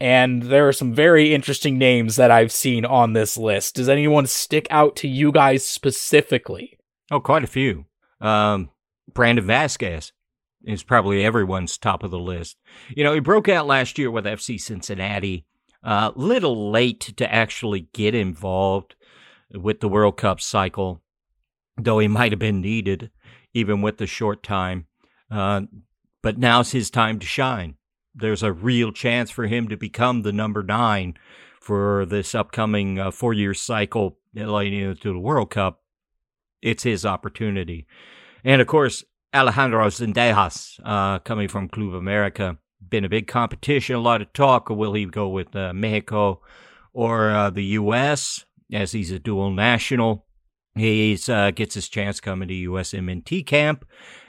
And 0.00 0.44
there 0.44 0.66
are 0.66 0.72
some 0.72 0.94
very 0.94 1.34
interesting 1.34 1.76
names 1.76 2.16
that 2.16 2.30
I've 2.30 2.52
seen 2.52 2.84
on 2.86 3.12
this 3.12 3.36
list. 3.36 3.74
Does 3.74 3.88
anyone 3.88 4.26
stick 4.26 4.66
out 4.70 4.96
to 4.96 5.08
you 5.08 5.30
guys 5.30 5.66
specifically? 5.66 6.78
Oh, 7.10 7.20
quite 7.20 7.44
a 7.44 7.48
few. 7.48 7.84
Um, 8.20 8.70
Brandon 9.12 9.44
Vazquez 9.44 10.12
is 10.64 10.82
probably 10.82 11.24
everyone's 11.24 11.76
top 11.76 12.02
of 12.02 12.10
the 12.10 12.18
list. 12.18 12.56
You 12.88 13.04
know, 13.04 13.12
he 13.12 13.20
broke 13.20 13.48
out 13.48 13.66
last 13.66 13.98
year 13.98 14.10
with 14.10 14.24
FC 14.24 14.60
Cincinnati. 14.60 15.46
Uh, 15.82 16.12
little 16.14 16.70
late 16.70 17.00
to 17.16 17.32
actually 17.32 17.88
get 17.92 18.14
involved 18.14 18.94
with 19.52 19.80
the 19.80 19.88
World 19.88 20.16
Cup 20.16 20.40
cycle, 20.40 21.02
though 21.76 21.98
he 21.98 22.08
might 22.08 22.32
have 22.32 22.38
been 22.38 22.60
needed 22.60 23.10
even 23.54 23.82
with 23.82 23.98
the 23.98 24.06
short 24.06 24.42
time. 24.42 24.86
Uh, 25.30 25.62
but 26.22 26.38
now's 26.38 26.72
his 26.72 26.90
time 26.90 27.18
to 27.18 27.26
shine. 27.26 27.76
There's 28.14 28.42
a 28.42 28.52
real 28.52 28.92
chance 28.92 29.30
for 29.30 29.46
him 29.46 29.68
to 29.68 29.76
become 29.76 30.22
the 30.22 30.32
number 30.32 30.62
nine 30.62 31.14
for 31.60 32.06
this 32.06 32.34
upcoming 32.34 32.98
uh, 32.98 33.10
four 33.10 33.32
year 33.32 33.54
cycle 33.54 34.18
leading 34.34 34.80
into 34.80 35.12
the 35.12 35.18
World 35.18 35.50
Cup. 35.50 35.82
It's 36.62 36.82
his 36.82 37.06
opportunity. 37.06 37.86
And 38.44 38.60
of 38.60 38.66
course, 38.66 39.04
Alejandro 39.34 39.86
Zendejas, 39.88 40.80
uh, 40.84 41.20
coming 41.20 41.48
from 41.48 41.68
Club 41.68 41.94
America, 41.94 42.58
been 42.86 43.04
a 43.04 43.08
big 43.08 43.26
competition, 43.26 43.96
a 43.96 44.00
lot 44.00 44.22
of 44.22 44.32
talk. 44.32 44.70
Will 44.70 44.94
he 44.94 45.04
go 45.04 45.28
with 45.28 45.54
uh, 45.54 45.72
Mexico 45.72 46.40
or 46.92 47.30
uh, 47.30 47.50
the 47.50 47.64
U.S. 47.64 48.44
as 48.72 48.92
he's 48.92 49.10
a 49.10 49.18
dual 49.18 49.50
national? 49.50 50.26
He 50.74 51.18
uh, 51.28 51.50
gets 51.50 51.74
his 51.74 51.88
chance 51.88 52.20
coming 52.20 52.48
to 52.48 52.54
USMNT 52.54 53.46
camp, 53.46 53.84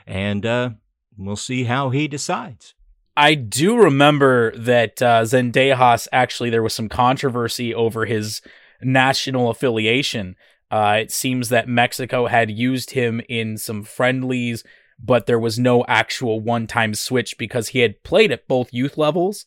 and 0.05 0.45
uh, 0.45 0.71
we'll 1.17 1.35
see 1.35 1.65
how 1.65 1.91
he 1.91 2.07
decides. 2.07 2.73
I 3.21 3.35
do 3.35 3.77
remember 3.77 4.51
that 4.57 4.99
uh, 4.99 5.21
Zendejas 5.21 6.07
actually 6.11 6.49
there 6.49 6.63
was 6.63 6.73
some 6.73 6.89
controversy 6.89 7.71
over 7.71 8.05
his 8.05 8.41
national 8.81 9.51
affiliation. 9.51 10.35
Uh, 10.71 10.97
it 11.01 11.11
seems 11.11 11.49
that 11.49 11.67
Mexico 11.67 12.25
had 12.25 12.49
used 12.49 12.91
him 12.91 13.21
in 13.29 13.59
some 13.59 13.83
friendlies, 13.83 14.63
but 14.97 15.27
there 15.27 15.39
was 15.39 15.59
no 15.59 15.85
actual 15.87 16.39
one-time 16.39 16.95
switch 16.95 17.37
because 17.37 17.67
he 17.67 17.79
had 17.81 18.01
played 18.01 18.31
at 18.31 18.47
both 18.47 18.73
youth 18.73 18.97
levels, 18.97 19.45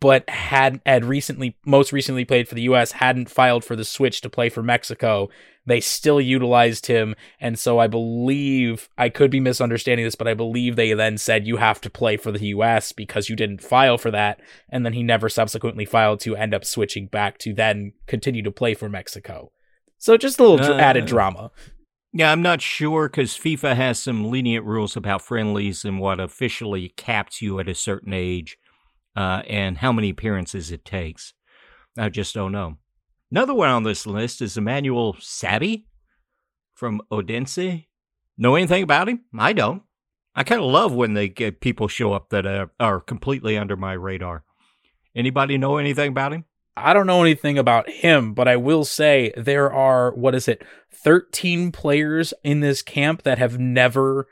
but 0.00 0.28
had 0.30 0.80
had 0.86 1.04
recently 1.04 1.56
most 1.66 1.92
recently 1.92 2.24
played 2.24 2.48
for 2.48 2.54
the 2.54 2.62
U.S. 2.62 2.92
hadn't 2.92 3.30
filed 3.30 3.64
for 3.64 3.76
the 3.76 3.84
switch 3.84 4.20
to 4.20 4.30
play 4.30 4.48
for 4.48 4.62
Mexico. 4.62 5.28
They 5.66 5.80
still 5.80 6.20
utilized 6.20 6.86
him, 6.86 7.14
and 7.40 7.58
so 7.58 7.78
I 7.78 7.88
believe 7.88 8.88
I 8.96 9.10
could 9.10 9.30
be 9.30 9.40
misunderstanding 9.40 10.06
this, 10.06 10.14
but 10.14 10.26
I 10.28 10.32
believe 10.32 10.76
they 10.76 10.94
then 10.94 11.18
said 11.18 11.46
you 11.46 11.58
have 11.58 11.80
to 11.82 11.90
play 11.90 12.16
for 12.16 12.32
the 12.32 12.46
U.S. 12.46 12.92
because 12.92 13.28
you 13.28 13.36
didn't 13.36 13.62
file 13.62 13.98
for 13.98 14.10
that, 14.10 14.40
and 14.70 14.86
then 14.86 14.94
he 14.94 15.02
never 15.02 15.28
subsequently 15.28 15.84
filed 15.84 16.20
to 16.20 16.36
end 16.36 16.54
up 16.54 16.64
switching 16.64 17.06
back 17.06 17.36
to 17.38 17.52
then 17.52 17.92
continue 18.06 18.42
to 18.42 18.50
play 18.50 18.72
for 18.72 18.88
Mexico. 18.88 19.52
So 19.98 20.16
just 20.16 20.38
a 20.38 20.44
little 20.44 20.74
Uh, 20.74 20.78
added 20.78 21.04
drama. 21.04 21.50
Yeah, 22.14 22.32
I'm 22.32 22.40
not 22.40 22.62
sure 22.62 23.08
because 23.08 23.36
FIFA 23.36 23.76
has 23.76 23.98
some 23.98 24.30
lenient 24.30 24.64
rules 24.64 24.96
about 24.96 25.20
friendlies 25.20 25.84
and 25.84 26.00
what 26.00 26.18
officially 26.18 26.94
caps 26.96 27.42
you 27.42 27.60
at 27.60 27.68
a 27.68 27.74
certain 27.74 28.14
age 28.14 28.56
uh, 29.18 29.42
and 29.48 29.78
how 29.78 29.90
many 29.90 30.10
appearances 30.10 30.70
it 30.70 30.84
takes. 30.84 31.34
I 31.98 32.08
just 32.08 32.32
don't 32.34 32.52
know. 32.52 32.76
Another 33.32 33.52
one 33.52 33.68
on 33.68 33.82
this 33.82 34.06
list 34.06 34.40
is 34.40 34.56
Emmanuel 34.56 35.14
Sabbi 35.14 35.86
from 36.72 37.00
Odense. 37.10 37.86
Know 38.38 38.54
anything 38.54 38.84
about 38.84 39.08
him? 39.08 39.24
I 39.36 39.52
don't. 39.52 39.82
I 40.36 40.44
kind 40.44 40.60
of 40.60 40.70
love 40.70 40.92
when 40.94 41.14
they 41.14 41.28
get 41.28 41.60
people 41.60 41.88
show 41.88 42.12
up 42.12 42.28
that 42.30 42.46
are, 42.46 42.70
are 42.78 43.00
completely 43.00 43.58
under 43.58 43.74
my 43.76 43.94
radar. 43.94 44.44
Anybody 45.16 45.58
know 45.58 45.78
anything 45.78 46.10
about 46.10 46.32
him? 46.32 46.44
I 46.76 46.92
don't 46.92 47.08
know 47.08 47.22
anything 47.22 47.58
about 47.58 47.90
him, 47.90 48.34
but 48.34 48.46
I 48.46 48.54
will 48.54 48.84
say 48.84 49.32
there 49.36 49.72
are, 49.72 50.14
what 50.14 50.36
is 50.36 50.46
it, 50.46 50.62
13 50.94 51.72
players 51.72 52.32
in 52.44 52.60
this 52.60 52.82
camp 52.82 53.24
that 53.24 53.38
have 53.38 53.58
never 53.58 54.28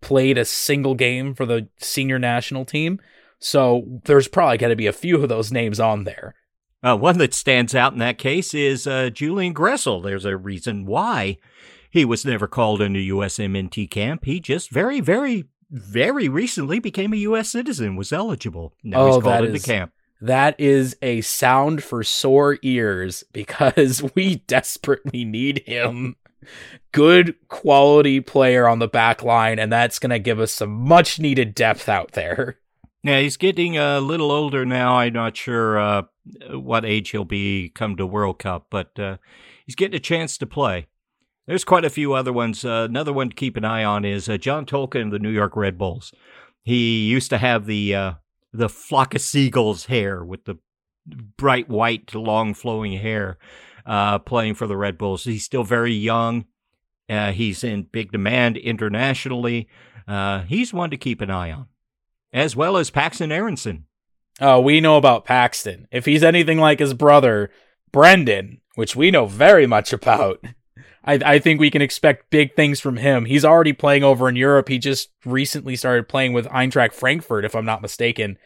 played 0.00 0.38
a 0.38 0.46
single 0.46 0.94
game 0.94 1.34
for 1.34 1.44
the 1.44 1.68
senior 1.76 2.18
national 2.18 2.64
team. 2.64 3.00
So 3.40 4.00
there's 4.04 4.28
probably 4.28 4.58
going 4.58 4.70
to 4.70 4.76
be 4.76 4.86
a 4.86 4.92
few 4.92 5.22
of 5.22 5.28
those 5.28 5.50
names 5.50 5.80
on 5.80 6.04
there. 6.04 6.34
Uh, 6.82 6.96
one 6.96 7.18
that 7.18 7.34
stands 7.34 7.74
out 7.74 7.92
in 7.92 7.98
that 7.98 8.18
case 8.18 8.54
is 8.54 8.86
uh, 8.86 9.10
Julian 9.10 9.52
Gressel. 9.54 10.02
There's 10.02 10.24
a 10.24 10.36
reason 10.36 10.86
why 10.86 11.38
he 11.90 12.04
was 12.04 12.24
never 12.24 12.46
called 12.46 12.80
into 12.80 13.00
USMNT 13.14 13.90
camp. 13.90 14.24
He 14.24 14.40
just 14.40 14.70
very, 14.70 15.00
very, 15.00 15.44
very 15.70 16.28
recently 16.28 16.78
became 16.78 17.12
a 17.12 17.16
U.S. 17.18 17.50
citizen, 17.50 17.96
was 17.96 18.12
eligible. 18.12 18.74
Now 18.82 19.00
Oh, 19.00 19.14
he's 19.14 19.22
called 19.22 19.44
into 19.44 19.56
is- 19.56 19.64
camp. 19.64 19.92
That 20.22 20.54
is 20.60 20.96
a 21.00 21.22
sound 21.22 21.82
for 21.82 22.02
sore 22.04 22.58
ears 22.62 23.24
because 23.32 24.02
we 24.14 24.36
desperately 24.46 25.24
need 25.24 25.62
him. 25.66 26.16
Good 26.92 27.36
quality 27.48 28.20
player 28.20 28.66
on 28.68 28.78
the 28.80 28.88
back 28.88 29.22
line, 29.22 29.58
and 29.58 29.70
that's 29.72 29.98
going 29.98 30.10
to 30.10 30.18
give 30.18 30.38
us 30.40 30.52
some 30.52 30.70
much 30.70 31.18
needed 31.18 31.54
depth 31.54 31.88
out 31.88 32.12
there. 32.12 32.58
Yeah, 33.02 33.20
he's 33.20 33.38
getting 33.38 33.78
a 33.78 33.98
little 33.98 34.30
older 34.30 34.66
now. 34.66 34.98
I'm 34.98 35.14
not 35.14 35.34
sure 35.34 35.78
uh, 35.78 36.02
what 36.50 36.84
age 36.84 37.10
he'll 37.10 37.24
be 37.24 37.70
come 37.70 37.96
to 37.96 38.06
World 38.06 38.38
Cup, 38.38 38.66
but 38.70 38.98
uh, 38.98 39.16
he's 39.64 39.74
getting 39.74 39.96
a 39.96 40.00
chance 40.00 40.36
to 40.36 40.46
play. 40.46 40.86
There's 41.46 41.64
quite 41.64 41.86
a 41.86 41.90
few 41.90 42.12
other 42.12 42.32
ones. 42.32 42.62
Uh, 42.62 42.86
another 42.88 43.12
one 43.12 43.30
to 43.30 43.34
keep 43.34 43.56
an 43.56 43.64
eye 43.64 43.84
on 43.84 44.04
is 44.04 44.28
uh, 44.28 44.36
John 44.36 44.66
Tolkin 44.66 45.06
of 45.06 45.10
the 45.12 45.18
New 45.18 45.30
York 45.30 45.56
Red 45.56 45.78
Bulls. 45.78 46.12
He 46.62 47.06
used 47.06 47.30
to 47.30 47.38
have 47.38 47.64
the 47.64 47.94
uh, 47.94 48.12
the 48.52 48.68
flock 48.68 49.14
of 49.14 49.22
seagulls 49.22 49.86
hair 49.86 50.22
with 50.22 50.44
the 50.44 50.58
bright 51.38 51.70
white, 51.70 52.14
long 52.14 52.52
flowing 52.52 52.98
hair, 52.98 53.38
uh, 53.86 54.18
playing 54.18 54.56
for 54.56 54.66
the 54.66 54.76
Red 54.76 54.98
Bulls. 54.98 55.24
He's 55.24 55.44
still 55.44 55.64
very 55.64 55.94
young. 55.94 56.44
He's 57.08 57.64
in 57.64 57.84
big 57.84 58.12
demand 58.12 58.58
internationally. 58.58 59.68
He's 60.46 60.72
one 60.72 60.90
to 60.90 60.96
keep 60.96 61.22
an 61.22 61.30
eye 61.30 61.50
on 61.50 61.66
as 62.32 62.54
well 62.56 62.76
as 62.76 62.90
Paxten 62.90 63.32
Aaronson. 63.32 63.86
Oh, 64.40 64.60
we 64.60 64.80
know 64.80 64.96
about 64.96 65.26
Paxten. 65.26 65.86
If 65.90 66.06
he's 66.06 66.22
anything 66.22 66.58
like 66.58 66.78
his 66.78 66.94
brother, 66.94 67.50
Brenden, 67.92 68.60
which 68.74 68.96
we 68.96 69.10
know 69.10 69.26
very 69.26 69.66
much 69.66 69.92
about, 69.92 70.42
I, 71.04 71.14
I 71.24 71.38
think 71.38 71.60
we 71.60 71.70
can 71.70 71.82
expect 71.82 72.30
big 72.30 72.54
things 72.54 72.80
from 72.80 72.96
him. 72.96 73.24
He's 73.24 73.44
already 73.44 73.72
playing 73.72 74.04
over 74.04 74.28
in 74.28 74.36
Europe. 74.36 74.68
He 74.68 74.78
just 74.78 75.10
recently 75.24 75.76
started 75.76 76.08
playing 76.08 76.32
with 76.32 76.46
Eintracht 76.46 76.92
Frankfurt, 76.92 77.44
if 77.44 77.54
I'm 77.54 77.64
not 77.64 77.82
mistaken. 77.82 78.38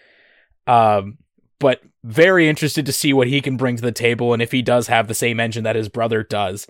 Um, 0.66 1.18
but 1.60 1.80
very 2.02 2.48
interested 2.48 2.86
to 2.86 2.92
see 2.92 3.12
what 3.12 3.28
he 3.28 3.40
can 3.40 3.56
bring 3.56 3.76
to 3.76 3.82
the 3.82 3.92
table 3.92 4.32
and 4.32 4.42
if 4.42 4.52
he 4.52 4.62
does 4.62 4.88
have 4.88 5.08
the 5.08 5.14
same 5.14 5.40
engine 5.40 5.64
that 5.64 5.76
his 5.76 5.88
brother 5.88 6.22
does. 6.22 6.66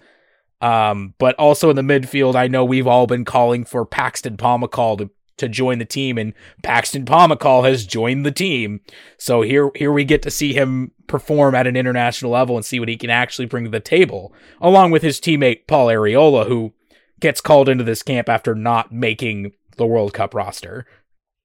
Um, 0.61 1.15
but 1.19 1.35
also 1.36 1.70
in 1.70 1.77
the 1.77 1.82
midfield, 1.82 2.35
I 2.35 2.49
know 2.49 2.65
we've 2.65 2.86
all 2.86 3.07
been 3.07 3.24
calling 3.24 3.65
for 3.65 3.85
Paxton 3.85 4.36
Pomykal 4.36 4.99
to 4.99 5.11
to 5.36 5.48
join 5.48 5.78
the 5.78 5.85
team, 5.85 6.19
and 6.19 6.32
Paxton 6.62 7.05
Pomykal 7.05 7.69
has 7.69 7.86
joined 7.86 8.24
the 8.24 8.32
team. 8.32 8.81
So 9.19 9.43
here 9.43 9.70
here 9.74 9.93
we 9.93 10.05
get 10.05 10.23
to 10.23 10.31
see 10.31 10.52
him 10.52 10.93
perform 11.06 11.55
at 11.55 11.66
an 11.66 11.77
international 11.77 12.31
level 12.31 12.56
and 12.56 12.65
see 12.65 12.81
what 12.81 12.89
he 12.89 12.97
can 12.97 13.11
actually 13.11 13.47
bring 13.47 13.65
to 13.65 13.70
the 13.70 13.81
table, 13.81 14.32
along 14.61 14.90
with 14.90 15.02
his 15.02 15.20
teammate 15.20 15.66
Paul 15.66 15.89
Arriola, 15.89 16.47
who 16.47 16.73
gets 17.20 17.40
called 17.40 17.69
into 17.69 17.85
this 17.85 18.02
camp 18.02 18.28
after 18.28 18.55
not 18.55 18.93
making 18.93 19.52
the 19.77 19.86
World 19.86 20.12
Cup 20.12 20.35
roster. 20.35 20.86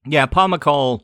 Yeah, 0.06 0.26
Pomykal, 0.26 1.00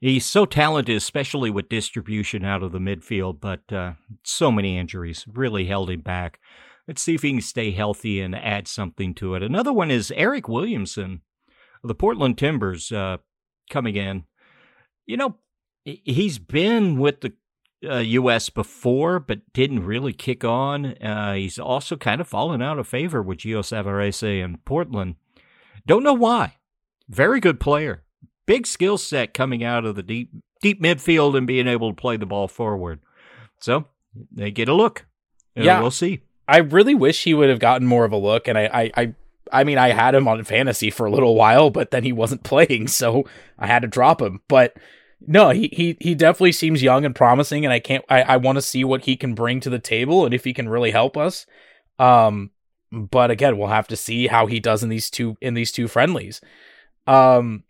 he's 0.00 0.26
so 0.26 0.46
talented, 0.46 0.96
especially 0.96 1.50
with 1.50 1.68
distribution 1.68 2.44
out 2.44 2.62
of 2.62 2.72
the 2.72 2.78
midfield, 2.78 3.40
but 3.40 3.72
uh, 3.72 3.92
so 4.24 4.50
many 4.50 4.78
injuries 4.78 5.24
really 5.32 5.66
held 5.66 5.90
him 5.90 6.00
back. 6.00 6.40
Let's 6.88 7.02
see 7.02 7.14
if 7.14 7.22
he 7.22 7.30
can 7.30 7.40
stay 7.40 7.70
healthy 7.70 8.20
and 8.20 8.34
add 8.34 8.66
something 8.66 9.14
to 9.14 9.34
it. 9.34 9.42
Another 9.42 9.72
one 9.72 9.90
is 9.90 10.12
Eric 10.16 10.48
Williamson, 10.48 11.22
the 11.82 11.94
Portland 11.94 12.38
Timbers, 12.38 12.92
uh, 12.92 13.18
coming 13.70 13.96
in. 13.96 14.24
You 15.06 15.16
know, 15.16 15.36
he's 15.84 16.38
been 16.38 16.98
with 16.98 17.20
the 17.20 17.32
uh, 17.88 17.98
U.S. 17.98 18.50
before, 18.50 19.18
but 19.18 19.40
didn't 19.52 19.84
really 19.84 20.12
kick 20.12 20.44
on. 20.44 20.86
Uh, 20.98 21.34
he's 21.34 21.58
also 21.58 21.96
kind 21.96 22.20
of 22.20 22.28
fallen 22.28 22.62
out 22.62 22.78
of 22.78 22.86
favor 22.86 23.22
with 23.22 23.38
Gio 23.38 23.60
Savarese 23.60 24.42
in 24.42 24.58
Portland. 24.58 25.16
Don't 25.86 26.04
know 26.04 26.14
why. 26.14 26.56
Very 27.08 27.40
good 27.40 27.58
player. 27.58 28.04
Big 28.46 28.66
skill 28.66 28.98
set 28.98 29.34
coming 29.34 29.64
out 29.64 29.84
of 29.84 29.96
the 29.96 30.02
deep 30.02 30.30
deep 30.60 30.80
midfield 30.80 31.36
and 31.36 31.46
being 31.46 31.66
able 31.66 31.90
to 31.90 32.00
play 32.00 32.16
the 32.16 32.26
ball 32.26 32.48
forward. 32.48 33.00
So 33.60 33.86
they 34.30 34.50
get 34.50 34.68
a 34.68 34.74
look. 34.74 35.06
yeah, 35.54 35.80
we'll 35.80 35.90
see. 35.90 36.20
I 36.48 36.58
really 36.58 36.94
wish 36.94 37.24
he 37.24 37.34
would 37.34 37.48
have 37.48 37.58
gotten 37.58 37.86
more 37.86 38.04
of 38.04 38.12
a 38.12 38.16
look, 38.16 38.48
and 38.48 38.58
I, 38.58 38.64
I, 38.72 38.90
I, 38.96 39.14
I 39.50 39.64
mean, 39.64 39.78
I 39.78 39.90
had 39.90 40.14
him 40.14 40.28
on 40.28 40.44
fantasy 40.44 40.90
for 40.90 41.06
a 41.06 41.10
little 41.10 41.34
while, 41.34 41.70
but 41.70 41.90
then 41.90 42.04
he 42.04 42.12
wasn't 42.12 42.42
playing, 42.44 42.88
so 42.88 43.24
I 43.58 43.66
had 43.66 43.82
to 43.82 43.88
drop 43.88 44.20
him. 44.20 44.40
But 44.48 44.76
no, 45.26 45.50
he 45.50 45.68
he 45.72 45.96
he 46.00 46.14
definitely 46.14 46.52
seems 46.52 46.82
young 46.82 47.04
and 47.04 47.14
promising, 47.14 47.64
and 47.64 47.72
I 47.72 47.80
can't. 47.80 48.04
I, 48.08 48.22
I 48.22 48.36
want 48.36 48.56
to 48.56 48.62
see 48.62 48.84
what 48.84 49.04
he 49.04 49.16
can 49.16 49.34
bring 49.34 49.60
to 49.60 49.70
the 49.70 49.78
table 49.78 50.24
and 50.24 50.34
if 50.34 50.44
he 50.44 50.52
can 50.52 50.68
really 50.68 50.90
help 50.90 51.16
us. 51.16 51.46
Um, 51.98 52.50
but 52.90 53.30
again, 53.30 53.56
we'll 53.56 53.68
have 53.68 53.88
to 53.88 53.96
see 53.96 54.26
how 54.26 54.46
he 54.46 54.60
does 54.60 54.82
in 54.82 54.88
these 54.88 55.10
two 55.10 55.36
in 55.40 55.54
these 55.54 55.72
two 55.72 55.88
friendlies. 55.88 56.40
Um, 57.06 57.64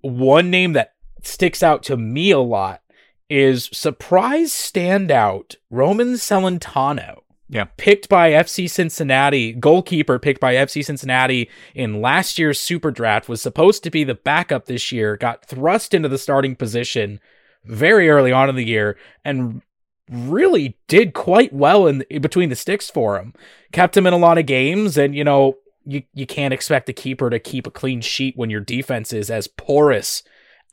one 0.00 0.50
name 0.50 0.72
that 0.74 0.94
sticks 1.22 1.62
out 1.62 1.82
to 1.84 1.96
me 1.96 2.30
a 2.30 2.38
lot 2.38 2.82
is 3.28 3.68
surprise 3.72 4.52
standout 4.52 5.56
Roman 5.70 6.14
Celentano. 6.14 7.22
Yeah. 7.48 7.66
Picked 7.76 8.08
by 8.08 8.32
FC 8.32 8.68
Cincinnati, 8.68 9.52
goalkeeper 9.52 10.18
picked 10.18 10.40
by 10.40 10.54
FC 10.54 10.84
Cincinnati 10.84 11.48
in 11.74 12.00
last 12.00 12.38
year's 12.38 12.60
super 12.60 12.90
draft, 12.90 13.28
was 13.28 13.40
supposed 13.40 13.84
to 13.84 13.90
be 13.90 14.02
the 14.02 14.14
backup 14.14 14.66
this 14.66 14.90
year, 14.90 15.16
got 15.16 15.44
thrust 15.44 15.94
into 15.94 16.08
the 16.08 16.18
starting 16.18 16.56
position 16.56 17.20
very 17.64 18.08
early 18.08 18.32
on 18.32 18.48
in 18.48 18.56
the 18.56 18.64
year, 18.64 18.96
and 19.24 19.62
really 20.10 20.76
did 20.88 21.14
quite 21.14 21.52
well 21.52 21.86
in, 21.86 22.02
in 22.10 22.22
between 22.22 22.48
the 22.48 22.56
sticks 22.56 22.90
for 22.90 23.18
him. 23.18 23.32
Kept 23.72 23.96
him 23.96 24.06
in 24.06 24.12
a 24.12 24.18
lot 24.18 24.38
of 24.38 24.46
games, 24.46 24.96
and 24.96 25.14
you 25.14 25.24
know, 25.24 25.56
you, 25.84 26.02
you 26.14 26.26
can't 26.26 26.54
expect 26.54 26.88
a 26.88 26.92
keeper 26.92 27.30
to 27.30 27.38
keep 27.38 27.66
a 27.66 27.72
clean 27.72 28.00
sheet 28.00 28.36
when 28.36 28.50
your 28.50 28.60
defense 28.60 29.12
is 29.12 29.30
as 29.30 29.46
porous 29.46 30.24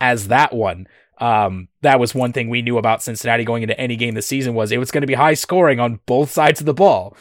as 0.01 0.27
that 0.27 0.53
one. 0.53 0.87
Um, 1.19 1.67
that 1.81 1.99
was 1.99 2.15
one 2.15 2.33
thing 2.33 2.49
we 2.49 2.61
knew 2.61 2.77
about 2.77 3.03
Cincinnati 3.03 3.43
going 3.43 3.63
into 3.63 3.79
any 3.79 3.95
game 3.95 4.15
this 4.15 4.27
season 4.27 4.53
was 4.53 4.71
it 4.71 4.79
was 4.79 4.91
going 4.91 5.01
to 5.01 5.07
be 5.07 5.13
high 5.13 5.35
scoring 5.35 5.79
on 5.79 5.99
both 6.05 6.31
sides 6.31 6.59
of 6.59 6.65
the 6.65 6.73
ball. 6.73 7.15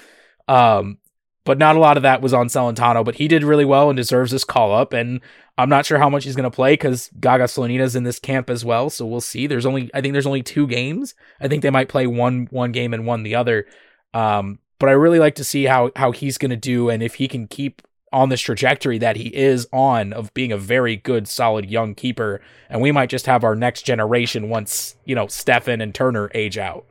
Um, 0.48 0.98
but 1.44 1.58
not 1.58 1.76
a 1.76 1.80
lot 1.80 1.96
of 1.96 2.04
that 2.04 2.22
was 2.22 2.32
on 2.32 2.46
Celentano, 2.46 3.04
but 3.04 3.16
he 3.16 3.26
did 3.26 3.42
really 3.42 3.64
well 3.64 3.90
and 3.90 3.96
deserves 3.96 4.30
this 4.30 4.44
call 4.44 4.72
up. 4.74 4.92
And 4.92 5.20
I'm 5.58 5.68
not 5.68 5.84
sure 5.84 5.98
how 5.98 6.08
much 6.08 6.24
he's 6.24 6.36
going 6.36 6.50
to 6.50 6.54
play 6.54 6.74
because 6.74 7.10
Gaga 7.18 7.44
Slonina's 7.44 7.96
in 7.96 8.04
this 8.04 8.20
camp 8.20 8.48
as 8.48 8.64
well. 8.64 8.90
So 8.90 9.06
we'll 9.06 9.20
see. 9.20 9.46
There's 9.46 9.66
only, 9.66 9.90
I 9.92 10.00
think 10.00 10.12
there's 10.12 10.26
only 10.26 10.42
two 10.42 10.66
games. 10.66 11.14
I 11.40 11.48
think 11.48 11.62
they 11.62 11.70
might 11.70 11.88
play 11.88 12.06
one, 12.06 12.46
one 12.50 12.70
game 12.70 12.94
and 12.94 13.06
one 13.06 13.24
the 13.24 13.34
other. 13.34 13.66
Um, 14.14 14.60
but 14.78 14.88
I 14.88 14.92
really 14.92 15.18
like 15.18 15.34
to 15.36 15.44
see 15.44 15.64
how, 15.64 15.90
how 15.96 16.12
he's 16.12 16.38
going 16.38 16.50
to 16.50 16.56
do 16.56 16.88
and 16.88 17.02
if 17.02 17.16
he 17.16 17.26
can 17.26 17.48
keep 17.48 17.82
on 18.12 18.28
this 18.28 18.40
trajectory 18.40 18.98
that 18.98 19.16
he 19.16 19.28
is 19.28 19.66
on 19.72 20.12
of 20.12 20.32
being 20.34 20.52
a 20.52 20.58
very 20.58 20.96
good, 20.96 21.26
solid 21.26 21.70
young 21.70 21.94
keeper. 21.94 22.40
And 22.68 22.80
we 22.80 22.92
might 22.92 23.08
just 23.08 23.26
have 23.26 23.44
our 23.44 23.54
next 23.54 23.82
generation 23.82 24.48
once, 24.48 24.96
you 25.04 25.14
know, 25.14 25.26
Steffen 25.26 25.82
and 25.82 25.94
Turner 25.94 26.30
age 26.34 26.58
out. 26.58 26.86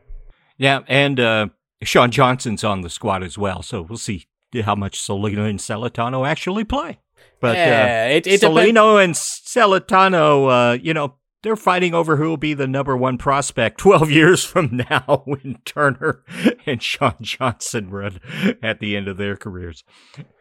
Yeah. 0.57 0.81
And 0.87 1.19
uh, 1.19 1.47
Sean 1.83 2.11
Johnson's 2.11 2.63
on 2.63 2.81
the 2.81 2.89
squad 2.89 3.23
as 3.23 3.37
well. 3.37 3.61
So 3.61 3.81
we'll 3.81 3.97
see 3.97 4.25
how 4.63 4.75
much 4.75 4.99
Slonina 4.99 5.49
and 5.49 5.59
Celentano 5.59 6.27
actually 6.27 6.63
play. 6.63 6.99
But 7.39 7.55
yeah, 7.55 8.07
uh, 8.09 8.15
it, 8.15 8.27
it 8.27 8.41
Slonina 8.41 9.03
and 9.03 9.13
Celentano, 9.13 10.73
uh, 10.73 10.77
you 10.81 10.93
know, 10.93 11.15
they're 11.43 11.55
fighting 11.55 11.93
over 11.93 12.17
who 12.17 12.29
will 12.29 12.37
be 12.37 12.53
the 12.53 12.67
number 12.67 12.95
one 12.95 13.17
prospect 13.17 13.77
12 13.79 14.11
years 14.11 14.43
from 14.43 14.83
now 14.89 15.23
when 15.25 15.59
Turner 15.65 16.23
and 16.65 16.81
Sean 16.81 17.15
Johnson 17.21 17.89
run 17.89 18.19
at 18.61 18.79
the 18.79 18.95
end 18.95 19.07
of 19.07 19.17
their 19.17 19.35
careers. 19.35 19.83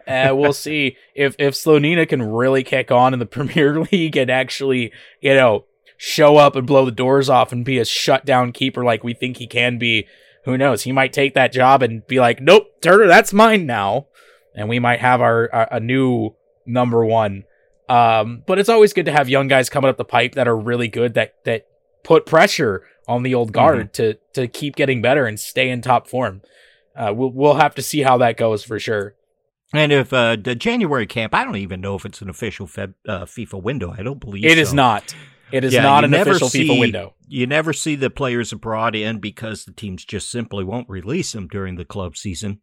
uh, 0.06 0.32
we'll 0.32 0.52
see 0.52 0.96
if 1.14 1.34
if 1.38 1.54
Slonina 1.54 2.08
can 2.08 2.22
really 2.22 2.62
kick 2.62 2.90
on 2.90 3.12
in 3.12 3.18
the 3.18 3.26
Premier 3.26 3.80
League 3.80 4.16
and 4.16 4.30
actually, 4.30 4.92
you 5.20 5.34
know, 5.34 5.64
show 5.96 6.36
up 6.36 6.56
and 6.56 6.66
blow 6.66 6.84
the 6.84 6.90
doors 6.90 7.28
off 7.28 7.52
and 7.52 7.64
be 7.64 7.78
a 7.78 7.84
shutdown 7.84 8.52
keeper 8.52 8.84
like 8.84 9.04
we 9.04 9.14
think 9.14 9.36
he 9.36 9.46
can 9.46 9.78
be. 9.78 10.06
Who 10.46 10.56
knows? 10.56 10.84
He 10.84 10.92
might 10.92 11.12
take 11.12 11.34
that 11.34 11.52
job 11.52 11.82
and 11.82 12.06
be 12.06 12.18
like, 12.18 12.40
"Nope, 12.40 12.80
Turner, 12.80 13.06
that's 13.06 13.30
mine 13.30 13.66
now," 13.66 14.06
and 14.54 14.70
we 14.70 14.78
might 14.78 15.00
have 15.00 15.20
our, 15.20 15.50
our 15.52 15.68
a 15.70 15.80
new 15.80 16.34
number 16.66 17.04
one 17.04 17.44
um, 17.90 18.44
but 18.46 18.60
it's 18.60 18.68
always 18.68 18.92
good 18.92 19.06
to 19.06 19.12
have 19.12 19.28
young 19.28 19.48
guys 19.48 19.68
coming 19.68 19.90
up 19.90 19.96
the 19.96 20.04
pipe 20.04 20.36
that 20.36 20.46
are 20.46 20.56
really 20.56 20.86
good 20.86 21.14
that 21.14 21.34
that 21.44 21.66
put 22.04 22.24
pressure 22.24 22.84
on 23.08 23.24
the 23.24 23.34
old 23.34 23.52
guard 23.52 23.92
mm-hmm. 23.92 24.14
to 24.14 24.18
to 24.34 24.46
keep 24.46 24.76
getting 24.76 25.02
better 25.02 25.26
and 25.26 25.40
stay 25.40 25.68
in 25.68 25.82
top 25.82 26.06
form. 26.06 26.40
Uh, 26.94 27.12
we'll 27.14 27.32
we'll 27.32 27.54
have 27.54 27.74
to 27.74 27.82
see 27.82 28.02
how 28.02 28.16
that 28.18 28.36
goes 28.36 28.62
for 28.62 28.78
sure. 28.78 29.16
And 29.74 29.90
if 29.90 30.12
uh, 30.12 30.36
the 30.42 30.54
January 30.54 31.06
camp, 31.06 31.34
I 31.34 31.44
don't 31.44 31.56
even 31.56 31.80
know 31.80 31.96
if 31.96 32.04
it's 32.04 32.22
an 32.22 32.30
official 32.30 32.66
Feb, 32.66 32.94
uh, 33.08 33.24
FIFA 33.24 33.62
window. 33.62 33.94
I 33.96 34.02
don't 34.02 34.20
believe 34.20 34.44
it 34.44 34.54
so. 34.54 34.60
is 34.60 34.72
not. 34.72 35.14
It 35.52 35.64
is 35.64 35.74
yeah, 35.74 35.82
not 35.82 36.04
an 36.04 36.14
official 36.14 36.48
see, 36.48 36.68
FIFA 36.68 36.80
window. 36.80 37.14
You 37.26 37.46
never 37.48 37.72
see 37.72 37.96
the 37.96 38.08
players 38.08 38.52
abroad 38.52 38.94
in 38.94 39.18
because 39.18 39.64
the 39.64 39.72
teams 39.72 40.04
just 40.04 40.30
simply 40.30 40.62
won't 40.62 40.88
release 40.88 41.32
them 41.32 41.48
during 41.48 41.74
the 41.74 41.84
club 41.84 42.16
season. 42.16 42.60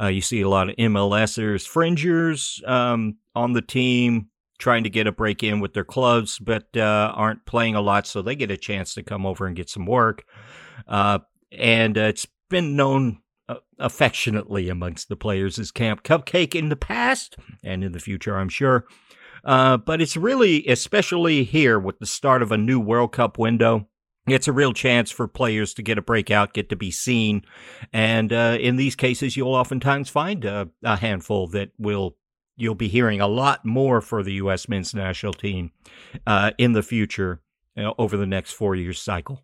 Uh, 0.00 0.06
you 0.06 0.22
see 0.22 0.40
a 0.40 0.48
lot 0.48 0.70
of 0.70 0.76
MLSers, 0.76 1.66
fringers 1.66 2.62
um, 2.66 3.16
on 3.34 3.52
the 3.52 3.60
team, 3.60 4.29
trying 4.60 4.84
to 4.84 4.90
get 4.90 5.06
a 5.06 5.12
break 5.12 5.42
in 5.42 5.58
with 5.58 5.72
their 5.72 5.84
clubs, 5.84 6.38
but 6.38 6.68
uh, 6.76 7.12
aren't 7.16 7.44
playing 7.46 7.74
a 7.74 7.80
lot, 7.80 8.06
so 8.06 8.22
they 8.22 8.36
get 8.36 8.50
a 8.50 8.56
chance 8.56 8.94
to 8.94 9.02
come 9.02 9.26
over 9.26 9.46
and 9.46 9.56
get 9.56 9.68
some 9.68 9.86
work. 9.86 10.24
Uh, 10.86 11.18
and 11.50 11.98
uh, 11.98 12.02
it's 12.02 12.26
been 12.48 12.76
known 12.76 13.20
uh, 13.48 13.56
affectionately 13.78 14.68
amongst 14.68 15.08
the 15.08 15.16
players 15.16 15.58
as 15.58 15.72
Camp 15.72 16.04
Cupcake 16.04 16.54
in 16.54 16.68
the 16.68 16.76
past 16.76 17.36
and 17.64 17.82
in 17.82 17.92
the 17.92 17.98
future, 17.98 18.36
I'm 18.36 18.48
sure. 18.48 18.84
Uh, 19.42 19.78
but 19.78 20.02
it's 20.02 20.16
really, 20.16 20.66
especially 20.66 21.44
here 21.44 21.78
with 21.78 21.98
the 21.98 22.06
start 22.06 22.42
of 22.42 22.52
a 22.52 22.58
new 22.58 22.78
World 22.78 23.12
Cup 23.12 23.38
window, 23.38 23.88
it's 24.28 24.48
a 24.48 24.52
real 24.52 24.74
chance 24.74 25.10
for 25.10 25.26
players 25.26 25.72
to 25.74 25.82
get 25.82 25.98
a 25.98 26.02
breakout, 26.02 26.52
get 26.52 26.68
to 26.68 26.76
be 26.76 26.90
seen. 26.90 27.42
And 27.92 28.32
uh, 28.32 28.58
in 28.60 28.76
these 28.76 28.94
cases, 28.94 29.36
you'll 29.36 29.54
oftentimes 29.54 30.10
find 30.10 30.44
a, 30.44 30.68
a 30.84 30.96
handful 30.96 31.48
that 31.48 31.70
will 31.78 32.16
you'll 32.60 32.74
be 32.74 32.88
hearing 32.88 33.20
a 33.20 33.26
lot 33.26 33.64
more 33.64 34.00
for 34.00 34.22
the 34.22 34.34
U.S. 34.34 34.68
men's 34.68 34.94
national 34.94 35.32
team 35.32 35.72
uh, 36.26 36.52
in 36.58 36.72
the 36.72 36.82
future 36.82 37.40
you 37.76 37.82
know, 37.82 37.94
over 37.98 38.16
the 38.16 38.26
next 38.26 38.52
four 38.52 38.74
years 38.74 39.00
cycle. 39.00 39.42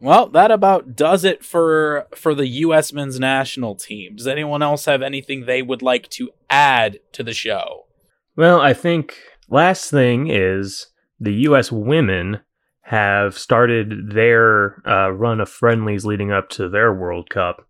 Well, 0.00 0.28
that 0.28 0.50
about 0.50 0.96
does 0.96 1.24
it 1.24 1.44
for 1.44 2.06
for 2.14 2.34
the 2.34 2.46
U.S. 2.46 2.92
men's 2.92 3.20
national 3.20 3.74
team. 3.74 4.16
Does 4.16 4.26
anyone 4.26 4.62
else 4.62 4.86
have 4.86 5.02
anything 5.02 5.44
they 5.44 5.60
would 5.60 5.82
like 5.82 6.08
to 6.10 6.30
add 6.48 7.00
to 7.12 7.22
the 7.22 7.34
show? 7.34 7.86
Well, 8.34 8.60
I 8.60 8.72
think 8.72 9.18
last 9.48 9.90
thing 9.90 10.28
is 10.28 10.86
the 11.18 11.34
U.S. 11.34 11.70
women 11.70 12.40
have 12.82 13.38
started 13.38 14.10
their 14.12 14.82
uh, 14.88 15.10
run 15.10 15.40
of 15.40 15.48
friendlies 15.48 16.06
leading 16.06 16.32
up 16.32 16.48
to 16.50 16.68
their 16.68 16.92
World 16.92 17.28
Cup. 17.30 17.66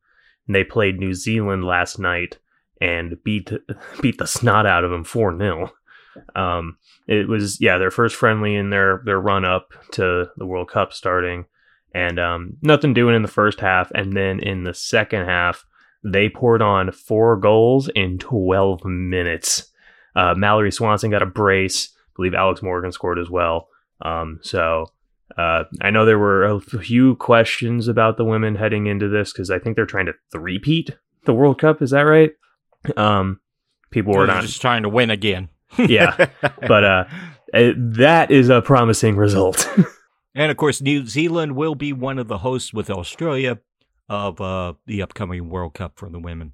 And 0.47 0.55
they 0.55 0.65
played 0.65 0.99
New 0.99 1.15
Zealand 1.15 1.65
last 1.65 1.99
night 1.99 2.39
and 2.81 3.17
beat 3.25 3.51
beat 4.01 4.19
the 4.19 4.27
snot 4.27 4.67
out 4.67 4.85
of 4.85 4.91
them 4.91 5.05
four 5.05 5.37
0 5.37 5.71
um, 6.35 6.77
it 7.07 7.29
was 7.29 7.61
yeah 7.61 7.79
their 7.79 7.91
first 7.91 8.17
friendly 8.17 8.55
in 8.55 8.71
their 8.71 9.03
their 9.05 9.21
run 9.21 9.45
up 9.45 9.73
to 9.93 10.27
the 10.37 10.47
World 10.47 10.71
Cup 10.71 10.93
starting, 10.93 11.45
and 11.95 12.19
um, 12.19 12.57
nothing 12.63 12.95
doing 12.95 13.15
in 13.15 13.23
the 13.23 13.29
first 13.29 13.61
half, 13.61 13.91
and 13.93 14.17
then 14.17 14.41
in 14.41 14.65
the 14.65 14.75
second 14.75 15.27
half 15.27 15.65
they 16.03 16.29
poured 16.29 16.63
on 16.63 16.93
four 16.93 17.37
goals 17.37 17.89
in 17.95 18.19
twelve 18.19 18.85
minutes. 18.85 19.71
Uh, 20.17 20.35
Mallory 20.37 20.73
Swanson 20.73 21.11
got 21.11 21.23
a 21.23 21.27
brace. 21.27 21.91
I 21.97 22.13
believe 22.17 22.35
Alex 22.35 22.63
Morgan 22.63 22.93
scored 22.93 23.19
as 23.19 23.31
well. 23.31 23.69
Um, 24.03 24.41
so 24.43 24.87
uh, 25.39 25.65
I 25.81 25.91
know 25.91 26.05
there 26.05 26.19
were 26.19 26.45
a 26.45 26.61
few 26.61 27.15
questions 27.17 27.87
about 27.87 28.17
the 28.17 28.25
women 28.25 28.57
heading 28.57 28.87
into 28.87 29.09
this 29.09 29.33
because 29.33 29.51
I 29.51 29.59
think 29.59 29.77
they're 29.77 29.87
trying 29.87 30.07
to 30.07 30.15
three-peat 30.33 30.97
the 31.27 31.35
World 31.35 31.61
Cup. 31.61 31.81
Is 31.81 31.91
that 31.91 32.01
right? 32.01 32.33
Um, 32.97 33.41
people 33.91 34.15
were 34.15 34.27
not 34.27 34.43
just 34.43 34.61
trying 34.61 34.83
to 34.83 34.89
win 34.89 35.11
again. 35.11 35.49
yeah, 35.79 36.29
but 36.67 36.85
uh, 36.85 37.05
Uh, 37.53 37.73
that 37.77 38.31
is 38.31 38.49
a 38.49 38.63
promising 38.63 39.17
result. 39.17 39.69
And 40.33 40.53
of 40.53 40.57
course, 40.57 40.81
New 40.81 41.07
Zealand 41.07 41.57
will 41.57 41.75
be 41.75 41.93
one 41.93 42.17
of 42.17 42.29
the 42.29 42.39
hosts 42.39 42.73
with 42.73 42.89
Australia 42.89 43.59
of 44.09 44.41
uh, 44.41 44.75
the 44.87 45.03
upcoming 45.03 45.51
World 45.51 45.75
Cup 45.75 45.99
for 45.99 46.09
the 46.09 46.21
women. 46.21 46.53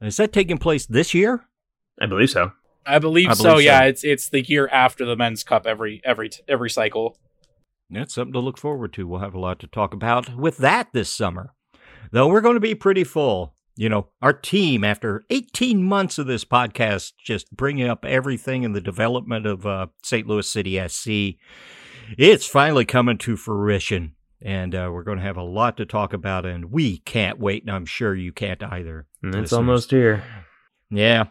Is 0.00 0.16
that 0.16 0.32
taking 0.32 0.58
place 0.58 0.84
this 0.84 1.14
year? 1.14 1.44
I 2.00 2.06
believe 2.06 2.30
so. 2.30 2.50
I 2.84 2.98
believe, 2.98 3.28
I 3.28 3.34
so. 3.34 3.52
believe 3.52 3.66
Yeah, 3.66 3.84
it's 3.84 4.02
it's 4.02 4.28
the 4.28 4.42
year 4.42 4.68
after 4.72 5.04
the 5.04 5.14
men's 5.14 5.44
cup 5.44 5.64
every 5.64 6.02
every 6.04 6.30
every 6.48 6.68
cycle. 6.68 7.16
That's 7.88 8.14
something 8.14 8.32
to 8.32 8.40
look 8.40 8.58
forward 8.58 8.92
to. 8.94 9.06
We'll 9.06 9.20
have 9.20 9.34
a 9.36 9.40
lot 9.40 9.60
to 9.60 9.68
talk 9.68 9.94
about 9.94 10.36
with 10.36 10.56
that 10.58 10.88
this 10.92 11.08
summer. 11.08 11.54
Though 12.10 12.26
we're 12.26 12.40
going 12.40 12.54
to 12.54 12.60
be 12.60 12.74
pretty 12.74 13.04
full. 13.04 13.54
You 13.76 13.90
know, 13.90 14.08
our 14.22 14.32
team, 14.32 14.84
after 14.84 15.24
18 15.28 15.82
months 15.82 16.18
of 16.18 16.26
this 16.26 16.44
podcast, 16.44 17.12
just 17.22 17.54
bringing 17.54 17.88
up 17.88 18.04
everything 18.06 18.62
in 18.62 18.72
the 18.72 18.80
development 18.80 19.46
of 19.46 19.66
uh, 19.66 19.88
St. 20.02 20.26
Louis 20.26 20.50
City 20.50 20.80
SC, 20.88 21.38
it's 22.16 22.46
finally 22.46 22.86
coming 22.86 23.18
to 23.18 23.36
fruition. 23.36 24.14
And 24.40 24.74
uh, 24.74 24.90
we're 24.92 25.02
going 25.02 25.18
to 25.18 25.24
have 25.24 25.36
a 25.36 25.42
lot 25.42 25.76
to 25.76 25.86
talk 25.86 26.12
about, 26.12 26.46
and 26.46 26.70
we 26.70 26.98
can't 26.98 27.38
wait, 27.38 27.64
and 27.64 27.70
I'm 27.70 27.86
sure 27.86 28.14
you 28.14 28.32
can't 28.32 28.62
either. 28.62 29.06
It's 29.22 29.34
listeners. 29.34 29.52
almost 29.52 29.90
here. 29.90 30.22
Yeah. 30.90 31.24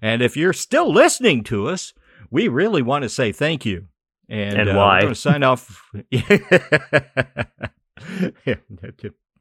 And 0.00 0.22
if 0.22 0.36
you're 0.36 0.52
still 0.52 0.92
listening 0.92 1.44
to 1.44 1.68
us, 1.68 1.92
we 2.30 2.48
really 2.48 2.82
want 2.82 3.02
to 3.02 3.08
say 3.08 3.32
thank 3.32 3.64
you. 3.64 3.86
And, 4.28 4.58
And 4.58 4.70
uh, 4.70 4.74
why? 4.74 4.96
We're 4.96 5.00
going 5.02 5.14
to 5.14 5.20
sign 5.20 5.42
off. 5.42 5.82
yeah, 6.10 6.38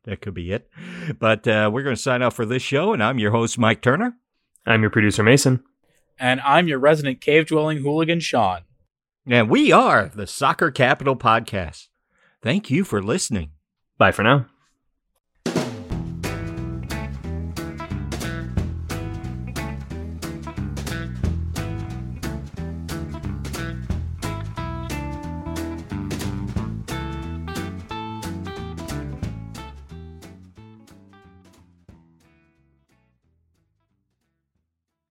that 0.07 0.21
could 0.21 0.33
be 0.33 0.51
it. 0.51 0.67
But 1.19 1.47
uh, 1.47 1.69
we're 1.71 1.83
going 1.83 1.95
to 1.95 2.01
sign 2.01 2.23
off 2.23 2.33
for 2.33 2.45
this 2.45 2.63
show, 2.63 2.93
and 2.93 3.03
I'm 3.03 3.19
your 3.19 3.31
host, 3.31 3.59
Mike 3.59 3.81
Turner. 3.81 4.15
I'm 4.65 4.81
your 4.81 4.89
producer, 4.89 5.21
Mason. 5.21 5.63
And 6.17 6.41
I'm 6.41 6.67
your 6.67 6.79
resident 6.79 7.21
cave 7.21 7.45
dwelling 7.45 7.79
hooligan, 7.79 8.21
Sean. 8.21 8.61
And 9.27 9.49
we 9.49 9.71
are 9.71 10.07
the 10.07 10.25
Soccer 10.25 10.71
Capital 10.71 11.15
Podcast. 11.15 11.89
Thank 12.41 12.71
you 12.71 12.83
for 12.83 13.03
listening. 13.03 13.51
Bye 13.97 14.11
for 14.13 14.23
now. 14.23 14.47